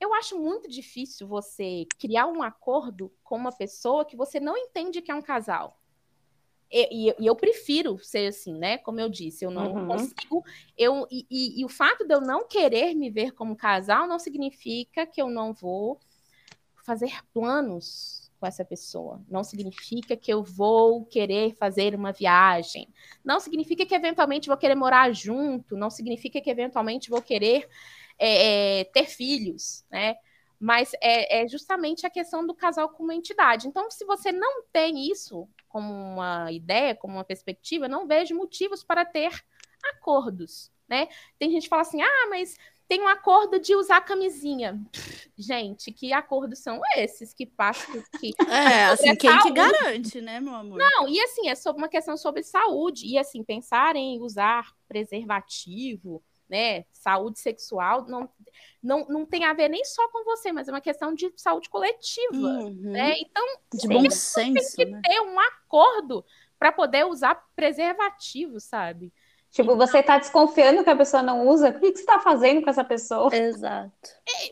eu 0.00 0.12
acho 0.14 0.38
muito 0.38 0.68
difícil 0.68 1.26
você 1.26 1.86
criar 1.98 2.26
um 2.26 2.42
acordo 2.42 3.12
com 3.22 3.36
uma 3.36 3.52
pessoa 3.52 4.04
que 4.04 4.16
você 4.16 4.38
não 4.38 4.56
entende 4.56 5.00
que 5.00 5.10
é 5.10 5.14
um 5.14 5.22
casal. 5.22 5.80
E, 6.70 7.10
e, 7.10 7.14
e 7.20 7.26
eu 7.26 7.36
prefiro 7.36 7.98
ser 7.98 8.28
assim, 8.28 8.58
né? 8.58 8.78
Como 8.78 9.00
eu 9.00 9.08
disse, 9.08 9.44
eu 9.44 9.50
não 9.50 9.72
uhum. 9.72 9.86
consigo. 9.86 10.44
Eu, 10.76 11.06
e, 11.10 11.60
e, 11.60 11.64
o 11.64 11.68
fato 11.68 12.06
de 12.06 12.12
eu 12.12 12.20
não 12.20 12.46
querer 12.46 12.94
me 12.94 13.08
ver 13.08 13.32
como 13.32 13.56
casal 13.56 14.08
não 14.08 14.18
significa 14.18 15.06
que 15.06 15.22
eu 15.22 15.28
não 15.28 15.52
vou 15.52 16.00
fazer 16.84 17.12
planos 17.32 18.30
com 18.38 18.46
essa 18.46 18.64
pessoa. 18.64 19.22
Não 19.28 19.42
significa 19.42 20.16
que 20.16 20.32
eu 20.32 20.42
vou 20.42 21.04
querer 21.04 21.54
fazer 21.54 21.94
uma 21.94 22.12
viagem. 22.12 22.88
Não 23.24 23.40
significa 23.40 23.86
que 23.86 23.94
eventualmente 23.94 24.48
vou 24.48 24.56
querer 24.56 24.74
morar 24.74 25.12
junto. 25.12 25.76
Não 25.76 25.88
significa 25.88 26.40
que 26.40 26.50
eventualmente 26.50 27.08
vou 27.08 27.22
querer 27.22 27.68
é, 28.18 28.80
é, 28.80 28.84
ter 28.84 29.06
filhos, 29.06 29.84
né? 29.90 30.16
Mas 30.58 30.92
é, 31.02 31.42
é, 31.42 31.48
justamente 31.48 32.06
a 32.06 32.10
questão 32.10 32.46
do 32.46 32.54
casal 32.54 32.88
como 32.88 33.12
entidade. 33.12 33.68
Então, 33.68 33.90
se 33.90 34.04
você 34.06 34.32
não 34.32 34.62
tem 34.72 35.10
isso 35.10 35.48
como 35.68 35.92
uma 35.92 36.50
ideia, 36.50 36.94
como 36.94 37.14
uma 37.14 37.24
perspectiva, 37.24 37.88
não 37.88 38.06
vejo 38.06 38.34
motivos 38.34 38.82
para 38.82 39.04
ter 39.04 39.30
acordos, 39.96 40.70
né? 40.88 41.08
Tem 41.38 41.50
gente 41.50 41.64
que 41.64 41.68
fala 41.68 41.82
assim, 41.82 42.00
ah, 42.00 42.26
mas 42.30 42.56
tem 42.88 43.02
um 43.02 43.08
acordo 43.08 43.58
de 43.58 43.74
usar 43.74 44.00
camisinha. 44.00 44.80
Gente, 45.36 45.92
que 45.92 46.12
acordos 46.12 46.60
são 46.60 46.80
esses 46.96 47.34
que 47.34 47.44
passam 47.44 48.02
que 48.18 48.32
É, 48.48 48.86
assim, 48.86 49.14
quem 49.16 49.30
saúde. 49.30 49.42
que 49.42 49.50
garante, 49.52 50.20
né, 50.20 50.40
meu 50.40 50.54
amor? 50.54 50.78
Não, 50.78 51.08
e 51.08 51.20
assim, 51.20 51.48
é 51.48 51.54
sobre 51.54 51.82
uma 51.82 51.88
questão 51.88 52.16
sobre 52.16 52.42
saúde 52.42 53.06
e 53.06 53.18
assim, 53.18 53.42
pensar 53.42 53.96
em 53.96 54.20
usar 54.20 54.72
preservativo, 54.88 56.22
né? 56.48 56.84
Saúde 56.92 57.38
sexual 57.38 58.06
não, 58.06 58.28
não, 58.82 59.06
não 59.08 59.26
tem 59.26 59.44
a 59.44 59.52
ver 59.52 59.68
nem 59.68 59.84
só 59.84 60.08
com 60.08 60.24
você, 60.24 60.52
mas 60.52 60.68
é 60.68 60.72
uma 60.72 60.80
questão 60.80 61.14
de 61.14 61.32
saúde 61.36 61.68
coletiva, 61.68 62.36
Uhum. 62.36 62.74
né? 62.80 63.14
Então, 63.18 63.44
De 63.72 63.88
bom 63.88 64.08
senso, 64.10 64.76
tem 64.76 64.86
que 64.86 64.92
né? 64.92 65.00
ter 65.04 65.20
um 65.20 65.38
acordo 65.40 66.24
para 66.58 66.72
poder 66.72 67.04
usar 67.04 67.34
preservativo, 67.54 68.60
sabe? 68.60 69.12
Tipo, 69.50 69.74
você 69.74 70.02
tá 70.02 70.18
desconfiando 70.18 70.84
que 70.84 70.90
a 70.90 70.96
pessoa 70.96 71.22
não 71.22 71.46
usa, 71.48 71.70
o 71.70 71.80
que 71.80 71.92
que 71.92 71.98
você 71.98 72.04
tá 72.04 72.20
fazendo 72.20 72.62
com 72.62 72.68
essa 72.68 72.84
pessoa? 72.84 73.34
Exato. 73.34 73.90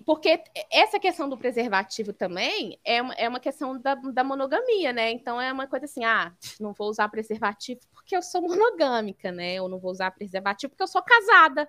Porque 0.06 0.42
essa 0.70 0.98
questão 0.98 1.28
do 1.28 1.36
preservativo 1.36 2.12
também 2.14 2.78
é 2.82 3.02
uma, 3.02 3.12
é 3.14 3.28
uma 3.28 3.40
questão 3.40 3.78
da, 3.78 3.94
da 3.96 4.24
monogamia, 4.24 4.94
né? 4.94 5.10
Então 5.10 5.38
é 5.38 5.52
uma 5.52 5.66
coisa 5.66 5.84
assim, 5.84 6.04
ah, 6.04 6.32
não 6.58 6.72
vou 6.72 6.88
usar 6.88 7.08
preservativo 7.10 7.80
porque 7.92 8.16
eu 8.16 8.22
sou 8.22 8.40
monogâmica, 8.40 9.30
né? 9.30 9.54
Eu 9.54 9.68
não 9.68 9.78
vou 9.78 9.90
usar 9.90 10.10
preservativo 10.10 10.70
porque 10.70 10.82
eu 10.84 10.88
sou 10.88 11.02
casada. 11.02 11.68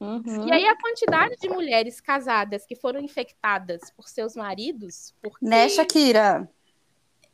Uhum. 0.00 0.46
E 0.46 0.52
aí 0.52 0.66
a 0.66 0.76
quantidade 0.76 1.36
de 1.36 1.48
mulheres 1.48 2.00
casadas 2.00 2.64
que 2.64 2.76
foram 2.76 3.00
infectadas 3.00 3.90
por 3.90 4.08
seus 4.08 4.36
maridos, 4.36 5.14
porque 5.20 5.44
Né, 5.44 5.68
Shakira? 5.68 6.48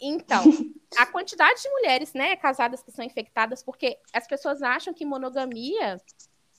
Então, 0.01 0.43
a 0.97 1.07
quantidade 1.07 1.63
de 1.63 1.69
mulheres, 1.69 2.15
né, 2.15 2.37
casadas 2.37 2.83
que 2.83 2.91
são 2.91 3.05
infectadas, 3.05 3.63
porque 3.63 3.99
as 4.13 4.27
pessoas 4.27 4.63
acham 4.63 4.95
que 4.95 5.05
monogamia 5.05 6.01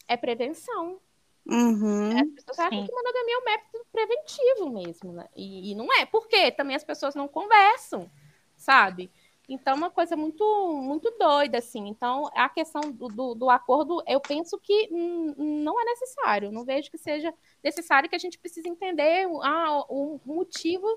é 0.07 0.15
prevenção. 0.15 0.99
Uhum. 1.47 2.19
As 2.19 2.29
pessoas 2.29 2.59
acham 2.59 2.79
Sim. 2.79 2.85
que 2.85 2.93
monogamia 2.93 3.35
é 3.35 3.37
um 3.37 3.45
método 3.45 3.85
preventivo 3.91 4.69
mesmo, 4.71 5.13
né? 5.13 5.27
E, 5.35 5.71
e 5.71 5.75
não 5.75 5.91
é. 5.93 6.05
Por 6.05 6.27
quê? 6.27 6.51
Também 6.51 6.75
as 6.75 6.83
pessoas 6.83 7.13
não 7.13 7.27
conversam, 7.27 8.09
sabe? 8.55 9.11
Então, 9.47 9.73
é 9.73 9.77
uma 9.77 9.89
coisa 9.91 10.15
muito, 10.15 10.43
muito 10.81 11.11
doida, 11.19 11.57
assim. 11.59 11.87
Então, 11.87 12.29
a 12.35 12.49
questão 12.49 12.81
do, 12.91 13.07
do, 13.07 13.35
do 13.35 13.49
acordo, 13.49 14.01
eu 14.07 14.19
penso 14.19 14.57
que 14.59 14.89
não 14.91 15.79
é 15.79 15.85
necessário. 15.85 16.51
Não 16.51 16.65
vejo 16.65 16.89
que 16.89 16.97
seja 16.97 17.33
necessário 17.63 18.09
que 18.09 18.15
a 18.15 18.19
gente 18.19 18.39
precise 18.39 18.67
entender 18.67 19.27
o, 19.27 19.41
ah, 19.43 19.85
o 19.89 20.19
motivo 20.25 20.87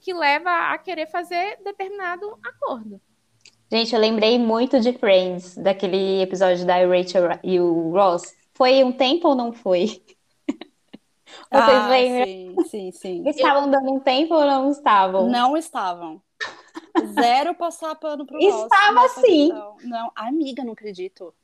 que 0.00 0.14
leva 0.14 0.72
a 0.72 0.78
querer 0.78 1.08
fazer 1.08 1.58
determinado 1.64 2.38
acordo. 2.44 3.00
Gente, 3.70 3.94
eu 3.94 4.00
lembrei 4.00 4.38
muito 4.38 4.80
de 4.80 4.92
Friends, 4.92 5.56
daquele 5.56 6.22
episódio 6.22 6.64
da 6.64 6.76
Rachel 6.86 7.38
e 7.42 7.60
o 7.60 7.90
Ross. 7.90 8.34
Foi 8.54 8.82
um 8.82 8.92
tempo 8.92 9.28
ou 9.28 9.34
não 9.34 9.52
foi? 9.52 9.86
Vocês 11.52 11.52
Ah, 11.52 11.88
lembram? 11.88 12.24
sim, 12.24 12.64
sim, 12.64 12.92
sim. 12.92 13.28
Estavam 13.28 13.70
dando 13.70 13.92
um 13.92 14.00
tempo 14.00 14.34
ou 14.34 14.44
não 14.44 14.70
estavam? 14.70 15.28
Não 15.28 15.56
estavam. 15.56 16.22
Zero 17.06 17.54
passar 17.54 17.94
pano 17.94 18.26
pro 18.26 18.38
Estava 18.38 19.00
Ross 19.00 19.02
nessa 19.02 19.20
sim. 19.20 19.48
questão. 19.48 19.76
Não, 19.82 20.12
amiga, 20.14 20.64
não 20.64 20.72
acredito. 20.72 21.34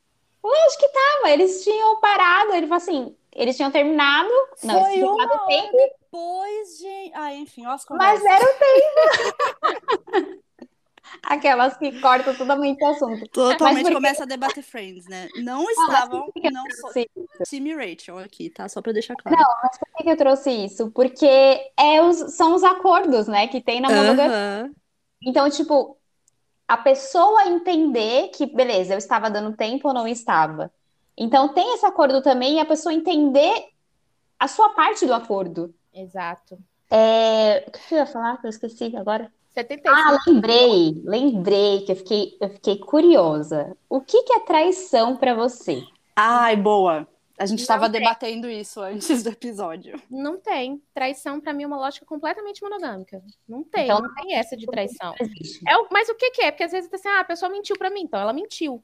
Acho 0.44 0.78
que 0.78 0.88
tava. 0.88 1.30
Eles 1.30 1.64
tinham 1.64 2.00
parado. 2.00 2.52
Ele 2.52 2.66
falou 2.66 2.76
assim: 2.76 3.16
eles 3.34 3.56
tinham 3.56 3.70
terminado. 3.70 4.28
Não, 4.62 4.74
eles 4.74 4.86
Foi 4.86 4.92
tinham 4.94 5.14
uma 5.14 5.24
hora 5.24 5.38
tempo, 5.46 5.76
depois, 5.76 6.78
gente. 6.78 7.12
Ah, 7.14 7.34
enfim, 7.34 7.66
ó 7.66 7.72
as 7.72 7.84
mas 7.90 8.24
era 8.24 8.44
o 8.44 8.54
tempo. 8.58 10.44
Aquelas 11.22 11.76
que 11.76 12.00
cortam 12.00 12.34
totalmente 12.34 12.82
o 12.82 12.86
assunto. 12.88 13.28
Totalmente 13.28 13.74
Mas 13.74 13.82
por 13.82 13.92
começa 13.92 14.22
a 14.22 14.26
debater 14.26 14.62
Friends, 14.62 15.06
né? 15.06 15.28
Não 15.36 15.68
estavam, 15.70 16.32
eu 16.34 16.50
não 16.50 16.64
sou 16.70 16.90
time 17.46 17.74
Rachel 17.74 18.18
aqui, 18.18 18.50
tá? 18.50 18.68
Só 18.68 18.80
pra 18.80 18.92
deixar 18.92 19.14
claro. 19.14 19.36
Por 19.36 20.02
que 20.02 20.10
eu 20.10 20.16
trouxe 20.16 20.50
isso? 20.50 20.90
Porque 20.90 21.26
é 21.76 22.02
os, 22.02 22.34
são 22.34 22.54
os 22.54 22.64
acordos, 22.64 23.28
né, 23.28 23.48
que 23.48 23.60
tem 23.60 23.80
na 23.80 23.90
monogamia. 23.90 24.32
Aham. 24.32 24.74
Então, 25.24 25.48
tipo, 25.48 25.96
a 26.66 26.76
pessoa 26.76 27.46
entender 27.46 28.28
que, 28.28 28.46
beleza, 28.46 28.94
eu 28.94 28.98
estava 28.98 29.30
dando 29.30 29.56
tempo 29.56 29.88
ou 29.88 29.94
não 29.94 30.06
estava. 30.06 30.70
Então, 31.16 31.48
tem 31.48 31.74
esse 31.74 31.86
acordo 31.86 32.22
também 32.22 32.56
e 32.56 32.60
a 32.60 32.64
pessoa 32.64 32.92
entender 32.92 33.68
a 34.38 34.48
sua 34.48 34.70
parte 34.70 35.06
do 35.06 35.14
acordo. 35.14 35.74
Exato. 35.92 36.58
É... 36.90 37.64
O 37.66 37.70
que 37.70 37.94
eu 37.94 37.98
ia 37.98 38.06
falar 38.06 38.40
que 38.40 38.46
eu 38.46 38.50
esqueci 38.50 38.94
agora? 38.96 39.32
75. 39.54 39.96
Ah, 39.96 40.18
lembrei, 40.26 41.00
lembrei 41.04 41.80
que 41.82 41.92
eu 41.92 41.96
fiquei, 41.96 42.36
eu 42.40 42.50
fiquei 42.50 42.76
curiosa. 42.78 43.76
O 43.88 44.00
que 44.00 44.24
que 44.24 44.32
é 44.32 44.40
traição 44.40 45.16
pra 45.16 45.32
você? 45.32 45.80
Ai, 46.16 46.56
boa. 46.56 47.06
A 47.36 47.46
gente 47.46 47.60
estava 47.60 47.88
debatendo 47.88 48.48
isso 48.48 48.80
antes 48.80 49.22
do 49.24 49.30
episódio. 49.30 50.00
Não 50.08 50.38
tem. 50.38 50.80
Traição, 50.94 51.40
pra 51.40 51.52
mim, 51.52 51.64
é 51.64 51.66
uma 51.66 51.76
lógica 51.76 52.06
completamente 52.06 52.62
monogâmica. 52.62 53.22
Não 53.48 53.64
tem, 53.64 53.84
Então, 53.86 54.00
não 54.00 54.14
tem 54.14 54.34
essa 54.36 54.56
de 54.56 54.66
traição. 54.66 55.14
É 55.66 55.76
o- 55.76 55.88
mas 55.90 56.08
o 56.08 56.14
que, 56.14 56.30
que 56.30 56.42
é? 56.42 56.50
Porque 56.52 56.62
às 56.62 56.70
vezes 56.72 56.92
assim, 56.92 57.08
ah, 57.08 57.20
a 57.20 57.24
pessoa 57.24 57.50
mentiu 57.50 57.76
pra 57.76 57.90
mim, 57.90 58.02
então 58.02 58.20
ela 58.20 58.32
mentiu. 58.32 58.82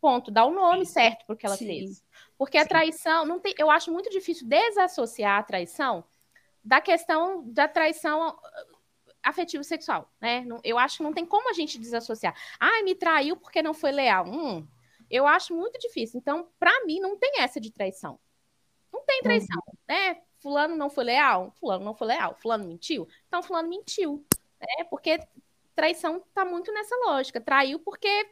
Ponto. 0.00 0.32
Dá 0.32 0.44
o 0.44 0.50
nome 0.50 0.84
certo 0.84 1.24
porque 1.28 1.46
ela 1.46 1.56
Sim. 1.56 1.66
fez. 1.66 2.04
Porque 2.36 2.58
a 2.58 2.66
traição, 2.66 3.24
não 3.24 3.38
tem, 3.38 3.54
eu 3.56 3.70
acho 3.70 3.92
muito 3.92 4.10
difícil 4.10 4.48
desassociar 4.48 5.38
a 5.38 5.42
traição 5.44 6.02
da 6.64 6.80
questão 6.80 7.44
da 7.52 7.68
traição 7.68 8.30
uh, 8.30 8.36
afetivo-sexual, 9.22 10.10
né? 10.20 10.40
Não- 10.44 10.60
Eu 10.64 10.76
acho 10.78 10.96
que 10.96 11.02
não 11.04 11.12
tem 11.12 11.24
como 11.24 11.48
a 11.48 11.52
gente 11.52 11.78
desassociar. 11.78 12.34
Ah, 12.58 12.82
me 12.82 12.94
traiu 12.96 13.36
porque 13.36 13.62
não 13.62 13.72
foi 13.74 13.92
leal. 13.92 14.26
Hum, 14.26 14.66
eu 15.12 15.26
acho 15.26 15.54
muito 15.54 15.78
difícil. 15.78 16.18
Então, 16.18 16.48
pra 16.58 16.72
mim, 16.86 16.98
não 16.98 17.16
tem 17.18 17.40
essa 17.40 17.60
de 17.60 17.70
traição. 17.70 18.18
Não 18.92 19.04
tem 19.04 19.20
traição, 19.20 19.62
né? 19.88 20.22
Fulano 20.40 20.74
não 20.74 20.90
foi 20.90 21.04
leal, 21.04 21.52
fulano 21.60 21.84
não 21.84 21.94
foi 21.94 22.08
leal, 22.08 22.36
fulano 22.42 22.66
mentiu, 22.66 23.06
então 23.28 23.44
fulano 23.44 23.68
mentiu, 23.68 24.26
né? 24.60 24.84
Porque 24.90 25.20
traição 25.74 26.20
tá 26.34 26.44
muito 26.44 26.72
nessa 26.72 26.96
lógica. 27.06 27.40
Traiu 27.40 27.78
porque 27.78 28.28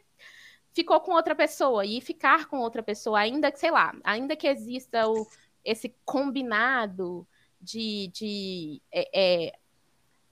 ficou 0.73 0.99
com 0.99 1.13
outra 1.13 1.33
pessoa 1.35 1.85
e 1.85 2.01
ficar 2.01 2.47
com 2.47 2.59
outra 2.59 2.83
pessoa, 2.83 3.19
ainda 3.19 3.51
que, 3.51 3.59
sei 3.59 3.71
lá, 3.71 3.95
ainda 4.03 4.35
que 4.35 4.47
exista 4.47 5.07
o, 5.07 5.25
esse 5.63 5.95
combinado 6.03 7.27
de. 7.59 8.09
de 8.13 8.81
é, 8.91 9.09
é, 9.13 9.59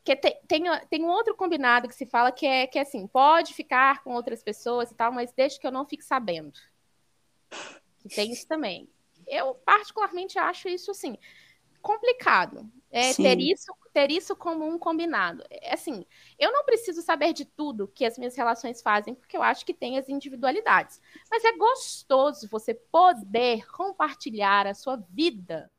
que 0.10 0.16
tem, 0.16 0.40
tem, 0.48 0.64
tem 0.90 1.04
um 1.04 1.10
outro 1.10 1.36
combinado 1.36 1.88
que 1.88 1.94
se 1.94 2.06
fala 2.06 2.32
que 2.32 2.46
é, 2.46 2.66
que 2.66 2.80
é 2.80 2.82
assim: 2.82 3.06
pode 3.08 3.54
ficar 3.54 4.04
com 4.04 4.14
outras 4.14 4.42
pessoas 4.42 4.90
e 4.90 4.96
tal, 4.96 5.12
mas 5.12 5.32
desde 5.32 5.60
que 5.60 5.68
eu 5.68 5.72
não 5.72 5.86
fique 5.86 6.04
sabendo. 6.04 6.60
Que 8.00 8.10
tem 8.10 8.32
isso 8.32 8.48
também. 8.48 8.90
Eu, 9.28 9.56
particularmente, 9.56 10.40
acho 10.40 10.68
isso 10.68 10.92
assim 10.92 11.18
complicado. 11.82 12.70
É, 12.92 13.14
Sim. 13.14 13.24
ter, 13.24 13.40
isso, 13.40 13.72
ter 13.94 14.12
isso 14.12 14.36
como 14.36 14.68
um 14.68 14.80
combinado. 14.80 15.44
É, 15.50 15.74
Assim, 15.74 16.06
eu 16.40 16.52
não 16.52 16.66
preciso 16.66 17.02
saber 17.04 17.34
de 17.34 17.46
tudo 17.46 17.88
que 17.88 18.04
as 18.04 18.18
minhas 18.18 18.36
relações 18.36 18.82
fazem, 18.82 19.14
porque 19.14 19.38
eu 19.38 19.44
acho 19.44 19.64
que 19.66 19.74
tem 19.74 19.98
as 19.98 20.10
individualidades. 20.10 21.00
Mas 21.30 21.44
é 21.46 21.56
gostoso 21.56 22.50
você 22.50 22.74
poder 22.74 23.68
compartilhar 23.72 24.66
a 24.66 24.74
sua 24.74 24.96
vida 24.96 25.72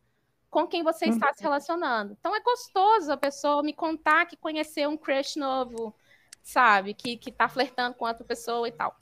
com 0.51 0.67
quem 0.67 0.83
você 0.83 1.07
está 1.07 1.33
se 1.33 1.43
relacionando. 1.43 2.17
Então 2.19 2.35
é 2.35 2.41
gostoso 2.41 3.13
a 3.13 3.17
pessoa 3.17 3.63
me 3.63 3.73
contar 3.73 4.27
que 4.27 4.37
conheceu 4.37 4.91
um 4.91 4.97
crush 4.97 5.37
novo, 5.37 5.95
sabe? 6.43 6.93
Que, 6.93 7.17
que 7.17 7.31
tá 7.31 7.49
flertando 7.49 7.95
com 7.97 8.05
outra 8.05 8.25
pessoa 8.25 8.67
e 8.67 8.73
tal. 8.73 8.97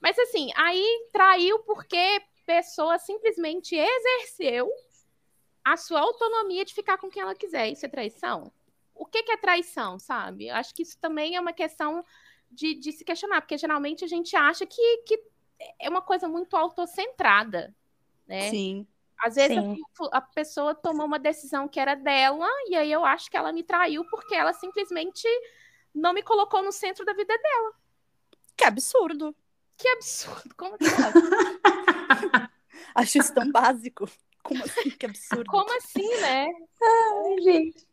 Mas 0.00 0.18
assim, 0.18 0.50
aí 0.56 1.08
traiu 1.12 1.60
porque 1.60 2.22
pessoa 2.46 2.98
simplesmente 2.98 3.76
exerceu 3.76 4.70
a 5.62 5.76
sua 5.76 6.00
autonomia 6.00 6.64
de 6.64 6.74
ficar 6.74 6.98
com 6.98 7.10
quem 7.10 7.22
ela 7.22 7.34
quiser. 7.34 7.70
Isso 7.70 7.86
é 7.86 7.88
traição? 7.88 8.52
O 8.94 9.06
que, 9.06 9.22
que 9.22 9.32
é 9.32 9.36
traição, 9.36 9.98
sabe? 9.98 10.48
Eu 10.48 10.54
Acho 10.54 10.74
que 10.74 10.82
isso 10.82 10.98
também 10.98 11.36
é 11.36 11.40
uma 11.40 11.52
questão 11.52 12.04
de, 12.50 12.74
de 12.74 12.92
se 12.92 13.04
questionar, 13.04 13.40
porque 13.40 13.58
geralmente 13.58 14.04
a 14.04 14.08
gente 14.08 14.36
acha 14.36 14.64
que, 14.64 14.98
que 14.98 15.22
é 15.78 15.88
uma 15.88 16.02
coisa 16.02 16.28
muito 16.28 16.56
autocentrada, 16.56 17.74
né? 18.26 18.50
Sim. 18.50 18.86
Às 19.18 19.36
vezes 19.36 19.56
Sim. 19.56 19.76
a, 20.12 20.18
a 20.18 20.20
pessoa 20.20 20.74
tomou 20.74 21.06
uma 21.06 21.18
decisão 21.18 21.68
que 21.68 21.80
era 21.80 21.94
dela, 21.94 22.46
e 22.68 22.76
aí 22.76 22.90
eu 22.92 23.04
acho 23.04 23.30
que 23.30 23.36
ela 23.36 23.52
me 23.52 23.62
traiu 23.62 24.04
porque 24.10 24.34
ela 24.34 24.52
simplesmente 24.52 25.26
não 25.94 26.12
me 26.12 26.22
colocou 26.22 26.62
no 26.62 26.72
centro 26.72 27.04
da 27.04 27.12
vida 27.14 27.36
dela. 27.36 27.72
Que 28.56 28.64
absurdo. 28.64 29.34
Que 29.76 29.88
absurdo! 29.88 30.54
Como 30.56 30.78
que 30.78 30.90
pode? 30.90 31.22
Acho 32.94 33.18
isso 33.18 33.34
tão 33.34 33.50
básico. 33.50 34.08
Como 34.42 34.64
assim? 34.64 34.90
Que 34.90 35.06
absurdo. 35.06 35.44
Como 35.46 35.76
assim, 35.76 36.16
né? 36.20 36.46
Ai, 36.82 37.42
gente. 37.42 37.86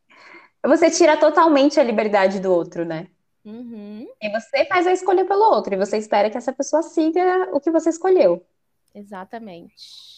Você 0.65 0.91
tira 0.91 1.17
totalmente 1.17 1.79
a 1.79 1.83
liberdade 1.83 2.39
do 2.39 2.51
outro, 2.51 2.85
né? 2.85 3.09
Uhum, 3.43 4.07
E 4.21 4.29
você 4.29 4.65
faz 4.67 4.85
a 4.85 4.91
escolha 4.91 5.25
pelo 5.25 5.43
outro, 5.43 5.73
e 5.73 5.77
você 5.77 5.97
espera 5.97 6.29
que 6.29 6.37
essa 6.37 6.53
pessoa 6.53 6.83
siga 6.83 7.49
o 7.53 7.59
que 7.59 7.71
você 7.71 7.89
escolheu. 7.89 8.45
Exatamente. 8.93 9.73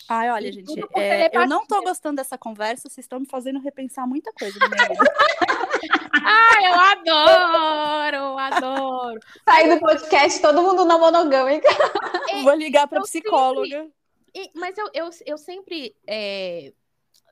Ai, 0.09 0.29
olha, 0.29 0.47
E 0.47 0.51
gente, 0.51 0.79
é, 0.95 1.35
eu 1.35 1.47
não 1.47 1.65
tô 1.65 1.81
gostando 1.81 2.17
dessa 2.17 2.37
conversa, 2.37 2.89
vocês 2.89 3.05
estão 3.05 3.19
me 3.19 3.25
fazendo 3.27 3.59
repensar 3.59 4.07
muita 4.07 4.31
coisa 4.33 4.59
na. 4.59 4.67
Ah, 6.25 6.57
eu 6.63 6.73
adoro, 6.79 8.37
adoro. 8.37 9.19
Sair 9.45 9.73
do 9.73 9.79
podcast, 9.79 10.41
todo 10.41 10.61
mundo 10.61 10.85
não 10.85 10.99
monogâmica. 10.99 11.69
Vou 12.43 12.53
ligar 12.53 12.87
pra 12.87 13.01
psicóloga. 13.01 13.89
E- 14.35 14.49
mas 14.55 14.77
eu, 14.77 14.89
eu, 14.93 15.09
eu 15.25 15.37
sempre, 15.37 15.95
é, 16.07 16.73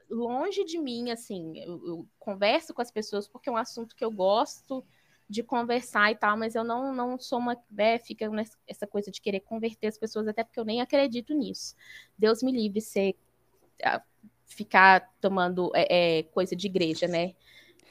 longe 0.09 0.63
de 0.65 0.77
mim, 0.77 1.09
assim, 1.11 1.57
eu, 1.59 1.81
eu 1.85 2.07
converso 2.19 2.73
com 2.73 2.81
as 2.81 2.91
pessoas 2.91 3.27
porque 3.27 3.49
é 3.49 3.51
um 3.51 3.57
assunto 3.57 3.95
que 3.95 4.05
eu 4.05 4.11
gosto 4.11 4.85
de 5.31 5.41
conversar 5.41 6.11
e 6.11 6.15
tal, 6.15 6.37
mas 6.37 6.55
eu 6.55 6.63
não, 6.63 6.93
não 6.93 7.17
sou 7.17 7.39
uma, 7.39 7.57
né, 7.71 7.97
fica 7.99 8.27
nessa 8.29 8.57
essa 8.67 8.85
coisa 8.85 9.09
de 9.09 9.21
querer 9.21 9.39
converter 9.39 9.87
as 9.87 9.97
pessoas, 9.97 10.27
até 10.27 10.43
porque 10.43 10.59
eu 10.59 10.65
nem 10.65 10.81
acredito 10.81 11.33
nisso. 11.33 11.73
Deus 12.17 12.43
me 12.43 12.51
livre 12.51 12.81
ser 12.81 13.15
ficar 14.45 15.09
tomando 15.21 15.71
é, 15.73 16.19
é, 16.19 16.23
coisa 16.23 16.53
de 16.53 16.67
igreja, 16.67 17.07
né? 17.07 17.33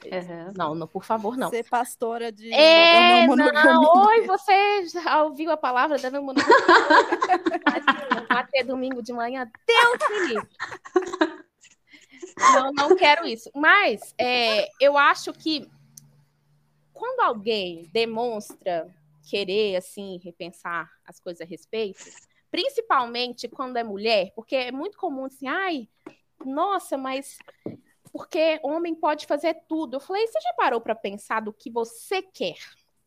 Uhum. 0.05 0.53
Não, 0.55 0.75
não, 0.75 0.87
por 0.87 1.03
favor, 1.03 1.37
não. 1.37 1.49
Ser 1.49 1.65
pastora 1.65 2.31
de 2.31 2.53
é, 2.53 3.27
não, 3.27 3.37
não. 3.37 4.07
Oi, 4.07 4.27
você 4.27 4.87
já 4.87 5.23
ouviu 5.23 5.51
a 5.51 5.57
palavra 5.57 5.99
da 5.99 6.11
monogamia? 6.11 6.45
Bater 8.29 8.65
domingo 8.65 9.03
de 9.03 9.15
manhã, 9.15 9.51
Deus 9.67 10.11
me 10.11 10.29
livre. 10.29 10.49
Não, 12.39 12.73
não 12.73 12.97
quero 12.97 13.27
isso. 13.27 13.51
Mas 13.55 14.15
é, 14.19 14.69
eu 14.79 14.97
acho 14.97 15.33
que 15.33 15.71
quando 17.01 17.21
alguém 17.21 17.89
demonstra 17.95 18.95
querer, 19.27 19.77
assim, 19.77 20.21
repensar 20.23 20.91
as 21.03 21.19
coisas 21.19 21.41
a 21.41 21.47
respeito, 21.47 22.05
principalmente 22.51 23.49
quando 23.49 23.79
é 23.79 23.83
mulher, 23.83 24.33
porque 24.35 24.55
é 24.55 24.71
muito 24.71 24.99
comum 24.99 25.25
assim, 25.25 25.49
ai, 25.49 25.89
nossa, 26.45 26.99
mas 26.99 27.39
porque 28.13 28.61
homem 28.63 28.95
pode 28.95 29.27
fazer 29.27 29.55
tudo. 29.67 29.97
Eu 29.97 30.01
falei, 30.01 30.27
você 30.27 30.39
já 30.43 30.53
parou 30.53 30.79
para 30.79 30.95
pensar 30.95 31.41
do 31.41 31.55
que 31.55 31.71
você 31.71 32.21
quer? 32.21 32.59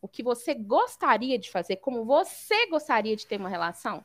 O 0.02 0.08
que 0.08 0.24
você 0.24 0.56
gostaria 0.56 1.38
de 1.38 1.52
fazer? 1.52 1.76
Como 1.76 2.04
você 2.04 2.66
gostaria 2.68 3.16
de 3.16 3.28
ter 3.28 3.38
uma 3.38 3.50
relação? 3.50 4.04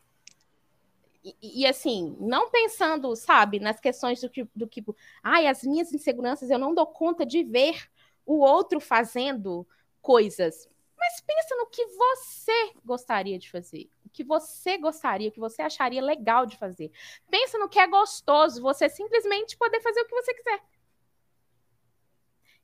E, 1.25 1.63
e, 1.63 1.67
assim, 1.67 2.15
não 2.21 2.51
pensando, 2.51 3.17
sabe, 3.17 3.59
nas 3.59 3.81
questões 3.81 4.21
do 4.21 4.31
do 4.55 4.67
que, 4.67 4.85
ai, 5.23 5.47
as 5.47 5.63
minhas 5.63 5.93
inseguranças, 5.95 6.51
eu 6.51 6.59
não 6.59 6.75
dou 6.75 6.87
conta 6.87 7.25
de 7.25 7.43
ver 7.43 7.89
o 8.27 8.41
outro 8.41 8.79
fazendo 8.79 9.67
coisas. 10.09 10.67
Mas 10.97 11.21
pensa 11.21 11.55
no 11.57 11.67
que 11.67 11.85
você 11.85 12.73
gostaria 12.83 13.39
de 13.39 13.51
fazer, 13.51 13.91
o 14.07 14.09
que 14.09 14.25
você 14.25 14.79
gostaria, 14.79 15.29
o 15.29 15.33
que 15.33 15.39
você 15.39 15.61
acharia 15.61 16.01
legal 16.01 16.47
de 16.47 16.57
fazer. 16.57 16.91
Pensa 17.31 17.59
no 17.59 17.69
que 17.69 17.79
é 17.79 17.87
gostoso, 17.87 18.63
você 18.63 18.89
simplesmente 18.89 19.55
poder 19.59 19.83
fazer 19.83 20.01
o 20.01 20.07
que 20.07 20.15
você 20.15 20.33
quiser. 20.33 20.63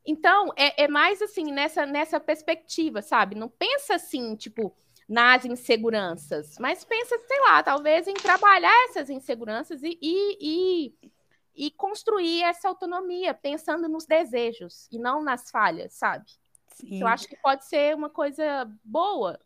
Então, 0.06 0.54
é, 0.56 0.84
é 0.84 0.88
mais 0.88 1.20
assim, 1.20 1.52
nessa, 1.52 1.84
nessa 1.84 2.18
perspectiva, 2.18 3.02
sabe? 3.02 3.34
Não 3.34 3.50
pensa 3.50 3.96
assim, 3.96 4.34
tipo, 4.36 4.74
nas 5.06 5.44
inseguranças, 5.44 6.58
mas 6.58 6.82
pensa, 6.82 7.18
sei 7.18 7.40
lá, 7.40 7.62
talvez 7.62 8.08
em 8.08 8.14
trabalhar 8.14 8.74
essas 8.88 9.10
inseguranças 9.10 9.82
e, 9.82 9.98
e, 10.00 10.38
e, 10.40 11.66
e 11.66 11.70
construir 11.72 12.42
essa 12.42 12.68
autonomia, 12.68 13.34
pensando 13.34 13.86
nos 13.86 14.06
desejos 14.06 14.88
e 14.90 14.98
não 14.98 15.22
nas 15.22 15.50
falhas, 15.50 15.92
sabe? 15.92 16.42
Sim. 16.74 17.00
Eu 17.00 17.06
acho 17.06 17.26
que 17.28 17.36
pode 17.36 17.64
ser 17.64 17.94
uma 17.94 18.10
coisa 18.10 18.70
boa, 18.84 19.40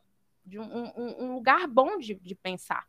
de 0.45 0.59
um, 0.59 0.65
um, 0.65 1.25
um 1.25 1.35
lugar 1.35 1.67
bom 1.67 1.99
de, 1.99 2.15
de 2.15 2.35
pensar. 2.35 2.87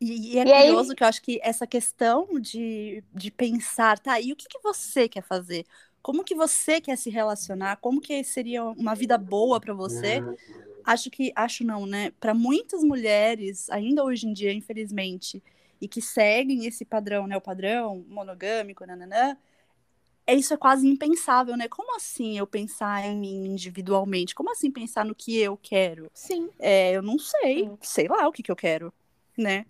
E, 0.00 0.34
e, 0.34 0.38
é 0.38 0.42
e 0.42 0.44
curioso 0.44 0.90
aí... 0.90 0.96
que 0.96 1.02
eu 1.02 1.08
acho 1.08 1.22
que 1.22 1.40
essa 1.42 1.66
questão 1.66 2.28
de, 2.40 3.04
de 3.12 3.30
pensar, 3.30 3.98
tá, 3.98 4.20
e 4.20 4.32
o 4.32 4.36
que, 4.36 4.48
que 4.48 4.58
você 4.60 5.08
quer 5.08 5.22
fazer? 5.22 5.64
como 6.04 6.22
que 6.22 6.34
você 6.34 6.82
quer 6.82 6.98
se 6.98 7.08
relacionar, 7.08 7.78
como 7.78 7.98
que 7.98 8.22
seria 8.22 8.62
uma 8.62 8.94
vida 8.94 9.16
boa 9.16 9.58
para 9.58 9.72
você. 9.72 10.22
Acho 10.84 11.10
que, 11.10 11.32
acho 11.34 11.64
não, 11.64 11.86
né? 11.86 12.12
Para 12.20 12.34
muitas 12.34 12.84
mulheres, 12.84 13.70
ainda 13.70 14.04
hoje 14.04 14.26
em 14.26 14.34
dia, 14.34 14.52
infelizmente, 14.52 15.42
e 15.80 15.88
que 15.88 16.02
seguem 16.02 16.66
esse 16.66 16.84
padrão, 16.84 17.26
né? 17.26 17.38
O 17.38 17.40
padrão 17.40 18.04
monogâmico, 18.06 18.84
nananã, 18.84 19.34
é, 20.26 20.34
isso 20.34 20.54
é 20.54 20.56
quase 20.56 20.86
impensável, 20.86 21.56
né? 21.56 21.68
Como 21.68 21.94
assim 21.96 22.38
eu 22.38 22.46
pensar 22.46 23.04
em 23.04 23.18
mim 23.18 23.46
individualmente? 23.46 24.34
Como 24.34 24.50
assim 24.50 24.70
pensar 24.70 25.04
no 25.04 25.14
que 25.14 25.38
eu 25.38 25.56
quero? 25.56 26.10
Sim. 26.14 26.48
É, 26.58 26.92
eu 26.92 27.02
não 27.02 27.18
sei, 27.18 27.64
Sim. 27.64 27.78
sei 27.80 28.08
lá 28.08 28.26
o 28.26 28.32
que, 28.32 28.42
que 28.42 28.50
eu 28.50 28.56
quero, 28.56 28.92
né? 29.36 29.66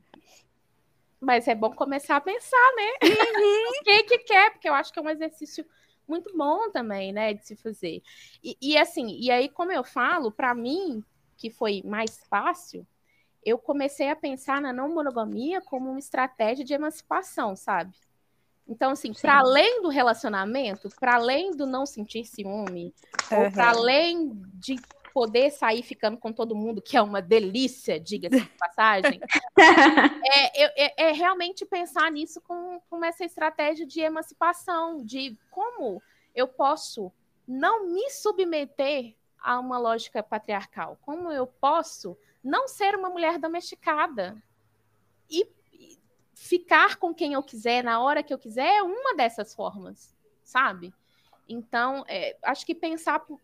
Mas 1.20 1.48
é 1.48 1.54
bom 1.54 1.72
começar 1.72 2.16
a 2.16 2.20
pensar, 2.20 2.72
né? 2.76 3.08
Uhum. 3.08 3.10
o 3.80 3.84
que 3.84 4.02
que 4.04 4.18
quer, 4.18 4.52
porque 4.52 4.68
eu 4.68 4.74
acho 4.74 4.92
que 4.92 4.98
é 4.98 5.02
um 5.02 5.08
exercício 5.08 5.64
muito 6.06 6.36
bom 6.36 6.70
também, 6.70 7.12
né, 7.12 7.32
de 7.32 7.46
se 7.46 7.56
fazer. 7.56 8.02
E, 8.42 8.56
e 8.60 8.76
assim, 8.76 9.06
e 9.18 9.30
aí, 9.30 9.48
como 9.48 9.72
eu 9.72 9.82
falo, 9.82 10.30
para 10.30 10.54
mim, 10.54 11.02
que 11.36 11.50
foi 11.50 11.82
mais 11.84 12.20
fácil, 12.28 12.86
eu 13.44 13.58
comecei 13.58 14.08
a 14.08 14.16
pensar 14.16 14.60
na 14.60 14.72
não 14.72 14.88
monogamia 14.88 15.60
como 15.60 15.90
uma 15.90 15.98
estratégia 15.98 16.64
de 16.64 16.74
emancipação, 16.74 17.56
sabe? 17.56 17.94
Então, 18.66 18.92
assim, 18.92 19.12
para 19.12 19.38
além 19.40 19.82
do 19.82 19.88
relacionamento, 19.88 20.88
para 20.98 21.16
além 21.16 21.50
do 21.50 21.66
não 21.66 21.84
sentir 21.84 22.24
ciúme, 22.24 22.94
uhum. 23.30 23.44
ou 23.44 23.52
para 23.52 23.70
além 23.70 24.32
de 24.54 24.76
poder 25.12 25.50
sair 25.50 25.82
ficando 25.82 26.16
com 26.18 26.32
todo 26.32 26.56
mundo, 26.56 26.82
que 26.82 26.96
é 26.96 27.02
uma 27.02 27.22
delícia, 27.22 28.00
diga-se 28.00 28.40
de 28.40 28.50
passagem, 28.58 29.20
é, 30.26 30.84
é, 30.84 31.08
é, 31.08 31.12
realmente 31.12 31.64
pensar 31.64 32.10
nisso 32.10 32.40
com, 32.40 32.80
com 32.90 33.04
essa 33.04 33.24
estratégia 33.24 33.86
de 33.86 34.00
emancipação, 34.00 35.04
de 35.04 35.38
como 35.52 36.02
eu 36.34 36.48
posso 36.48 37.12
não 37.46 37.86
me 37.86 38.10
submeter 38.10 39.14
a 39.38 39.60
uma 39.60 39.78
lógica 39.78 40.20
patriarcal, 40.20 40.98
como 41.02 41.30
eu 41.30 41.46
posso 41.46 42.18
não 42.42 42.66
ser 42.66 42.96
uma 42.96 43.08
mulher 43.08 43.38
domesticada 43.38 44.36
e 45.30 45.46
ficar 46.44 46.96
com 46.96 47.14
quem 47.14 47.32
eu 47.32 47.42
quiser 47.42 47.82
na 47.82 48.02
hora 48.02 48.22
que 48.22 48.32
eu 48.32 48.38
quiser 48.38 48.66
é 48.66 48.82
uma 48.82 49.14
dessas 49.16 49.54
formas, 49.54 50.14
sabe? 50.42 50.92
Então, 51.48 52.04
é, 52.06 52.36
acho 52.42 52.66
que 52.66 52.74
pensar 52.74 53.20
por, 53.20 53.40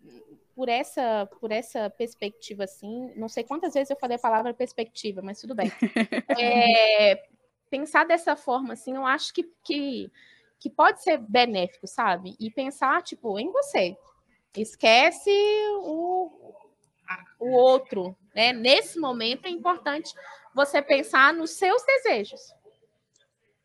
por, 0.55 0.69
essa 0.69 1.27
por 1.41 1.51
essa 1.51 1.89
perspectiva 1.89 2.65
assim, 2.65 3.11
não 3.17 3.27
sei 3.27 3.43
quantas 3.43 3.73
vezes 3.73 3.89
eu 3.89 3.97
falei 3.97 4.17
a 4.17 4.21
palavra 4.21 4.53
perspectiva, 4.53 5.23
mas 5.23 5.41
tudo 5.41 5.55
bem. 5.55 5.71
É, 6.39 7.27
pensar 7.71 8.05
dessa 8.05 8.37
forma 8.37 8.75
assim, 8.75 8.95
eu 8.95 9.07
acho 9.07 9.33
que, 9.33 9.51
que, 9.65 10.11
que 10.59 10.69
pode 10.69 11.03
ser 11.03 11.17
benéfico, 11.17 11.87
sabe? 11.87 12.37
E 12.39 12.51
pensar, 12.51 13.03
tipo, 13.03 13.39
em 13.39 13.51
você. 13.51 13.97
Esquece 14.55 15.31
o, 15.79 16.31
o 17.39 17.51
outro, 17.53 18.15
né? 18.35 18.53
Nesse 18.53 18.99
momento 18.99 19.47
é 19.47 19.51
importante 19.51 20.13
você 20.55 20.83
pensar 20.83 21.33
nos 21.33 21.53
seus 21.53 21.83
desejos. 21.83 22.60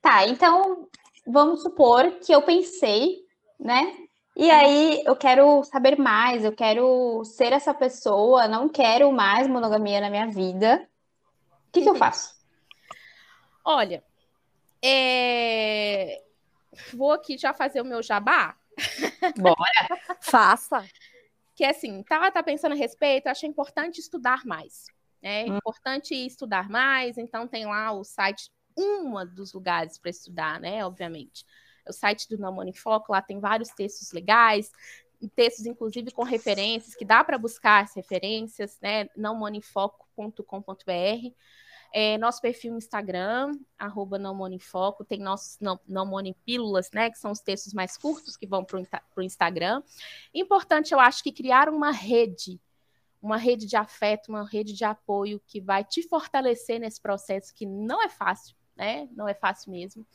Tá, 0.06 0.28
então 0.28 0.88
vamos 1.26 1.64
supor 1.64 2.20
que 2.20 2.32
eu 2.32 2.40
pensei, 2.44 3.26
né, 3.60 3.92
e 4.36 4.52
aí 4.52 5.02
eu 5.04 5.16
quero 5.16 5.64
saber 5.64 5.98
mais, 5.98 6.46
eu 6.46 6.52
quero 6.52 7.26
ser 7.26 7.52
essa 7.52 7.74
pessoa, 7.74 8.48
não 8.48 8.70
quero 8.70 9.12
mais 9.12 9.48
monogamia 9.48 10.00
na 10.00 10.12
minha 10.12 10.28
vida. 10.28 10.88
O 11.50 11.72
que, 11.72 11.82
que 11.82 11.90
eu 11.90 11.96
faço? 11.96 12.36
Olha, 13.64 14.04
é... 14.80 16.22
vou 16.94 17.12
aqui 17.12 17.36
já 17.36 17.52
fazer 17.52 17.82
o 17.82 17.86
meu 17.86 18.04
jabá. 18.04 18.56
Bora, 19.40 19.58
faça. 20.22 20.86
Que 21.56 21.64
é 21.64 21.72
assim, 21.72 22.04
tá, 22.04 22.30
tá 22.30 22.44
pensando 22.44 22.74
a 22.74 22.76
respeito, 22.76 23.26
acho 23.26 23.48
importante 23.48 24.02
estudar 24.02 24.46
mais. 24.46 24.86
É 25.20 25.48
importante 25.48 26.14
estudar 26.14 26.70
mais, 26.70 27.18
então 27.18 27.48
tem 27.48 27.66
lá 27.66 27.92
o 27.92 28.04
site, 28.04 28.52
uma 28.78 29.26
dos 29.26 29.54
lugares 29.54 29.98
para 29.98 30.10
estudar, 30.10 30.60
né? 30.60 30.86
Obviamente 30.86 31.46
o 31.88 31.94
site 31.94 32.28
do 32.28 32.38
Não 32.38 32.56
Foco, 32.74 33.12
lá 33.12 33.22
tem 33.22 33.40
vários 33.40 33.70
textos 33.70 34.12
legais, 34.12 34.72
textos 35.36 35.66
inclusive 35.66 36.12
com 36.12 36.24
referências, 36.24 36.96
que 36.96 37.06
dá 37.06 37.24
para 37.24 37.38
buscar 37.38 37.84
as 37.84 37.96
referências, 37.96 38.78
né? 38.82 39.08
nãomonifoco.com.br. 39.16 41.34
É, 41.94 42.18
nosso 42.18 42.42
perfil 42.42 42.74
no 42.74 42.78
Instagram, 42.78 43.58
arroba 43.80 44.20
não 44.20 44.38
tem 45.08 45.20
nossos 45.20 45.58
não, 45.62 45.80
não 45.88 46.06
monipílulas, 46.06 46.92
né, 46.92 47.10
que 47.10 47.18
são 47.18 47.32
os 47.32 47.40
textos 47.40 47.74
mais 47.74 47.96
curtos 47.96 48.36
que 48.36 48.46
vão 48.46 48.66
para 48.66 49.02
o 49.16 49.22
Instagram. 49.22 49.82
Importante, 50.34 50.94
eu 50.94 51.00
acho 51.00 51.24
que 51.24 51.32
criar 51.32 51.70
uma 51.70 51.92
rede, 51.92 52.60
uma 53.22 53.38
rede 53.38 53.66
de 53.66 53.78
afeto, 53.78 54.28
uma 54.28 54.46
rede 54.46 54.74
de 54.74 54.84
apoio 54.84 55.42
que 55.48 55.62
vai 55.62 55.86
te 55.86 56.04
fortalecer 56.04 56.82
nesse 56.82 57.00
processo 57.00 57.54
que 57.54 57.66
não 57.66 58.04
é 58.04 58.10
fácil, 58.10 58.58
né, 58.76 59.08
não 59.12 59.28
é 59.28 59.34
fácil 59.34 59.72
mesmo. 59.72 60.06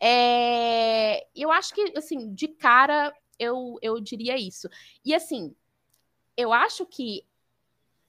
É, 0.00 1.26
eu 1.34 1.50
acho 1.52 1.74
que, 1.74 1.92
assim, 1.96 2.34
de 2.34 2.48
cara, 2.48 3.14
eu, 3.38 3.78
eu 3.82 4.00
diria 4.00 4.36
isso. 4.36 4.68
E, 5.04 5.14
assim, 5.14 5.54
eu 6.36 6.52
acho 6.52 6.84
que 6.86 7.24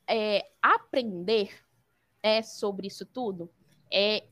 é, 0.08 0.50
aprender 0.62 1.64
é, 2.22 2.42
sobre 2.42 2.88
isso 2.88 3.06
tudo 3.06 3.50
é, 3.94 4.24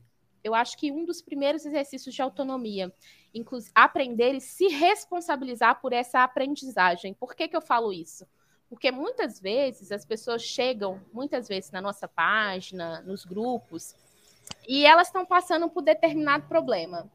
eu 0.42 0.54
acho 0.54 0.76
que 0.76 0.90
um 0.90 1.04
dos 1.04 1.22
primeiros 1.22 1.64
exercícios 1.64 2.12
de 2.12 2.20
autonomia, 2.20 2.92
inclusive 3.32 3.70
aprender 3.72 4.34
e 4.34 4.40
se 4.40 4.66
responsabilizar 4.66 5.80
por 5.80 5.92
essa 5.92 6.24
aprendizagem. 6.24 7.14
Por 7.14 7.36
que, 7.36 7.46
que 7.46 7.56
eu 7.56 7.62
falo 7.62 7.92
isso? 7.92 8.26
Porque 8.68 8.90
muitas 8.90 9.38
vezes 9.38 9.92
as 9.92 10.04
pessoas 10.04 10.42
chegam, 10.42 11.00
muitas 11.12 11.46
vezes 11.46 11.70
na 11.70 11.80
nossa 11.80 12.08
página, 12.08 13.02
nos 13.02 13.24
grupos, 13.24 13.94
e 14.66 14.86
elas 14.86 15.08
estão 15.08 15.24
passando 15.26 15.68
por 15.68 15.82
determinado 15.82 16.46
problema 16.48 17.10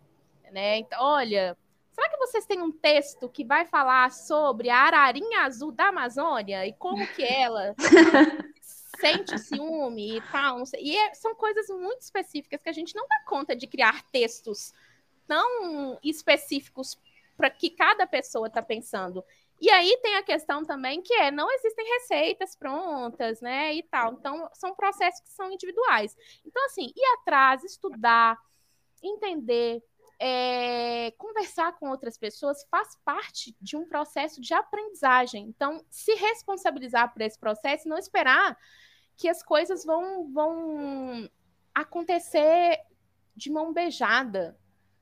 né? 0.51 0.77
Então, 0.77 0.99
olha, 1.01 1.57
será 1.91 2.09
que 2.09 2.17
vocês 2.17 2.45
têm 2.45 2.61
um 2.61 2.71
texto 2.71 3.29
que 3.29 3.43
vai 3.43 3.65
falar 3.65 4.11
sobre 4.11 4.69
a 4.69 4.77
ararinha 4.77 5.41
azul 5.41 5.71
da 5.71 5.87
Amazônia 5.87 6.65
e 6.65 6.73
como 6.73 7.05
que 7.13 7.23
ela 7.23 7.75
sente 8.99 9.37
ciúme 9.39 10.17
e 10.17 10.21
tal? 10.31 10.63
E 10.77 10.95
é, 10.95 11.13
são 11.13 11.35
coisas 11.35 11.67
muito 11.69 12.01
específicas 12.01 12.61
que 12.61 12.69
a 12.69 12.73
gente 12.73 12.95
não 12.95 13.07
dá 13.07 13.23
conta 13.25 13.55
de 13.55 13.67
criar 13.67 14.03
textos 14.11 14.73
tão 15.27 15.99
específicos 16.03 16.97
para 17.35 17.49
que 17.49 17.69
cada 17.69 18.07
pessoa 18.07 18.47
está 18.47 18.61
pensando. 18.61 19.23
E 19.59 19.69
aí 19.69 19.97
tem 20.03 20.15
a 20.15 20.23
questão 20.23 20.63
também 20.63 21.01
que 21.01 21.13
é 21.13 21.31
não 21.31 21.51
existem 21.51 21.85
receitas 21.93 22.55
prontas, 22.55 23.41
né? 23.41 23.73
E 23.73 23.83
tal. 23.83 24.13
Então, 24.13 24.49
são 24.53 24.75
processos 24.75 25.21
que 25.21 25.29
são 25.29 25.51
individuais. 25.51 26.15
Então, 26.45 26.63
assim, 26.65 26.91
ir 26.95 27.05
atrás, 27.19 27.63
estudar, 27.63 28.37
entender, 29.01 29.83
é, 30.19 31.11
conversar 31.17 31.73
com 31.77 31.89
outras 31.89 32.17
pessoas 32.17 32.65
faz 32.69 32.97
parte 33.03 33.55
de 33.61 33.75
um 33.75 33.87
processo 33.87 34.41
de 34.41 34.53
aprendizagem. 34.53 35.45
Então, 35.47 35.83
se 35.89 36.13
responsabilizar 36.15 37.11
por 37.13 37.21
esse 37.21 37.39
processo 37.39 37.89
não 37.89 37.97
esperar 37.97 38.57
que 39.15 39.27
as 39.27 39.41
coisas 39.41 39.83
vão, 39.83 40.31
vão 40.31 41.29
acontecer 41.73 42.79
de 43.35 43.51
mão 43.51 43.73
beijada. 43.73 44.57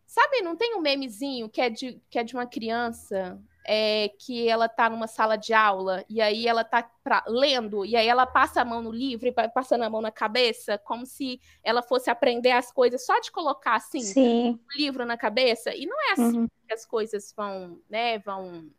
Sabe, 0.06 0.42
não 0.42 0.56
tem 0.56 0.76
um 0.76 0.82
memezinho 0.82 1.50
que 1.50 1.60
é 1.60 1.70
de, 1.70 2.02
que 2.10 2.20
é 2.20 2.24
de 2.24 2.34
uma 2.34 2.46
criança 2.46 3.42
é, 3.68 4.10
que 4.20 4.48
ela 4.48 4.70
tá 4.70 4.88
numa 4.90 5.08
sala 5.08 5.36
de 5.36 5.52
aula 5.52 6.06
e 6.08 6.22
aí 6.22 6.48
ela 6.48 6.64
tá 6.64 6.88
pra, 7.04 7.24
lendo 7.28 7.84
e 7.84 7.96
aí 7.96 8.08
ela 8.08 8.26
passa 8.26 8.62
a 8.62 8.66
mão 8.66 8.82
no 8.82 8.92
livro 8.92 9.28
e 9.28 9.32
vai 9.32 9.50
passando 9.50 9.84
a 9.84 9.90
mão 9.90 10.02
na 10.02 10.12
cabeça, 10.12 10.78
como 10.78 11.06
se 11.06 11.42
ela 11.64 11.82
fosse 11.82 12.10
aprender 12.10 12.52
as 12.52 12.72
coisas 12.72 13.04
só 13.04 13.20
de 13.20 13.32
colocar 13.32 13.76
assim 13.76 14.02
Sim. 14.02 14.60
o 14.64 14.78
livro 14.78 15.04
na 15.04 15.18
cabeça. 15.18 15.76
E 15.76 15.88
não 15.88 16.00
é 16.10 16.12
assim 16.14 16.40
uhum. 16.42 16.48
que 16.68 16.74
as 16.74 16.86
coisas 16.86 17.34
vão, 17.36 17.82
né, 17.90 18.20
vão 18.20 18.70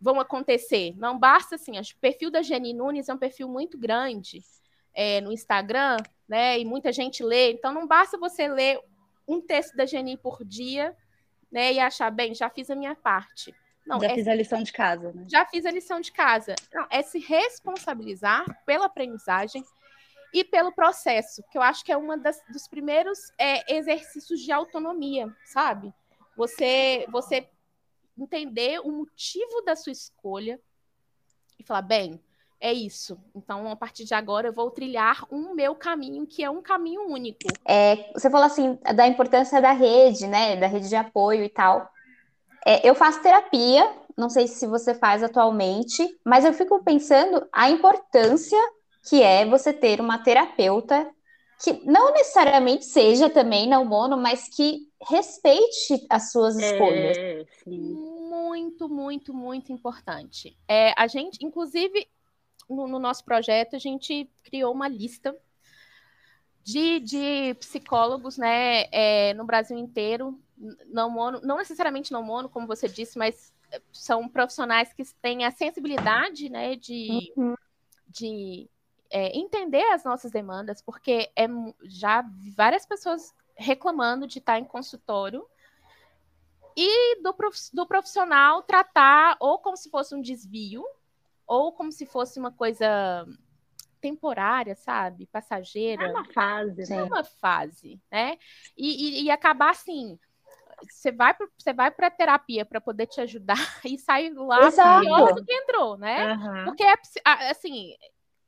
vão 0.00 0.18
acontecer. 0.18 0.94
Não 0.96 1.16
basta 1.16 1.54
assim, 1.54 1.78
acho 1.78 1.92
que 1.92 1.98
o 1.98 2.00
perfil 2.00 2.30
da 2.30 2.42
Jenny 2.42 2.72
Nunes 2.72 3.08
é 3.08 3.14
um 3.14 3.18
perfil 3.18 3.48
muito 3.48 3.78
grande 3.78 4.42
é, 4.92 5.20
no 5.20 5.30
Instagram, 5.30 5.96
né? 6.28 6.58
E 6.58 6.64
muita 6.64 6.90
gente 6.90 7.22
lê. 7.22 7.52
Então 7.52 7.72
não 7.72 7.86
basta 7.86 8.18
você 8.18 8.48
ler 8.48 8.80
um 9.28 9.40
texto 9.40 9.76
da 9.76 9.86
Jenny 9.86 10.16
por 10.16 10.44
dia, 10.44 10.96
né? 11.52 11.72
E 11.72 11.78
achar 11.78 12.10
bem, 12.10 12.34
já 12.34 12.50
fiz 12.50 12.68
a 12.68 12.74
minha 12.74 12.96
parte 12.96 13.54
não, 13.86 14.00
já 14.00 14.06
é, 14.06 14.14
fiz 14.14 14.28
a 14.28 14.34
lição 14.34 14.62
de 14.62 14.72
casa, 14.72 15.12
né? 15.12 15.24
Já 15.28 15.44
fiz 15.46 15.66
a 15.66 15.70
lição 15.70 16.00
de 16.00 16.12
casa. 16.12 16.54
Não, 16.72 16.86
é 16.90 17.02
se 17.02 17.18
responsabilizar 17.18 18.44
pela 18.64 18.86
aprendizagem 18.86 19.64
e 20.32 20.44
pelo 20.44 20.72
processo, 20.72 21.42
que 21.50 21.58
eu 21.58 21.62
acho 21.62 21.84
que 21.84 21.92
é 21.92 21.96
um 21.96 22.08
dos 22.50 22.66
primeiros 22.68 23.18
é, 23.38 23.74
exercícios 23.74 24.40
de 24.40 24.50
autonomia, 24.50 25.30
sabe? 25.44 25.92
Você, 26.36 27.06
você 27.10 27.46
entender 28.16 28.80
o 28.80 28.90
motivo 28.90 29.60
da 29.66 29.76
sua 29.76 29.92
escolha 29.92 30.58
e 31.58 31.64
falar, 31.64 31.82
bem, 31.82 32.18
é 32.58 32.72
isso. 32.72 33.18
Então, 33.34 33.68
a 33.68 33.76
partir 33.76 34.04
de 34.04 34.14
agora, 34.14 34.48
eu 34.48 34.52
vou 34.52 34.70
trilhar 34.70 35.26
um 35.30 35.52
meu 35.52 35.74
caminho, 35.74 36.26
que 36.26 36.42
é 36.44 36.48
um 36.48 36.62
caminho 36.62 37.02
único. 37.08 37.40
É, 37.66 38.10
você 38.14 38.30
falou 38.30 38.46
assim 38.46 38.78
da 38.94 39.06
importância 39.06 39.60
da 39.60 39.72
rede, 39.72 40.26
né? 40.28 40.56
Da 40.56 40.68
rede 40.68 40.88
de 40.88 40.96
apoio 40.96 41.42
e 41.44 41.48
tal. 41.48 41.90
É, 42.66 42.88
eu 42.88 42.94
faço 42.94 43.22
terapia, 43.22 43.90
não 44.16 44.28
sei 44.28 44.46
se 44.46 44.66
você 44.66 44.94
faz 44.94 45.22
atualmente, 45.22 46.06
mas 46.24 46.44
eu 46.44 46.52
fico 46.52 46.82
pensando 46.82 47.46
a 47.52 47.70
importância 47.70 48.58
que 49.08 49.22
é 49.22 49.44
você 49.44 49.72
ter 49.72 50.00
uma 50.00 50.18
terapeuta 50.18 51.10
que 51.62 51.72
não 51.84 52.12
necessariamente 52.12 52.84
seja 52.84 53.30
também 53.30 53.68
não 53.68 53.84
mono, 53.84 54.16
mas 54.16 54.48
que 54.48 54.88
respeite 55.08 56.04
as 56.10 56.32
suas 56.32 56.58
é, 56.58 56.72
escolhas. 56.72 57.16
É, 57.16 57.46
muito, 57.66 58.88
muito, 58.88 59.32
muito 59.32 59.72
importante. 59.72 60.56
É, 60.66 60.92
a 60.96 61.06
gente, 61.06 61.44
inclusive, 61.44 62.08
no, 62.68 62.88
no 62.88 62.98
nosso 62.98 63.24
projeto, 63.24 63.76
a 63.76 63.78
gente 63.78 64.28
criou 64.42 64.72
uma 64.72 64.88
lista 64.88 65.36
de, 66.64 67.00
de 67.00 67.54
psicólogos 67.60 68.36
né, 68.36 68.84
é, 68.90 69.34
no 69.34 69.44
Brasil 69.44 69.78
inteiro 69.78 70.38
não 70.86 71.10
mono, 71.10 71.40
não 71.42 71.56
necessariamente 71.56 72.12
não 72.12 72.22
mono, 72.22 72.48
como 72.48 72.66
você 72.66 72.88
disse, 72.88 73.18
mas 73.18 73.52
eh, 73.70 73.82
são 73.92 74.28
profissionais 74.28 74.92
que 74.92 75.02
têm 75.20 75.44
a 75.44 75.50
sensibilidade, 75.50 76.48
né, 76.48 76.76
de, 76.76 77.32
uhum. 77.36 77.54
de 78.08 78.70
é, 79.10 79.36
entender 79.36 79.84
as 79.92 80.04
nossas 80.04 80.30
demandas, 80.30 80.80
porque 80.80 81.30
é 81.36 81.46
já 81.84 82.24
várias 82.56 82.86
pessoas 82.86 83.34
reclamando 83.54 84.26
de 84.26 84.38
estar 84.38 84.58
em 84.58 84.64
consultório 84.64 85.46
e 86.76 87.20
do, 87.22 87.34
do 87.74 87.86
profissional 87.86 88.62
tratar 88.62 89.36
ou 89.38 89.58
como 89.58 89.76
se 89.76 89.90
fosse 89.90 90.14
um 90.14 90.22
desvio 90.22 90.84
ou 91.46 91.72
como 91.72 91.92
se 91.92 92.06
fosse 92.06 92.38
uma 92.38 92.50
coisa 92.50 93.26
temporária, 94.00 94.74
sabe? 94.74 95.26
Passageira. 95.26 96.04
É 96.04 96.10
uma 96.10 96.24
fase. 96.24 96.92
É 96.92 97.02
uma 97.02 97.22
fase, 97.22 98.00
né? 98.10 98.38
E, 98.76 99.20
e, 99.20 99.24
e 99.24 99.30
acabar 99.30 99.70
assim, 99.70 100.18
você 100.88 101.12
vai 101.12 101.34
você 101.58 101.72
vai 101.72 101.90
para 101.90 102.10
terapia 102.10 102.64
para 102.64 102.80
poder 102.80 103.06
te 103.06 103.20
ajudar 103.20 103.56
e 103.84 103.98
sai 103.98 104.30
lá 104.30 104.66
Exato. 104.66 105.00
pior 105.00 105.34
do 105.34 105.44
que 105.44 105.52
entrou, 105.52 105.96
né? 105.96 106.34
Uhum. 106.34 106.64
Porque 106.64 106.82
é 106.82 106.94
assim, 107.50 107.94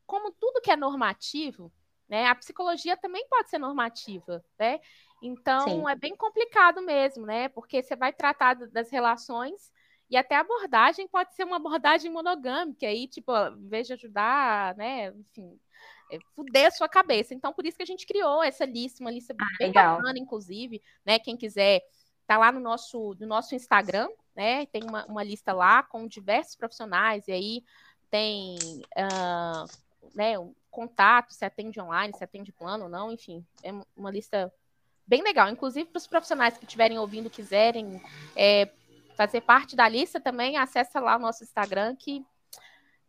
como 0.07 0.31
tudo 0.33 0.61
que 0.61 0.71
é 0.71 0.77
normativo, 0.77 1.73
né? 2.09 2.27
A 2.27 2.35
psicologia 2.35 2.97
também 2.97 3.27
pode 3.29 3.51
ser 3.51 3.59
normativa, 3.59 4.45
né? 4.59 4.81
Então 5.23 5.69
Sim. 5.69 5.89
é 5.89 5.95
bem 5.95 6.15
complicado 6.17 6.83
mesmo, 6.83 7.25
né? 7.25 7.49
Porque 7.49 7.83
você 7.83 7.97
vai 7.97 8.13
tratar 8.13 8.55
das 8.55 8.91
relações 8.91 9.73
e 10.11 10.17
até 10.17 10.37
a 10.37 10.41
abordagem 10.41 11.09
pode 11.09 11.35
ser 11.35 11.45
uma 11.45 11.57
abordagem 11.57 12.11
monogâmica, 12.11 12.87
aí, 12.87 13.09
tipo, 13.09 13.33
em 13.35 13.69
vez 13.69 13.87
de 13.87 13.95
ajudar, 13.95 14.77
né, 14.77 15.09
enfim, 15.09 15.59
é, 16.13 16.19
fuder 16.35 16.67
a 16.67 16.71
sua 16.71 16.89
cabeça. 16.89 17.35
Então, 17.35 17.53
por 17.53 17.67
isso 17.67 17.77
que 17.77 17.83
a 17.83 17.87
gente 17.87 18.07
criou 18.07 18.43
essa 18.43 18.65
lista, 18.65 19.03
uma 19.03 19.11
lista 19.11 19.35
ah, 19.39 19.47
bem 19.59 19.69
legal. 19.69 19.97
bacana, 19.97 20.19
inclusive, 20.19 20.83
né, 21.05 21.19
quem 21.19 21.37
quiser 21.37 21.83
Tá 22.27 22.39
lá 22.39 22.51
no 22.51 22.61
nosso, 22.61 23.15
no 23.21 23.27
nosso 23.27 23.55
Instagram, 23.55 24.09
né? 24.35 24.67
Tem 24.67 24.83
uma, 24.83 25.05
uma 25.07 25.23
lista 25.23 25.53
lá 25.53 25.83
com 25.83 26.07
diversos 26.07 26.57
profissionais, 26.57 27.29
e 27.29 27.33
aí 27.33 27.65
tem 28.11 28.57
uh, 28.97 29.69
né, 30.15 30.39
um 30.39 30.55
contato, 30.71 31.33
se 31.33 31.45
atende 31.45 31.81
online, 31.81 32.17
se 32.17 32.25
atende 32.25 32.53
plano 32.53 32.85
ou 32.85 32.91
não, 32.91 33.13
enfim, 33.13 33.45
é 33.63 33.73
uma 33.97 34.11
lista 34.11 34.53
bem 35.07 35.23
legal. 35.23 35.49
Inclusive, 35.49 35.89
para 35.89 35.99
os 35.99 36.07
profissionais 36.07 36.57
que 36.57 36.65
estiverem 36.65 36.99
ouvindo, 36.99 37.31
quiserem 37.31 38.01
é, 38.37 38.71
fazer 39.17 39.41
parte 39.41 39.77
da 39.77 39.89
lista 39.89 40.21
também, 40.21 40.57
acessa 40.57 41.01
lá 41.01 41.17
o 41.17 41.21
nosso 41.21 41.45
Instagram 41.45 41.95
que 41.97 42.19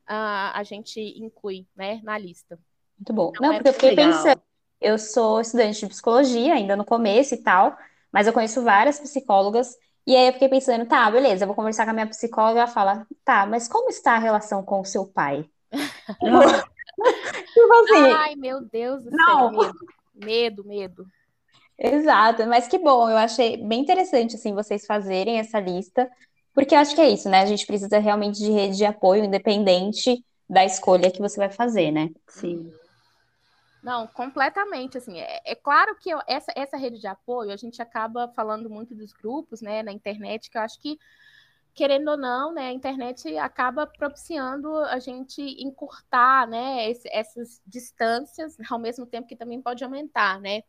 uh, 0.10 0.54
a 0.54 0.64
gente 0.64 1.00
inclui 1.00 1.68
né, 1.76 2.00
na 2.04 2.18
lista. 2.18 2.60
Muito 2.98 3.14
bom. 3.14 3.32
Então, 3.36 3.48
não, 3.48 3.54
é 3.54 3.58
porque 3.58 3.70
eu 3.70 3.74
fiquei 3.74 3.90
legal. 3.92 4.12
pensando, 4.12 4.42
eu 4.80 4.98
sou 4.98 5.42
estudante 5.42 5.80
de 5.80 5.88
psicologia, 5.88 6.54
ainda 6.54 6.76
no 6.76 6.86
começo 6.86 7.34
e 7.34 7.38
tal, 7.38 7.78
mas 8.16 8.26
eu 8.28 8.32
conheço 8.32 8.64
várias 8.64 8.98
psicólogas, 8.98 9.76
e 10.08 10.16
aí 10.16 10.28
eu 10.28 10.32
fiquei 10.32 10.48
pensando, 10.48 10.86
tá, 10.86 11.12
beleza, 11.12 11.44
eu 11.44 11.48
vou 11.48 11.56
conversar 11.56 11.84
com 11.84 11.92
a 11.92 11.94
minha 11.94 12.08
psicóloga, 12.08 12.62
ela 12.62 12.68
fala, 12.68 13.06
tá, 13.26 13.46
mas 13.46 13.68
como 13.68 13.90
está 13.90 14.14
a 14.14 14.20
relação 14.20 14.64
com 14.64 14.80
o 14.80 14.86
seu 14.86 15.06
pai? 15.06 15.46
tipo 15.70 17.74
assim. 17.74 18.14
Ai, 18.14 18.38
meu 18.38 18.62
Deus 18.62 19.04
do 19.04 19.12
não. 19.12 19.52
céu, 19.52 19.52
medo, 19.52 19.76
medo, 20.16 20.64
medo. 20.64 21.06
Exato, 21.78 22.48
mas 22.48 22.70
que 22.70 22.78
bom, 22.78 23.10
eu 23.10 23.18
achei 23.18 23.58
bem 23.58 23.82
interessante, 23.82 24.38
assim, 24.38 24.54
vocês 24.54 24.86
fazerem 24.86 25.38
essa 25.38 25.60
lista, 25.60 26.10
porque 26.54 26.74
eu 26.74 26.80
acho 26.80 26.96
que 26.96 27.02
é 27.02 27.10
isso, 27.10 27.28
né? 27.28 27.42
A 27.42 27.46
gente 27.46 27.68
precisa 27.68 28.00
realmente 28.00 28.38
de 28.38 28.50
rede 28.50 28.78
de 28.78 28.86
apoio 28.86 29.26
independente 29.26 30.24
da 30.50 30.64
escolha 30.64 31.12
que 31.12 31.20
você 31.20 31.38
vai 31.38 31.50
fazer, 31.50 31.92
né? 31.92 32.12
Sim. 32.30 32.72
Não, 33.86 34.08
completamente, 34.08 34.98
assim, 34.98 35.20
é, 35.20 35.42
é 35.46 35.54
claro 35.54 35.96
que 35.96 36.10
eu, 36.10 36.20
essa, 36.26 36.52
essa 36.56 36.76
rede 36.76 37.00
de 37.00 37.06
apoio, 37.06 37.52
a 37.52 37.56
gente 37.56 37.80
acaba 37.84 38.28
falando 38.30 38.68
muito 38.68 38.96
dos 38.96 39.14
grupos, 39.14 39.62
né, 39.62 39.84
na 39.84 39.92
internet, 39.92 40.50
que 40.50 40.58
eu 40.58 40.64
acho 40.64 40.80
que, 40.80 40.98
querendo 41.72 42.10
ou 42.10 42.18
não, 42.18 42.52
né, 42.52 42.70
a 42.70 42.72
internet 42.72 43.38
acaba 43.38 43.86
propiciando 43.86 44.76
a 44.76 44.98
gente 44.98 45.40
encurtar, 45.64 46.48
né, 46.48 46.90
esse, 46.90 47.08
essas 47.12 47.62
distâncias, 47.64 48.58
ao 48.72 48.80
mesmo 48.80 49.06
tempo 49.06 49.28
que 49.28 49.36
também 49.36 49.62
pode 49.62 49.84
aumentar, 49.84 50.42
né, 50.42 50.64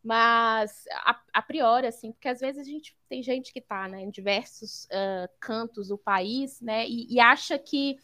mas 0.00 0.84
a, 1.04 1.20
a, 1.32 1.42
priori, 1.42 1.88
assim, 1.88 2.12
porque 2.12 2.28
às 2.28 2.38
vezes 2.38 2.62
a 2.62 2.64
gente 2.64 2.96
tem 3.08 3.24
gente 3.24 3.52
que 3.52 3.58
está 3.58 3.88
né, 3.88 4.02
em 4.02 4.10
diversos 4.10 4.84
uh, 4.84 5.28
cantos 5.40 5.88
do 5.88 5.98
país, 5.98 6.60
né, 6.60 6.86
e, 6.86 7.12
e 7.12 7.18
acha 7.18 7.58
que 7.58 7.98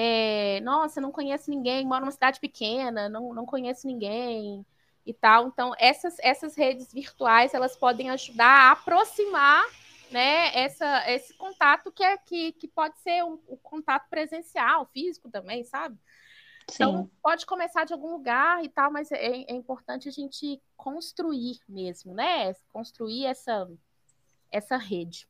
é, 0.00 0.60
nossa, 0.60 1.00
não 1.00 1.10
conheço 1.10 1.50
ninguém, 1.50 1.84
moro 1.84 2.02
numa 2.02 2.12
cidade 2.12 2.38
pequena, 2.38 3.08
não, 3.08 3.34
não 3.34 3.44
conheço 3.44 3.84
ninguém 3.84 4.64
e 5.04 5.12
tal. 5.12 5.48
Então, 5.48 5.74
essas, 5.76 6.16
essas 6.20 6.54
redes 6.54 6.92
virtuais, 6.92 7.52
elas 7.52 7.74
podem 7.74 8.08
ajudar 8.10 8.46
a 8.68 8.70
aproximar 8.70 9.64
né, 10.08 10.56
essa, 10.56 11.10
esse 11.10 11.34
contato 11.34 11.90
que, 11.90 12.04
é, 12.04 12.16
que, 12.16 12.52
que 12.52 12.68
pode 12.68 12.96
ser 13.00 13.24
o 13.24 13.30
um, 13.48 13.54
um 13.54 13.56
contato 13.56 14.08
presencial, 14.08 14.86
físico 14.86 15.28
também, 15.28 15.64
sabe? 15.64 15.98
Então, 16.72 17.02
Sim. 17.02 17.10
pode 17.20 17.44
começar 17.44 17.84
de 17.84 17.92
algum 17.92 18.12
lugar 18.12 18.62
e 18.64 18.68
tal, 18.68 18.92
mas 18.92 19.10
é, 19.10 19.16
é, 19.18 19.52
importante 19.52 20.08
a 20.08 20.12
gente 20.12 20.62
construir 20.76 21.58
mesmo, 21.68 22.14
né? 22.14 22.54
Construir 22.72 23.26
essa, 23.26 23.68
essa 24.48 24.76
rede. 24.76 25.26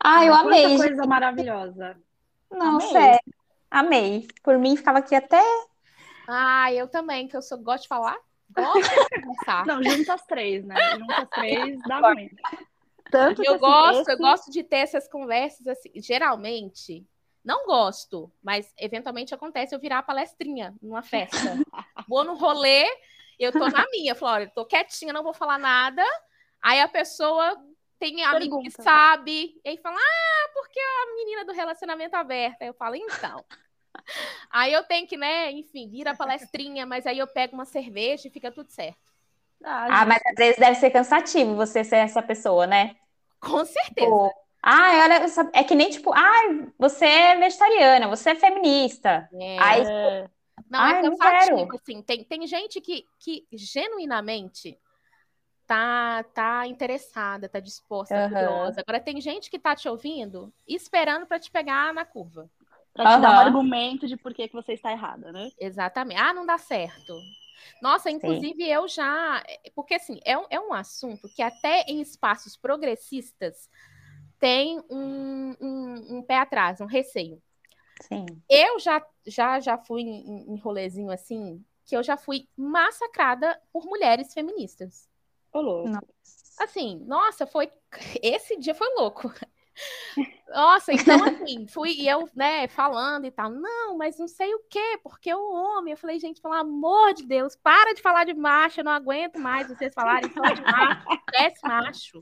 Ah, 0.00 0.24
eu 0.24 0.32
amei. 0.32 0.62
Quanta 0.62 0.86
coisa 0.86 1.06
maravilhosa. 1.06 2.00
Não, 2.52 2.76
Amei. 2.76 2.88
sério. 2.88 3.34
Amei. 3.70 4.28
Por 4.42 4.58
mim, 4.58 4.76
ficava 4.76 4.98
aqui 4.98 5.14
até. 5.14 5.42
Ah, 6.28 6.72
eu 6.72 6.86
também, 6.88 7.26
que 7.26 7.36
eu 7.36 7.42
sou, 7.42 7.58
gosto 7.58 7.82
de 7.82 7.88
falar. 7.88 8.18
Gosto 8.50 8.80
de 8.80 8.80
conversar. 9.22 9.66
Não, 9.66 9.82
junta 9.82 10.14
as 10.14 10.26
três, 10.26 10.64
né? 10.64 10.76
Junta 10.98 11.22
as 11.22 11.30
três, 11.30 11.78
dá 11.86 12.00
muito. 12.00 12.36
Tanto 13.10 13.44
eu 13.44 13.58
gosto, 13.58 14.00
esse... 14.00 14.12
eu 14.12 14.18
gosto 14.18 14.50
de 14.50 14.62
ter 14.62 14.78
essas 14.78 15.08
conversas 15.08 15.66
assim, 15.66 15.90
geralmente. 15.96 17.06
Não 17.44 17.66
gosto, 17.66 18.32
mas 18.42 18.72
eventualmente 18.78 19.34
acontece 19.34 19.74
eu 19.74 19.80
virar 19.80 20.02
palestrinha 20.02 20.74
numa 20.80 21.02
festa. 21.02 21.36
Vou 22.08 22.24
no 22.24 22.34
rolê, 22.34 22.86
eu 23.38 23.50
tô 23.52 23.68
na 23.68 23.84
minha, 23.90 24.14
Flora, 24.14 24.50
tô 24.54 24.64
quietinha, 24.64 25.12
não 25.12 25.22
vou 25.22 25.34
falar 25.34 25.58
nada. 25.58 26.04
Aí 26.62 26.80
a 26.80 26.88
pessoa 26.88 27.56
tem 27.98 28.22
amigo 28.24 28.56
Pergunta. 28.58 28.76
que 28.76 28.82
sabe, 28.82 29.60
e 29.64 29.68
aí 29.68 29.76
fala: 29.76 29.96
"Ah, 29.98 30.41
porque 30.52 30.78
a 30.80 31.14
menina 31.14 31.44
do 31.44 31.52
relacionamento 31.52 32.16
aberto". 32.16 32.62
Aí 32.62 32.68
eu 32.68 32.74
falo: 32.74 32.94
"Então, 32.96 33.44
Aí 34.50 34.72
eu 34.72 34.84
tenho 34.84 35.06
que, 35.06 35.16
né, 35.16 35.50
enfim, 35.52 35.88
vir 35.88 36.06
a 36.08 36.14
palestrinha, 36.14 36.86
mas 36.86 37.06
aí 37.06 37.18
eu 37.18 37.26
pego 37.26 37.54
uma 37.54 37.64
cerveja 37.64 38.28
e 38.28 38.30
fica 38.30 38.50
tudo 38.50 38.70
certo. 38.70 39.12
Ah, 39.64 40.02
ah 40.02 40.06
mas 40.06 40.20
às 40.26 40.34
vezes 40.34 40.58
deve 40.58 40.74
ser 40.76 40.90
cansativo 40.90 41.54
você 41.54 41.84
ser 41.84 41.96
essa 41.96 42.22
pessoa, 42.22 42.66
né? 42.66 42.96
Com 43.40 43.64
certeza. 43.64 44.08
Pô. 44.08 44.32
Ah, 44.62 45.02
olha, 45.04 45.26
é 45.54 45.64
que 45.64 45.74
nem 45.74 45.90
tipo, 45.90 46.12
ah, 46.12 46.70
você 46.78 47.04
é 47.04 47.36
vegetariana, 47.36 48.08
você 48.08 48.30
é 48.30 48.34
feminista. 48.36 49.28
É. 49.34 49.56
Aí, 49.58 49.82
não, 50.70 50.86
é 50.86 51.02
cansativo, 51.02 51.74
assim. 51.74 52.00
Tem, 52.02 52.22
tem 52.22 52.46
gente 52.46 52.80
que, 52.80 53.04
que 53.18 53.44
genuinamente 53.52 54.78
tá, 55.72 56.22
tá 56.34 56.66
interessada, 56.66 57.48
tá 57.48 57.58
disposta, 57.58 58.14
uhum. 58.14 58.28
curiosa. 58.28 58.80
Agora 58.82 59.00
tem 59.00 59.18
gente 59.22 59.50
que 59.50 59.58
tá 59.58 59.74
te 59.74 59.88
ouvindo 59.88 60.52
esperando 60.68 61.26
para 61.26 61.38
te 61.38 61.50
pegar 61.50 61.94
na 61.94 62.04
curva. 62.04 62.50
Pra 62.92 63.06
te 63.06 63.14
uhum. 63.14 63.20
dar 63.22 63.30
um 63.30 63.40
argumento 63.46 64.06
de 64.06 64.18
por 64.18 64.34
que, 64.34 64.48
que 64.48 64.54
você 64.54 64.74
está 64.74 64.92
errada, 64.92 65.32
né? 65.32 65.50
Exatamente. 65.58 66.20
Ah, 66.20 66.34
não 66.34 66.44
dá 66.44 66.58
certo. 66.58 67.14
Nossa, 67.80 68.10
inclusive 68.10 68.62
Sim. 68.62 68.70
eu 68.70 68.86
já. 68.86 69.42
Porque 69.74 69.94
assim, 69.94 70.20
é 70.26 70.36
um, 70.36 70.44
é 70.50 70.60
um 70.60 70.74
assunto 70.74 71.26
que 71.34 71.40
até 71.40 71.84
em 71.88 72.02
espaços 72.02 72.54
progressistas 72.54 73.70
tem 74.38 74.78
um, 74.90 75.56
um, 75.58 76.18
um 76.18 76.22
pé 76.22 76.36
atrás, 76.36 76.82
um 76.82 76.86
receio. 76.86 77.40
Sim. 78.02 78.26
Eu 78.50 78.78
já, 78.78 79.02
já, 79.26 79.58
já 79.58 79.78
fui 79.78 80.02
em, 80.02 80.52
em 80.52 80.56
rolezinho 80.58 81.10
assim, 81.10 81.64
que 81.86 81.96
eu 81.96 82.02
já 82.02 82.18
fui 82.18 82.46
massacrada 82.54 83.58
por 83.72 83.86
mulheres 83.86 84.34
feministas. 84.34 85.10
Olô. 85.52 85.84
Assim, 86.58 86.98
nossa, 87.06 87.46
foi. 87.46 87.70
Esse 88.22 88.58
dia 88.58 88.74
foi 88.74 88.88
louco. 88.94 89.32
Nossa, 90.48 90.92
então 90.92 91.16
assim, 91.24 91.66
fui 91.66 91.92
e 91.92 92.06
eu, 92.06 92.28
né, 92.34 92.68
falando 92.68 93.24
e 93.24 93.30
tal. 93.30 93.48
Não, 93.48 93.96
mas 93.96 94.18
não 94.18 94.28
sei 94.28 94.54
o 94.54 94.60
quê, 94.68 95.00
porque 95.02 95.32
o 95.32 95.52
homem. 95.52 95.92
Eu 95.92 95.96
falei, 95.96 96.18
gente, 96.18 96.42
pelo 96.42 96.52
amor 96.52 97.14
de 97.14 97.24
Deus, 97.24 97.56
para 97.56 97.94
de 97.94 98.02
falar 98.02 98.24
de 98.24 98.34
macho, 98.34 98.80
eu 98.80 98.84
não 98.84 98.92
aguento 98.92 99.38
mais 99.38 99.68
vocês 99.68 99.94
falarem 99.94 100.30
só 100.30 100.42
de 100.42 100.60
macho, 100.60 101.06
é 101.36 101.52
macho, 101.66 102.20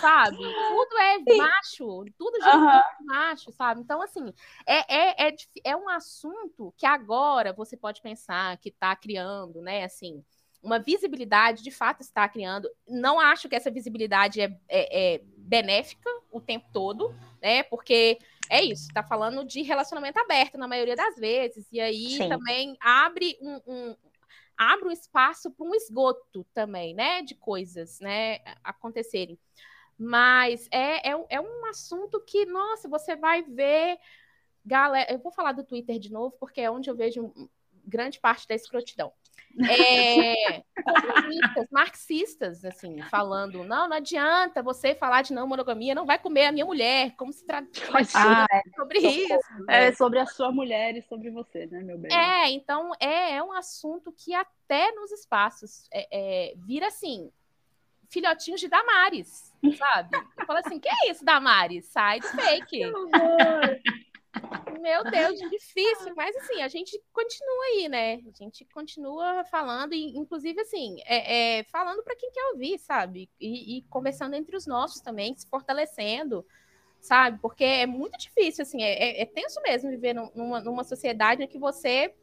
sabe? 0.00 0.36
Tudo 0.36 0.98
é 0.98 1.18
Sim. 1.18 1.36
macho, 1.38 2.04
tudo 2.16 2.40
já 2.40 2.56
uhum. 2.56 2.70
é 2.70 2.84
macho, 3.00 3.50
sabe? 3.50 3.80
Então, 3.80 4.00
assim, 4.00 4.32
é, 4.64 4.94
é, 4.96 5.28
é, 5.28 5.36
é 5.64 5.76
um 5.76 5.88
assunto 5.88 6.72
que 6.76 6.86
agora 6.86 7.52
você 7.52 7.76
pode 7.76 8.00
pensar 8.00 8.56
que 8.58 8.68
está 8.68 8.94
criando, 8.94 9.60
né, 9.60 9.82
assim 9.82 10.24
uma 10.62 10.78
visibilidade 10.78 11.62
de 11.62 11.70
fato 11.70 12.00
está 12.00 12.28
criando. 12.28 12.68
Não 12.88 13.20
acho 13.20 13.48
que 13.48 13.54
essa 13.54 13.70
visibilidade 13.70 14.40
é, 14.40 14.58
é, 14.68 15.14
é 15.14 15.20
benéfica 15.36 16.10
o 16.30 16.40
tempo 16.40 16.66
todo, 16.72 17.14
né? 17.40 17.62
Porque 17.64 18.18
é 18.50 18.62
isso, 18.62 18.88
está 18.88 19.02
falando 19.02 19.44
de 19.44 19.62
relacionamento 19.62 20.18
aberto 20.18 20.58
na 20.58 20.68
maioria 20.68 20.96
das 20.96 21.16
vezes, 21.16 21.66
e 21.72 21.80
aí 21.80 22.10
Sim. 22.10 22.28
também 22.28 22.76
abre 22.80 23.36
um, 23.40 23.60
um 23.66 23.96
abre 24.56 24.88
um 24.88 24.92
espaço 24.92 25.50
para 25.50 25.66
um 25.66 25.74
esgoto 25.74 26.46
também, 26.54 26.94
né? 26.94 27.22
De 27.22 27.34
coisas, 27.34 28.00
né? 28.00 28.38
Acontecerem. 28.64 29.38
Mas 29.98 30.68
é, 30.70 31.10
é, 31.10 31.26
é 31.30 31.40
um 31.40 31.66
assunto 31.66 32.20
que, 32.20 32.46
nossa, 32.46 32.88
você 32.88 33.16
vai 33.16 33.42
ver. 33.42 33.98
Galera, 34.64 35.12
eu 35.12 35.18
vou 35.18 35.32
falar 35.32 35.52
do 35.52 35.64
Twitter 35.64 35.98
de 35.98 36.10
novo, 36.10 36.36
porque 36.40 36.60
é 36.60 36.70
onde 36.70 36.90
eu 36.90 36.96
vejo 36.96 37.32
grande 37.84 38.18
parte 38.18 38.48
da 38.48 38.54
escrotidão 38.54 39.12
é, 39.64 40.62
comunistas, 40.84 41.66
marxistas, 41.70 42.64
assim, 42.64 43.00
falando, 43.02 43.64
não, 43.64 43.88
não 43.88 43.96
adianta 43.96 44.62
você 44.62 44.94
falar 44.94 45.22
de 45.22 45.32
não 45.32 45.46
monogamia, 45.46 45.94
não 45.94 46.04
vai 46.04 46.18
comer 46.18 46.46
a 46.46 46.52
minha 46.52 46.66
mulher, 46.66 47.14
como 47.16 47.32
se 47.32 47.44
trata 47.44 47.68
ah, 48.14 48.46
é. 48.50 48.62
sobre 48.74 48.98
isso. 48.98 49.38
É 49.68 49.92
sobre 49.92 50.18
a 50.18 50.26
sua 50.26 50.52
mulher 50.52 50.96
e 50.96 51.02
sobre 51.02 51.30
você, 51.30 51.66
né, 51.66 51.80
meu 51.80 51.98
bem? 51.98 52.12
É, 52.12 52.50
então 52.50 52.92
é, 53.00 53.36
é 53.36 53.42
um 53.42 53.52
assunto 53.52 54.12
que 54.12 54.34
até 54.34 54.92
nos 54.92 55.10
espaços 55.10 55.88
é, 55.92 56.08
é, 56.10 56.54
vira 56.56 56.88
assim, 56.88 57.30
filhotinhos 58.08 58.60
de 58.60 58.68
Damares, 58.68 59.52
sabe? 59.76 60.10
Fala 60.46 60.60
assim, 60.60 60.78
que 60.78 60.88
é 60.88 61.10
isso, 61.10 61.24
Damares? 61.24 61.86
Sai 61.86 62.20
de 62.20 62.28
fake. 62.28 62.82
Meu 64.80 65.02
Deus, 65.04 65.38
difícil. 65.50 66.14
Mas 66.14 66.36
assim, 66.36 66.62
a 66.62 66.68
gente 66.68 67.00
continua 67.12 67.64
aí, 67.64 67.88
né? 67.88 68.14
A 68.14 68.30
gente 68.36 68.64
continua 68.66 69.44
falando, 69.44 69.94
e 69.94 70.16
inclusive 70.16 70.60
assim, 70.60 71.00
é, 71.04 71.58
é 71.58 71.64
falando 71.64 72.02
para 72.02 72.16
quem 72.16 72.30
quer 72.30 72.44
ouvir, 72.52 72.78
sabe? 72.78 73.28
E, 73.40 73.78
e, 73.78 73.82
conversando 73.82 74.34
entre 74.34 74.56
os 74.56 74.66
nossos 74.66 75.00
também, 75.00 75.34
se 75.36 75.48
fortalecendo, 75.48 76.46
sabe? 77.00 77.38
Porque 77.40 77.64
é 77.64 77.86
muito 77.86 78.18
difícil, 78.18 78.62
assim, 78.62 78.82
é, 78.82 78.92
é, 78.92 79.22
é 79.22 79.26
tenso 79.26 79.60
mesmo 79.62 79.90
viver 79.90 80.14
numa, 80.14 80.60
numa 80.60 80.84
sociedade 80.84 81.42
em 81.42 81.48
que 81.48 81.58
você. 81.58 82.14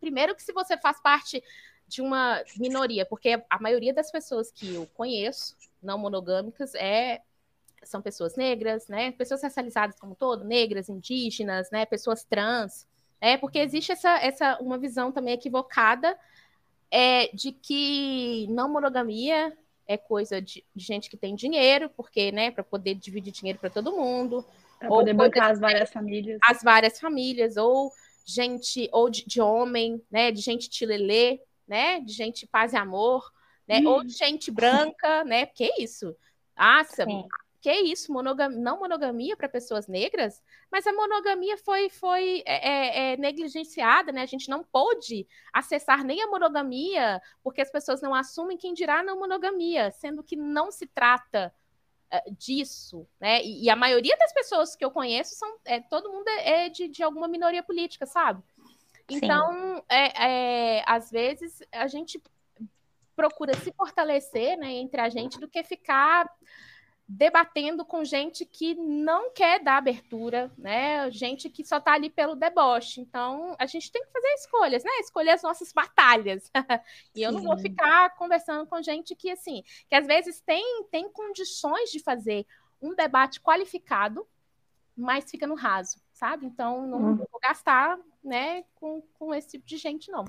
Primeiro, 0.00 0.34
que 0.34 0.42
se 0.42 0.52
você 0.52 0.76
faz 0.76 1.00
parte 1.00 1.42
de 1.86 2.02
uma 2.02 2.42
minoria, 2.58 3.06
porque 3.06 3.42
a 3.48 3.60
maioria 3.60 3.94
das 3.94 4.10
pessoas 4.10 4.52
que 4.52 4.74
eu 4.74 4.86
conheço, 4.94 5.56
não 5.82 5.98
monogâmicas, 5.98 6.74
é 6.74 7.22
são 7.82 8.02
pessoas 8.02 8.36
negras, 8.36 8.88
né? 8.88 9.12
Pessoas 9.12 9.42
racializadas 9.42 9.98
como 9.98 10.14
todo, 10.14 10.44
negras, 10.44 10.88
indígenas, 10.88 11.70
né? 11.70 11.86
Pessoas 11.86 12.24
trans, 12.24 12.86
é 13.20 13.36
porque 13.36 13.58
existe 13.58 13.92
essa, 13.92 14.18
essa 14.18 14.58
uma 14.60 14.78
visão 14.78 15.10
também 15.10 15.34
equivocada 15.34 16.16
é, 16.90 17.28
de 17.34 17.52
que 17.52 18.46
não 18.48 18.70
monogamia 18.70 19.56
é 19.86 19.96
coisa 19.96 20.40
de, 20.40 20.64
de 20.74 20.84
gente 20.84 21.08
que 21.08 21.16
tem 21.16 21.34
dinheiro, 21.34 21.90
porque, 21.96 22.30
né, 22.30 22.50
para 22.50 22.62
poder 22.62 22.94
dividir 22.94 23.32
dinheiro 23.32 23.58
para 23.58 23.70
todo 23.70 23.96
mundo, 23.96 24.44
para 24.78 24.88
poder 24.88 25.14
bancar 25.14 25.50
as 25.50 25.58
várias 25.58 25.90
famílias, 25.90 26.38
as 26.42 26.62
várias 26.62 27.00
famílias, 27.00 27.56
ou 27.56 27.90
gente, 28.26 28.88
ou 28.92 29.08
de, 29.08 29.26
de 29.26 29.40
homem, 29.40 30.00
né, 30.10 30.30
de 30.30 30.42
gente 30.42 30.68
tilelê, 30.68 31.40
né, 31.66 32.00
de 32.00 32.12
gente 32.12 32.46
paz 32.46 32.74
e 32.74 32.76
amor, 32.76 33.32
né, 33.66 33.80
hum. 33.80 33.88
ou 33.88 34.04
de 34.04 34.12
gente 34.12 34.50
branca, 34.50 35.24
né, 35.24 35.46
porque 35.46 35.64
é 35.64 35.82
isso. 35.82 36.14
Ah, 36.54 36.84
que 37.60 37.68
é 37.68 37.80
isso, 37.80 38.12
monogamia, 38.12 38.58
não 38.58 38.78
monogamia 38.78 39.36
para 39.36 39.48
pessoas 39.48 39.88
negras, 39.88 40.42
mas 40.70 40.86
a 40.86 40.92
monogamia 40.92 41.56
foi, 41.58 41.88
foi 41.88 42.42
é, 42.46 42.68
é, 42.68 43.12
é, 43.12 43.16
negligenciada, 43.16 44.12
né? 44.12 44.22
A 44.22 44.26
gente 44.26 44.48
não 44.48 44.62
pôde 44.62 45.26
acessar 45.52 46.04
nem 46.04 46.22
a 46.22 46.28
monogamia, 46.28 47.20
porque 47.42 47.60
as 47.60 47.70
pessoas 47.70 48.00
não 48.00 48.14
assumem 48.14 48.56
quem 48.56 48.74
dirá 48.74 49.02
não 49.02 49.18
monogamia, 49.18 49.90
sendo 49.90 50.22
que 50.22 50.36
não 50.36 50.70
se 50.70 50.86
trata 50.86 51.52
uh, 52.12 52.34
disso, 52.38 53.08
né? 53.20 53.42
E, 53.42 53.64
e, 53.64 53.70
a 53.70 53.76
maioria 53.76 54.16
das 54.16 54.32
pessoas 54.32 54.76
que 54.76 54.84
eu 54.84 54.90
conheço 54.90 55.34
são 55.34 55.58
é, 55.64 55.80
todo 55.80 56.12
mundo 56.12 56.28
é, 56.28 56.66
é 56.66 56.68
de, 56.68 56.86
de 56.86 57.02
alguma 57.02 57.26
minoria 57.26 57.62
política, 57.62 58.06
sabe? 58.06 58.42
Então, 59.10 59.82
é, 59.88 60.76
é, 60.78 60.84
às 60.86 61.10
vezes 61.10 61.62
a 61.72 61.86
gente 61.86 62.22
procura 63.16 63.52
se 63.54 63.72
fortalecer, 63.72 64.56
né, 64.56 64.70
entre 64.74 65.00
a 65.00 65.08
gente 65.08 65.40
do 65.40 65.48
que 65.48 65.64
ficar 65.64 66.30
debatendo 67.08 67.86
com 67.86 68.04
gente 68.04 68.44
que 68.44 68.74
não 68.74 69.30
quer 69.32 69.64
dar 69.64 69.78
abertura, 69.78 70.52
né? 70.58 71.10
Gente 71.10 71.48
que 71.48 71.64
só 71.64 71.78
está 71.78 71.94
ali 71.94 72.10
pelo 72.10 72.36
deboche. 72.36 73.00
Então, 73.00 73.56
a 73.58 73.64
gente 73.64 73.90
tem 73.90 74.02
que 74.02 74.12
fazer 74.12 74.28
escolhas, 74.34 74.84
né? 74.84 74.90
Escolher 75.00 75.30
as 75.30 75.42
nossas 75.42 75.72
batalhas. 75.72 76.50
e 77.14 77.22
eu 77.22 77.30
Sim. 77.30 77.36
não 77.36 77.44
vou 77.44 77.58
ficar 77.58 78.14
conversando 78.16 78.66
com 78.66 78.82
gente 78.82 79.16
que, 79.16 79.30
assim, 79.30 79.62
que 79.88 79.94
às 79.94 80.06
vezes 80.06 80.42
tem, 80.42 80.84
tem 80.90 81.10
condições 81.10 81.90
de 81.90 81.98
fazer 81.98 82.46
um 82.80 82.94
debate 82.94 83.40
qualificado, 83.40 84.28
mas 84.94 85.30
fica 85.30 85.46
no 85.46 85.54
raso, 85.54 85.98
sabe? 86.12 86.44
Então, 86.44 86.86
não 86.86 86.98
hum. 86.98 87.16
vou 87.16 87.40
gastar, 87.42 87.98
né, 88.22 88.64
com, 88.74 89.00
com 89.18 89.34
esse 89.34 89.52
tipo 89.52 89.64
de 89.64 89.78
gente, 89.78 90.10
não. 90.10 90.26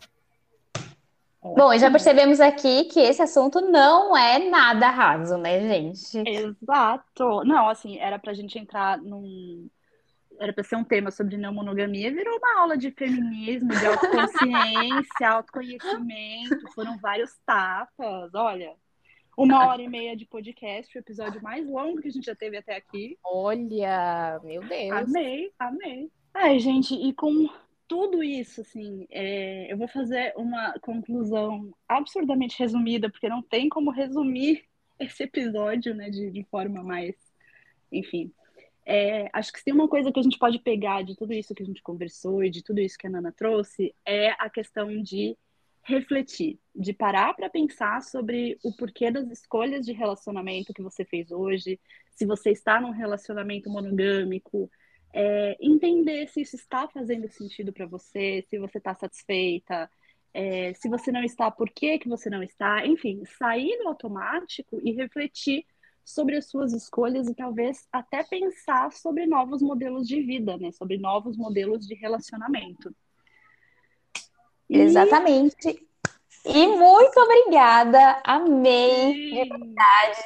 Bom, 1.42 1.78
já 1.78 1.90
percebemos 1.90 2.42
aqui 2.42 2.86
que 2.86 3.00
esse 3.00 3.22
assunto 3.22 3.62
não 3.62 4.16
é 4.16 4.40
nada 4.50 4.90
raso, 4.90 5.38
né, 5.38 5.62
gente? 5.62 6.18
Exato. 6.28 7.44
Não, 7.46 7.70
assim, 7.70 7.98
era 7.98 8.20
pra 8.20 8.34
gente 8.34 8.60
entrar 8.60 8.98
num. 8.98 9.70
Era 10.38 10.54
pra 10.54 10.64
ser 10.64 10.76
um 10.76 10.84
tema 10.84 11.12
sobre 11.12 11.38
não 11.38 11.54
monogamia, 11.54 12.14
virou 12.14 12.38
uma 12.38 12.62
aula 12.62 12.78
de 12.78 12.92
feminismo, 12.92 13.70
de 13.70 13.86
autoconsciência, 13.86 15.28
autoconhecimento. 15.30 16.72
Foram 16.74 16.98
vários 16.98 17.32
tapas. 17.46 18.34
Olha, 18.34 18.74
uma 19.38 19.68
hora 19.68 19.82
e 19.82 19.88
meia 19.88 20.16
de 20.16 20.26
podcast, 20.26 20.98
o 20.98 21.00
episódio 21.00 21.42
mais 21.42 21.66
longo 21.66 22.02
que 22.02 22.10
a 22.10 22.12
gente 22.12 22.26
já 22.26 22.36
teve 22.36 22.58
até 22.58 22.76
aqui. 22.76 23.18
Olha, 23.24 24.40
meu 24.44 24.62
Deus. 24.62 24.92
Amei, 24.92 25.52
amei. 25.58 26.12
Ai, 26.34 26.60
gente, 26.60 26.94
e 26.94 27.14
com 27.14 27.50
tudo 27.90 28.24
isso, 28.24 28.62
assim, 28.62 29.08
é, 29.10 29.74
eu 29.74 29.76
vou 29.76 29.88
fazer 29.88 30.32
uma 30.38 30.74
conclusão 30.80 31.74
absurdamente 31.88 32.58
resumida, 32.60 33.10
porque 33.10 33.28
não 33.28 33.42
tem 33.42 33.68
como 33.68 33.90
resumir 33.90 34.64
esse 35.00 35.24
episódio, 35.24 35.96
né, 35.96 36.12
de, 36.12 36.30
de 36.30 36.44
forma 36.46 36.84
mais, 36.84 37.16
enfim. 37.92 38.32
É, 38.86 39.28
acho 39.34 39.52
que 39.52 39.60
se 39.60 39.66
tem 39.66 39.74
uma 39.74 39.88
coisa 39.88 40.12
que 40.12 40.20
a 40.20 40.24
gente 40.24 40.38
pode 40.38 40.60
pegar 40.60 41.04
de 41.04 41.16
tudo 41.16 41.34
isso 41.34 41.54
que 41.56 41.64
a 41.64 41.66
gente 41.66 41.82
conversou 41.82 42.44
e 42.44 42.50
de 42.50 42.64
tudo 42.64 42.80
isso 42.80 42.98
que 42.98 43.08
a 43.08 43.10
Nana 43.10 43.32
trouxe, 43.32 43.94
é 44.06 44.30
a 44.32 44.50
questão 44.50 45.02
de 45.02 45.36
refletir, 45.82 46.60
de 46.76 46.94
parar 46.94 47.34
para 47.34 47.50
pensar 47.50 48.04
sobre 48.04 48.60
o 48.64 48.72
porquê 48.76 49.10
das 49.10 49.32
escolhas 49.32 49.84
de 49.84 49.94
relacionamento 49.94 50.74
que 50.74 50.84
você 50.84 51.04
fez 51.04 51.32
hoje, 51.32 51.80
se 52.12 52.26
você 52.26 52.52
está 52.52 52.80
num 52.80 52.92
relacionamento 52.92 53.70
monogâmico, 53.70 54.70
é, 55.14 55.58
entender 55.60 56.28
se 56.28 56.42
isso 56.42 56.56
está 56.56 56.88
fazendo 56.88 57.30
sentido 57.30 57.74
para 57.74 57.86
você, 57.86 58.46
se 58.48 58.58
você 58.58 58.78
está 58.78 58.94
satisfeita, 58.94 59.90
é, 60.34 60.74
se 60.76 60.88
você 60.88 61.12
não 61.12 61.24
está, 61.24 61.50
por 61.50 61.70
que, 61.70 61.98
que 62.00 62.08
você 62.08 62.30
não 62.30 62.44
está, 62.44 62.86
enfim, 62.86 63.24
sair 63.38 63.78
do 63.80 63.88
automático 63.88 64.80
e 64.84 64.92
refletir 64.92 65.66
sobre 66.06 66.38
as 66.38 66.50
suas 66.50 66.74
escolhas 66.74 67.28
e 67.28 67.36
talvez 67.36 67.88
até 67.92 68.24
pensar 68.24 68.92
sobre 68.92 69.28
novos 69.28 69.62
modelos 69.62 70.08
de 70.08 70.22
vida, 70.22 70.58
né? 70.58 70.72
Sobre 70.72 70.98
novos 70.98 71.38
modelos 71.38 71.86
de 71.86 71.94
relacionamento. 71.96 72.96
Exatamente. 74.68 75.88
E 76.46 76.68
muito 76.68 77.20
obrigada, 77.20 78.22
amei, 78.24 79.14
Sim. 79.14 79.44
de 79.44 79.50
verdade. 79.50 80.20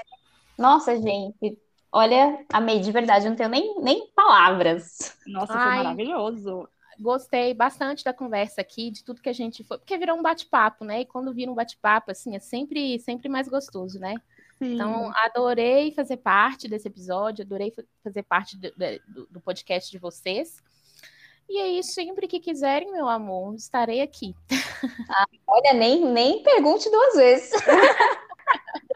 Nossa, 0.58 0.96
gente, 1.02 1.58
olha, 1.94 2.44
amei 2.52 2.80
de 2.80 2.92
verdade, 2.92 3.30
não 3.30 3.36
tenho 3.36 3.50
nem, 3.50 3.80
nem 3.80 4.08
palavras. 4.16 5.16
Nossa, 5.28 5.54
Ai, 5.54 5.76
foi 5.76 5.84
maravilhoso. 5.84 6.68
Gostei 7.00 7.54
bastante 7.54 8.04
da 8.04 8.14
conversa 8.14 8.62
aqui, 8.62 8.90
de 8.90 9.04
tudo 9.04 9.22
que 9.22 9.30
a 9.30 9.34
gente 9.34 9.64
foi, 9.64 9.78
porque 9.78 9.98
virou 9.98 10.18
um 10.18 10.22
bate-papo, 10.22 10.84
né? 10.84 11.02
E 11.02 11.06
quando 11.06 11.34
vira 11.34 11.52
um 11.52 11.56
bate-papo, 11.56 12.12
assim, 12.12 12.36
é 12.36 12.40
sempre, 12.40 13.00
sempre 13.00 13.30
mais 13.30 13.48
gostoso, 13.48 14.00
né? 14.00 14.16
Sim. 14.58 14.74
Então, 14.74 15.12
adorei 15.16 15.92
fazer 15.92 16.18
parte 16.18 16.68
desse 16.68 16.88
episódio, 16.88 17.46
adorei 17.46 17.72
fazer 18.04 18.24
parte 18.24 18.58
do, 18.58 18.72
do, 19.08 19.28
do 19.32 19.42
podcast 19.42 19.92
de 19.92 20.00
vocês. 20.00 20.62
E 21.50 21.60
aí, 21.60 21.84
sempre 21.84 22.28
que 22.28 22.40
quiserem, 22.40 22.92
meu 22.92 23.08
amor, 23.08 23.54
estarei 23.56 24.02
aqui. 24.02 24.36
Ah, 25.10 25.26
olha, 25.48 25.74
nem, 25.74 26.04
nem 26.06 26.42
pergunte 26.42 26.90
duas 26.90 27.16
vezes. 27.16 27.52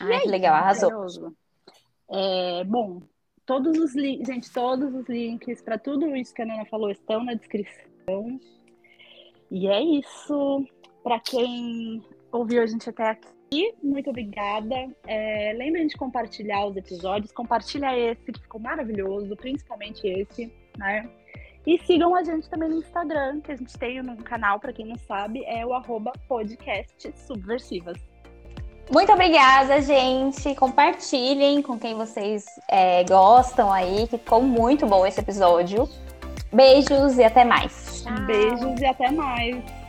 Ah, 0.00 0.20
que 0.20 0.28
legal, 0.28 0.54
arrasou. 0.54 1.34
É, 2.10 2.64
bom, 2.64 3.02
todos 3.46 3.78
os 3.78 3.94
links, 3.94 4.26
gente, 4.26 4.52
todos 4.52 4.94
os 4.94 5.06
links 5.08 5.62
para 5.62 5.78
tudo 5.78 6.14
isso 6.16 6.34
que 6.34 6.42
a 6.42 6.46
Nana 6.46 6.64
falou 6.66 6.90
estão 6.90 7.24
na 7.24 7.34
descrição. 7.34 8.40
E 9.50 9.68
é 9.68 9.80
isso. 9.82 10.66
Para 11.02 11.20
quem 11.20 12.02
ouviu 12.32 12.62
a 12.62 12.66
gente 12.66 12.88
até 12.88 13.10
aqui, 13.10 13.74
muito 13.82 14.10
obrigada. 14.10 14.74
É, 15.06 15.52
lembrem 15.56 15.86
de 15.86 15.96
compartilhar 15.96 16.66
os 16.66 16.76
episódios. 16.76 17.32
Compartilha 17.32 17.96
esse, 17.96 18.32
que 18.32 18.40
ficou 18.40 18.60
maravilhoso, 18.60 19.36
principalmente 19.36 20.06
esse, 20.06 20.52
né? 20.78 21.08
E 21.66 21.78
sigam 21.86 22.14
a 22.14 22.22
gente 22.22 22.48
também 22.50 22.68
no 22.68 22.76
Instagram, 22.76 23.40
que 23.40 23.52
a 23.52 23.56
gente 23.56 23.76
tem 23.78 24.00
um 24.00 24.16
canal, 24.16 24.60
para 24.60 24.72
quem 24.72 24.86
não 24.86 24.96
sabe, 24.96 25.42
é 25.46 25.64
o 25.64 25.72
arroba 25.72 26.12
podcast 26.28 27.12
subversivas. 27.26 27.98
Muito 28.92 29.10
obrigada, 29.12 29.80
gente. 29.80 30.54
Compartilhem 30.54 31.62
com 31.62 31.78
quem 31.78 31.94
vocês 31.94 32.44
é, 32.68 33.02
gostam 33.04 33.72
aí, 33.72 34.06
que 34.08 34.18
ficou 34.18 34.42
muito 34.42 34.86
bom 34.86 35.06
esse 35.06 35.20
episódio. 35.20 35.88
Beijos 36.52 37.16
e 37.16 37.24
até 37.24 37.44
mais. 37.44 38.02
Tchau. 38.04 38.26
Beijos 38.26 38.80
e 38.80 38.84
até 38.84 39.10
mais. 39.10 39.83